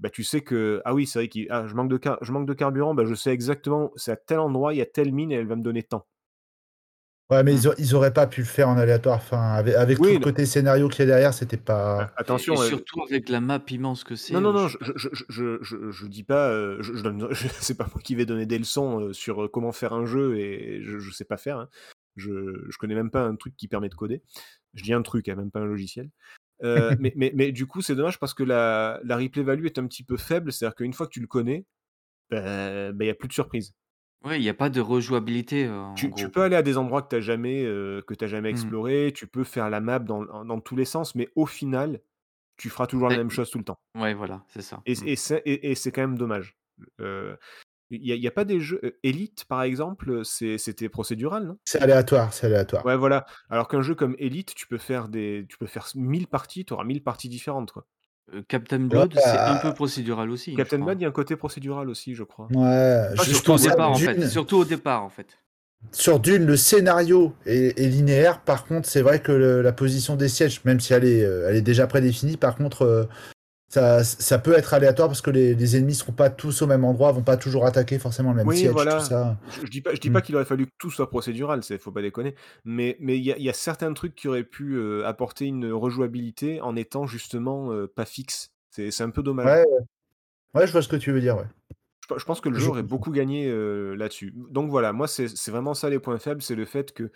bah, 0.00 0.10
tu 0.10 0.24
sais 0.24 0.40
que, 0.40 0.82
ah 0.84 0.94
oui, 0.94 1.06
c'est 1.06 1.20
vrai 1.20 1.28
que 1.28 1.38
ah, 1.50 1.66
je, 1.66 1.74
manque 1.74 1.90
de 1.90 1.96
car- 1.98 2.18
je 2.22 2.32
manque 2.32 2.46
de 2.48 2.54
carburant, 2.54 2.94
bah, 2.94 3.04
je 3.06 3.14
sais 3.14 3.30
exactement, 3.32 3.92
c'est 3.96 4.12
à 4.12 4.16
tel 4.16 4.38
endroit, 4.40 4.74
il 4.74 4.78
y 4.78 4.82
a 4.82 4.86
telle 4.86 5.12
mine 5.12 5.30
et 5.32 5.36
elle 5.36 5.46
va 5.46 5.56
me 5.56 5.62
donner 5.62 5.82
tant. 5.82 6.06
Ouais, 7.30 7.44
mais 7.44 7.52
Mm. 7.52 7.56
ils, 7.58 7.68
a- 7.68 7.74
ils 7.78 7.94
auraient 7.94 8.12
pas 8.12 8.26
pu 8.26 8.40
le 8.40 8.46
faire 8.46 8.68
en 8.68 8.76
aléatoire. 8.76 9.18
Enfin, 9.18 9.52
avec, 9.52 9.76
avec 9.76 10.00
Oui, 10.00 10.08
tout 10.08 10.14
le 10.14 10.24
côté 10.24 10.46
scénario 10.46 10.88
qu'il 10.88 11.00
y 11.00 11.02
a 11.02 11.06
derrière, 11.06 11.32
c'était 11.32 11.58
Ah, 11.58 11.62
pas. 11.64 12.12
Attention, 12.16 12.54
Et 12.54 12.58
euh, 12.58 12.64
surtout 12.68 13.02
avec 13.04 13.28
la 13.28 13.40
map 13.40 13.62
immense 13.70 14.02
que 14.02 14.16
c'est. 14.16 14.34
non, 14.34 14.40
non, 14.40 14.48
euh, 14.50 14.52
non, 14.62 14.68
je- 14.68 14.78
je, 14.80 14.92
je, 14.96 15.08
je, 15.12 15.24
je, 15.28 15.58
je- 15.62 15.90
je 15.92 16.06
dis 16.08 16.24
pas, 16.24 16.48
euh, 16.50 16.78
je, 16.82 16.92
je 16.94 17.02
donne- 17.04 17.28
je- 17.30 17.46
c'est 17.60 17.76
pas 17.76 17.86
moi 17.86 18.00
qui 18.02 18.16
vais 18.16 18.26
donner 18.26 18.46
des 18.46 18.58
leçons 18.58 19.00
euh, 19.00 19.12
sur 19.12 19.48
comment 19.52 19.70
faire 19.70 19.92
un 19.92 20.06
jeu 20.06 20.36
et 20.38 20.82
je, 20.82 20.98
je 20.98 21.10
sais 21.12 21.24
pas 21.24 21.36
faire. 21.36 21.58
hein. 21.58 21.68
Je, 22.16 22.30
je 22.68 22.76
connais 22.78 22.96
même 22.96 23.10
pas 23.12 23.22
un 23.22 23.36
truc 23.36 23.56
qui 23.56 23.68
permet 23.68 23.88
de 23.88 23.94
coder. 23.94 24.22
Je 24.74 24.82
dis 24.82 24.92
un 24.92 25.02
truc, 25.02 25.28
hein, 25.28 25.36
même 25.36 25.52
pas 25.52 25.60
un 25.60 25.64
logiciel. 25.66 26.10
Euh, 26.62 26.94
mais, 27.00 27.12
mais, 27.16 27.32
mais 27.34 27.52
du 27.52 27.66
coup, 27.66 27.82
c'est 27.82 27.94
dommage 27.94 28.18
parce 28.18 28.34
que 28.34 28.42
la, 28.42 29.00
la 29.04 29.16
replay 29.16 29.42
value 29.42 29.66
est 29.66 29.78
un 29.78 29.86
petit 29.86 30.04
peu 30.04 30.16
faible. 30.16 30.52
C'est-à-dire 30.52 30.74
qu'une 30.74 30.92
fois 30.92 31.06
que 31.06 31.12
tu 31.12 31.20
le 31.20 31.26
connais, 31.26 31.64
il 32.32 32.94
n'y 33.00 33.08
a 33.08 33.14
plus 33.14 33.28
de 33.28 33.32
surprise. 33.32 33.74
Ouais, 34.22 34.38
il 34.38 34.42
n'y 34.42 34.48
a 34.50 34.54
pas 34.54 34.68
de 34.68 34.80
rejouabilité 34.80 35.64
euh, 35.64 35.80
en 35.80 35.94
Tu, 35.94 36.10
peux 36.30 36.42
aller 36.42 36.56
à 36.56 36.62
des 36.62 36.76
endroits 36.76 37.00
que 37.02 37.08
tu 37.08 37.14
n'as 37.16 37.20
jamais, 37.22 37.64
euh, 37.64 38.02
que 38.02 38.14
t'as 38.14 38.26
jamais 38.26 38.48
Mhm. 38.50 38.54
explorés, 38.54 39.12
tu 39.14 39.26
peux 39.26 39.44
faire 39.44 39.70
la 39.70 39.80
map 39.80 39.98
dans, 39.98 40.44
dans 40.44 40.60
tous 40.60 40.76
les 40.76 40.84
sens, 40.84 41.14
mais 41.14 41.28
au 41.36 41.46
final, 41.46 42.00
tu 42.56 42.68
feras 42.68 42.86
toujours 42.86 43.08
la 43.08 43.16
même 43.16 43.30
chose 43.30 43.50
tout 43.50 43.58
le 43.58 43.64
temps. 43.64 43.80
Ouais, 43.96 44.14
voilà, 44.14 44.44
c'est 44.48 44.62
ça. 44.62 44.82
Et, 44.84 44.92
Mm. 44.92 45.08
et 45.08 45.16
c'est 45.16 45.42
et- 45.46 45.70
et 45.70 45.74
c'est 45.74 45.90
quand 45.92 46.02
même 46.02 46.18
dommage. 46.18 46.56
Euh, 47.00 47.36
Il 47.90 48.00
n'y 48.02 48.12
a, 48.12 48.14
il 48.14 48.22
y 48.22 48.28
a 48.28 48.30
pas 48.30 48.44
des 48.44 48.60
jeux. 48.60 48.80
euh, 48.84 48.90
Elite, 49.02 49.44
par 49.46 49.62
exemple, 49.62 50.24
c'est- 50.24 50.58
c'était 50.58 50.88
procédural, 50.88 51.44
non? 51.46 51.58
C'est 51.64 51.82
aléatoire, 51.82 52.32
c'est 52.32 52.46
aléatoire. 52.46 52.84
Ouais, 52.86 52.96
voilà. 52.96 53.26
Alors 53.48 53.66
qu'un 53.68 53.82
jeu 53.82 53.94
comme 53.94 54.14
Elite, 54.18 54.54
tu 54.54 54.66
peux 54.66 54.78
faire 54.78 55.08
des, 55.08 55.46
tu 55.48 55.58
peux 55.58 55.66
faire 55.66 55.88
1000 55.94 56.26
parties, 56.28 56.64
tu 56.64 56.72
auras 56.72 56.84
1000 56.84 57.02
parties 57.02 57.28
différentes. 57.28 57.72
Quoi. 57.72 57.86
Euh, 58.34 58.42
Captain 58.46 58.78
Blood, 58.80 59.14
Ouais, 59.14 59.20
c'est 59.20 59.38
un 59.38 59.54
bah, 59.54 59.58
peu 59.60 59.74
procédural 59.74 60.30
aussi. 60.30 60.54
Captain. 60.54 60.78
Blood, 60.78 61.00
il 61.00 61.02
y 61.02 61.04
a 61.04 61.08
un 61.08 61.12
côté 61.12 61.34
procédural 61.34 61.88
aussi, 61.88 62.14
je 62.14 62.22
crois. 62.22 62.46
Ouais, 62.54 63.08
Surtout 63.24 63.52
au 63.52 63.58
départ, 63.58 63.90
en 63.90 63.96
fait. 63.96 64.28
Surtout 64.28 64.56
au 64.58 64.64
départ, 64.64 65.02
en 65.02 65.08
fait. 65.10 65.38
Sur 65.92 66.20
Dune, 66.20 66.44
le 66.46 66.56
scénario 66.56 67.34
est, 67.46 67.78
est 67.80 67.88
linéaire. 67.88 68.42
Par 68.44 68.66
contre, 68.66 68.86
c'est 68.86 69.00
vrai 69.02 69.20
que 69.20 69.32
le- 69.32 69.62
la 69.62 69.72
position 69.72 70.14
des 70.14 70.28
sièges, 70.28 70.62
même 70.64 70.78
si 70.78 70.92
elle 70.92 71.04
est, 71.06 71.24
euh, 71.24 71.48
elle 71.48 71.56
est 71.56 71.62
déjà 71.62 71.86
prédéfinie, 71.86 72.36
par 72.36 72.54
contre, 72.54 72.82
euh, 72.82 73.04
ça, 73.70 74.02
ça 74.04 74.38
peut 74.38 74.52
être 74.52 74.74
aléatoire 74.74 75.08
parce 75.08 75.22
que 75.22 75.30
les, 75.30 75.54
les 75.54 75.76
ennemis 75.76 75.94
seront 75.94 76.12
pas 76.12 76.28
tous 76.28 76.60
au 76.62 76.66
même 76.66 76.84
endroit, 76.84 77.12
vont 77.12 77.22
pas 77.22 77.36
toujours 77.36 77.64
attaquer 77.64 77.98
forcément 77.98 78.30
le 78.30 78.36
même 78.36 78.48
Oui, 78.48 78.56
siège, 78.58 78.72
voilà. 78.72 78.98
tout 78.98 79.06
ça. 79.06 79.38
Je, 79.48 79.64
je 79.64 79.70
dis 79.70 79.80
pas, 79.80 79.94
je 79.94 80.00
dis 80.00 80.10
Mm. 80.10 80.20
qu'il 80.22 80.34
aurait 80.34 80.44
fallu 80.44 80.66
que 80.66 80.72
tout 80.78 80.90
soit 80.90 81.08
procédural, 81.08 81.62
c'est 81.62 81.78
faut 81.78 81.92
pas 81.92 82.02
déconner. 82.02 82.34
Mais 82.64 82.96
mais 83.00 83.16
il 83.16 83.24
y 83.24 83.32
a, 83.32 83.38
il 83.38 83.44
y 83.44 83.48
a 83.48 83.52
certains 83.52 83.92
trucs 83.94 84.14
qui 84.16 84.26
auraient 84.28 84.44
pu 84.44 84.74
euh, 84.74 85.06
apporter 85.06 85.46
une 85.46 85.70
rejouabilité 85.72 86.60
en 86.60 86.74
étant 86.74 87.06
justement 87.06 87.72
euh, 87.72 87.86
pas 87.86 88.04
fixe. 88.04 88.50
C'est 88.70 89.00
un 89.02 89.10
peu 89.10 89.22
dommage. 89.22 89.46
Ouais, 89.46 89.64
ouais, 90.54 90.66
je 90.66 90.72
vois 90.72 90.82
ce 90.82 90.88
que 90.88 90.96
tu 90.96 91.12
veux 91.12 91.20
dire. 91.20 91.36
Ouais. 91.36 91.44
Je, 92.02 92.14
pe- 92.14 92.18
je 92.18 92.24
pense 92.24 92.40
que 92.40 92.48
le 92.48 92.56
Je 92.58 92.64
jeu 92.64 92.70
aurait 92.70 92.82
beaucoup 92.82 93.12
gagné 93.12 93.46
euh, 93.48 93.94
là-dessus. 93.94 94.32
Donc 94.50 94.70
voilà, 94.70 94.92
moi 94.92 95.06
c'est 95.06 95.26
vraiment 95.48 95.74
ça 95.74 95.90
les 95.90 95.98
points 96.00 96.18
faibles, 96.18 96.42
c'est 96.42 96.54
le 96.56 96.64
fait 96.64 96.92
que 96.92 97.10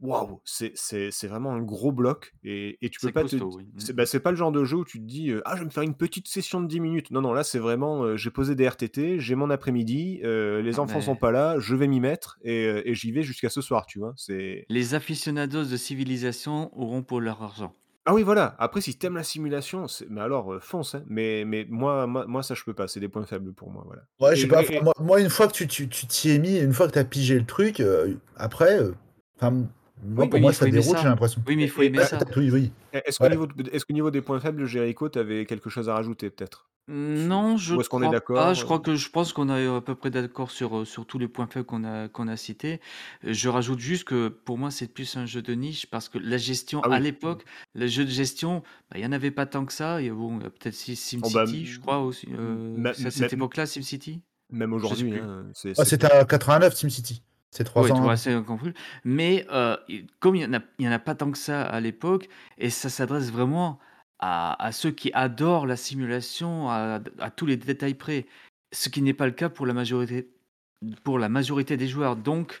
waouh, 0.00 0.40
c'est 0.44 0.72
c'est 0.74 1.10
c'est 1.10 1.26
vraiment 1.26 1.52
un 1.52 1.62
gros 1.62 1.92
bloc 1.92 2.34
et, 2.44 2.78
et 2.84 2.90
tu 2.90 3.00
peux 3.00 3.08
C'est 3.08 3.12
pas 3.12 3.24
te 3.24 3.30
costaud, 3.36 3.56
oui. 3.56 3.66
c'est 3.78 3.92
Mm. 3.92 3.96
bah, 3.96 4.06
c'est 4.06 4.20
pas 4.20 4.30
le 4.30 4.36
genre 4.36 4.52
de 4.52 4.64
jeu 4.64 4.76
où 4.76 4.84
tu 4.84 4.98
te 5.00 5.04
dis 5.04 5.30
euh, 5.30 5.40
ah 5.44 5.54
je 5.54 5.60
vais 5.60 5.64
me 5.66 5.70
faire 5.70 5.82
une 5.82 5.94
petite 5.94 6.28
session 6.28 6.60
de 6.60 6.66
10 6.66 6.80
minutes. 6.80 7.10
Non 7.10 7.20
non, 7.22 7.32
là 7.32 7.44
c'est 7.44 7.58
vraiment 7.58 8.02
euh, 8.04 8.16
j'ai 8.16 8.30
posé 8.30 8.54
des 8.54 8.68
RTT, 8.68 9.18
j'ai 9.20 9.34
mon 9.34 9.50
après-midi, 9.50 10.20
euh, 10.24 10.60
les 10.62 10.78
Ah, 10.78 10.82
enfants 10.82 11.00
sont 11.00 11.14
mais 11.14 11.18
pas 11.20 11.30
là, 11.32 11.58
je 11.58 11.74
vais 11.74 11.86
m'y 11.88 12.00
mettre 12.00 12.38
et, 12.42 12.66
euh, 12.66 12.82
et 12.84 12.94
j'y 12.94 13.10
vais 13.12 13.22
jusqu'à 13.22 13.48
ce 13.50 13.60
soir, 13.60 13.86
tu 13.86 13.98
vois. 13.98 14.12
C'est 14.16 14.66
les 14.68 14.94
aficionados 14.94 15.64
de 15.64 15.76
civilisation 15.76 16.70
auront 16.78 17.02
pour 17.02 17.20
leur 17.20 17.42
argent. 17.42 17.72
Ah 18.08 18.14
oui, 18.14 18.22
voilà. 18.22 18.54
Après 18.60 18.80
si 18.80 18.96
t'aimes 18.96 19.16
la 19.16 19.24
simulation, 19.24 19.86
mais 20.10 20.20
alors 20.20 20.52
euh, 20.54 20.60
fonce 20.60 20.94
hein. 20.94 21.02
Mais 21.08 21.44
mais 21.44 21.66
moi, 21.68 22.06
moi 22.06 22.24
moi 22.28 22.42
ça 22.44 22.54
je 22.54 22.62
peux 22.62 22.72
pas, 22.74 22.86
c'est 22.86 23.00
des 23.00 23.08
points 23.08 23.26
faibles 23.26 23.52
pour 23.52 23.70
moi, 23.72 23.82
voilà. 23.84 24.02
Ouais, 24.20 24.36
je 24.36 24.42
sais 24.42 24.46
Et, 24.46 24.50
pas. 24.50 24.62
et- 24.62 24.78
enfin, 24.78 24.84
moi, 24.84 24.92
moi, 25.00 25.20
une 25.20 25.28
fois 25.30 25.48
que 25.48 25.52
tu 25.54 25.66
tu 25.66 25.88
tu 25.88 26.06
t'y 26.06 26.30
es 26.30 26.38
mis, 26.38 26.56
une 26.58 26.72
fois 26.72 26.86
que 26.86 26.92
tu 26.92 26.98
as 27.00 27.04
pigé 27.04 27.36
le 27.36 27.44
truc, 27.44 27.80
euh, 27.80 28.14
après, 28.36 28.78
euh, 28.80 28.92
enfin, 29.36 29.66
moi, 30.02 30.24
Oui, 30.24 30.30
pour 30.30 30.40
moi, 30.40 30.50
il 30.50 30.54
faut 30.54 30.64
ça 30.64 30.70
déroule, 30.70 30.96
j'ai 30.96 31.02
ça. 31.02 31.08
l'impression. 31.08 31.42
Oui, 31.46 31.56
mais 31.56 31.64
il 31.64 31.70
faut 31.70 31.82
aimer 31.82 32.02
ça. 32.04 32.18
oui, 32.36 32.50
oui. 32.50 32.72
Est-ce 32.92 33.18
qu'au 33.18 33.24
Ouais. 33.24 33.94
niveau, 33.94 34.10
des 34.10 34.20
points 34.22 34.40
faibles, 34.40 34.66
Jericho, 34.66 35.08
tu 35.08 35.18
avais 35.18 35.46
quelque 35.46 35.70
chose 35.70 35.88
à 35.88 35.94
rajouter 35.94 36.30
peut-être? 36.30 36.68
Non, 36.88 37.56
je 37.56 37.74
Ou 37.74 37.80
est-ce 37.80 37.88
qu'on 37.88 37.98
est 37.98 38.02
crois 38.02 38.10
pas. 38.12 38.16
d'accord 38.44 38.54
Je 38.54 38.64
crois 38.64 38.78
que 38.78 38.94
je 38.94 39.10
pense 39.10 39.32
qu'on 39.32 39.48
est 39.48 39.66
à 39.66 39.80
peu 39.80 39.96
près 39.96 40.10
d'accord 40.10 40.52
sur, 40.52 40.78
euh, 40.78 40.84
sur 40.84 41.04
tous 41.04 41.18
les 41.18 41.26
points 41.26 41.48
faibles 41.48 41.66
qu'on 41.66 41.82
a, 41.82 42.06
qu'on 42.08 42.28
a 42.28 42.36
cités. 42.36 42.80
Euh, 43.24 43.32
Je 43.32 43.48
rajoute 43.48 43.80
juste 43.80 44.04
que 44.04 44.28
pour 44.28 44.56
moi, 44.56 44.70
c'est 44.70 44.86
plus 44.86 45.16
un 45.16 45.26
jeu 45.26 45.42
de 45.42 45.52
niche 45.54 45.86
parce 45.90 46.08
que 46.08 46.18
la 46.18 46.36
gestion, 46.36 46.80
Ah 46.84 46.92
à 46.92 46.96
oui. 46.98 47.02
l'époque, 47.02 47.44
le 47.74 47.88
jeu 47.88 48.04
de 48.04 48.10
gestion, 48.10 48.62
bah, 48.90 48.98
il 48.98 49.00
n'y 49.00 49.06
en 49.06 49.10
avait 49.10 49.32
pas 49.32 49.46
tant 49.46 49.64
que 49.64 49.72
ça. 49.72 50.00
Il 50.00 50.06
y 50.06 50.10
a, 50.10 50.14
bon, 50.14 50.38
peut-être 50.38 50.74
si- 50.74 50.92
Oh 51.16 51.28
bah, 51.34 51.44
SimCity, 51.46 51.66
je 51.66 51.80
crois 51.80 51.98
aussi. 51.98 52.28
Euh, 52.38 52.84
à 53.04 53.10
cette 53.10 53.32
époque-là, 53.32 53.66
SimCity 53.66 54.22
Même 54.52 54.72
aujourd'hui, 54.72 55.18
hein, 55.18 55.46
c'est 55.54 55.72
Ah, 55.76 55.84
c'était 55.84 56.06
à 56.06 56.24
89, 56.24 56.76
SimCity. 56.76 57.20
C'est 57.56 57.64
trois 57.64 57.90
ans. 57.90 57.96
avant. 58.04 58.16
c'est 58.16 58.42
compris. 58.44 58.72
Mais 59.04 59.46
euh, 59.50 59.76
comme 60.20 60.36
il 60.36 60.46
n'y 60.48 60.56
en, 60.56 60.90
en 60.90 60.92
a 60.92 60.98
pas 60.98 61.14
tant 61.14 61.30
que 61.30 61.38
ça 61.38 61.62
à 61.62 61.80
l'époque, 61.80 62.28
et 62.58 62.68
ça 62.68 62.90
s'adresse 62.90 63.30
vraiment 63.32 63.78
à, 64.18 64.62
à 64.62 64.72
ceux 64.72 64.90
qui 64.90 65.10
adorent 65.14 65.66
la 65.66 65.76
simulation, 65.76 66.68
à, 66.70 67.00
à 67.18 67.30
tous 67.30 67.46
les 67.46 67.56
détails 67.56 67.94
près, 67.94 68.26
ce 68.72 68.88
qui 68.90 69.00
n'est 69.00 69.14
pas 69.14 69.26
le 69.26 69.32
cas 69.32 69.48
pour 69.48 69.64
la 69.66 69.72
majorité, 69.72 70.28
pour 71.02 71.18
la 71.18 71.28
majorité 71.30 71.76
des 71.78 71.88
joueurs. 71.88 72.16
Donc, 72.16 72.60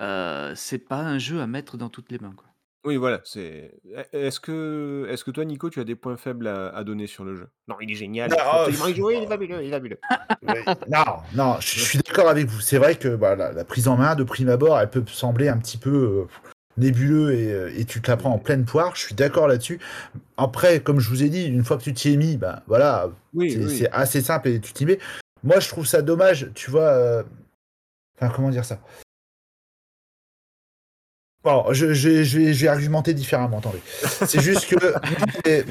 euh, 0.00 0.52
c'est 0.54 0.78
pas 0.86 1.00
un 1.00 1.18
jeu 1.18 1.40
à 1.40 1.46
mettre 1.46 1.78
dans 1.78 1.88
toutes 1.88 2.10
les 2.12 2.18
mains. 2.18 2.34
Quoi. 2.36 2.46
Oui, 2.86 2.96
voilà. 2.96 3.20
C'est. 3.24 3.74
Est-ce 4.12 4.38
que, 4.40 5.06
est-ce 5.10 5.24
que 5.24 5.32
toi, 5.32 5.44
Nico, 5.44 5.68
tu 5.68 5.80
as 5.80 5.84
des 5.84 5.96
points 5.96 6.16
faibles 6.16 6.46
à, 6.46 6.68
à 6.68 6.84
donner 6.84 7.06
sur 7.08 7.24
le 7.24 7.34
jeu? 7.34 7.48
Non, 7.68 7.74
il 7.80 7.90
est 7.90 7.94
génial. 7.96 8.30
Non, 8.30 8.36
il 8.38 8.40
faut 8.42 8.48
oh, 8.48 8.58
absolument 8.60 8.86
y 8.86 8.94
jouer. 8.94 9.16
Il 9.16 9.22
est 9.24 9.26
fabuleux. 9.26 9.62
Il 9.62 9.66
est 9.68 9.70
fabuleux. 9.70 9.98
Oui. 10.42 10.54
Non, 10.88 11.04
non, 11.34 11.56
je, 11.60 11.66
je 11.66 11.80
suis 11.80 11.98
d'accord 11.98 12.28
avec 12.28 12.46
vous. 12.46 12.60
C'est 12.60 12.78
vrai 12.78 12.94
que 12.94 13.16
bah, 13.16 13.34
la, 13.34 13.50
la 13.52 13.64
prise 13.64 13.88
en 13.88 13.96
main 13.96 14.14
de 14.14 14.22
prime 14.22 14.48
abord, 14.48 14.78
elle 14.78 14.88
peut 14.90 15.02
sembler 15.08 15.48
un 15.48 15.58
petit 15.58 15.76
peu 15.78 15.90
euh, 15.90 16.24
nébuleux 16.76 17.32
et, 17.34 17.52
euh, 17.52 17.72
et 17.76 17.84
tu 17.84 18.00
te 18.00 18.08
la 18.10 18.16
prends 18.16 18.30
en 18.30 18.38
pleine 18.38 18.64
poire. 18.64 18.94
Je 18.94 19.00
suis 19.00 19.14
d'accord 19.16 19.48
là-dessus. 19.48 19.80
Après, 20.36 20.78
comme 20.80 21.00
je 21.00 21.08
vous 21.08 21.24
ai 21.24 21.28
dit, 21.28 21.44
une 21.46 21.64
fois 21.64 21.78
que 21.78 21.82
tu 21.82 21.92
t'y 21.92 22.12
es 22.12 22.16
mis, 22.16 22.36
bah, 22.36 22.62
voilà, 22.68 23.10
Oui, 23.34 23.50
c'est 23.50 23.64
oui. 23.64 23.76
c'est 23.78 23.90
assez 23.90 24.20
simple 24.20 24.48
et 24.48 24.60
tu 24.60 24.72
t'y 24.72 24.86
mets. 24.86 25.00
Moi, 25.42 25.58
je 25.58 25.68
trouve 25.68 25.86
ça 25.86 26.02
dommage, 26.02 26.50
tu 26.54 26.70
vois. 26.70 26.82
euh, 26.90 27.22
Enfin, 28.20 28.32
comment 28.34 28.50
dire 28.50 28.64
ça? 28.64 28.78
Bon, 31.46 31.64
je, 31.72 31.92
je- 31.94 32.24
je 32.24 32.38
vais, 32.40 32.52
je 32.52 32.62
vais 32.62 32.68
argumenter 32.68 33.14
différemment, 33.14 33.58
attendez. 33.60 33.78
C'est 34.26 34.40
juste 34.40 34.66
que. 34.66 34.74
mais- 35.46 35.64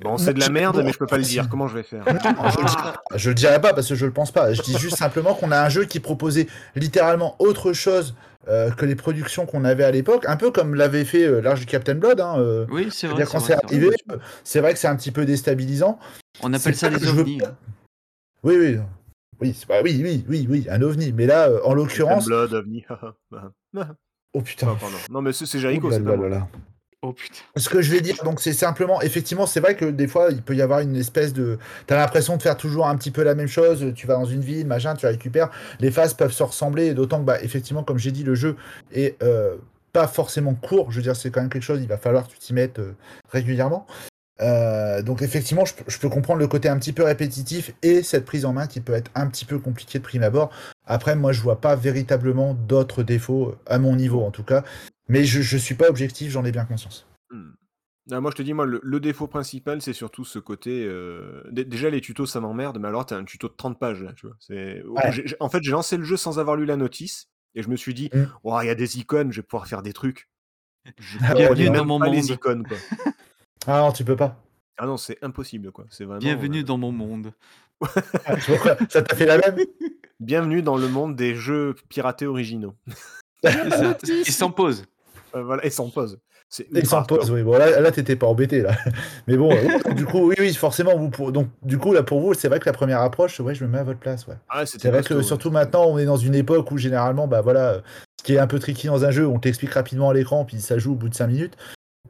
Bon, 0.00 0.18
c'est 0.18 0.34
de 0.34 0.38
la 0.40 0.50
merde, 0.50 0.76
Bon, 0.76 0.84
mais 0.84 0.92
je 0.92 0.98
peux 0.98 1.06
pas 1.06 1.16
le 1.16 1.22
dire. 1.22 1.48
Comment 1.48 1.66
je 1.66 1.78
vais 1.78 1.82
faire 1.82 2.04
Non, 2.04 2.50
je, 2.50 2.58
le 2.60 2.64
dirai. 2.66 2.92
Je 3.16 3.28
le 3.30 3.34
dirai 3.34 3.58
pas 3.58 3.72
parce 3.72 3.88
que 3.88 3.94
je 3.94 4.04
le 4.04 4.12
pense 4.12 4.30
pas. 4.32 4.52
Je 4.52 4.60
dis 4.60 4.76
juste 4.76 4.98
simplement 4.98 5.32
qu'on 5.34 5.50
a 5.50 5.58
un 5.64 5.70
jeu 5.70 5.86
qui 5.86 5.98
proposait 5.98 6.46
littéralement 6.76 7.36
autre 7.38 7.72
chose 7.72 8.14
euh, 8.48 8.70
que 8.70 8.84
les 8.84 8.96
productions 8.96 9.46
qu'on 9.46 9.64
avait 9.64 9.84
à 9.84 9.90
l'époque, 9.90 10.26
un 10.28 10.36
peu 10.36 10.50
comme 10.50 10.74
l'avait 10.74 11.06
fait 11.06 11.24
euh, 11.24 11.40
l'Arche 11.40 11.60
du 11.60 11.66
Captain 11.66 11.94
Blood. 11.94 12.20
Hein, 12.20 12.34
euh, 12.38 12.66
Oui, 12.70 12.88
c'est 12.92 13.06
vrai. 13.06 13.24
quand 13.24 13.40
c'est 13.40 13.54
arrivé, 13.64 13.88
c'est 14.44 14.60
vrai 14.60 14.74
que 14.74 14.78
c'est 14.78 14.88
un 14.88 14.96
petit 14.96 15.10
peu 15.10 15.24
déstabilisant. 15.24 15.98
On 16.42 16.52
appelle 16.52 16.76
ça 16.76 16.90
veux 16.90 17.08
ovnis. 17.08 17.40
hein. 17.42 17.56
Oui, 18.42 18.56
oui. 18.58 18.78
Oui, 19.40 19.56
oui, 19.84 20.02
oui, 20.04 20.24
oui, 20.28 20.46
oui, 20.50 20.66
un 20.68 20.82
ovni. 20.82 21.12
Mais 21.12 21.24
là, 21.24 21.48
euh, 21.48 21.60
en 21.64 21.72
l'occurrence. 21.72 22.26
Blood, 22.26 22.52
OVNI. 22.52 22.84
Ah, 24.34 24.38
Oh 24.38 24.40
putain. 24.42 24.66
pardon. 24.66 24.96
Non, 25.10 25.22
mais 25.22 25.32
c'est 25.32 25.46
c'est 25.46 25.58
Jericho, 25.58 25.90
c'est 25.90 26.00
là 26.00 26.16
pas 26.16 26.28
là. 26.28 26.48
Oh 27.02 27.12
putain. 27.12 27.38
Ce 27.56 27.68
que 27.68 27.80
je 27.80 27.92
vais 27.92 28.00
dire, 28.00 28.16
donc, 28.24 28.40
c'est 28.40 28.52
simplement, 28.52 29.00
effectivement, 29.02 29.46
c'est 29.46 29.60
vrai 29.60 29.76
que 29.76 29.84
des 29.84 30.08
fois, 30.08 30.28
il 30.30 30.42
peut 30.42 30.56
y 30.56 30.62
avoir 30.62 30.80
une 30.80 30.96
espèce 30.96 31.32
de. 31.32 31.58
T'as 31.86 31.96
l'impression 31.96 32.36
de 32.36 32.42
faire 32.42 32.56
toujours 32.56 32.88
un 32.88 32.96
petit 32.96 33.10
peu 33.12 33.22
la 33.22 33.34
même 33.36 33.46
chose. 33.46 33.92
Tu 33.94 34.06
vas 34.06 34.14
dans 34.14 34.24
une 34.24 34.40
ville, 34.40 34.66
machin, 34.66 34.94
tu 34.94 35.06
récupères. 35.06 35.50
Les 35.80 35.90
phases 35.92 36.14
peuvent 36.14 36.32
se 36.32 36.42
ressembler, 36.42 36.94
d'autant 36.94 37.20
que, 37.20 37.24
bah, 37.24 37.40
effectivement, 37.42 37.84
comme 37.84 37.98
j'ai 37.98 38.10
dit, 38.10 38.24
le 38.24 38.34
jeu 38.34 38.56
est 38.92 39.20
euh, 39.22 39.56
pas 39.92 40.08
forcément 40.08 40.54
court. 40.54 40.90
Je 40.90 40.96
veux 40.96 41.02
dire, 41.02 41.14
c'est 41.16 41.30
quand 41.30 41.40
même 41.40 41.50
quelque 41.50 41.62
chose, 41.62 41.80
il 41.80 41.88
va 41.88 41.98
falloir 41.98 42.26
que 42.26 42.32
tu 42.32 42.38
t'y 42.38 42.52
mettes 42.52 42.80
euh, 42.80 42.92
régulièrement. 43.30 43.86
Euh, 44.40 45.02
donc, 45.02 45.22
effectivement, 45.22 45.64
je, 45.64 45.74
peux- 45.74 45.84
je 45.88 45.98
peux 45.98 46.08
comprendre 46.08 46.38
le 46.38 46.46
côté 46.46 46.68
un 46.68 46.78
petit 46.78 46.92
peu 46.92 47.02
répétitif 47.02 47.72
et 47.82 48.02
cette 48.02 48.24
prise 48.24 48.44
en 48.44 48.52
main 48.52 48.66
qui 48.66 48.80
peut 48.80 48.92
être 48.94 49.10
un 49.14 49.26
petit 49.28 49.44
peu 49.44 49.58
compliquée 49.58 49.98
de 49.98 50.04
prime 50.04 50.22
abord. 50.22 50.50
Après, 50.86 51.16
moi, 51.16 51.32
je 51.32 51.40
vois 51.42 51.60
pas 51.60 51.74
véritablement 51.76 52.54
d'autres 52.54 53.02
défauts, 53.02 53.56
à 53.66 53.78
mon 53.78 53.96
niveau 53.96 54.22
en 54.22 54.30
tout 54.30 54.44
cas. 54.44 54.64
Mais 55.08 55.24
je, 55.24 55.42
je 55.42 55.56
suis 55.56 55.74
pas 55.74 55.88
objectif, 55.88 56.30
j'en 56.30 56.44
ai 56.44 56.52
bien 56.52 56.64
conscience. 56.64 57.06
Hmm. 57.30 57.50
Ah, 58.10 58.20
moi, 58.20 58.30
je 58.30 58.36
te 58.36 58.42
dis, 58.42 58.54
moi, 58.54 58.64
le, 58.64 58.80
le 58.82 59.00
défaut 59.00 59.26
principal, 59.26 59.82
c'est 59.82 59.92
surtout 59.92 60.24
ce 60.24 60.38
côté. 60.38 60.84
euh, 60.86 61.42
dé- 61.50 61.64
Déjà, 61.66 61.90
les 61.90 62.00
tutos, 62.00 62.24
ça 62.26 62.40
m'emmerde, 62.40 62.78
mais 62.78 62.88
alors, 62.88 63.04
t'as 63.04 63.16
un 63.16 63.24
tuto 63.24 63.48
de 63.48 63.54
30 63.54 63.78
pages, 63.78 64.02
là, 64.02 64.12
tu 64.14 64.26
vois. 64.26 64.36
Ouais. 64.48 65.12
j'ai- 65.12 65.36
En 65.40 65.50
fait, 65.50 65.62
j'ai 65.62 65.72
lancé 65.72 65.96
le 65.98 66.04
jeu 66.04 66.16
sans 66.16 66.38
avoir 66.38 66.56
lu 66.56 66.64
la 66.64 66.76
notice, 66.76 67.28
et 67.54 67.62
je 67.62 67.68
me 67.68 67.76
suis 67.76 67.92
dit, 67.92 68.08
Mm. 68.14 68.24
oh, 68.44 68.58
il 68.62 68.66
y 68.66 68.70
a 68.70 68.74
des 68.74 68.98
icônes, 68.98 69.30
je 69.32 69.40
vais 69.40 69.46
pouvoir 69.46 69.66
faire 69.66 69.82
des 69.82 69.92
trucs. 69.92 70.30
Je 70.98 71.18
Ah, 71.20 71.32
connais 71.32 71.40
bienvenue 71.40 71.64
même 71.70 71.74
dans 71.80 71.84
mon 71.84 71.98
pas 71.98 72.08
les 72.08 72.16
monde. 72.18 72.30
icônes, 72.30 72.66
quoi. 72.66 72.76
Ah 73.70 73.80
non, 73.80 73.92
tu 73.92 74.02
peux 74.02 74.16
pas. 74.16 74.34
Ah 74.78 74.86
non, 74.86 74.96
c'est 74.96 75.22
impossible, 75.22 75.72
quoi. 75.72 75.84
C'est 75.90 76.04
vraiment. 76.04 76.20
Bienvenue 76.20 76.60
euh, 76.60 76.64
dans 76.64 76.78
mon 76.78 76.90
monde. 76.90 77.32
Ah, 78.24 78.34
tu 78.36 78.50
vois 78.50 78.58
quoi 78.58 78.76
Ça 78.88 79.02
t'a 79.02 79.14
fait 79.14 79.26
la 79.26 79.36
même 79.36 79.58
Bienvenue 80.20 80.62
dans 80.62 80.76
le 80.78 80.88
monde 80.88 81.14
des 81.14 81.34
jeux 81.34 81.76
piratés 81.88 82.26
originaux. 82.26 82.74
C'est 83.44 83.70
ça. 83.70 83.96
Il 84.04 84.32
s'en 84.32 84.50
pose. 84.50 84.86
Euh, 85.34 85.42
voilà, 85.42 85.64
et 85.64 85.70
sans 85.70 85.90
pause. 85.90 86.18
Hardcore. 86.90 87.30
oui. 87.30 87.42
Bon, 87.42 87.58
là, 87.58 87.78
là 87.80 87.92
t'étais 87.92 88.16
pas 88.16 88.26
embêté, 88.26 88.62
là. 88.62 88.72
Mais 89.26 89.36
bon, 89.36 89.52
euh, 89.52 89.92
du 89.92 90.06
coup, 90.06 90.28
oui, 90.30 90.34
oui, 90.38 90.54
forcément, 90.54 90.96
vous 90.96 91.10
pour... 91.10 91.30
donc, 91.30 91.48
du 91.62 91.76
coup, 91.76 91.92
là, 91.92 92.02
pour 92.02 92.20
vous, 92.20 92.32
c'est 92.32 92.48
vrai 92.48 92.58
que 92.58 92.66
la 92.66 92.72
première 92.72 93.02
approche, 93.02 93.38
ouais, 93.38 93.54
je 93.54 93.64
me 93.64 93.68
mets 93.68 93.78
à 93.78 93.84
votre 93.84 94.00
place, 94.00 94.26
ouais. 94.26 94.36
Ah, 94.48 94.64
C'est 94.64 94.88
vrai 94.88 95.02
que 95.02 95.12
ouais. 95.12 95.22
surtout 95.22 95.50
maintenant, 95.50 95.84
on 95.84 95.98
est 95.98 96.06
dans 96.06 96.16
une 96.16 96.34
époque 96.34 96.70
où 96.72 96.78
généralement, 96.78 97.28
bah 97.28 97.42
voilà, 97.42 97.82
ce 98.18 98.24
qui 98.24 98.34
est 98.34 98.38
un 98.38 98.46
peu 98.46 98.58
tricky 98.58 98.86
dans 98.86 99.04
un 99.04 99.10
jeu, 99.10 99.26
on 99.28 99.38
t'explique 99.38 99.74
rapidement 99.74 100.08
à 100.08 100.14
l'écran, 100.14 100.46
puis 100.46 100.58
ça 100.58 100.78
joue 100.78 100.92
au 100.92 100.96
bout 100.96 101.10
de 101.10 101.14
5 101.14 101.26
minutes. 101.26 101.56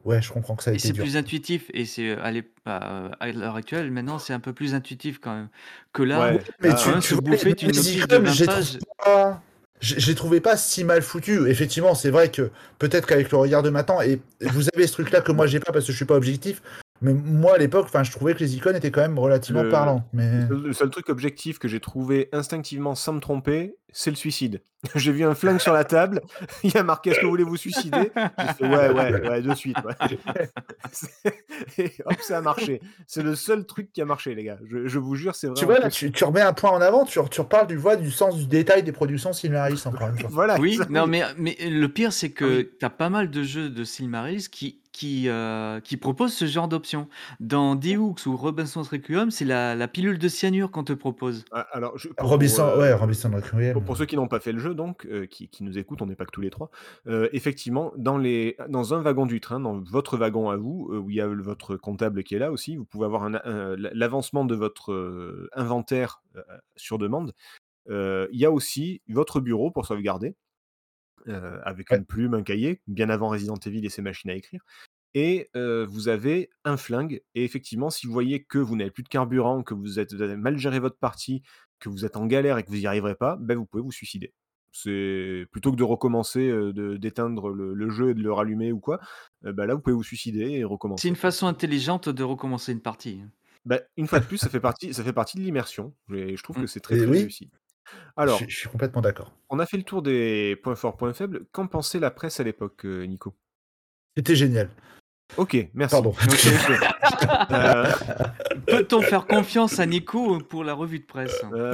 Ouais, 0.05 0.21
je 0.21 0.31
comprends 0.31 0.55
que 0.55 0.63
ça 0.63 0.71
a 0.71 0.73
Et 0.73 0.77
été 0.77 0.87
c'est 0.87 0.93
dur. 0.93 1.03
plus 1.03 1.17
intuitif. 1.17 1.69
Et 1.73 1.85
c'est 1.85 2.11
à 2.11 2.31
l'ép- 2.31 2.49
à 2.65 3.07
à 3.19 3.31
l'heure 3.31 3.55
actuelle, 3.55 3.91
maintenant, 3.91 4.19
c'est 4.19 4.33
un 4.33 4.39
peu 4.39 4.53
plus 4.53 4.73
intuitif 4.73 5.19
quand 5.19 5.33
même. 5.35 5.47
Que 5.93 6.03
là, 6.03 6.19
Ouais. 6.33 6.39
Mais 6.61 6.69
Ah, 6.71 6.75
tu, 6.75 6.89
hein, 6.89 6.99
tu 6.99 7.09
se 7.09 7.13
vois, 7.15 7.21
bouffer 7.23 7.49
les- 7.49 7.61
une 7.63 7.71
les 7.71 7.77
notice 7.77 7.95
de 7.95 8.03
icônes, 8.03 8.23
20 8.25 8.31
j'ai 8.33 8.45
pages. 8.45 8.65
trouvé 8.77 8.79
pas- 9.03 9.41
j'ai 9.81 9.99
j'ai 9.99 10.15
trouvé 10.15 10.39
pas 10.41 10.57
si 10.57 10.83
mal 10.83 11.01
foutu. 11.01 11.47
Effectivement, 11.49 11.95
c'est 11.95 12.09
vrai 12.11 12.29
que 12.31 12.49
peut-être 12.79 13.07
qu'avec 13.07 13.31
le 13.31 13.37
regard 13.37 13.63
de 13.63 13.69
maintenant, 13.69 14.01
et 14.01 14.19
vous 14.41 14.67
avez 14.73 14.87
ce 14.87 14.93
truc-là 14.93 15.21
que 15.21 15.31
moi 15.31 15.47
j'ai 15.47 15.59
pas 15.59 15.71
parce 15.71 15.85
que 15.85 15.91
je 15.91 15.97
suis 15.97 16.05
pas 16.05 16.15
objectif, 16.15 16.61
mais 17.01 17.13
moi 17.13 17.55
à 17.55 17.57
l'époque, 17.57 17.85
enfin, 17.85 18.03
je 18.03 18.11
trouvais 18.11 18.33
que 18.33 18.39
les 18.39 18.55
icônes 18.55 18.75
étaient 18.75 18.91
quand 18.91 19.01
même 19.01 19.17
relativement 19.19 19.63
Le- 19.63 19.69
parlants. 19.69 20.07
Mais 20.13 20.47
Le 20.49 20.73
seul 20.73 20.89
truc 20.89 21.09
objectif 21.09 21.59
que 21.59 21.67
j'ai 21.67 21.79
trouvé 21.79 22.29
instinctivement 22.31 22.95
sans 22.95 23.13
me 23.13 23.19
tromper, 23.19 23.75
c'est 23.91 24.09
le 24.11 24.15
suicide. 24.15 24.61
J'ai 24.95 25.11
vu 25.11 25.25
un 25.25 25.35
flingue 25.35 25.59
sur 25.59 25.73
la 25.73 25.83
table, 25.83 26.21
il 26.63 26.71
y 26.73 26.77
a 26.77 26.83
marqué 26.83 27.09
Est-ce 27.09 27.19
que 27.19 27.25
vous 27.25 27.31
voulez 27.31 27.43
vous 27.43 27.57
suicider? 27.57 28.11
J'ai 28.15 28.53
fait 28.53 28.65
Ouais, 28.65 28.89
ouais, 28.89 29.27
ouais, 29.27 29.41
de 29.41 29.53
suite. 29.53 29.75
ouais. 29.83 30.17
Et 31.77 31.91
hop, 32.05 32.15
ça 32.21 32.37
a 32.37 32.41
marché. 32.41 32.81
C'est 33.07 33.23
le 33.23 33.35
seul 33.35 33.65
truc 33.65 33.91
qui 33.91 34.01
a 34.01 34.05
marché, 34.05 34.35
les 34.35 34.43
gars. 34.43 34.57
Je, 34.69 34.87
je 34.87 34.99
vous 34.99 35.15
jure, 35.15 35.35
c'est 35.35 35.47
tu 35.47 35.65
vraiment. 35.65 35.71
vois 35.71 35.79
là, 35.79 35.89
tu, 35.89 36.11
tu 36.11 36.23
remets 36.23 36.41
un 36.41 36.53
point 36.53 36.71
en 36.71 36.81
avant, 36.81 37.03
tu, 37.05 37.19
tu 37.29 37.41
reparles 37.41 37.67
du 37.67 37.75
voix 37.77 37.95
du 37.95 38.11
sens 38.11 38.37
du 38.37 38.45
détail 38.47 38.83
des 38.83 38.91
productions 38.91 39.33
Silmaris 39.33 39.81
encore 39.85 40.07
une 40.09 40.17
fois. 40.19 40.29
Voilà. 40.31 40.57
Oui, 40.59 40.75
ça, 40.77 40.85
non, 40.89 41.07
mais, 41.07 41.23
mais 41.37 41.57
le 41.69 41.87
pire, 41.89 42.13
c'est 42.13 42.31
que 42.31 42.45
Ah 42.45 42.57
oui. 42.59 42.69
tu 42.79 42.85
as 42.85 42.89
pas 42.89 43.09
mal 43.09 43.29
de 43.29 43.43
jeux 43.43 43.69
de 43.69 43.83
Silmarils 43.83 44.49
qui, 44.49 44.81
qui, 44.99 45.29
euh, 45.29 45.79
qui 45.79 45.95
proposent 45.95 46.33
ce 46.33 46.45
genre 46.45 46.67
d'option. 46.67 47.07
Dans 47.39 47.75
Deux 47.75 47.95
ou 47.95 48.13
Robinson's 48.25 48.89
Requiem, 48.89 49.31
c'est 49.31 49.45
la, 49.45 49.73
la 49.73 49.87
pilule 49.87 50.17
de 50.19 50.27
cyanure 50.27 50.71
qu'on 50.71 50.83
te 50.83 50.91
propose. 50.91 51.45
Ah, 51.53 51.65
Alors, 51.71 51.97
je, 51.97 52.09
pour- 52.09 52.27
Robinson, 52.27 52.63
pour, 52.63 52.71
euh, 52.73 52.79
ouais, 52.81 52.93
Robinson 52.93 53.31
Requiem. 53.33 53.71
Pour, 53.71 53.83
pour 53.83 53.95
ceux 53.95 54.05
qui 54.05 54.17
n'ont 54.17 54.27
pas 54.27 54.41
fait 54.41 54.51
le 54.51 54.59
jeu, 54.59 54.75
donc, 54.75 55.05
euh, 55.05 55.25
qui, 55.25 55.47
qui 55.47 55.63
nous 55.63 55.77
écoutent, 55.77 56.01
on 56.01 56.05
n'est 56.05 56.17
pas 56.17 56.25
que 56.25 56.31
tous 56.31 56.41
les 56.41 56.49
trois, 56.49 56.69
euh, 57.07 57.29
effectivement, 57.31 57.93
dans, 57.95 58.17
les, 58.17 58.57
dans 58.67 58.93
un 58.93 59.01
wagon 59.01 59.25
du 59.25 59.39
train, 59.39 59.61
dans 59.61 59.79
votre 59.79 60.17
wagon 60.17 60.49
à 60.49 60.57
vous, 60.57 60.89
euh, 60.91 60.97
où 60.97 61.09
il 61.09 61.15
y 61.15 61.21
a 61.21 61.27
le- 61.27 61.41
votre 61.41 61.77
comptable 61.77 62.23
qui 62.25 62.35
est 62.35 62.39
là 62.39 62.51
aussi, 62.51 62.75
vous 62.75 62.83
pouvez 62.83 63.05
avoir 63.05 63.23
un- 63.23 63.35
un- 63.45 63.75
l'avancement 63.77 64.43
de 64.43 64.55
votre 64.55 64.91
euh, 64.91 65.49
inventaire 65.53 66.21
euh, 66.35 66.41
sur 66.75 66.97
demande. 66.97 67.33
Euh, 67.89 68.27
Il 68.33 68.39
y 68.41 68.45
a 68.45 68.51
aussi 68.51 69.01
votre 69.07 69.39
bureau 69.39 69.71
pour 69.71 69.85
sauvegarder, 69.85 70.35
euh, 71.27 71.59
avec 71.63 71.89
Ouais. 71.91 71.97
une 71.97 72.05
plume, 72.05 72.33
un 72.33 72.43
cahier, 72.43 72.81
bien 72.87 73.09
avant 73.09 73.29
Resident 73.29 73.55
Evil 73.65 73.85
et 73.85 73.89
ses 73.89 74.01
machines 74.01 74.29
à 74.29 74.35
écrire. 74.35 74.61
Et 75.15 75.49
euh, 75.55 75.85
vous 75.89 76.07
avez 76.07 76.49
un 76.65 76.77
flingue. 76.77 77.21
Et 77.35 77.43
effectivement, 77.43 77.89
si 77.89 78.05
vous 78.07 78.13
voyez 78.13 78.43
que 78.43 78.59
vous 78.59 78.75
n'avez 78.75 78.91
plus 78.91 79.03
de 79.03 79.09
carburant, 79.09 79.63
que 79.63 79.73
vous, 79.73 79.99
êtes, 79.99 80.13
vous 80.13 80.21
avez 80.21 80.35
mal 80.37 80.57
géré 80.57 80.79
votre 80.79 80.97
partie, 80.97 81.41
que 81.79 81.89
vous 81.89 82.05
êtes 82.05 82.15
en 82.17 82.25
galère 82.27 82.57
et 82.57 82.63
que 82.63 82.69
vous 82.69 82.75
n'y 82.77 82.85
arriverez 82.85 83.15
pas, 83.15 83.35
ben 83.39 83.57
vous 83.57 83.65
pouvez 83.65 83.81
vous 83.83 83.91
suicider. 83.91 84.33
C'est 84.71 85.47
plutôt 85.51 85.71
que 85.71 85.77
de 85.77 85.83
recommencer, 85.83 86.47
euh, 86.47 86.71
de- 86.73 86.97
d'éteindre 86.97 87.49
le, 87.49 87.73
le 87.73 87.89
jeu 87.89 88.11
et 88.11 88.13
de 88.13 88.21
le 88.21 88.31
rallumer 88.31 88.71
ou 88.71 88.79
quoi. 88.79 88.99
euh, 89.45 89.51
ben 89.51 89.65
là, 89.65 89.73
vous 89.73 89.81
pouvez 89.81 89.95
vous 89.95 90.03
suicider 90.03 90.41
et 90.43 90.57
C'est 90.59 90.63
recommencer. 90.65 91.07
une 91.07 91.15
façon 91.15 91.47
intelligente 91.47 92.07
de 92.07 92.23
recommencer 92.23 92.71
une 92.71 92.81
partie. 92.81 93.21
Ben, 93.65 93.81
une 93.97 94.07
fois 94.07 94.19
de 94.19 94.25
plus, 94.25 94.37
ça 94.37 94.47
fait 94.49 94.59
partie, 94.59 94.93
ça 94.93 95.03
fait 95.03 95.11
partie 95.13 95.37
de 95.37 95.41
l'immersion. 95.43 95.95
Et 96.13 96.37
je 96.37 96.43
trouve 96.43 96.57
que 96.57 96.61
Mm. 96.61 96.67
c'est 96.67 96.79
très 96.81 96.97
très 96.97 97.05
oui. 97.07 97.17
réussi. 97.19 97.49
Alors, 98.15 98.37
je, 98.37 98.45
je 98.47 98.55
suis 98.55 98.69
complètement 98.69 99.01
d'accord. 99.01 99.33
on 99.49 99.57
a 99.57 99.65
fait 99.65 99.77
le 99.77 99.83
tour 99.83 100.03
des 100.03 100.55
points 100.61 100.75
forts, 100.75 100.95
points 100.97 101.13
faibles. 101.13 101.45
Qu'en 101.51 101.65
pensait 101.67 101.99
la 101.99 102.11
presse 102.11 102.39
à 102.39 102.43
l'époque, 102.43 102.85
Nico? 102.85 103.33
C'était 104.19 104.35
génial. 104.35 104.67
Ok, 105.37 105.55
merci. 105.73 105.91
Pardon. 105.93 106.13
Euh, 107.51 107.85
Peut-on 108.67 109.01
faire 109.01 109.25
confiance 109.27 109.79
à 109.79 109.85
Nico 109.85 110.39
pour 110.39 110.63
la 110.65 110.73
revue 110.73 110.99
de 110.99 111.05
presse 111.05 111.33
euh, 111.53 111.73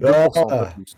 deux- 0.00 0.06
Ah. 0.06 0.26
2%, 0.28 0.48
pas 0.48 0.64
plus. 0.74 0.94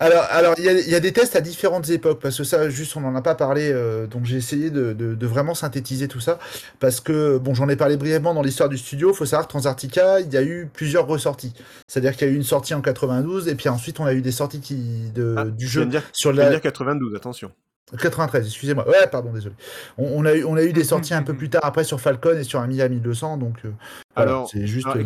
Alors, 0.00 0.24
alors 0.30 0.54
il 0.58 0.64
y, 0.64 0.68
a- 0.68 0.72
il 0.72 0.88
y 0.88 0.94
a 0.94 1.00
des 1.00 1.12
tests 1.12 1.34
à 1.36 1.40
différentes 1.40 1.88
époques, 1.90 2.20
parce 2.20 2.36
que 2.36 2.44
ça, 2.44 2.68
juste, 2.70 2.96
on 2.96 3.00
n'en 3.00 3.14
a 3.14 3.22
pas 3.22 3.34
parlé, 3.34 3.70
euh, 3.72 4.06
donc 4.06 4.24
j'ai 4.26 4.36
essayé 4.36 4.70
de, 4.70 4.92
de- 4.92 5.14
de 5.14 5.26
vraiment 5.26 5.54
synthétiser 5.54 6.08
tout 6.08 6.20
ça, 6.20 6.38
parce 6.78 7.00
que, 7.00 7.38
bon, 7.38 7.54
j'en 7.54 7.68
ai 7.68 7.76
parlé 7.76 7.96
brièvement 7.96 8.34
dans 8.34 8.42
l'histoire 8.42 8.68
du 8.68 8.76
studio, 8.78 9.10
il 9.12 9.16
faut 9.16 9.24
savoir 9.26 9.46
que 9.46 9.50
Transarctica, 9.52 10.20
il 10.20 10.32
y 10.32 10.36
a 10.36 10.42
eu 10.42 10.68
plusieurs 10.72 11.06
ressorties. 11.06 11.52
C'est-à-dire 11.88 12.16
qu'il 12.16 12.26
y 12.26 12.30
a 12.30 12.32
eu 12.32 12.36
une 12.36 12.42
sortie 12.42 12.74
en 12.74 12.80
92, 12.82 13.48
et 13.48 13.54
puis 13.54 13.68
ensuite, 13.68 13.98
on 14.00 14.04
a 14.04 14.12
eu 14.14 14.22
des 14.22 14.32
sorties 14.32 14.60
qui, 14.60 15.10
de, 15.14 15.34
Ah, 15.38 15.44
du 15.44 15.66
je 15.66 15.72
jeu 15.72 15.84
de 15.86 15.90
dire, 15.90 16.02
sur 16.12 16.32
je 16.32 16.36
la... 16.38 16.50
dire 16.50 16.60
92, 16.60 17.14
attention. 17.16 17.50
93, 17.98 18.46
excusez-moi. 18.46 18.88
Ouais, 18.88 19.06
pardon, 19.10 19.32
désolé. 19.32 19.54
On, 19.98 20.22
on 20.22 20.24
a 20.24 20.34
eu, 20.34 20.44
on 20.44 20.56
a 20.56 20.62
eu 20.62 20.72
des 20.72 20.84
sorties 20.84 21.14
un 21.14 21.22
peu 21.22 21.34
plus 21.34 21.50
tard 21.50 21.64
après 21.64 21.84
sur 21.84 22.00
Falcon 22.00 22.36
et 22.36 22.44
sur 22.44 22.60
Amiga 22.60 22.88
1200, 22.88 23.36
donc 23.38 23.64
euh, 23.64 23.72
voilà, 24.16 24.30
Alors, 24.32 24.48
c'est 24.50 24.66
juste... 24.66 24.86
alors, 24.86 24.98
euh, 24.98 25.04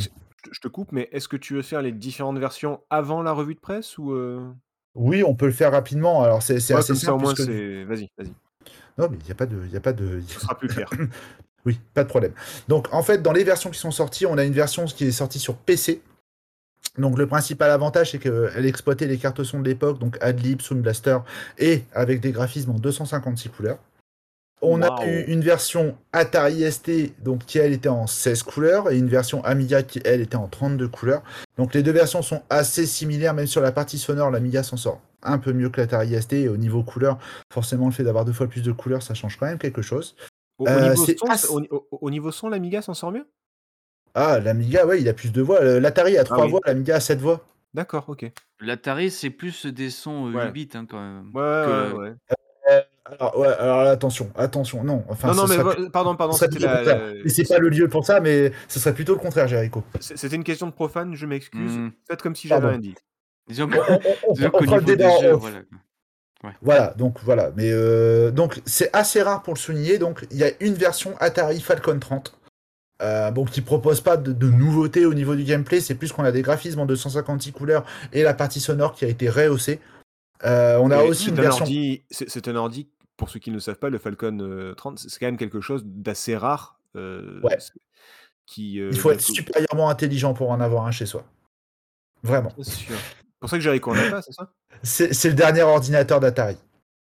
je 0.53 0.61
te- 0.61 0.68
coupe, 0.68 0.93
mais 0.93 1.09
est-ce 1.12 1.28
que 1.28 1.37
tu 1.37 1.55
veux 1.55 1.62
faire 1.62 1.82
les 1.82 1.93
différentes 1.93 2.39
versions 2.39 2.80
avant 2.91 3.22
la 3.22 3.32
revue 3.32 3.55
de 3.55 3.61
presse 3.61 3.97
ou 3.99 4.12
euh, 4.12 4.47
Oui, 4.95 5.22
on 5.24 5.35
peut 5.35 5.47
le 5.47 5.53
faire 5.53 5.72
rapidement, 5.72 6.22
alors 6.22 6.43
c'est 6.43 6.55
ouais, 6.55 6.78
assez 6.78 6.95
simple. 6.95 7.24
c'est. 7.37 7.85
Vas-y, 7.85 8.09
vas-y. 8.18 8.32
Non, 8.99 9.09
mais 9.11 9.16
il 9.20 9.24
n'y 9.24 9.32
a 9.32 9.35
pas 9.35 9.47
de... 9.47 9.66
y 9.72 9.76
a 9.76 9.80
pas 9.80 9.93
de... 9.93 10.20
Ce 10.26 10.41
sera 10.41 10.57
plus 10.57 10.68
clair. 10.68 10.89
Oui, 11.66 11.80
pas 11.95 12.05
de 12.05 12.09
problème. 12.11 12.32
Donc 12.68 12.89
en 12.93 13.03
fait, 13.03 13.22
dans 13.22 13.32
les 13.32 13.43
versions 13.43 13.70
qui 13.70 13.78
sont 13.78 13.91
sorties, 13.91 14.26
on 14.26 14.37
a 14.37 14.45
une 14.45 14.53
version 14.53 14.85
qui 14.85 15.07
est 15.07 15.12
sortie 15.12 15.39
sur 15.39 15.57
PC. 15.57 16.03
Donc 16.99 17.18
le 17.18 17.26
principal 17.26 17.70
avantage, 17.70 18.12
c'est 18.12 18.18
qu'elle 18.18 18.66
exploitait 18.66 19.07
les 19.07 19.18
cartes 19.18 19.42
son 19.42 19.61
de 19.61 19.68
l'époque, 19.68 19.99
donc 19.99 20.16
Adlib, 20.20 20.61
Sound 20.61 20.80
Blaster, 20.82 21.18
et 21.59 21.82
avec 21.92 22.20
des 22.20 22.30
graphismes 22.32 22.70
en 22.70 22.78
256 22.78 23.49
couleurs. 23.49 23.78
On 24.62 24.80
a 24.82 24.86
eu 25.07 25.24
une 25.24 25.40
version 25.42 25.97
Atari 26.12 26.62
ST, 26.70 27.12
donc 27.22 27.45
qui 27.45 27.59
elle 27.59 27.72
était 27.72 27.88
en 27.88 28.07
16 28.07 28.45
couleurs, 28.45 28.90
et 28.90 28.97
une 28.97 29.09
version 29.09 29.45
Amiga 29.45 29.82
qui 29.82 30.01
elle 30.05 30.20
était 30.22 30.36
en 30.36 30.47
32 30.49 30.88
couleurs. 30.88 31.22
Donc 31.59 31.74
les 31.74 31.82
deux 31.82 31.90
versions 31.92 32.22
sont 32.22 32.42
assez 32.49 32.86
similaires, 32.86 33.34
même 33.34 33.47
sur 33.49 33.61
la 33.61 33.72
partie 33.72 33.99
sonore, 33.99 34.30
l'Amiga 34.30 34.62
s'en 34.62 34.76
sort 34.76 35.01
un 35.22 35.38
peu 35.38 35.53
mieux 35.53 35.70
que 35.70 35.80
l'Atari 35.80 36.14
ST, 36.20 36.32
et 36.34 36.49
au 36.49 36.57
niveau 36.57 36.82
couleur, 36.82 37.18
forcément 37.53 37.86
le 37.86 37.92
fait 37.92 38.05
d'avoir 38.05 38.24
deux 38.24 38.32
fois 38.32 38.47
plus 38.47 38.62
de 38.62 38.72
couleurs, 38.72 39.03
ça 39.03 39.14
change 39.14 39.36
quand 39.36 39.47
même 39.47 39.59
quelque 39.59 39.82
chose. 39.82 40.14
Au, 40.59 40.68
Euh, 40.68 40.90
niveau, 40.90 41.05
c'est 41.05 41.18
son, 41.18 41.26
assez- 41.26 41.49
au, 41.49 41.61
au- 41.70 41.99
au 42.01 42.11
niveau 42.11 42.30
son, 42.30 42.49
l'Amiga 42.49 42.80
s'en 42.80 42.95
sort 42.95 43.11
mieux? 43.11 43.26
Ah, 44.14 44.38
l'Amiga, 44.40 44.86
ouais, 44.86 45.00
il 45.00 45.08
a 45.08 45.12
plus 45.14 45.32
de 45.32 45.42
voix. 45.42 45.60
Le- 45.60 45.78
L'Atari 45.78 46.16
a 46.18 46.24
3 46.24 46.38
Ah 46.38 46.44
oui. 46.44 46.50
voix, 46.50 46.60
l'Amiga 46.66 46.96
a 46.96 47.00
7 47.00 47.20
voix. 47.20 47.44
D'accord, 47.74 48.04
ok. 48.08 48.30
L'Atari, 48.60 49.10
c'est 49.10 49.30
plus 49.30 49.66
des 49.66 49.90
sons 49.90 50.28
euh, 50.28 50.32
Ouais. 50.32 50.44
8 50.46 50.52
bits 50.52 50.68
hein, 50.74 50.86
quand 50.88 51.00
même. 51.00 51.30
Ouais, 51.34 51.42
ouais, 51.42 51.90
Que- 51.92 51.96
ouais. 51.98 52.12
Alors, 53.06 53.38
ouais, 53.38 53.48
alors 53.58 53.82
là, 53.84 53.90
attention, 53.90 54.30
attention, 54.34 54.82
non. 54.82 55.04
Enfin, 55.10 55.28
non, 55.28 55.34
non, 55.34 55.46
mais 55.46 55.56
pardon, 55.90 56.16
pardon, 56.16 56.32
la. 56.40 57.12
c'est 57.28 57.46
pas 57.46 57.58
le 57.58 57.68
lieu 57.68 57.86
pour 57.88 58.06
ça, 58.06 58.20
mais 58.20 58.50
ce 58.66 58.80
serait 58.80 58.94
plutôt 58.94 59.12
le 59.12 59.18
contraire, 59.18 59.46
Jericho. 59.46 59.82
c'est- 60.00 60.16
C'était 60.16 60.36
une 60.36 60.44
question 60.44 60.66
de 60.68 60.72
profane, 60.72 61.14
je 61.14 61.26
m'excuse. 61.26 61.76
Hmm. 61.76 61.90
Faites 62.08 62.22
comme 62.22 62.34
si 62.34 62.48
j'avais 62.48 62.66
rien 62.68 62.78
dit. 62.78 62.94
Disons 63.46 63.64
On, 63.64 63.68
que- 63.68 63.78
on- 64.26 64.80
débat 64.80 65.10
voilà. 65.36 65.58
Voilà, 66.62 66.94
donc 66.96 67.18
voilà. 67.22 67.50
Mais 67.56 67.70
euh, 67.72 68.30
donc 68.30 68.60
c'est 68.64 68.88
assez 68.96 69.20
rare 69.22 69.42
pour 69.42 69.52
le 69.54 69.58
souligner. 69.58 69.98
Donc 69.98 70.26
il 70.30 70.38
y 70.38 70.44
a 70.44 70.50
une 70.60 70.74
version 70.74 71.14
Atari 71.20 71.60
Falcon 71.60 71.98
30 71.98 72.38
Euh, 73.03 73.30
bon, 73.32 73.45
qui 73.45 73.61
propose 73.61 74.01
pas 74.01 74.16
de, 74.16 74.32
de 74.32 74.49
nouveautés 74.49 75.05
au 75.05 75.14
niveau 75.14 75.34
du 75.34 75.42
gameplay, 75.45 75.80
c'est 75.80 75.97
plus 75.97 76.12
qu'on 76.12 76.22
a 76.24 76.30
des 76.30 76.42
graphismes 76.42 76.78
en 76.80 76.86
256 76.86 77.51
couleurs 77.53 77.84
et 78.12 78.22
la 78.22 78.34
partie 78.34 78.61
sonore 78.61 78.95
qui 78.95 79.05
a 79.05 79.09
été 79.09 79.28
rehaussée. 79.28 79.80
Euh, 80.45 80.78
on 80.80 80.90
a 80.92 81.03
Et 81.05 81.09
aussi 81.09 81.24
c'est 81.24 81.30
une 81.30 81.38
un 81.40 81.42
version. 81.42 81.64
ordi, 81.64 82.03
c'est 82.11 82.47
un 82.49 82.55
ordi, 82.57 82.88
pour 83.16 83.30
ceux 83.30 83.40
qui 83.40 83.51
ne 83.51 83.57
le 83.57 83.61
savent 83.61 83.78
pas, 83.78 83.90
le 83.90 83.99
Falcon 83.99 84.38
euh, 84.40 84.74
30, 84.74 84.99
c'est 85.01 85.18
quand 85.18 85.26
même 85.26 85.36
quelque 85.36 85.61
chose 85.61 85.82
d'assez 85.84 86.36
rare. 86.36 86.78
euh, 86.97 87.40
Ouais. 87.42 87.59
qui, 88.47 88.80
euh, 88.80 88.90
Il 88.92 88.99
faut 88.99 89.11
être 89.11 89.20
supérieurement 89.20 89.90
intelligent 89.90 90.32
pour 90.34 90.51
en 90.51 90.61
avoir 90.61 90.86
un 90.86 90.92
chez 90.92 91.07
soi. 91.07 91.24
Vraiment. 92.22 92.53
c'est 92.62 92.70
sûr. 92.70 92.95
C'est 92.97 93.40
pour 93.40 93.51
ça 93.51 93.57
que 93.57 93.62
Jericho 93.62 93.90
en 93.90 93.97
a 93.97 94.11
pas, 94.11 94.22
c'est 94.22 94.32
ça? 94.32 94.53
C'est 94.82 95.28
le 95.28 95.34
dernier 95.34 95.62
ordinateur 95.62 96.20
d'Atari. 96.20 96.57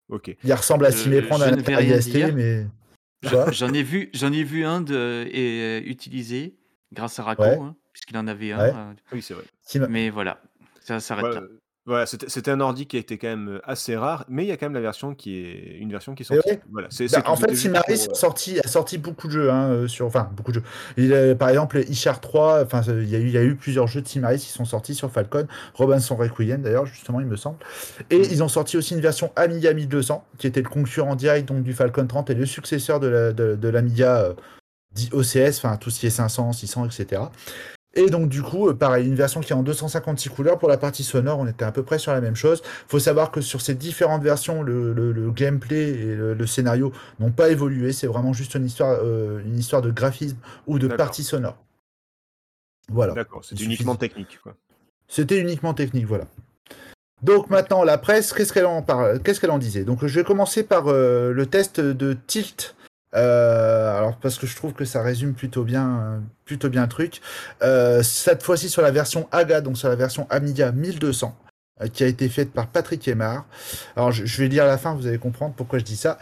Ok. 0.10 0.36
Il 0.44 0.54
ressemble 0.54 0.86
à 0.86 0.92
s'y 0.92 1.08
Euh, 1.08 1.12
méprendre 1.12 1.44
à 1.44 1.48
je 1.48 1.54
un 1.54 1.56
ne 1.58 1.62
vais 1.62 1.74
Atari 1.74 1.88
rien 1.88 2.02
ST, 2.02 2.34
mais. 2.36 2.68
J'en 3.52 3.74
ai 3.74 3.84
vu, 3.84 4.10
j'en 4.14 4.32
ai 4.32 4.44
vu 4.44 4.66
un 4.66 4.82
de, 4.82 5.28
et, 5.32 5.62
euh, 5.62 5.82
utilisé 5.86 6.56
grâce 6.94 7.20
à 7.20 7.24
Racco, 7.24 7.44
Ouais. 7.44 7.58
hein, 7.60 7.76
puisqu'il 7.94 8.18
en 8.18 8.28
avait 8.28 8.52
un. 8.54 8.60
Ouais. 8.60 8.74
euh, 8.76 8.94
Oui, 9.12 9.22
c'est 9.22 9.34
vrai. 9.34 9.44
Mais 9.90 10.10
voilà, 10.10 10.42
ça 10.80 11.00
s'arrête 11.00 11.26
là. 11.36 11.42
Voilà, 11.90 12.06
c'était 12.06 12.30
c'était 12.30 12.52
un 12.52 12.60
ordi 12.62 12.86
qui 12.88 12.96
a 12.96 13.00
été 13.00 13.18
quand 13.18 13.28
même 13.28 13.50
euh, 13.50 13.60
assez 13.64 13.98
rare, 13.98 14.24
mais 14.30 14.46
il 14.46 14.48
y 14.48 14.52
a 14.52 14.58
quand 14.58 14.68
même 14.68 14.74
la 14.74 14.80
version 14.80 15.14
qui 15.16 15.36
est 15.40 15.78
une 15.80 15.92
version 15.92 16.16
qui 16.16 16.24
est 16.24 16.26
sortie. 16.26 16.48
ouais. 16.50 16.62
Voilà, 16.72 16.88
c'est 16.92 17.06
Bah, 17.12 17.22
c'est 17.24 17.28
en 17.28 17.36
fait, 17.36 17.50
juste 17.50 17.64
Simaris 17.64 18.06
pour, 18.06 18.16
a 18.16 18.20
sorti, 18.20 18.60
a 18.64 18.68
sorti 18.68 18.98
beaucoup 18.98 19.28
de 19.28 19.34
jeux, 19.34 19.52
hein, 19.52 19.70
euh, 19.72 19.88
sur, 19.88 20.06
enfin 20.06 20.30
beaucoup 20.36 20.52
de 20.52 20.60
jeux. 20.60 20.64
Il, 20.98 21.36
par 21.38 21.50
exemple, 21.50 21.80
Ishar 21.90 22.22
3, 22.22 22.64
enfin, 22.64 22.82
euh, 22.88 23.04
il 23.04 23.10
y, 23.10 23.16
a 23.16 23.20
eu- 23.20 23.26
il 23.28 23.32
y 23.32 23.38
a 23.38 23.44
eu 23.44 23.56
plusieurs 23.56 23.88
jeux 23.88 24.02
de 24.02 24.08
Simaris 24.08 24.38
qui 24.40 24.50
sont 24.52 24.66
sortis 24.66 24.94
sur 24.96 25.12
Falcon, 25.12 25.48
Robinson 25.74 26.16
Requiem 26.16 26.62
d'ailleurs, 26.62 26.86
justement, 26.86 27.20
il 27.20 27.26
me 27.28 27.36
semble. 27.36 27.58
Et 28.10 28.20
Mm. 28.20 28.24
ils 28.32 28.44
ont 28.44 28.48
sorti 28.48 28.78
aussi 28.78 28.94
une 28.94 29.02
version 29.02 29.32
Amiga 29.36 29.74
1200, 29.74 30.24
qui 30.38 30.48
était 30.48 30.62
le 30.62 30.70
concurrent 30.70 31.16
direct 31.16 31.48
donc, 31.48 31.64
du 31.64 31.74
Falcon 31.74 32.06
30 32.08 32.30
et 32.30 32.36
le 32.36 32.46
successeur 32.46 33.00
de 33.00 33.08
la- 33.08 33.34
de, 33.34 33.56
de 33.56 33.68
l'Amiga 33.68 34.18
euh, 34.20 34.34
dit 34.94 35.10
OCS, 35.12 35.58
enfin 35.58 35.78
tout 35.78 35.90
ce 35.90 36.00
qui 36.00 36.08
est 36.08 36.12
500, 36.12 36.54
600, 36.54 36.86
etc. 36.86 37.22
Et 37.96 38.10
donc 38.10 38.30
du 38.30 38.44
coup, 38.44 38.70
euh, 38.70 38.74
pareil, 38.76 39.08
une 39.08 39.16
version 39.16 39.42
qui 39.42 39.52
est 39.52 39.56
en 39.56 39.64
256 39.64 40.30
couleurs. 40.30 40.60
Pour 40.60 40.70
la 40.70 40.78
partie 40.78 41.04
sonore, 41.04 41.40
on 41.40 41.48
était 41.48 41.66
à 41.66 41.72
peu 41.72 41.82
près 41.84 41.98
sur 41.98 42.12
la 42.12 42.22
même 42.22 42.36
chose. 42.36 42.62
faut 42.88 43.00
savoir 43.00 43.32
que 43.32 43.42
sur 43.42 43.62
ces 43.62 43.74
différentes 43.74 44.22
versions, 44.24 44.62
le, 44.62 44.94
le- 44.94 45.12
le 45.12 45.32
gameplay 45.32 45.90
et 45.90 46.16
le, 46.16 46.34
le 46.36 46.48
scénario 46.48 46.92
n'ont 47.20 47.32
pas 47.32 47.50
évolué. 47.50 47.92
C'est 47.92 48.08
vraiment 48.08 48.32
juste 48.34 48.54
une 48.56 48.66
histoire, 48.66 49.00
euh, 49.04 49.42
une 49.44 49.58
histoire 49.58 49.82
de 49.82 49.90
graphisme 49.92 50.38
ou 50.68 50.78
de 50.78 50.88
partie 50.88 51.24
sonore. 51.24 51.58
Voilà. 52.92 53.14
D'accord, 53.14 53.44
c'est 53.44 53.56
Il 53.60 53.66
uniquement 53.66 53.96
technique. 53.96 54.40
C'était 55.08 55.40
uniquement 55.40 55.74
technique, 55.74 56.06
voilà. 56.06 56.26
Donc 57.24 57.50
maintenant, 57.50 57.84
la 57.84 57.98
presse, 57.98 58.32
qu'est-ce 58.34 58.54
qu'elle 58.54 58.66
en, 58.68 58.82
parle, 58.82 59.20
qu'est-ce 59.22 59.42
qu'elle 59.42 59.52
en 59.52 59.58
disait? 59.58 59.84
Donc 59.84 60.06
je 60.06 60.16
vais 60.20 60.24
commencer 60.24 60.64
par 60.64 60.88
euh, 60.88 61.34
le 61.34 61.46
test 61.48 61.80
de 61.82 62.16
Tilt. 62.28 62.76
Euh, 63.16 63.98
alors 63.98 64.18
parce 64.18 64.38
que 64.38 64.46
je 64.46 64.56
trouve 64.56 64.74
que 64.74 64.86
ça 64.86 65.02
résume 65.02 65.34
plutôt 65.34 65.64
bien, 65.64 66.22
plutôt 66.46 66.70
bien 66.70 66.84
le 66.84 66.90
truc. 66.90 67.22
Euh, 67.62 68.04
cette 68.04 68.44
fois-ci 68.44 68.70
sur 68.70 68.82
la 68.82 68.92
version 68.92 69.28
AGA, 69.32 69.62
donc 69.62 69.78
sur 69.78 69.90
la 69.90 69.96
version 69.96 70.28
Amiga 70.30 70.72
1200, 70.72 71.36
euh, 71.36 71.49
qui 71.88 72.04
a 72.04 72.08
été 72.08 72.28
faite 72.30 72.52
par 72.52 72.68
Patrick 72.68 73.08
Aymar. 73.08 73.46
Alors 73.96 74.12
je, 74.12 74.26
je 74.26 74.42
vais 74.42 74.48
lire 74.50 74.64
à 74.64 74.68
la 74.68 74.78
fin, 74.78 74.94
vous 74.96 75.08
allez 75.08 75.18
comprendre 75.18 75.54
pourquoi 75.56 75.80
je 75.80 75.84
dis 75.86 75.96
ça. 75.96 76.18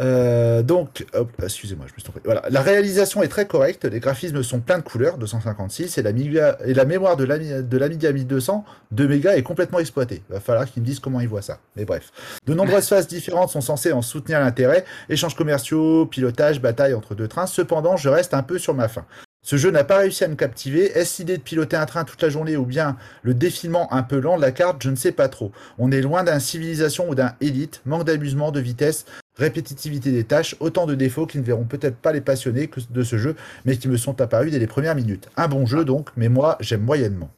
Euh, 0.00 0.62
donc, 0.62 1.04
excusez-moi, 1.42 1.86
je 1.88 1.92
me 1.92 1.98
suis 1.98 2.04
trompé. 2.04 2.20
Voilà, 2.24 2.42
la 2.50 2.60
réalisation 2.62 3.22
est 3.22 3.28
très 3.28 3.46
correcte, 3.46 3.84
les 3.84 4.00
graphismes 4.00 4.42
sont 4.42 4.60
pleins 4.60 4.78
de 4.78 4.82
couleurs, 4.84 5.18
256, 5.18 5.98
et, 5.98 6.02
l'Amiga- 6.02 6.56
et 6.64 6.72
la 6.74 6.84
mémoire 6.84 7.16
de 7.16 7.24
l'Amiga 7.24 8.12
1200, 8.12 8.64
2 8.92 9.08
mégas, 9.08 9.36
est 9.36 9.42
complètement 9.42 9.78
exploitée. 9.80 10.22
Il 10.30 10.34
va 10.34 10.40
falloir 10.40 10.66
qu'ils 10.70 10.82
me 10.82 10.86
disent 10.86 11.00
comment 11.00 11.20
ils 11.20 11.28
voient 11.28 11.42
ça. 11.42 11.58
Mais 11.76 11.84
bref. 11.84 12.12
De 12.46 12.54
nombreuses 12.54 12.88
phases 12.88 13.08
différentes 13.08 13.50
sont 13.50 13.60
censées 13.60 13.92
en 13.92 14.02
soutenir 14.02 14.40
l'intérêt, 14.40 14.84
échanges 15.08 15.34
commerciaux, 15.34 16.06
pilotage, 16.06 16.60
bataille 16.60 16.94
entre 16.94 17.14
deux 17.14 17.28
trains. 17.28 17.46
Cependant, 17.46 17.96
je 17.96 18.08
reste 18.08 18.34
un 18.34 18.42
peu 18.42 18.58
sur 18.58 18.74
ma 18.74 18.88
faim. 18.88 19.04
Ce 19.48 19.56
jeu 19.56 19.70
n'a 19.70 19.82
pas 19.82 19.96
réussi 19.96 20.24
à 20.24 20.28
me 20.28 20.34
captiver. 20.34 20.90
Est-ce 20.90 21.22
l'idée 21.22 21.38
de 21.38 21.42
piloter 21.42 21.74
un 21.74 21.86
train 21.86 22.04
toute 22.04 22.20
la 22.20 22.28
journée 22.28 22.58
ou 22.58 22.66
bien 22.66 22.98
le 23.22 23.32
défilement 23.32 23.90
un 23.94 24.02
peu 24.02 24.18
lent 24.20 24.36
de 24.36 24.42
la 24.42 24.52
carte? 24.52 24.82
Je 24.82 24.90
ne 24.90 24.94
sais 24.94 25.10
pas 25.10 25.30
trop. 25.30 25.52
On 25.78 25.90
est 25.90 26.02
loin 26.02 26.22
d'un 26.22 26.38
civilisation 26.38 27.08
ou 27.08 27.14
d'un 27.14 27.34
élite, 27.40 27.80
manque 27.86 28.04
d'amusement, 28.04 28.52
de 28.52 28.60
vitesse, 28.60 29.06
répétitivité 29.36 30.12
des 30.12 30.24
tâches, 30.24 30.54
autant 30.60 30.84
de 30.84 30.94
défauts 30.94 31.24
qui 31.24 31.38
ne 31.38 31.42
verront 31.44 31.64
peut-être 31.64 31.96
pas 31.96 32.12
les 32.12 32.20
passionnés 32.20 32.68
de 32.90 33.02
ce 33.02 33.16
jeu, 33.16 33.36
mais 33.64 33.78
qui 33.78 33.88
me 33.88 33.96
sont 33.96 34.20
apparus 34.20 34.52
dès 34.52 34.58
les 34.58 34.66
premières 34.66 34.94
minutes. 34.94 35.30
Un 35.38 35.48
bon 35.48 35.64
jeu 35.64 35.82
donc, 35.86 36.10
mais 36.14 36.28
moi 36.28 36.58
j'aime 36.60 36.82
moyennement. 36.82 37.30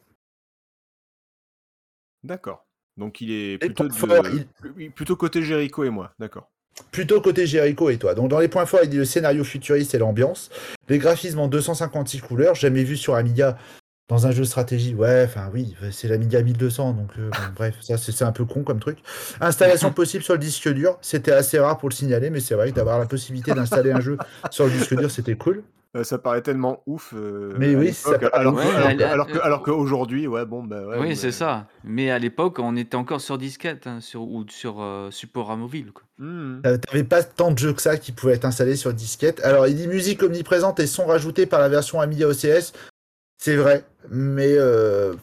D'accord. 2.25 2.67
Donc 2.97 3.21
il 3.21 3.31
est 3.31 3.57
plutôt, 3.57 3.87
pour 3.87 4.09
de- 4.09 4.13
fort, 4.13 4.27
il- 4.27 4.47
oui, 4.75 4.89
plutôt 4.89 5.15
côté 5.15 5.43
Jericho 5.43 5.85
et 5.85 5.89
moi. 5.89 6.11
D'accord. 6.19 6.51
Plutôt 6.91 7.21
côté 7.21 7.47
Jericho 7.47 7.89
et 7.89 7.97
toi. 7.97 8.15
Donc 8.15 8.29
dans 8.29 8.39
les 8.39 8.47
points 8.47 8.65
forts, 8.65 8.81
il 8.83 8.89
dit 8.89 8.97
le 8.97 9.05
scénario 9.05 9.43
futuriste 9.43 9.93
et 9.93 9.97
l'ambiance. 9.97 10.49
Les 10.89 10.97
graphismes 10.97 11.39
en 11.39 11.47
256 11.47 12.19
couleurs, 12.19 12.55
jamais 12.55 12.83
vu 12.83 12.97
sur 12.97 13.15
Amiga 13.15 13.57
dans 14.11 14.27
un 14.27 14.31
jeu 14.31 14.41
de 14.41 14.47
stratégie. 14.47 14.93
Ouais, 14.93 15.23
enfin 15.25 15.49
oui, 15.53 15.75
c'est 15.91 16.09
l'Amiga 16.09 16.41
1200, 16.41 16.93
donc 16.93 17.11
euh, 17.17 17.29
bon, 17.29 17.37
bref, 17.55 17.75
ça 17.79 17.97
c'est 17.97 18.11
c'est 18.11 18.25
un 18.25 18.33
peu 18.33 18.43
con 18.43 18.63
comme 18.63 18.79
truc. 18.79 18.97
Installation 19.39 19.91
possible 19.93 20.23
sur 20.23 20.33
le 20.33 20.39
disque 20.39 20.67
dur, 20.69 20.97
c'était 21.01 21.31
assez 21.31 21.57
rare 21.59 21.77
pour 21.77 21.87
le 21.87 21.93
signaler, 21.93 22.29
mais 22.29 22.41
c'est 22.41 22.55
vrai 22.55 22.71
que 22.71 22.75
d'avoir 22.75 22.99
la 22.99 23.05
possibilité 23.05 23.53
d'installer 23.53 23.91
un 23.91 24.01
jeu 24.01 24.17
sur 24.49 24.65
le 24.65 24.71
disque 24.71 24.95
dur, 24.97 25.09
c'était 25.09 25.35
cool. 25.35 25.63
Euh, 25.97 26.05
ça 26.05 26.17
paraît 26.17 26.41
tellement 26.41 26.83
ouf. 26.85 27.13
euh, 27.13 27.53
Mais 27.57 27.75
oui, 27.75 27.91
ça 27.93 28.17
paraît 28.17 28.31
alors, 28.33 28.55
Ouais, 28.55 29.03
alors, 29.03 29.61
que- 29.61 29.71
qu'aujourd'hui, 29.71 30.25
ouais, 30.25 30.45
bon, 30.45 30.63
bah 30.63 30.87
ouais. 30.87 30.97
oui, 30.99 31.15
c'est 31.17 31.33
ça. 31.33 31.67
Mais 31.83 32.09
à 32.11 32.17
l'époque, 32.17 32.59
on 32.59 32.77
était 32.77 32.95
encore 32.95 33.19
sur 33.19 33.37
disquette 33.37 33.87
hein, 33.87 33.99
sur, 33.99 34.21
ou 34.21 34.45
sur 34.49 34.81
euh, 34.81 35.11
support 35.11 35.55
hmm. 35.57 36.61
Euh, 36.65 36.77
T'avais 36.77 37.03
pas 37.03 37.23
tant 37.23 37.51
de 37.51 37.57
jeux 37.57 37.73
que 37.73 37.81
ça 37.81 37.97
qui 37.97 38.13
pouvaient 38.13 38.35
être 38.35 38.45
installés 38.45 38.77
sur 38.77 38.93
disquette. 38.93 39.41
Alors, 39.43 39.67
il 39.67 39.75
dit 39.75 39.87
musique 39.87 40.23
omniprésente 40.23 40.79
et 40.79 40.87
son 40.87 41.05
rajouté 41.05 41.45
par 41.45 41.59
la 41.59 41.67
version 41.67 41.99
Amiga 41.99 42.27
OCS. 42.27 42.71
C'est 43.37 43.57
vrai, 43.57 43.83
mais 44.09 44.55
euh, 44.57 45.13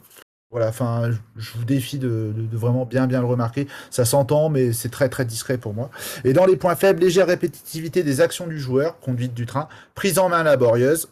voilà, 0.51 0.69
enfin, 0.69 1.11
je- 1.11 1.19
je 1.41 1.53
vous 1.59 1.65
défie 1.65 1.99
de, 1.99 2.33
de- 2.35 2.47
de 2.47 2.57
vraiment 2.57 2.87
bien 2.87 3.07
bien 3.07 3.21
le 3.21 3.27
remarquer. 3.27 3.67
Ça 3.91 4.05
s'entend, 4.05 4.49
mais 4.49 4.73
c'est 4.73 4.89
très 4.89 5.09
très 5.09 5.25
discret 5.25 5.59
pour 5.59 5.75
moi. 5.75 5.91
Et 6.25 6.33
dans 6.33 6.47
les 6.47 6.57
points 6.57 6.77
faibles, 6.77 7.01
légère 7.01 7.27
répétitivité 7.27 8.03
des 8.03 8.21
actions 8.21 8.47
du 8.47 8.59
joueur, 8.59 8.99
conduite 9.01 9.35
du 9.35 9.45
train, 9.47 9.69
prise 9.95 10.19
en 10.19 10.29
main 10.29 10.43
laborieuse. 10.43 11.09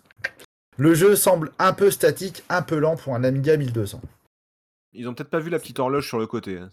Le 0.79 0.95
jeu 0.95 1.17
semble 1.17 1.53
un 1.59 1.73
peu 1.73 1.91
statique, 1.91 2.45
un 2.49 2.63
peu 2.63 2.79
lent 2.79 2.97
pour 2.97 3.15
un 3.15 3.25
Amiga 3.25 3.57
1200. 3.57 4.01
Ils 4.93 5.09
ont 5.09 5.15
peut-être 5.15 5.31
pas 5.31 5.41
vu 5.41 5.51
la 5.51 5.59
petite 5.59 5.79
horloge 5.79 6.07
sur 6.09 6.19
le 6.19 6.27
côté. 6.27 6.59
hein, 6.59 6.71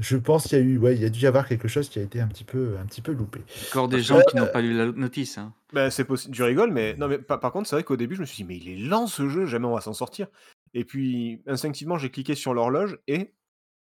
Je 0.00 0.16
pense 0.16 0.44
qu'il 0.48 0.58
y 0.58 0.60
a 0.60 0.64
eu, 0.64 0.78
ouais, 0.78 0.94
il 0.96 1.02
y 1.02 1.04
a 1.04 1.08
dû 1.08 1.20
y 1.20 1.26
avoir 1.26 1.46
quelque 1.46 1.68
chose 1.68 1.88
qui 1.88 1.98
a 1.98 2.02
été 2.02 2.20
un 2.20 2.26
petit 2.28 2.42
peu, 2.44 2.76
un 2.80 2.86
petit 2.86 3.02
peu 3.02 3.12
loupé. 3.12 3.40
Encore 3.68 3.88
des 3.88 4.02
gens 4.02 4.20
qui 4.28 4.36
n'ont 4.36 4.46
pas 4.46 4.60
lu 4.60 4.76
la 4.76 4.86
notice. 4.92 5.38
hein. 5.38 5.52
Bah, 5.72 5.90
c'est 5.90 6.04
possible. 6.04 6.34
Tu 6.34 6.42
rigoles, 6.42 6.72
mais 6.72 6.94
non, 6.94 7.06
mais 7.08 7.18
par, 7.18 7.38
par 7.40 7.52
contre, 7.52 7.68
c'est 7.68 7.76
vrai 7.76 7.82
qu'au 7.84 7.96
début, 7.96 8.14
je 8.16 8.20
me 8.20 8.26
suis 8.26 8.36
dit, 8.38 8.44
mais 8.44 8.56
il 8.56 8.68
est 8.68 8.88
lent 8.88 9.06
ce 9.06 9.28
jeu, 9.28 9.46
jamais 9.46 9.66
on 9.66 9.74
va 9.74 9.80
s'en 9.80 9.92
sortir. 9.92 10.26
Et 10.74 10.84
puis, 10.84 11.42
instinctivement, 11.46 11.98
j'ai 11.98 12.10
cliqué 12.10 12.34
sur 12.34 12.54
l'horloge 12.54 12.98
et 13.06 13.32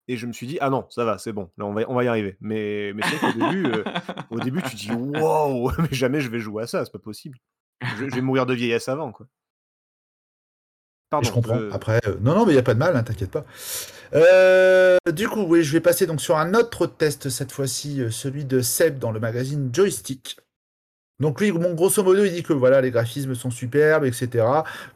et 0.08 0.16
je 0.16 0.26
me 0.26 0.32
suis 0.32 0.46
dit, 0.46 0.58
ah 0.60 0.68
non, 0.68 0.86
ça 0.90 1.04
va, 1.04 1.18
c'est 1.18 1.32
bon, 1.32 1.50
là, 1.56 1.64
on 1.64 1.72
va, 1.72 1.82
on 1.88 1.94
va 1.94 2.04
y 2.04 2.08
arriver. 2.08 2.36
Mais, 2.40 2.92
mais 2.94 3.02
c'est 3.04 3.16
vrai 3.16 3.32
qu'au 3.32 3.38
début, 3.38 3.66
euh, 3.66 3.84
au 4.30 4.40
début, 4.40 4.60
tu 4.62 4.70
te 4.70 4.76
dis, 4.76 4.90
wow, 4.90 5.70
mais 5.78 5.88
jamais 5.92 6.20
je 6.20 6.28
vais 6.28 6.40
jouer 6.40 6.64
à 6.64 6.66
ça, 6.66 6.84
c'est 6.84 6.90
pas 6.90 6.98
possible. 6.98 7.38
Je, 7.80 8.08
je 8.08 8.14
vais 8.14 8.20
mourir 8.20 8.46
de 8.46 8.54
vieillesse 8.54 8.88
avant, 8.88 9.12
quoi. 9.12 9.26
Pardon. 11.10 11.28
je 11.28 11.32
comprends. 11.32 11.70
Après, 11.70 12.00
euh, 12.06 12.16
non, 12.20 12.34
non, 12.34 12.46
mais 12.46 12.52
il 12.52 12.56
n'y 12.56 12.60
a 12.60 12.64
pas 12.64 12.74
de 12.74 12.78
mal, 12.78 12.96
hein, 12.96 13.02
t'inquiète 13.02 13.30
pas. 13.30 13.44
Euh, 14.14 14.96
du 15.12 15.28
coup, 15.28 15.42
oui, 15.42 15.62
je 15.62 15.72
vais 15.72 15.80
passer 15.80 16.06
donc 16.06 16.20
sur 16.20 16.36
un 16.36 16.54
autre 16.54 16.86
test, 16.86 17.28
cette 17.28 17.52
fois-ci, 17.52 18.02
celui 18.10 18.44
de 18.44 18.60
Seb 18.60 18.98
dans 18.98 19.12
le 19.12 19.20
magazine 19.20 19.70
Joystick. 19.72 20.38
Donc 21.22 21.40
lui, 21.40 21.52
bon, 21.52 21.72
grosso 21.74 22.02
modo, 22.02 22.24
il 22.24 22.32
dit 22.32 22.42
que 22.42 22.52
voilà, 22.52 22.80
les 22.80 22.90
graphismes 22.90 23.36
sont 23.36 23.52
superbes, 23.52 24.04
etc. 24.04 24.44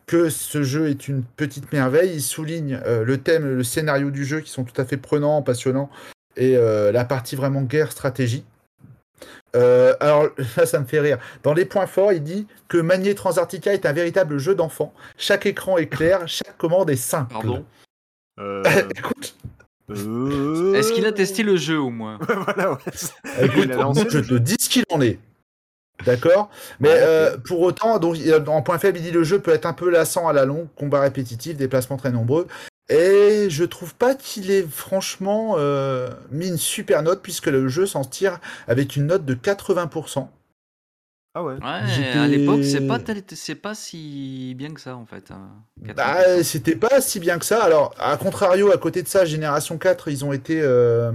Que 0.07 0.29
ce 0.29 0.65
jeu 0.65 0.89
est 0.89 1.07
une 1.07 1.23
petite 1.23 1.73
merveille. 1.73 2.15
Il 2.15 2.21
souligne 2.21 2.81
euh, 2.85 3.05
le 3.05 3.19
thème, 3.19 3.47
le 3.47 3.63
scénario 3.63 4.11
du 4.11 4.25
jeu 4.25 4.41
qui 4.41 4.51
sont 4.51 4.65
tout 4.65 4.79
à 4.81 4.85
fait 4.85 4.97
prenants, 4.97 5.41
passionnants, 5.43 5.89
et 6.37 6.57
euh, 6.57 6.91
la 6.91 7.05
partie 7.05 7.37
vraiment 7.37 7.63
guerre 7.63 7.93
stratégie. 7.93 8.45
Euh, 9.55 9.95
alors 10.01 10.27
là, 10.57 10.67
ça 10.67 10.81
me 10.81 10.85
fait 10.85 10.99
rire. 10.99 11.19
Dans 11.45 11.55
les 11.55 11.65
points 11.65 11.87
forts, 11.87 12.13
il 12.13 12.25
dit 12.25 12.49
que 12.67 12.79
Manier 12.79 13.15
Transartica 13.15 13.73
est 13.73 13.87
un 13.87 13.93
véritable 13.93 14.39
jeu 14.39 14.57
d'enfant. 14.57 14.93
Chaque 15.17 15.47
écran 15.47 15.79
est 15.79 15.87
clair, 15.87 16.27
chaque 16.27 16.59
commande 16.59 16.91
est 16.91 16.97
simple. 16.97 17.33
Pardon. 17.33 17.65
Euh, 18.39 18.63
Écoute, 18.95 19.35
euh, 19.89 20.75
Est-ce 20.75 20.93
qu'il 20.93 21.07
a 21.07 21.13
testé 21.13 21.43
le 21.43 21.57
jeu 21.57 21.79
au 21.81 21.89
moins? 21.89 22.19
Voilà, 22.45 22.73
ouais. 22.73 22.79
écoute, 23.41 23.63
Il 23.65 23.73
a 23.73 23.77
lancé 23.77 24.03
moi, 24.03 24.11
je 24.11 24.19
te 24.19 24.35
dis 24.35 24.57
ce 24.61 24.69
qu'il 24.69 24.85
en 24.91 25.01
est. 25.01 25.19
D'accord 26.05 26.51
Mais 26.81 26.91
Ouais, 26.91 26.99
euh, 27.01 27.37
pour 27.47 27.61
autant, 27.63 27.99
donc, 27.99 28.17
en 28.49 28.63
point 28.63 28.79
faible, 28.79 28.99
il 28.99 29.03
dit 29.05 29.11
le 29.11 29.25
jeu 29.25 29.39
peut 29.41 29.53
être 29.53 29.67
un 29.67 29.73
peu 29.73 29.89
lassant 29.91 30.29
à 30.29 30.33
la 30.33 30.45
longue, 30.45 30.67
combat 30.77 31.01
répétitif, 31.01 31.57
déplacements 31.57 31.97
très 31.97 32.13
nombreux. 32.13 32.47
Et 32.89 33.47
je 33.51 33.65
trouve 33.65 33.95
pas 33.95 34.15
qu'il 34.15 34.51
ait 34.51 34.63
franchement 34.69 35.55
euh, 35.59 36.09
mis 36.31 36.49
une 36.49 36.59
super 36.59 37.03
note, 37.03 37.21
puisque 37.23 37.47
le 37.47 37.67
jeu 37.69 37.87
s'en 37.87 38.05
tire 38.05 38.39
avec 38.69 38.95
une 38.95 39.07
note 39.07 39.25
de 39.25 39.35
80%. 39.35 40.29
Ah 41.35 41.43
ouais. 41.43 41.55
Ouais, 41.55 42.09
à 42.13 42.27
l'époque, 42.29 42.63
c'est 42.65 42.87
pas, 42.87 42.99
tel- 42.99 43.23
c'est 43.35 43.55
pas 43.57 43.75
si 43.75 44.55
bien 44.57 44.73
que 44.73 44.81
ça 44.81 44.97
en 44.97 45.05
fait. 45.05 45.31
hein, 45.31 45.49
80%. 45.85 45.95
Bah, 45.95 46.43
c'était 46.45 46.77
pas 46.77 47.01
si 47.01 47.21
bien 47.21 47.39
que 47.39 47.45
ça. 47.45 47.63
Alors, 47.63 47.95
à 47.99 48.17
contrario, 48.17 48.71
à 48.73 48.79
côté 48.79 49.03
de 49.03 49.09
ça, 49.09 49.25
Génération 49.25 49.77
4, 49.79 50.09
ils 50.09 50.25
ont 50.25 50.33
été. 50.33 50.61
euh, 50.63 51.11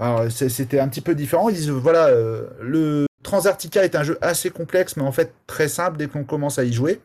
Alors, 0.00 0.24
c'était 0.30 0.80
un 0.80 0.88
petit 0.88 1.00
peu 1.02 1.14
différent. 1.14 1.48
Ils 1.50 1.54
disent, 1.56 1.70
voilà, 1.70 2.06
euh, 2.06 2.46
le 2.60 3.06
Transarctica 3.24 3.84
est 3.84 3.96
un 3.96 4.04
jeu 4.04 4.16
assez 4.20 4.50
complexe, 4.50 4.96
mais 4.96 5.02
en 5.02 5.10
fait 5.10 5.34
très 5.48 5.66
simple 5.66 5.96
dès 5.96 6.06
qu'on 6.06 6.22
commence 6.22 6.60
à 6.60 6.64
y 6.64 6.72
jouer. 6.72 7.00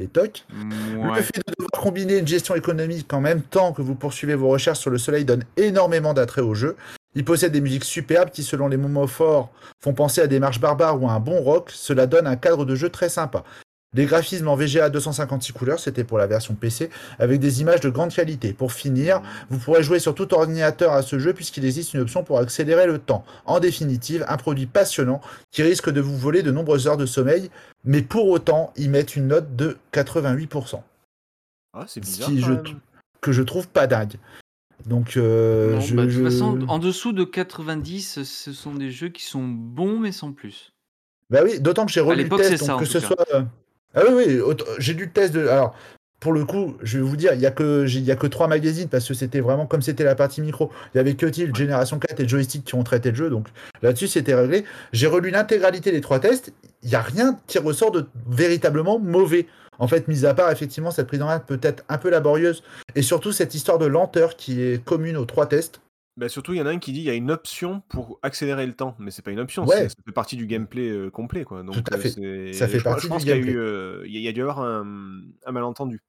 Et 0.00 0.08
toc. 0.08 0.44
Ouais. 0.50 1.16
Le 1.16 1.22
fait 1.22 1.36
de 1.36 1.54
devoir 1.56 1.82
combiner 1.82 2.18
une 2.18 2.26
gestion 2.26 2.56
économique 2.56 3.12
en 3.12 3.20
même 3.20 3.42
temps 3.42 3.72
que 3.72 3.80
vous 3.80 3.94
poursuivez 3.94 4.34
vos 4.34 4.48
recherches 4.48 4.80
sur 4.80 4.90
le 4.90 4.98
soleil 4.98 5.24
donne 5.24 5.44
énormément 5.56 6.14
d'attrait 6.14 6.40
au 6.40 6.54
jeu. 6.54 6.76
Il 7.14 7.24
possède 7.24 7.52
des 7.52 7.60
musiques 7.60 7.84
superbes 7.84 8.30
qui, 8.30 8.42
selon 8.42 8.66
les 8.66 8.76
moments 8.76 9.06
forts, 9.06 9.52
font 9.80 9.94
penser 9.94 10.20
à 10.20 10.26
des 10.26 10.40
marches 10.40 10.58
barbares 10.58 11.00
ou 11.00 11.08
à 11.08 11.12
un 11.12 11.20
bon 11.20 11.40
rock. 11.40 11.70
Cela 11.72 12.06
donne 12.06 12.26
un 12.26 12.34
cadre 12.34 12.64
de 12.64 12.74
jeu 12.74 12.88
très 12.88 13.08
sympa. 13.08 13.44
Des 13.94 14.06
graphismes 14.06 14.48
en 14.48 14.56
VGA 14.56 14.90
256 14.90 15.52
couleurs, 15.52 15.78
c'était 15.78 16.04
pour 16.04 16.18
la 16.18 16.26
version 16.26 16.54
PC, 16.54 16.90
avec 17.18 17.40
des 17.40 17.60
images 17.60 17.80
de 17.80 17.88
grande 17.88 18.12
qualité. 18.12 18.52
Pour 18.52 18.72
finir, 18.72 19.22
vous 19.50 19.58
pourrez 19.58 19.82
jouer 19.82 20.00
sur 20.00 20.14
tout 20.14 20.34
ordinateur 20.34 20.92
à 20.92 21.02
ce 21.02 21.18
jeu 21.18 21.32
puisqu'il 21.32 21.64
existe 21.64 21.94
une 21.94 22.00
option 22.00 22.24
pour 22.24 22.38
accélérer 22.38 22.86
le 22.86 22.98
temps. 22.98 23.24
En 23.46 23.60
définitive, 23.60 24.24
un 24.28 24.36
produit 24.36 24.66
passionnant 24.66 25.20
qui 25.52 25.62
risque 25.62 25.90
de 25.90 26.00
vous 26.00 26.18
voler 26.18 26.42
de 26.42 26.50
nombreuses 26.50 26.88
heures 26.88 26.96
de 26.96 27.06
sommeil, 27.06 27.50
mais 27.84 28.02
pour 28.02 28.28
autant, 28.28 28.72
ils 28.76 28.90
mettent 28.90 29.14
une 29.16 29.28
note 29.28 29.54
de 29.56 29.78
88%, 29.92 30.82
Ah, 31.72 31.84
c'est 31.86 32.04
Ce 32.04 32.10
bizarre. 32.10 32.28
qui, 32.28 32.40
je 32.40 32.52
que 33.20 33.32
je 33.32 33.42
trouve 33.42 33.68
pas 33.68 33.86
dingue. 33.86 34.14
Donc, 34.86 35.16
euh, 35.16 35.74
Non, 35.74 35.80
je, 35.80 35.94
bah, 35.94 36.02
de 36.04 36.10
toute 36.10 36.18
je- 36.18 36.24
façon, 36.24 36.58
en 36.68 36.78
dessous 36.78 37.12
de 37.12 37.24
90, 37.24 38.22
ce 38.24 38.52
sont 38.52 38.74
des 38.74 38.90
jeux 38.90 39.08
qui 39.08 39.22
sont 39.24 39.44
bons, 39.44 39.98
mais 39.98 40.12
sans 40.12 40.32
plus. 40.32 40.72
Bah 41.30 41.40
oui, 41.42 41.58
d'autant 41.60 41.86
que 41.86 41.92
j'ai 41.92 42.00
relu 42.00 42.24
le 42.24 42.36
test, 42.36 42.66
donc 42.66 42.80
que 42.80 42.84
ce 42.84 42.98
cas. 42.98 43.06
soit. 43.06 43.46
Ah 43.94 44.02
oui, 44.08 44.24
oui, 44.26 44.54
j'ai 44.78 44.94
le 44.94 45.08
test 45.08 45.34
de. 45.34 45.46
Alors, 45.46 45.74
pour 46.24 46.32
le 46.32 46.44
coup, 46.44 46.76
je 46.82 46.98
vais 46.98 47.04
vous 47.04 47.16
dire, 47.16 47.34
il 47.34 47.40
y 47.40 47.46
a 47.46 47.50
que 47.50 47.86
y 47.86 48.10
a 48.10 48.16
que 48.16 48.26
trois 48.26 48.48
magazines 48.48 48.88
parce 48.88 49.06
que 49.06 49.12
c'était 49.12 49.40
vraiment 49.40 49.66
comme 49.66 49.82
c'était 49.82 50.04
la 50.04 50.14
partie 50.14 50.40
micro. 50.40 50.70
Il 50.94 50.96
y 50.96 51.00
avait 51.00 51.14
que 51.14 51.26
Tilt, 51.26 51.54
Génération 51.54 51.98
4 51.98 52.18
et 52.20 52.26
Joystick 52.26 52.64
qui 52.64 52.74
ont 52.74 52.82
traité 52.82 53.10
le 53.10 53.16
jeu, 53.16 53.30
donc 53.30 53.48
là-dessus 53.82 54.08
c'était 54.08 54.34
réglé. 54.34 54.64
J'ai 54.92 55.06
relu 55.06 55.30
l'intégralité 55.30 55.92
des 55.92 56.00
trois 56.00 56.20
tests. 56.20 56.52
Il 56.82 56.88
n'y 56.88 56.94
a 56.94 57.02
rien 57.02 57.38
qui 57.46 57.58
ressort 57.58 57.90
de 57.90 58.06
véritablement 58.26 58.98
mauvais. 58.98 59.46
En 59.78 59.86
fait, 59.86 60.08
mis 60.08 60.24
à 60.24 60.32
part 60.32 60.50
effectivement 60.50 60.90
cette 60.90 61.08
prise 61.08 61.20
en 61.20 61.26
main 61.26 61.40
peut-être 61.40 61.84
un 61.90 61.98
peu 61.98 62.08
laborieuse 62.08 62.62
et 62.94 63.02
surtout 63.02 63.32
cette 63.32 63.54
histoire 63.54 63.78
de 63.78 63.86
lenteur 63.86 64.36
qui 64.36 64.62
est 64.62 64.82
commune 64.82 65.18
aux 65.18 65.26
trois 65.26 65.46
tests. 65.46 65.82
Bah, 66.16 66.28
surtout, 66.28 66.52
il 66.52 66.58
y 66.58 66.62
en 66.62 66.66
a 66.66 66.70
un 66.70 66.78
qui 66.78 66.92
dit 66.92 67.00
il 67.00 67.04
y 67.04 67.10
a 67.10 67.14
une 67.14 67.30
option 67.32 67.82
pour 67.88 68.20
accélérer 68.22 68.66
le 68.66 68.74
temps, 68.74 68.94
mais 69.00 69.10
c'est 69.10 69.22
pas 69.22 69.32
une 69.32 69.40
option, 69.40 69.64
Ouais. 69.66 69.76
c'est- 69.76 69.88
ça 69.88 69.94
fait 70.06 70.12
partie 70.12 70.36
du 70.36 70.46
gameplay 70.46 70.88
euh, 70.88 71.10
complet. 71.10 71.42
Quoi. 71.44 71.62
Donc, 71.64 71.74
Tout 71.74 71.82
à 71.92 71.96
euh, 71.96 71.98
fait. 72.00 72.10
c'est- 72.10 72.52
Ça 72.52 72.68
fait 72.68 72.78
je, 72.78 72.84
partie 72.84 73.02
je 73.02 73.08
pense 73.08 73.24
du 73.24 73.30
qu'il 73.32 73.36
y 73.36 73.38
a, 73.38 73.40
eu, 73.40 73.44
gameplay. 73.46 73.60
euh, 73.60 74.02
il 74.06 74.12
y 74.12 74.16
a- 74.16 74.20
il 74.20 74.24
y 74.24 74.28
a 74.28 74.32
dû 74.32 74.38
y 74.38 74.42
avoir 74.42 74.60
un, 74.60 74.86
un 75.44 75.52
malentendu. 75.52 76.00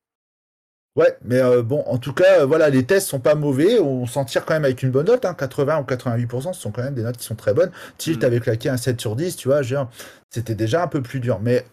Ouais, 0.95 1.17
mais 1.23 1.41
euh, 1.41 1.61
bon, 1.63 1.81
en 1.87 1.97
tout 1.97 2.13
cas, 2.13 2.41
euh, 2.41 2.45
voilà, 2.45 2.69
les 2.69 2.85
tests 2.85 3.07
sont 3.09 3.19
pas 3.19 3.35
mauvais. 3.35 3.79
On 3.79 4.05
s'en 4.05 4.23
tire 4.25 4.45
quand 4.45 4.53
même 4.53 4.63
avec 4.63 4.81
une 4.83 4.91
bonne 4.91 5.07
note, 5.07 5.25
hein, 5.25 5.33
80 5.33 5.79
ou 5.81 5.83
88%, 5.83 6.53
ce 6.53 6.61
sont 6.61 6.71
quand 6.71 6.83
même 6.83 6.93
des 6.95 7.03
notes 7.03 7.17
qui 7.17 7.25
sont 7.25 7.35
très 7.35 7.53
bonnes. 7.53 7.71
Tilt 7.97 8.21
Mm. 8.21 8.25
avait 8.25 8.39
claqué 8.39 8.69
un 8.69 8.77
7 8.77 9.01
sur 9.01 9.15
10, 9.17 9.35
tu 9.35 9.47
vois, 9.49 9.61
genre, 9.63 9.89
c'était 10.29 10.55
déjà 10.55 10.83
un 10.83 10.87
peu 10.87 11.01
plus 11.01 11.19
dur. 11.19 11.39
Mais 11.41 11.65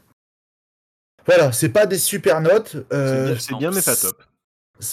voilà, 1.27 1.53
c'est 1.53 1.69
pas 1.69 1.87
des 1.87 1.99
super 1.99 2.41
notes. 2.41 2.71
C'est 2.91 2.97
euh, 2.97 3.27
bien, 3.27 3.39
c'est 3.39 3.55
bien, 3.59 3.71
mais 3.71 3.83
pas 3.83 3.95
top. 3.95 4.25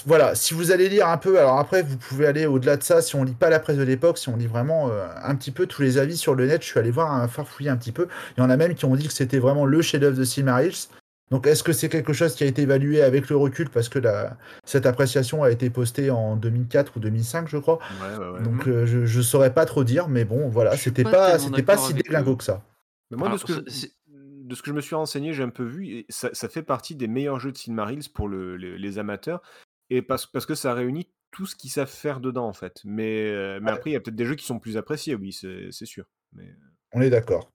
Voilà, 0.06 0.36
si 0.36 0.54
vous 0.54 0.72
allez 0.72 0.88
lire 0.90 1.08
un 1.08 1.18
peu, 1.18 1.40
alors 1.40 1.58
après, 1.58 1.82
vous 1.84 1.98
pouvez 1.98 2.26
aller 2.28 2.46
au-delà 2.46 2.78
de 2.78 2.84
ça. 2.84 3.02
Si 3.02 3.16
on 3.16 3.24
lit 3.24 3.34
pas 3.34 3.50
la 3.50 3.60
presse 3.60 3.78
de 3.78 3.84
l'époque, 3.84 4.18
si 4.18 4.30
on 4.30 4.36
lit 4.36 4.48
vraiment 4.48 4.90
euh, 4.90 5.08
un 5.24 5.36
petit 5.36 5.52
peu 5.52 5.66
tous 5.66 5.82
les 5.82 5.98
avis 5.98 6.18
sur 6.18 6.36
le 6.36 6.46
net, 6.46 6.62
je 6.62 6.68
suis 6.68 6.80
allé 6.80 6.92
voir, 6.92 7.12
un 7.12 7.28
farfouiller 7.28 7.70
un 7.70 7.78
petit 7.78 7.92
peu. 7.92 8.08
Il 8.38 8.42
y 8.42 8.44
en 8.44 8.50
a 8.50 8.58
même 8.58 8.76
qui 8.76 8.86
ont 8.86 8.96
dit 8.96 9.08
que 9.08 9.14
c'était 9.14 9.40
vraiment 9.40 9.66
le 9.66 9.82
chef-d'œuvre 9.82 10.18
de 10.18 10.24
Silmarils. 10.24 10.88
Donc, 11.32 11.46
est-ce 11.46 11.64
que 11.64 11.74
c'est 11.74 11.90
quelque 11.90 12.14
chose 12.14 12.34
qui 12.36 12.44
a 12.44 12.48
été 12.48 12.64
évalué 12.64 13.02
avec 13.04 13.30
le 13.30 13.36
recul 13.38 13.70
parce 13.70 13.88
que 13.88 14.00
la, 14.00 14.38
cette 14.66 14.86
appréciation 14.86 15.44
a 15.44 15.52
été 15.52 15.70
postée 15.70 16.10
en 16.10 16.36
2004 16.36 16.98
ou 16.98 17.00
2005, 17.00 17.48
je 17.48 17.58
crois? 17.58 17.78
Ouais, 18.02 18.18
ouais, 18.18 18.32
ouais. 18.32 18.44
Donc, 18.44 18.68
euh, 18.68 18.86
je, 18.88 19.06
je 19.06 19.22
saurais 19.22 19.54
pas 19.54 19.66
trop 19.66 19.84
dire, 19.84 20.08
mais 20.08 20.26
bon, 20.26 20.50
voilà, 20.50 20.76
Je 20.76 20.82
c'était 20.82 21.04
pas 21.04 21.38
c'était 21.38 21.62
pas 21.62 21.78
si 21.78 21.94
déglingo 21.94 22.36
que 22.36 22.44
ça. 22.44 22.64
Mais 23.12 23.18
moi, 23.18 23.30
de 23.30 23.38
ce, 23.38 23.46
que, 23.46 23.54
c'est- 23.54 23.70
c'est- 23.70 23.92
de 24.12 24.56
ce 24.56 24.62
que 24.64 24.72
je 24.72 24.76
me 24.76 24.82
suis 24.82 24.96
renseigné, 24.96 25.34
j'ai 25.34 25.44
un 25.44 25.50
peu 25.50 25.64
vu, 25.64 25.88
et 25.90 26.06
ça, 26.10 26.30
ça 26.34 26.50
fait 26.50 26.64
partie 26.64 26.96
des 26.96 27.08
meilleurs 27.08 27.40
jeux 27.40 27.52
de 27.52 27.58
Silmarils 27.58 28.10
pour 28.12 28.28
le- 28.28 28.58
le- 28.58 28.76
les 28.78 28.98
amateurs, 28.98 29.42
et 29.90 30.02
parce, 30.02 30.26
parce 30.26 30.46
que 30.46 30.56
ça 30.56 30.74
réunit 30.74 31.10
tout 31.32 31.46
ce 31.46 31.56
qu'ils 31.56 31.70
savent 31.70 31.92
faire 31.92 32.20
dedans, 32.20 32.48
en 32.48 32.54
fait. 32.54 32.82
Mais, 32.86 33.30
euh, 33.30 33.60
mais 33.62 33.72
Ouais. 33.72 33.78
après, 33.78 33.90
il 33.92 33.94
y 33.94 33.96
a 33.96 34.00
peut-être 34.00 34.16
des 34.16 34.26
jeux 34.26 34.36
qui 34.36 34.46
sont 34.46 34.60
plus 34.60 34.78
appréciés, 34.78 35.16
oui, 35.16 35.32
c'est 35.34 35.72
c'est 35.72 35.86
sûr. 35.86 36.06
Mais 36.34 36.56
On 36.94 37.02
est 37.02 37.10
d'accord. 37.10 37.52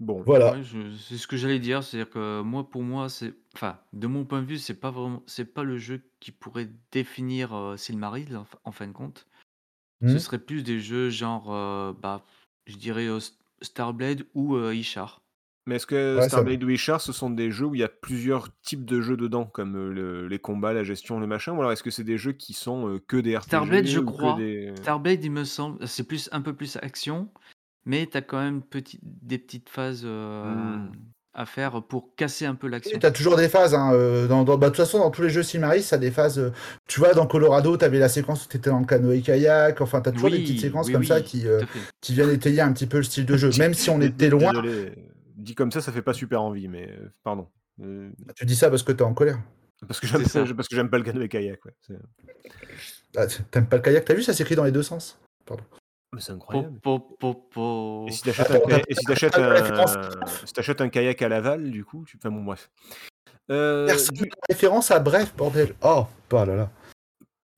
bon. 0.00 0.22
Voilà. 0.22 0.52
Ouais, 0.52 0.62
c'est 0.98 1.16
ce 1.16 1.26
que 1.26 1.36
j'allais 1.36 1.58
dire, 1.58 1.82
c'est-à-dire 1.82 2.10
que 2.10 2.42
moi, 2.42 2.68
pour 2.68 2.82
moi, 2.82 3.08
c'est, 3.08 3.34
enfin, 3.54 3.78
de 3.92 4.06
mon 4.06 4.24
point 4.24 4.42
de 4.42 4.46
vue, 4.46 4.58
c'est 4.58 4.78
pas 4.78 4.90
vraiment, 4.90 5.22
c'est 5.26 5.44
pas 5.44 5.62
le 5.62 5.78
jeu 5.78 6.02
qui 6.20 6.32
pourrait 6.32 6.68
définir 6.92 7.54
euh, 7.54 7.76
Silmaril 7.76 8.38
en, 8.64 8.72
fin 8.72 8.86
de 8.86 8.92
compte. 8.92 9.26
Ce 10.06 10.18
serait 10.18 10.38
plus 10.38 10.62
des 10.62 10.78
jeux 10.78 11.10
genre, 11.10 11.52
euh, 11.52 11.92
bah, 11.92 12.24
je 12.66 12.76
dirais 12.76 13.06
euh, 13.06 13.18
Starblade 13.62 14.26
ou 14.34 14.54
euh, 14.54 14.74
Ishar. 14.74 15.22
Mais 15.66 15.76
est-ce 15.76 15.86
que 15.86 16.16
Ouais, 16.16 16.22
ça 16.22 16.28
Starblade 16.28 16.62
ou 16.62 16.70
Ishar, 16.70 17.00
ce 17.00 17.12
sont 17.12 17.28
des 17.30 17.50
jeux 17.50 17.66
où 17.66 17.74
il 17.74 17.80
y 17.80 17.84
a 17.84 17.88
plusieurs 17.88 18.48
types 18.62 18.84
de 18.84 19.00
jeux 19.00 19.16
dedans, 19.16 19.44
comme 19.46 19.76
euh, 19.76 19.92
le- 19.92 20.28
les 20.28 20.38
combats, 20.38 20.72
la 20.72 20.84
gestion, 20.84 21.18
le 21.18 21.26
machin, 21.26 21.52
ou 21.52 21.58
alors 21.60 21.72
est-ce 21.72 21.82
que 21.82 21.90
c'est 21.90 22.04
des 22.04 22.18
jeux 22.18 22.32
qui 22.32 22.52
sont 22.52 22.88
euh, 22.88 22.98
que 23.08 23.16
des 23.16 23.36
RPG 23.36 23.44
Starblade, 23.46 23.86
je 23.86 24.00
crois. 24.00 24.36
des... 24.36 24.72
Starblade, 24.76 25.24
il 25.24 25.32
me 25.32 25.42
semble, 25.44 25.86
c'est 25.88 26.04
plus 26.06 26.28
un 26.32 26.40
peu 26.40 26.52
plus 26.52 26.76
action, 26.82 27.28
mais 27.84 28.06
t'as 28.06 28.20
quand 28.20 28.38
même 28.40 28.62
petit, 28.62 29.00
des 29.02 29.38
petites 29.38 29.68
phases 29.68 30.02
euh, 30.04 30.44
Hmm. 30.76 30.92
à 31.34 31.46
faire 31.46 31.82
pour 31.82 32.14
casser 32.14 32.46
un 32.46 32.54
peu 32.54 32.68
l'action. 32.68 32.96
Tu 32.98 33.04
as 33.04 33.10
toujours 33.10 33.36
des 33.36 33.48
phases. 33.48 33.74
Hein, 33.74 33.90
dans, 34.28 34.44
dans- 34.44 34.56
bah, 34.56 34.68
de 34.68 34.70
toute 34.70 34.84
façon, 34.84 34.98
dans 35.00 35.10
tous 35.10 35.22
les 35.22 35.30
jeux 35.30 35.42
Silmaris, 35.42 35.82
ça 35.82 35.96
a 35.96 35.98
des 35.98 36.10
phases. 36.12 36.38
euh, 36.38 36.50
tu 36.88 37.00
vois, 37.00 37.12
dans 37.12 37.26
Colorado, 37.26 37.76
tu 37.76 37.84
avais 37.84 37.98
la 37.98 38.08
séquence 38.08 38.46
où 38.46 38.48
tu 38.48 38.56
étais 38.56 38.70
dans 38.70 38.78
le 38.78 38.86
canoë-kayak. 38.86 39.80
Enfin, 39.80 40.00
tu 40.00 40.08
as 40.10 40.12
toujours 40.12 40.30
des 40.30 40.38
petites 40.38 40.60
séquences 40.60 40.86
oui, 40.86 40.92
comme 40.92 41.04
ça 41.04 41.20
qui, 41.20 41.46
euh, 41.48 41.60
viennent 42.08 42.30
étayer 42.30 42.60
un 42.60 42.72
petit 42.72 42.86
peu 42.86 42.98
le 42.98 43.02
style 43.02 43.26
de 43.26 43.36
jeu. 43.36 43.50
Même 43.58 43.74
si 43.74 43.90
on 43.90 44.00
était 44.00 44.30
loin. 44.30 44.52
Désolé, 44.62 44.92
dit 45.46 45.54
comme 45.54 45.72
ça, 45.72 45.80
ça 45.80 45.92
fait 45.92 46.02
pas 46.02 46.12
super 46.12 46.42
envie, 46.42 46.68
mais 46.68 46.90
euh, 46.90 47.08
pardon. 47.22 47.48
Euh, 47.80 48.10
Tu 48.34 48.44
dis 48.46 48.56
ça 48.56 48.68
parce 48.70 48.82
que 48.82 48.92
tu 48.92 48.98
es 48.98 49.02
en 49.02 49.14
colère. 49.14 49.38
parce 49.86 50.00
que 50.00 50.06
j'aime 50.06 50.22
C'est 50.24 50.28
ça. 50.30 50.44
pas, 50.44 50.54
parce 50.54 50.68
que 50.68 50.76
j'aime 50.76 50.90
pas 50.90 50.98
le 50.98 51.04
canoë 51.04 51.28
kayak. 51.28 51.64
Ouais. 51.64 51.74
C'est- 51.80 51.98
Ah, 53.16 53.26
T'aimes 53.50 53.66
pas 53.68 53.76
le 53.76 53.82
kayak? 53.82 54.04
T'as 54.04 54.14
vu, 54.14 54.22
ça 54.22 54.34
s'écrit 54.34 54.56
dans 54.56 54.64
les 54.64 54.72
deux 54.72 54.82
sens. 54.82 55.18
Mais 56.12 56.20
c'est 56.20 56.32
Po, 56.32 56.36
incroyable. 56.36 56.80
po, 56.80 56.98
po, 56.98 57.34
po. 57.34 58.06
Et 58.08 58.12
si 58.12 58.22
t'achètes 58.22 58.50
un, 58.50 58.54
Attends, 58.56 58.68
kayak- 58.68 58.84
et 58.88 58.94
si 58.94 59.04
t'achètes 59.04 59.34
attends, 59.34 59.44
un, 59.44 59.48
référence. 59.54 59.96
si 60.44 60.52
t'achètes 60.52 60.80
un 60.80 60.88
kayak 60.88 61.20
à 61.22 61.28
Laval, 61.28 61.70
du 61.70 61.84
coup, 61.84 62.04
tu... 62.06 62.16
enfin 62.16 62.30
bon, 62.30 62.42
bref. 62.44 62.70
Euh, 63.50 63.86
Personne 63.86 64.14
du- 64.16 64.22
n'a 64.24 64.28
référence 64.48 64.90
à 64.90 64.98
bref, 65.00 65.34
bordel. 65.36 65.74
Oh, 65.82 66.06
pas 66.28 66.44
là 66.46 66.56
là. 66.56 66.70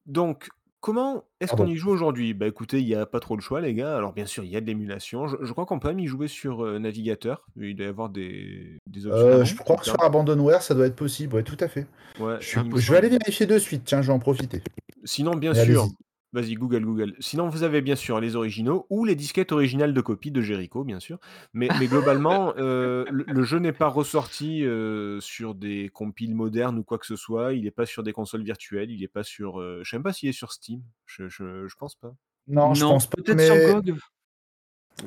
Donc, 0.06 0.48
comment 0.80 1.24
est-ce 1.40 1.50
Pardon. 1.50 1.64
qu'on 1.64 1.70
y 1.70 1.76
joue 1.76 1.90
aujourd'hui? 1.90 2.34
Bah 2.34 2.46
écoutez, 2.46 2.80
il 2.80 2.86
n'y 2.86 2.94
a 2.94 3.06
pas 3.06 3.20
trop 3.20 3.36
le 3.36 3.40
choix, 3.42 3.60
les 3.60 3.74
gars. 3.74 3.96
Alors, 3.96 4.12
bien 4.12 4.26
sûr, 4.26 4.44
il 4.44 4.50
y 4.50 4.56
a 4.56 4.60
de 4.60 4.66
l'émulation. 4.66 5.26
Je, 5.28 5.36
je 5.42 5.52
crois 5.52 5.66
qu'on 5.66 5.78
peut 5.78 5.88
même 5.88 5.98
y 6.00 6.06
jouer 6.06 6.28
sur 6.28 6.62
navigateur. 6.80 7.46
Il 7.56 7.74
doit 7.76 7.86
y 7.86 7.88
avoir 7.88 8.08
des, 8.08 8.78
des 8.86 9.06
options. 9.06 9.26
Euh, 9.26 9.44
je 9.44 9.54
crois 9.56 9.76
que 9.76 9.84
sur 9.84 10.02
Abandonware, 10.02 10.62
ça 10.62 10.74
doit 10.74 10.86
être 10.86 10.96
possible. 10.96 11.34
Ouais, 11.36 11.42
tout 11.42 11.56
à 11.60 11.68
fait. 11.68 11.86
Ouais, 12.20 12.36
Je, 12.40 12.46
suis- 12.46 12.60
il 12.60 12.72
me 12.72 12.78
je 12.78 12.90
vais 12.92 12.98
aller 12.98 13.08
semble. 13.08 13.20
vérifier 13.24 13.46
de 13.46 13.58
suite. 13.58 13.82
Tiens, 13.84 14.02
je 14.02 14.08
vais 14.08 14.12
en 14.12 14.18
profiter. 14.18 14.62
Sinon, 15.04 15.32
bien 15.32 15.52
Mais 15.52 15.64
sûr, 15.64 15.82
allez-y. 15.82 15.94
Vas-y, 16.32 16.54
Google, 16.54 16.84
Google. 16.84 17.14
Sinon, 17.20 17.48
vous 17.48 17.62
avez 17.62 17.80
bien 17.80 17.96
sûr 17.96 18.20
les 18.20 18.36
originaux 18.36 18.86
ou 18.90 19.04
les 19.04 19.14
disquettes 19.14 19.52
originales 19.52 19.94
de 19.94 20.00
copie 20.00 20.30
de 20.30 20.40
Jericho, 20.42 20.84
bien 20.84 21.00
sûr. 21.00 21.18
Mais, 21.54 21.68
mais 21.78 21.86
globalement, 21.86 22.52
euh, 22.58 23.04
le, 23.10 23.24
le 23.26 23.42
jeu 23.44 23.58
n'est 23.58 23.72
pas 23.72 23.88
ressorti 23.88 24.64
euh, 24.64 25.20
sur 25.20 25.54
des 25.54 25.90
compiles 25.92 26.34
modernes 26.34 26.78
ou 26.78 26.82
quoi 26.84 26.98
que 26.98 27.06
ce 27.06 27.16
soit. 27.16 27.54
Il 27.54 27.64
n'est 27.64 27.70
pas 27.70 27.86
sur 27.86 28.02
des 28.02 28.12
consoles 28.12 28.42
virtuelles. 28.42 28.90
Il 28.90 29.00
n'est 29.00 29.08
pas 29.08 29.22
sur. 29.24 29.60
euh, 29.60 29.80
je 29.84 29.90
sais 29.90 29.96
même 29.96 30.02
pas 30.04 30.12
s'il 30.12 30.28
est 30.28 30.32
sur 30.32 30.52
Steam. 30.52 30.82
Je, 31.06 31.28
je, 31.28 31.66
je 31.66 31.74
pense 31.76 31.94
pas. 31.94 32.12
Non, 32.46 32.74
je 32.74 32.84
pense 32.84 33.06
peut-être 33.06 33.36
mais... 33.36 33.46
sur 33.46 33.74
GOG. 33.82 33.94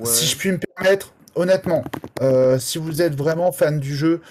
Si 0.05 0.25
je 0.25 0.37
puis 0.37 0.51
me 0.51 0.57
permettre, 0.57 1.13
honnêtement, 1.35 1.83
euh, 2.21 2.57
si 2.59 2.77
vous 2.77 3.01
êtes 3.01 3.13
vraiment 3.15 3.51
fan 3.51 3.79
du 3.79 3.93
jeu, 3.95 4.21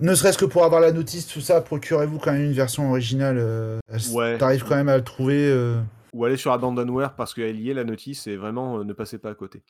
ne 0.00 0.14
serait-ce 0.14 0.38
que 0.38 0.44
pour 0.44 0.64
avoir 0.64 0.80
la 0.80 0.92
notice, 0.92 1.26
tout 1.26 1.40
ça, 1.40 1.60
procurez-vous 1.60 2.18
quand 2.18 2.32
même 2.32 2.44
une 2.44 2.52
version 2.52 2.88
originale. 2.90 3.36
Euh, 3.38 3.78
Ouais. 4.12 4.38
T'arrives 4.38 4.64
quand 4.64 4.76
même 4.76 4.88
à 4.88 4.96
le 4.96 5.04
trouver. 5.04 5.50
Ou 6.12 6.24
aller 6.24 6.36
sur 6.36 6.52
Abandonware 6.52 7.14
parce 7.16 7.32
qu'elle 7.34 7.58
y 7.60 7.70
est 7.70 7.74
la 7.74 7.84
notice 7.84 8.26
et 8.26 8.36
vraiment 8.36 8.78
euh, 8.78 8.84
ne 8.84 8.92
passez 8.92 9.18
pas 9.18 9.30
à 9.30 9.34
côté. 9.34 9.62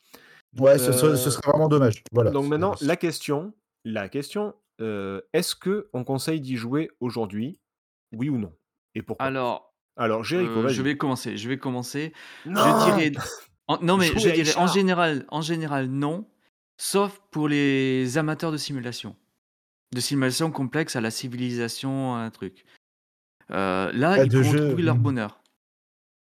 Ouais, 0.59 0.77
ce, 0.78 0.93
ce- 0.93 1.06
Euh, 1.06 1.16
ce 1.16 1.31
serait 1.31 1.51
vraiment 1.51 1.69
dommage. 1.69 2.02
Voilà. 2.12 2.31
Donc 2.31 2.47
maintenant, 2.47 2.74
la 2.81 2.97
question, 2.97 3.55
la 3.85 4.09
question, 4.09 4.55
euh, 4.81 5.20
est-ce 5.32 5.55
que 5.55 5.89
on 5.93 6.02
conseille 6.05 6.40
d'y 6.40 6.56
jouer 6.56 6.90
aujourd'hui, 7.01 7.60
oui 8.12 8.28
ou 8.28 8.39
non 8.39 8.52
Et 8.94 9.02
pourquoi? 9.02 9.24
Alors, 9.27 9.73
Alors, 9.97 10.24
Jericho, 10.24 10.64
euh, 10.64 10.69
je 10.69 10.82
vais 10.82 10.97
commencer. 10.97 11.36
Je 11.36 11.48
vais 11.48 11.59
commencer. 11.59 12.12
Non 12.47 12.60
Je 12.60 12.85
dirais. 12.97 13.12
en- 13.69 13.78
non, 13.82 13.97
mais 13.97 14.06
je 14.06 14.31
dirais 14.31 14.56
en 14.56 14.66
général, 14.66 15.24
en 15.28 15.43
général, 15.43 15.86
non. 15.86 16.27
Sauf 16.78 17.20
pour 17.31 17.47
les 17.48 18.19
amateurs 18.19 18.51
de 18.51 18.56
simulation. 18.56 19.14
De 19.94 20.01
simulation 20.01 20.51
complexe 20.51 20.97
à 20.97 21.01
la 21.01 21.10
civilisation, 21.10 22.16
un 22.16 22.31
truc. 22.31 22.64
Euh, 23.51 23.93
là, 23.93 24.12
Ah, 24.19 24.24
ils 24.24 24.31
pourront 24.31 24.43
jeu, 24.51 24.69
trouver 24.69 24.82
leur 24.82 24.97
hmm. 24.97 25.02
bonheur. 25.02 25.41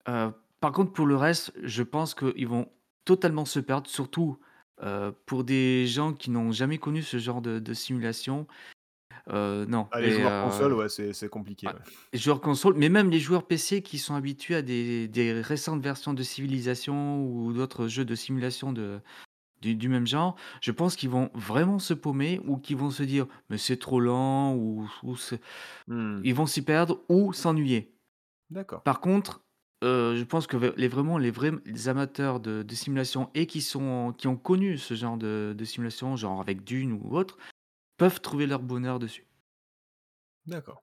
Euh, 0.08 0.30
par 0.60 0.72
contre, 0.72 0.92
pour 0.92 1.06
le 1.06 1.16
reste, 1.16 1.52
je 1.62 1.82
pense 1.82 2.14
qu'ils 2.14 2.48
vont 2.48 2.70
totalement 3.04 3.44
se 3.44 3.60
perdre, 3.60 3.88
surtout 3.88 4.38
euh, 4.82 5.12
pour 5.26 5.44
des 5.44 5.86
gens 5.86 6.12
qui 6.12 6.30
n'ont 6.30 6.52
jamais 6.52 6.78
connu 6.78 7.02
ce 7.02 7.18
genre 7.18 7.42
de, 7.42 7.58
de 7.58 7.74
simulation. 7.74 8.46
Euh, 9.28 9.66
non. 9.66 9.88
Ah, 9.90 10.00
les 10.00 10.10
Et, 10.10 10.10
joueurs 10.10 10.34
console, 10.34 10.72
ouais, 10.74 10.88
c'est 10.88 11.12
c'est 11.12 11.28
compliqué. 11.28 11.68
ouais. 11.68 11.80
les 12.12 12.18
joueurs 12.18 12.40
console, 12.40 12.74
mais 12.76 12.88
même 12.88 13.10
les 13.10 13.20
joueurs 13.20 13.46
PC 13.46 13.82
qui 13.82 13.98
sont 13.98 14.14
habitués 14.14 14.56
à 14.56 14.62
des, 14.62 15.08
des 15.08 15.32
récentes 15.40 15.82
versions 15.82 16.14
de 16.14 16.22
Civilization 16.22 17.24
ou 17.24 17.52
d'autres 17.52 17.88
jeux 17.88 18.04
de 18.04 18.14
simulation 18.14 18.72
de, 18.72 19.00
du 19.62 19.76
du 19.76 19.88
même 19.88 20.06
genre, 20.06 20.36
je 20.62 20.72
pense 20.72 20.96
qu'ils 20.96 21.10
vont 21.10 21.30
vraiment 21.34 21.78
se 21.80 21.94
paumer 21.94 22.40
ou 22.46 22.58
qu'ils 22.58 22.76
vont 22.78 22.90
se 22.90 23.02
dire: 23.04 23.26
«Mais 23.50 23.58
c'est 23.58 23.78
trop 23.78 24.00
lent» 24.00 24.54
ou 24.56 24.88
ou 25.04 25.16
c'est 25.16 25.40
Mmh. 25.86 26.24
ils 26.24 26.34
vont 26.34 26.46
s'y 26.46 26.62
perdre 26.64 27.04
ou 27.10 27.32
s'ennuyer. 27.32 27.96
D'accord. 28.50 28.84
Par 28.84 29.00
contre, 29.00 29.44
heu, 29.82 30.16
je 30.16 30.24
pense 30.24 30.46
que 30.46 30.56
les 30.76 30.88
vraiment 30.88 31.18
les 31.18 31.30
vrais 31.30 31.52
amateurs 31.86 32.40
de 32.40 32.62
de 32.62 32.74
simulation 32.74 33.30
et 33.34 33.46
qui 33.46 33.60
sont 33.62 34.14
qui 34.16 34.28
ont 34.28 34.36
connu 34.36 34.78
ce 34.78 34.94
genre 34.94 35.16
de 35.18 35.64
simulation, 35.64 36.16
genre 36.16 36.40
avec 36.40 36.64
Dune 36.64 36.92
ou 36.92 37.16
autre, 37.16 37.38
peuvent 37.98 38.20
trouver 38.22 38.46
leur 38.46 38.62
bonheur 38.62 38.98
dessus. 39.00 39.26
D'accord. 40.46 40.82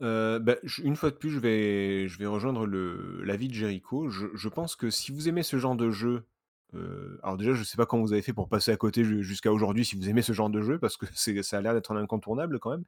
Heu, 0.00 0.38
bah, 0.40 0.56
une 0.82 0.96
fois 0.96 1.10
de 1.10 1.16
plus, 1.16 1.30
je 1.30 1.38
vais 1.38 2.08
je 2.08 2.18
vais 2.18 2.26
rejoindre 2.26 2.66
l'avis 2.66 3.48
de 3.48 3.54
Jericho. 3.54 4.08
Je 4.10 4.48
pense 4.48 4.74
que 4.76 4.90
si 4.90 5.12
vous 5.12 5.28
aimez 5.28 5.42
ce 5.42 5.58
genre 5.58 5.76
de 5.76 5.90
jeu, 5.90 6.24
heu, 6.74 7.20
alors 7.22 7.36
déjà, 7.36 7.54
je 7.54 7.62
sais 7.62 7.76
pas 7.76 7.86
comment 7.86 8.02
vous 8.02 8.12
avez 8.12 8.22
fait 8.22 8.32
pour 8.32 8.48
passer 8.48 8.72
à 8.72 8.76
côté 8.76 9.04
ju 9.04 9.22
jusqu'à 9.22 9.52
aujourd'hui, 9.52 9.84
si 9.84 9.96
vous 9.96 10.08
aimez 10.08 10.22
ce 10.22 10.32
genre 10.32 10.50
de 10.50 10.60
jeu, 10.62 10.78
parce 10.78 10.96
que 10.96 11.06
ça 11.42 11.58
a 11.58 11.60
l'air 11.60 11.74
d'être 11.74 11.92
un 11.92 11.96
incontournable 12.02 12.58
quand 12.58 12.70
même. 12.70 12.84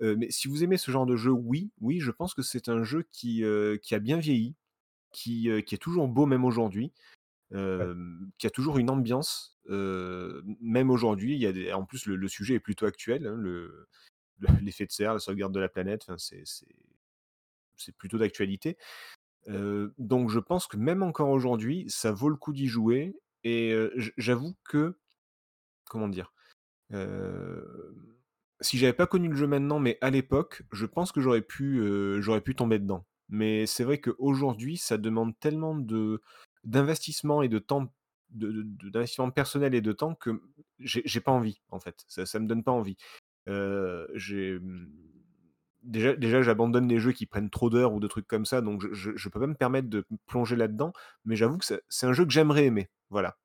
Mais 0.00 0.30
si 0.30 0.48
vous 0.48 0.62
aimez 0.64 0.76
ce 0.78 0.90
genre 0.90 1.06
de 1.06 1.16
jeu, 1.16 1.30
oui, 1.32 1.70
oui, 1.80 2.00
je 2.00 2.10
pense 2.10 2.34
que 2.34 2.42
c'est 2.42 2.68
un 2.68 2.84
jeu 2.84 3.04
qui, 3.12 3.42
qui 3.82 3.94
a 3.94 3.98
bien 3.98 4.18
vieilli, 4.18 4.56
qui, 5.12 5.50
qui 5.66 5.74
est 5.76 5.78
toujours 5.78 6.08
beau 6.08 6.26
même 6.26 6.44
aujourd'hui, 6.44 6.92
Ouais. 7.78 7.88
qui 8.38 8.46
a 8.46 8.50
toujours 8.50 8.78
une 8.78 8.90
ambiance, 8.90 9.58
même 9.68 10.90
aujourd'hui. 10.90 11.34
Il 11.34 11.40
y 11.40 11.46
a 11.46 11.52
des 11.52 11.72
en 11.72 11.84
plus, 11.84 12.06
le 12.06 12.16
le 12.16 12.28
sujet 12.28 12.54
est 12.54 12.60
plutôt 12.60 12.86
actuel, 12.86 13.26
hein, 13.26 13.36
le 13.36 13.88
le 14.38 14.48
l'effet 14.62 14.86
de 14.86 14.92
serre, 14.92 15.14
la 15.14 15.20
sauvegarde 15.20 15.54
de 15.54 15.60
la 15.60 15.68
planète, 15.70 16.06
c'est 16.18 16.42
c'est 16.44 16.68
c'est 17.76 17.96
plutôt 17.96 18.18
d'actualité. 18.18 18.76
Donc 19.98 20.30
je 20.30 20.38
pense 20.38 20.66
que 20.66 20.76
même 20.76 21.02
encore 21.02 21.30
aujourd'hui, 21.30 21.84
ça 21.88 22.12
vaut 22.12 22.28
le 22.28 22.36
coup 22.36 22.52
d'y 22.52 22.66
jouer 22.66 23.14
et 23.44 23.74
j'avoue 24.16 24.54
que, 24.64 24.98
comment 25.86 26.08
dire? 26.08 26.32
Si 28.60 28.76
j'avais 28.78 28.92
pas 28.92 29.06
connu 29.06 29.28
le 29.28 29.36
jeu 29.36 29.46
maintenant, 29.46 29.78
mais 29.78 29.98
à 30.00 30.10
l'époque, 30.10 30.62
je 30.72 30.86
pense 30.86 31.12
que 31.12 31.20
j'aurais 31.20 31.42
pu, 31.42 31.78
heu, 31.80 32.20
j'aurais 32.20 32.40
pu 32.40 32.54
tomber 32.56 32.78
dedans. 32.80 33.06
Mais 33.28 33.66
c'est 33.66 33.84
vrai 33.84 34.00
qu'aujourd'hui, 34.00 34.76
ça 34.76 34.98
demande 34.98 35.38
tellement 35.38 35.76
de 35.76 36.20
d'investissement 36.64 37.42
et 37.42 37.48
de 37.48 37.58
temps, 37.60 37.92
de 38.30 38.62
de 38.64 39.30
personnel 39.30 39.74
et 39.74 39.80
de 39.80 39.92
temps 39.92 40.14
que, 40.14 40.42
j'ai 40.80 41.20
pas 41.20 41.30
envie, 41.32 41.60
en 41.70 41.78
fait. 41.80 42.04
Ça 42.08 42.26
ça 42.26 42.40
me 42.40 42.46
donne 42.48 42.64
pas 42.64 42.72
envie. 42.72 42.96
J'ai, 44.14 44.58
mmh, 44.58 44.88
déjà 45.82 46.14
déjà 46.16 46.42
j'abandonne 46.42 46.88
les 46.88 46.98
jeux 46.98 47.12
qui 47.12 47.26
prennent 47.26 47.50
trop 47.50 47.70
d'heures 47.70 47.92
ou 47.94 48.00
de 48.00 48.06
trucs 48.08 48.26
comme 48.26 48.44
ça, 48.46 48.60
donc 48.60 48.82
je 48.82 48.92
je 48.94 49.10
je 49.16 49.28
peux 49.28 49.40
pas 49.40 49.46
me 49.46 49.54
permettre 49.54 49.88
de 49.88 50.04
plonger 50.26 50.56
là-dedans, 50.56 50.92
mais 51.24 51.36
j'avoue 51.36 51.58
que 51.58 51.64
c'est 51.64 51.82
c'est 51.88 52.06
un 52.06 52.12
jeu 52.12 52.24
que 52.24 52.32
j'aimerais 52.32 52.66
aimer, 52.66 52.88
voilà, 53.10 53.38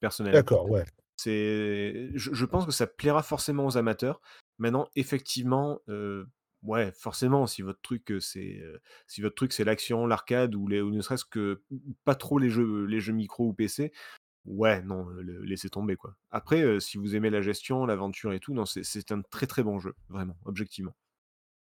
personnellement. 0.00 0.46
D'accord, 0.46 0.68
ouais. 0.70 0.84
Je 1.24 2.44
pense 2.44 2.66
que 2.66 2.72
ça 2.72 2.86
plaira 2.86 3.22
forcément 3.22 3.66
aux 3.66 3.76
amateurs. 3.76 4.20
Maintenant, 4.58 4.88
effectivement, 4.96 5.80
heu, 5.88 6.26
ouais, 6.62 6.92
forcément, 6.92 7.46
si 7.46 7.62
votre 7.62 7.80
truc, 7.82 8.10
heu, 8.10 8.20
c'est, 8.20 8.58
heu, 8.62 8.80
si 9.06 9.20
votre 9.20 9.34
truc 9.34 9.52
c'est 9.52 9.64
l'action, 9.64 10.06
l'arcade 10.06 10.54
ou 10.54 10.68
ne 10.68 11.00
serait-ce 11.02 11.24
que 11.24 11.62
pas 12.04 12.14
trop 12.14 12.38
les 12.38 12.50
jeux 12.50 12.84
les 12.86 13.00
jeux 13.00 13.12
micro 13.12 13.48
ou 13.48 13.52
PC, 13.54 13.92
ouais, 14.46 14.82
non, 14.82 15.08
laissez 15.44 15.70
tomber, 15.70 15.96
quoi. 15.96 16.16
Après, 16.30 16.80
si 16.80 16.98
vous 16.98 17.16
aimez 17.16 17.30
la 17.30 17.42
gestion, 17.42 17.86
l'aventure 17.86 18.32
et 18.32 18.40
tout, 18.40 18.54
non, 18.54 18.64
c'est 18.66 19.12
un 19.12 19.22
très, 19.22 19.46
très 19.46 19.62
bon 19.62 19.78
jeu, 19.80 19.94
vraiment, 20.08 20.36
objectivement. 20.46 20.94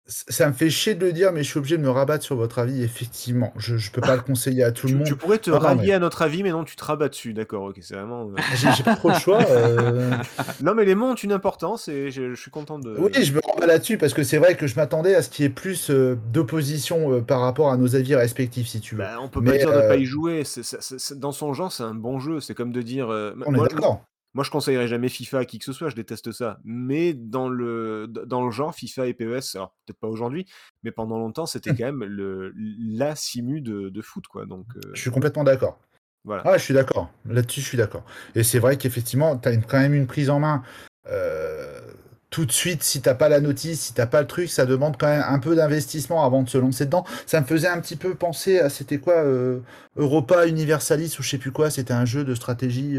Ça 0.08 0.48
me 0.48 0.54
fait 0.54 0.70
chier 0.70 0.96
de 0.96 1.06
le 1.06 1.12
dire, 1.14 1.32
mais 1.34 1.44
je 1.44 1.50
suis 1.50 1.58
obligé 1.60 1.78
de 1.78 1.82
me 1.82 1.90
rabattre 1.90 2.24
sur 2.24 2.36
votre 2.38 2.60
avis, 2.60 2.82
effectivement. 2.82 3.54
Je 3.58 3.78
je 3.78 3.92
peux 3.92 4.04
pas 4.04 4.16
le 4.16 4.22
conseiller 4.22 4.64
à 4.64 4.72
tout 4.72 4.88
le 4.88 4.94
Tu 4.94 5.02
tu 5.02 5.16
monde. 5.16 5.18
pourrais 5.18 5.40
te 5.40 5.50
mais 5.52 5.60
rallier 5.60 5.92
à 5.94 6.00
notre 6.00 6.22
avis, 6.22 6.44
mais 6.44 6.52
non, 6.52 6.64
tu 6.64 6.76
te 6.76 6.84
rabats 6.84 7.10
dessus. 7.10 7.34
D'accord, 7.34 7.64
OK, 7.66 7.78
c'est 7.82 7.96
vraiment, 7.96 8.30
heu 8.30 8.44
j'ai 8.52 8.72
j'ai 8.72 8.84
pas 8.84 8.94
trop 8.96 9.10
le 9.10 9.14
choix, 9.16 9.50
heu 9.52 10.20
non, 10.60 10.74
mais 10.76 10.86
les 10.86 10.96
mots 10.96 11.08
ont 11.08 11.16
une 11.16 11.32
importance 11.34 11.88
et 11.88 12.10
je 12.12 12.34
je 12.34 12.42
suis 12.42 12.52
content 12.52 12.80
Oui, 12.98 13.10
de 13.14 13.22
je 13.24 13.32
me 13.34 13.40
rabats 13.46 13.68
là-dessus 13.68 13.98
parce 13.98 14.14
que 14.14 14.24
c'est 14.24 14.38
vrai 14.40 14.56
que 14.56 14.66
je 14.66 14.76
m'attendais 14.76 15.14
à 15.14 15.22
ce 15.22 15.30
qu'il 15.30 15.44
y 15.44 15.46
ait 15.46 15.50
plus, 15.52 15.90
heu, 15.92 16.18
d'opposition, 16.34 17.22
par 17.24 17.42
rapport 17.42 17.72
à 17.72 17.78
nos 17.78 17.96
avis 17.96 18.16
respectifs, 18.16 18.68
si 18.68 18.80
tu 18.82 18.96
veux. 18.96 19.08
Bah, 19.08 19.18
on 19.22 19.30
peut 19.30 19.44
pas 19.44 19.56
dire 19.58 19.74
de 19.74 19.82
pas 19.82 19.98
heu 19.98 19.98
y 19.98 20.06
jouer, 20.06 20.44
dans 21.18 21.32
son 21.32 21.54
genre, 21.54 21.72
c'est 21.72 21.84
un 21.84 21.94
bon 21.94 22.20
jeu. 22.20 22.40
C'est 22.40 22.56
comme 22.56 22.72
de 22.72 22.82
dire, 22.82 23.10
on 23.46 23.56
est 23.56 23.60
moi 23.60 23.68
d'accord. 23.68 24.06
Moi 24.38 24.44
je 24.46 24.52
conseillerais 24.52 24.88
jamais 24.88 25.10
FIFA 25.10 25.40
à 25.40 25.46
qui 25.46 25.60
que 25.60 25.66
ce 25.66 25.74
soit, 25.74 25.90
je 25.90 25.96
déteste 25.96 26.32
ça. 26.32 26.60
Mais 26.64 27.14
dans 27.14 27.50
le 27.50 28.08
dans 28.08 28.46
le 28.46 28.52
genre 28.52 28.74
FIFA 28.76 29.08
et 29.08 29.14
PES, 29.16 29.56
alors 29.56 29.76
peut-être 29.86 30.00
pas 30.00 30.08
aujourd'hui, 30.08 30.46
mais 30.84 30.92
pendant 30.92 31.18
longtemps, 31.20 31.48
c'était 31.48 31.74
Mmh. 31.74 31.78
quand 31.78 31.86
même 31.86 32.04
le 32.06 32.54
la 32.56 33.16
simu 33.16 33.62
de 33.62 33.90
de 33.90 34.02
foot, 34.02 34.28
quoi, 34.28 34.46
donc 34.46 34.68
Je 34.76 34.78
heu, 34.78 34.94
suis 35.02 35.12
complètement 35.12 35.44
d'accord. 35.44 35.80
voilà. 36.24 36.46
Ah, 36.46 36.58
je 36.58 36.64
suis 36.64 36.74
d'accord. 36.74 37.12
Là-dessus, 37.26 37.62
je 37.62 37.68
suis 37.68 37.78
d'accord 37.78 38.04
et 38.36 38.44
c'est 38.44 38.60
vrai 38.60 38.78
qu'effectivement, 38.78 39.38
tu 39.38 39.50
as 39.50 39.54
une 39.54 39.64
quand 39.66 39.80
même 39.80 39.94
une 39.96 40.08
prise 40.08 40.30
en 40.30 40.40
main, 40.40 40.64
heu, 41.10 41.82
tout 42.30 42.46
de 42.46 42.52
suite, 42.52 42.84
si 42.84 43.02
tu 43.02 43.10
as 43.10 43.16
pas 43.16 43.30
la 43.30 43.40
notice, 43.42 43.82
si 43.82 43.94
tu 43.94 44.02
as 44.02 44.08
pas 44.08 44.22
le 44.22 44.28
truc, 44.28 44.50
ça 44.50 44.66
demande 44.66 44.98
quand 44.98 45.08
même 45.08 45.24
un 45.28 45.40
peu 45.40 45.56
d'investissement 45.56 46.26
avant 46.26 46.44
de 46.44 46.50
se 46.50 46.58
lancer 46.58 46.86
dedans. 46.86 47.06
Ça 47.26 47.42
me 47.42 47.46
faisait 47.46 47.70
un 47.70 47.80
petit 47.82 47.96
peu 47.96 48.16
penser 48.16 48.60
à 48.60 48.70
c'était 48.70 49.00
quoi, 49.00 49.24
heu, 49.24 49.64
Europa 49.96 50.48
Universalis 50.48 51.16
ou 51.20 51.24
je 51.24 51.30
sais 51.30 51.38
plus 51.38 51.52
quoi, 51.52 51.70
c'était 51.72 51.94
un 51.94 52.06
jeu 52.06 52.24
de 52.26 52.36
stratégie, 52.36 52.98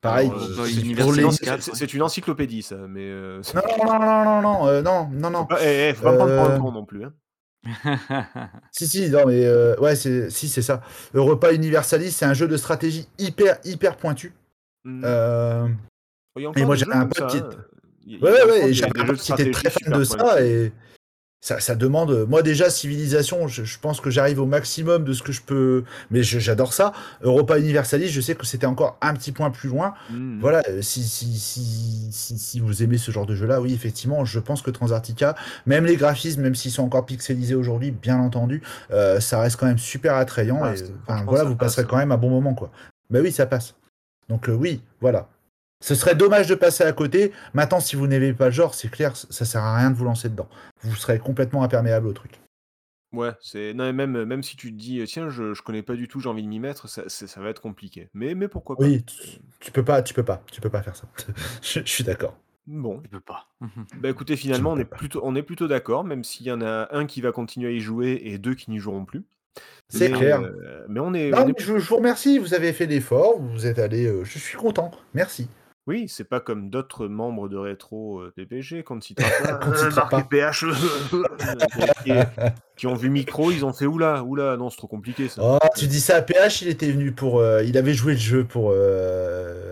pareil, 0.00 0.30
qui 0.30 0.94
c'est 0.94 1.02
pour 1.02 1.12
les 1.12 1.22
non, 1.22 1.30
Universalis 1.30 1.30
c'est 1.30 1.36
c'est 1.38 1.44
4, 1.44 1.62
c'est 1.62 1.70
ouais. 1.70 1.76
c'est 1.78 1.94
une 1.94 2.02
encyclopédie 2.02 2.62
ça, 2.62 2.76
mais 2.88 3.08
heu, 3.08 3.40
non, 3.54 3.62
non, 3.78 3.98
non, 4.00 4.24
non, 4.24 4.82
non, 4.82 4.82
non, 4.82 5.30
non, 5.30 5.30
faut 5.30 5.30
non, 5.30 5.46
pas 5.46 5.58
eh 5.62 5.88
eh, 5.90 5.94
faut 5.94 6.04
pas 6.04 6.16
prendre 6.16 6.36
pour 6.36 6.50
heu 6.50 6.58
con 6.58 6.72
non 6.72 6.84
plus, 6.84 7.04
hein. 7.04 7.12
Si, 8.72 8.86
si, 8.86 9.10
non, 9.10 9.26
mais 9.26 9.46
ouais, 9.78 9.96
c'est 9.96 10.30
si, 10.30 10.48
c'est 10.48 10.62
ça. 10.62 10.80
Europa 11.12 11.52
Universalis, 11.52 12.10
c'est 12.12 12.24
un 12.24 12.34
jeu 12.34 12.48
de 12.48 12.56
stratégie 12.56 13.06
hyper, 13.18 13.58
hyper 13.64 13.96
pointu. 13.96 14.32
A 15.04 15.66
et 16.56 16.64
moi, 16.64 16.76
j'avais 16.76 16.94
un 16.94 17.06
pote 17.06 17.28
qui 19.18 19.32
était 19.32 19.50
très 19.50 19.70
fan 19.70 19.92
de 19.92 20.04
ça 20.04 20.42
et 20.42 20.72
ça 21.40 21.58
ça 21.58 21.74
demande, 21.74 22.10
heu 22.10 22.26
moi, 22.26 22.42
déjà, 22.42 22.68
Civilisation, 22.70 23.48
je 23.48 23.64
je 23.64 23.78
pense 23.78 24.00
que 24.00 24.10
j'arrive 24.10 24.40
au 24.40 24.46
maximum 24.46 25.04
de 25.04 25.12
ce 25.12 25.22
que 25.22 25.32
je 25.32 25.40
peux 25.40 25.84
mais 26.10 26.22
j'adore 26.22 26.72
ça. 26.74 26.92
Europa 27.22 27.58
Universalis, 27.58 28.08
je 28.08 28.20
sais 28.20 28.34
que 28.34 28.44
c'était 28.46 28.66
encore 28.66 28.98
un 29.00 29.14
petit 29.14 29.32
point 29.32 29.50
plus 29.50 29.68
loin. 29.68 29.94
Mmh 30.10 30.36
mh. 30.36 30.40
Voilà, 30.40 30.62
heu, 30.68 30.82
si 30.82 31.02
si 31.02 31.38
si 31.38 32.08
si 32.12 32.38
si 32.38 32.60
vous 32.60 32.82
aimez 32.82 32.98
ce 32.98 33.10
genre 33.10 33.26
de 33.26 33.34
jeu-là, 33.34 33.60
oui, 33.60 33.72
effectivement, 33.72 34.24
je 34.24 34.38
pense 34.38 34.62
que 34.62 34.70
Transarctica, 34.70 35.34
même 35.66 35.86
les 35.86 35.96
graphismes, 35.96 36.42
même 36.42 36.54
s'ils 36.54 36.72
sont 36.72 36.82
encore 36.82 37.06
pixelisés 37.06 37.54
aujourd'hui, 37.54 37.90
bien 37.90 38.18
entendu, 38.18 38.62
heu, 38.92 39.18
ça 39.20 39.40
reste 39.40 39.56
quand 39.56 39.66
même 39.66 39.78
super 39.78 40.14
attrayant 40.16 40.58
et 40.66 40.74
enfin, 40.74 40.78
franchement 41.06 41.24
voilà, 41.26 41.44
vous 41.44 41.56
passe, 41.56 41.76
passerez 41.76 41.82
hein. 41.82 41.86
quand 41.88 41.96
même 41.96 42.12
un 42.12 42.18
bon 42.18 42.30
moment, 42.30 42.54
quoi. 42.54 42.70
Bah 43.08 43.20
oui, 43.22 43.32
ça 43.32 43.46
passe. 43.46 43.74
Donc 44.28 44.48
oui, 44.48 44.82
voilà. 45.00 45.28
Ce 45.80 45.94
serait 45.94 46.14
dommage 46.14 46.46
de 46.46 46.54
passer 46.54 46.84
à 46.84 46.92
côté. 46.92 47.32
Maintenant, 47.54 47.80
si 47.80 47.94
vous 47.96 48.06
n'aimez 48.06 48.32
pas 48.32 48.46
le 48.46 48.50
genre, 48.52 48.74
c'est 48.74 48.90
clair, 48.90 49.14
ça 49.16 49.44
sert 49.44 49.62
à 49.62 49.76
rien 49.76 49.90
de 49.90 49.96
vous 49.96 50.04
lancer 50.06 50.28
dedans. 50.30 50.48
Vous 50.82 50.94
serez 50.96 51.18
complètement 51.18 51.62
imperméable 51.62 52.06
au 52.06 52.12
truc. 52.14 52.40
Ouais, 53.12 53.32
c'est 53.40 53.72
non, 53.74 53.86
et 53.88 53.92
même, 53.92 54.24
même 54.24 54.42
si 54.42 54.56
tu 54.56 54.72
te 54.72 54.76
dis: 54.76 55.02
«Tiens, 55.06 55.28
je 55.30 55.52
je 55.54 55.62
connais 55.62 55.82
pas 55.82 55.94
du 55.96 56.06
tout, 56.08 56.18
j'ai 56.20 56.28
envie 56.28 56.42
de 56.42 56.48
m'y 56.48 56.58
mettre», 56.60 56.88
ça 56.88 57.08
ça 57.08 57.40
va 57.40 57.50
être 57.50 57.62
compliqué. 57.62 58.08
Mais 58.14 58.34
mais 58.34 58.48
pourquoi 58.48 58.78
pas? 58.80 58.88
Oui, 58.88 59.04
tu 59.04 59.38
tu 59.60 59.70
peux 59.72 59.84
pas 59.84 60.02
tu 60.02 60.12
peux 60.14 60.24
pas 60.24 60.42
tu 60.50 60.60
peux 60.60 60.70
pas 60.70 60.82
faire 60.82 60.96
ça. 60.96 61.06
Je 61.62 61.80
je 61.84 61.88
suis 61.90 62.02
d'accord. 62.04 62.36
bon. 62.66 63.02
Tu 63.02 63.08
peux 63.10 63.20
pas. 63.20 63.48
Bah, 64.00 64.08
écoutez, 64.10 64.36
finalement, 64.36 64.72
on 64.72 64.78
est 64.78 64.84
plutôt 64.84 65.20
on 65.24 65.34
est 65.34 65.42
plutôt 65.42 65.66
d'accord, 65.68 66.04
même 66.04 66.22
s'il 66.24 66.46
y 66.46 66.52
en 66.52 66.60
a 66.62 66.88
un 66.92 67.06
qui 67.06 67.20
va 67.20 67.32
continuer 67.32 67.68
à 67.68 67.72
y 67.72 67.80
jouer 67.80 68.20
et 68.24 68.38
2 68.38 68.54
qui 68.54 68.70
n'y 68.70 68.78
joueront 68.78 69.04
plus. 69.04 69.24
C'est 69.88 70.10
clair. 70.10 70.42
heu, 70.42 70.86
mais 70.88 71.00
on 71.00 71.14
est 71.14 71.32
Non, 71.32 71.38
on 71.38 71.48
est 71.48 71.54
mais 71.54 71.54
je 71.58 71.78
je 71.78 71.88
vous 71.88 71.96
remercie, 71.96 72.38
vous 72.38 72.54
avez 72.54 72.72
fait 72.72 72.86
l'effort, 72.86 73.40
vous 73.40 73.66
êtes 73.66 73.78
allés, 73.78 74.06
heu, 74.06 74.24
je 74.24 74.38
suis 74.38 74.56
content. 74.58 74.90
Merci. 75.14 75.48
Oui, 75.90 76.08
c'est 76.08 76.24
pas 76.24 76.38
comme 76.38 76.70
d'autres 76.70 77.08
membres 77.08 77.48
de 77.48 77.56
Rétro, 77.56 78.22
PPG 78.36 78.84
qu'on 78.84 78.96
ne 78.96 79.00
citera 79.00 79.28
pas, 79.42 79.54
Qu'on 79.54 79.70
ne 79.70 79.76
citera 79.76 80.08
Marc 80.10 80.12
et 80.12 80.16
pas. 80.16 80.50
PH, 80.50 80.64
qui 82.04 82.12
qui 82.12 82.12
qui 82.76 82.86
ont 82.86 82.94
vu 82.94 83.10
Micro, 83.10 83.50
ils 83.50 83.64
ont 83.64 83.72
fait: 83.72 83.86
«Ouh 83.86 83.98
là, 83.98 84.22
ouh 84.22 84.36
là, 84.36 84.56
non, 84.56 84.70
c'est 84.70 84.76
trop 84.76 84.86
compliqué 84.86 85.28
ça». 85.28 85.42
Oh, 85.44 85.58
tu 85.76 85.88
dis 85.88 86.00
ça 86.00 86.16
à 86.16 86.22
PH, 86.22 86.62
il 86.62 86.68
était 86.68 86.92
venu 86.92 87.10
pour, 87.10 87.40
heu, 87.40 87.64
il 87.66 87.76
avait 87.76 87.94
joué 87.94 88.12
le 88.12 88.20
jeu 88.20 88.44
pour, 88.44 88.72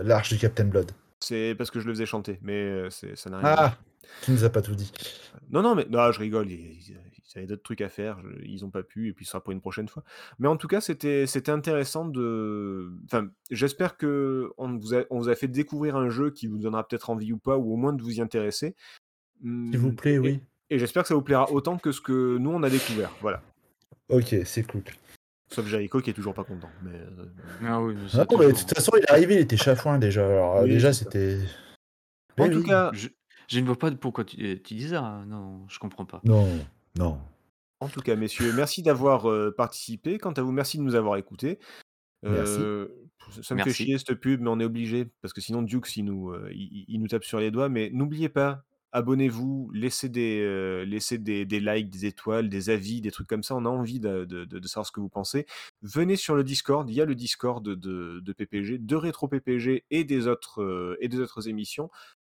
l'Arche 0.03 0.29
du 0.29 0.37
Captain 0.37 0.65
Blood. 0.65 0.91
C'est 1.21 1.55
parce 1.57 1.71
que 1.71 1.79
je 1.79 1.87
le 1.87 1.93
faisais 1.93 2.05
chanter, 2.05 2.37
mais 2.41 2.89
c'est 2.89 3.17
ça 3.17 3.29
n'a 3.29 3.37
rien 3.39 3.47
à 3.47 3.55
voir. 3.55 3.71
Ah! 3.77 3.89
Tu 4.23 4.31
nous 4.31 4.43
as 4.43 4.49
pas 4.49 4.61
tout 4.61 4.75
dit. 4.75 4.91
Non, 5.51 5.61
non, 5.61 5.75
mais 5.75 5.85
non, 5.89 6.11
je 6.11 6.19
rigole, 6.19 6.47
ils 7.35 7.37
avaient 7.39 7.47
d'autres 7.47 7.63
trucs 7.63 7.81
à 7.81 7.89
faire, 7.89 8.19
je 8.23 8.43
ils 8.45 8.65
ont 8.65 8.69
pas 8.71 8.83
pu 8.83 9.07
et 9.09 9.13
puis 9.13 9.25
ce 9.25 9.31
sera 9.31 9.43
pour 9.43 9.51
une 9.51 9.61
prochaine 9.61 9.87
fois. 9.87 10.03
Mais 10.39 10.47
en 10.47 10.57
tout 10.57 10.67
cas, 10.67 10.81
c'était 10.81 11.27
c'était 11.27 11.51
intéressant 11.51 12.05
de 12.05 12.91
enfin, 13.05 13.29
j'espère 13.51 13.97
qu'on 13.97 14.77
vous 14.77 14.95
a 14.95 15.03
on 15.09 15.19
vous 15.19 15.29
a 15.29 15.35
fait 15.35 15.47
découvrir 15.47 15.95
un 15.95 16.09
jeu 16.09 16.31
qui 16.31 16.47
vous 16.47 16.57
donnera 16.57 16.87
peut-être 16.87 17.09
envie 17.09 17.31
ou 17.33 17.37
pas, 17.37 17.57
ou 17.57 17.73
au 17.73 17.77
moins 17.77 17.93
de 17.93 18.01
vous 18.01 18.17
y 18.17 18.21
intéresser. 18.21 18.75
S'il 19.41 19.77
vous 19.77 19.91
Mmh 19.91 19.95
plaît, 19.95 20.13
et 20.13 20.19
oui. 20.19 20.39
et 20.69 20.79
j'espère 20.79 21.03
que 21.03 21.07
ça 21.09 21.15
vous 21.15 21.21
plaira 21.21 21.51
autant 21.51 21.77
que 21.77 21.91
ce 21.91 22.01
que 22.01 22.37
nous 22.37 22.49
on 22.51 22.61
a 22.63 22.69
découvert, 22.69 23.11
voilà. 23.21 23.41
OK, 24.09 24.35
c'est 24.43 24.63
cool. 24.63 24.81
Sauf 25.51 25.65
Jericho 25.67 25.99
qui 26.01 26.09
est 26.09 26.13
toujours 26.13 26.33
pas 26.33 26.43
content, 26.43 26.69
mais 26.83 26.91
heu, 26.97 27.31
Ah 27.65 27.81
oui, 27.81 27.95
mais 27.95 28.07
Ah 28.13 28.25
mais 28.37 28.47
de 28.47 28.51
toute 28.57 28.73
façon, 28.75 28.91
il 28.97 29.01
est 29.03 29.09
arrivé, 29.11 29.35
il 29.35 29.39
était 29.41 29.57
chafouin 29.57 29.97
déjà. 29.97 30.25
Alors, 30.25 30.61
oui, 30.63 30.69
déjà, 30.69 30.93
c'était 30.93 31.39
En 32.37 32.49
tout 32.49 32.57
oui. 32.59 32.65
cas 32.65 32.91
Je 32.93 33.07
je 33.47 33.59
ne 33.59 33.65
vois 33.65 33.79
pas 33.79 33.89
de 33.89 33.95
pourquoi 33.95 34.25
tu, 34.25 34.37
tu 34.61 34.75
dis 34.75 34.89
ça, 34.89 35.03
hein. 35.03 35.25
Non, 35.25 35.65
je 35.69 35.79
comprends 35.79 36.05
pas. 36.05 36.21
Non, 36.23 36.47
non. 36.99 37.19
en 37.79 37.87
tout 37.89 38.01
cas, 38.01 38.15
messieurs, 38.15 38.51
merci 38.53 38.83
d'avoir, 38.83 39.29
heu, 39.29 39.53
participé. 39.55 40.17
Quant 40.17 40.31
à 40.33 40.41
vous, 40.41 40.51
merci 40.51 40.77
de 40.77 40.83
nous 40.83 40.95
avoir 40.95 41.17
écoutés. 41.17 41.59
Merci. 42.27 42.59
Euh, 42.59 42.87
ça 43.31 43.43
ça 43.43 43.55
me 43.55 43.61
fait 43.61 43.69
Merci. 43.69 43.85
chier 43.85 43.97
cette 43.97 44.15
pub, 44.15 44.41
mais 44.41 44.49
on 44.49 44.59
est 44.59 44.65
obligé 44.65 45.05
parce 45.21 45.33
que 45.33 45.41
sinon 45.41 45.61
Dukes 45.61 45.95
il 45.97 46.05
nous, 46.05 46.33
il 46.51 46.99
nous 46.99 47.07
tape 47.07 47.23
sur 47.23 47.39
les 47.39 47.51
doigts. 47.51 47.69
Mais 47.69 47.89
n'oubliez 47.93 48.29
pas, 48.29 48.63
abonnez-vous, 48.91 49.71
laissez 49.73 50.09
des, 50.09 50.39
heu, 50.41 50.83
laissez 50.83 51.17
des 51.19 51.45
des 51.45 51.59
likes, 51.59 51.89
des 51.89 52.05
étoiles, 52.07 52.49
des 52.49 52.69
avis, 52.71 53.01
des 53.01 53.11
trucs 53.11 53.27
comme 53.27 53.43
ça. 53.43 53.55
On 53.55 53.65
a 53.65 53.69
envie 53.69 53.99
de 53.99 54.25
de 54.25 54.45
de 54.45 54.59
de 54.59 54.67
savoir 54.67 54.85
ce 54.87 54.91
que 54.91 54.99
vous 55.01 55.09
pensez. 55.09 55.45
Venez 55.83 56.15
sur 56.17 56.35
le 56.35 56.43
Discord, 56.43 56.89
il 56.89 56.95
y 56.95 57.01
a 57.01 57.05
le 57.05 57.15
Discord 57.15 57.63
de 57.63 57.75
de 57.75 58.19
de 58.21 58.33
PPG, 58.33 58.79
de 58.79 58.95
Rétro 58.95 59.27
PPG 59.27 59.85
et 59.91 60.03
des 60.03 60.27
autres, 60.27 60.97
et 61.01 61.07
des 61.07 61.19
autres 61.19 61.47
émissions. 61.49 61.89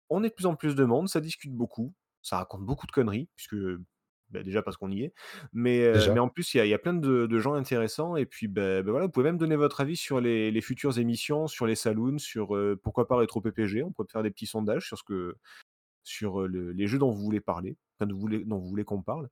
On 0.09 0.23
est 0.23 0.29
de 0.29 0.33
plus 0.33 0.45
en 0.47 0.55
plus 0.55 0.75
de 0.75 0.85
monde, 0.85 1.09
ça 1.09 1.21
discute 1.21 1.53
beaucoup, 1.53 1.93
ça 2.21 2.37
raconte 2.37 2.63
beaucoup 2.65 2.87
de 2.87 2.91
conneries 2.91 3.29
puisque, 3.35 3.55
bah, 4.29 4.43
déjà 4.43 4.61
parce 4.61 4.75
qu'on 4.75 4.91
y 4.91 5.03
est, 5.03 5.13
mais 5.53 5.79
heu, 5.81 6.13
mais 6.13 6.19
en 6.19 6.27
plus 6.27 6.53
il 6.53 6.57
y 6.57 6.59
a 6.59 6.65
il 6.65 6.69
y 6.69 6.73
a 6.73 6.79
plein 6.79 6.93
de 6.93 7.27
de 7.27 7.39
gens 7.39 7.53
intéressants 7.53 8.15
et 8.17 8.25
puis, 8.25 8.47
beh 8.47 8.83
beh, 8.83 8.91
voilà, 8.91 9.05
vous 9.05 9.11
pouvez 9.11 9.23
même 9.23 9.37
donner 9.37 9.55
votre 9.55 9.79
avis 9.81 9.95
sur 9.95 10.19
les 10.19 10.51
les 10.51 10.61
futures 10.61 10.99
émissions, 10.99 11.47
sur 11.47 11.65
les 11.65 11.75
saloons, 11.75 12.17
sur, 12.17 12.55
heu, 12.55 12.79
pourquoi 12.83 13.07
pas 13.07 13.15
Rétro 13.17 13.39
PPG. 13.41 13.83
On 13.83 13.91
pourrait 13.91 14.07
faire 14.11 14.23
des 14.23 14.31
petits 14.31 14.45
sondages 14.47 14.85
sur 14.85 14.97
ce 14.97 15.03
que 15.03 15.35
sur, 16.03 16.47
le 16.47 16.71
les 16.73 16.87
jeux 16.87 16.99
dont 16.99 17.11
vous 17.11 17.23
voulez 17.23 17.39
parler, 17.41 17.77
enfin, 17.99 18.07
dont 18.07 18.15
vous 18.15 18.21
voulez 18.21 18.43
dont 18.45 18.57
vous 18.57 18.67
voulez 18.67 18.83
qu'on 18.83 19.01
parle. 19.01 19.29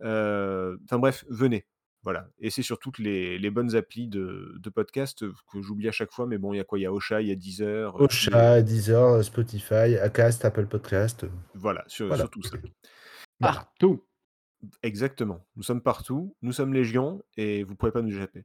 Enfin 0.00 0.98
bref, 0.98 1.24
venez, 1.28 1.66
voilà 2.04 2.28
et 2.38 2.50
c'est 2.50 2.62
sur 2.62 2.78
toutes 2.78 2.98
les 3.00 3.38
les 3.38 3.50
bonnes 3.50 3.74
applis 3.74 4.06
de 4.06 4.54
de 4.56 4.70
podcast, 4.70 5.24
que 5.52 5.60
j'oublie 5.62 5.88
à 5.88 5.92
chaque 5.92 6.12
fois, 6.12 6.26
mais 6.26 6.38
bon, 6.38 6.52
il 6.52 6.58
y 6.58 6.60
a 6.60 6.64
quoi? 6.64 6.78
Il 6.78 6.82
y 6.82 6.86
a 6.86 6.92
Ocha, 6.92 7.20
il 7.22 7.28
y 7.28 7.32
a 7.32 7.34
Deezer, 7.34 8.00
Ocha, 8.00 8.62
Deezer, 8.62 9.24
Spotify, 9.24 9.96
Acast, 10.00 10.44
Apple 10.44 10.66
Podcast, 10.66 11.26
voilà, 11.54 11.82
sur 11.88 12.06
voilà. 12.06 12.22
sur 12.22 12.30
tout 12.30 12.42
ça. 12.42 12.56
Partout. 13.40 14.07
Exactement. 14.82 15.44
Nous 15.56 15.62
sommes 15.62 15.80
partout, 15.82 16.34
nous 16.42 16.52
sommes 16.52 16.74
légion 16.74 17.22
et 17.36 17.62
vous 17.62 17.76
pourrez 17.76 17.92
pas 17.92 18.02
nous 18.02 18.14
échapper. 18.16 18.44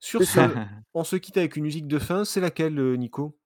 Sur 0.00 0.24
ce, 0.24 0.40
on 0.94 1.04
se 1.04 1.16
quitte 1.16 1.36
avec 1.38 1.56
une 1.56 1.64
musique 1.64 1.88
de 1.88 1.98
fin, 1.98 2.24
c'est 2.24 2.40
laquelle, 2.40 2.78
heu, 2.78 2.96
Nico? 2.96 3.38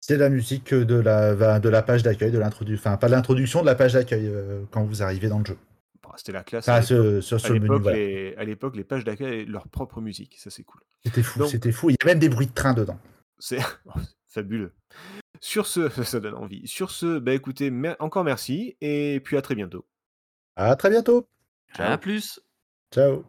C'est 0.00 0.16
la 0.16 0.28
musique, 0.28 0.72
heu, 0.72 0.84
de 0.84 0.94
la 0.94 1.34
va 1.34 1.60
de 1.60 1.68
la 1.68 1.82
page 1.82 2.02
d'accueil, 2.02 2.30
de 2.30 2.38
l'introdu 2.38 2.74
enfin 2.74 2.96
pas 2.96 3.08
de 3.08 3.12
l'introduction, 3.12 3.60
de 3.62 3.66
la 3.66 3.74
page 3.74 3.94
d'accueil, 3.94 4.26
heu, 4.26 4.66
quand 4.70 4.84
vous 4.84 5.02
arrivez 5.02 5.28
dans 5.28 5.38
le 5.40 5.44
jeu. 5.44 5.58
Bah, 6.02 6.14
c'était 6.16 6.32
la 6.32 6.44
classe 6.44 6.68
à 6.68 6.78
Enfin 6.78 6.94
l'époque. 6.94 7.06
ce 7.06 7.20
sur 7.20 7.36
À 7.36 7.38
sur 7.40 7.54
le 7.54 7.60
menu, 7.60 7.72
l'époque, 7.72 7.82
voilà. 7.82 7.98
les 8.76 8.84
pages 8.84 9.04
d'accueil 9.04 9.26
avaient 9.26 9.44
leur 9.44 9.68
propre 9.68 10.00
musique, 10.00 10.36
ça 10.38 10.50
c'est 10.50 10.64
cool. 10.64 10.80
C'était 11.04 11.22
fou, 11.22 11.44
c'était 11.46 11.72
fou. 11.72 11.90
Il 11.90 11.94
y 11.94 11.96
a 12.02 12.06
même 12.06 12.18
des 12.18 12.28
bruits 12.28 12.46
de 12.46 12.52
train 12.52 12.74
dedans. 12.74 12.98
c'est 13.38 13.58
c'est 13.58 13.64
fabuleux. 14.28 14.72
Sur 15.40 15.66
ce, 15.66 15.88
ça 16.04 16.20
donne 16.20 16.34
envie. 16.34 16.66
Sur 16.66 16.90
ce, 16.90 17.18
bah, 17.18 17.34
écoutez, 17.34 17.70
mer 17.70 17.96
encore 18.00 18.24
merci 18.24 18.76
et 18.80 19.20
puis 19.24 19.36
à 19.36 19.42
très 19.42 19.54
bientôt. 19.54 19.86
À 20.56 20.76
très 20.76 20.90
bientôt. 20.90 21.26
À 21.76 21.96
plus. 21.98 22.40
Ciao. 22.92 23.24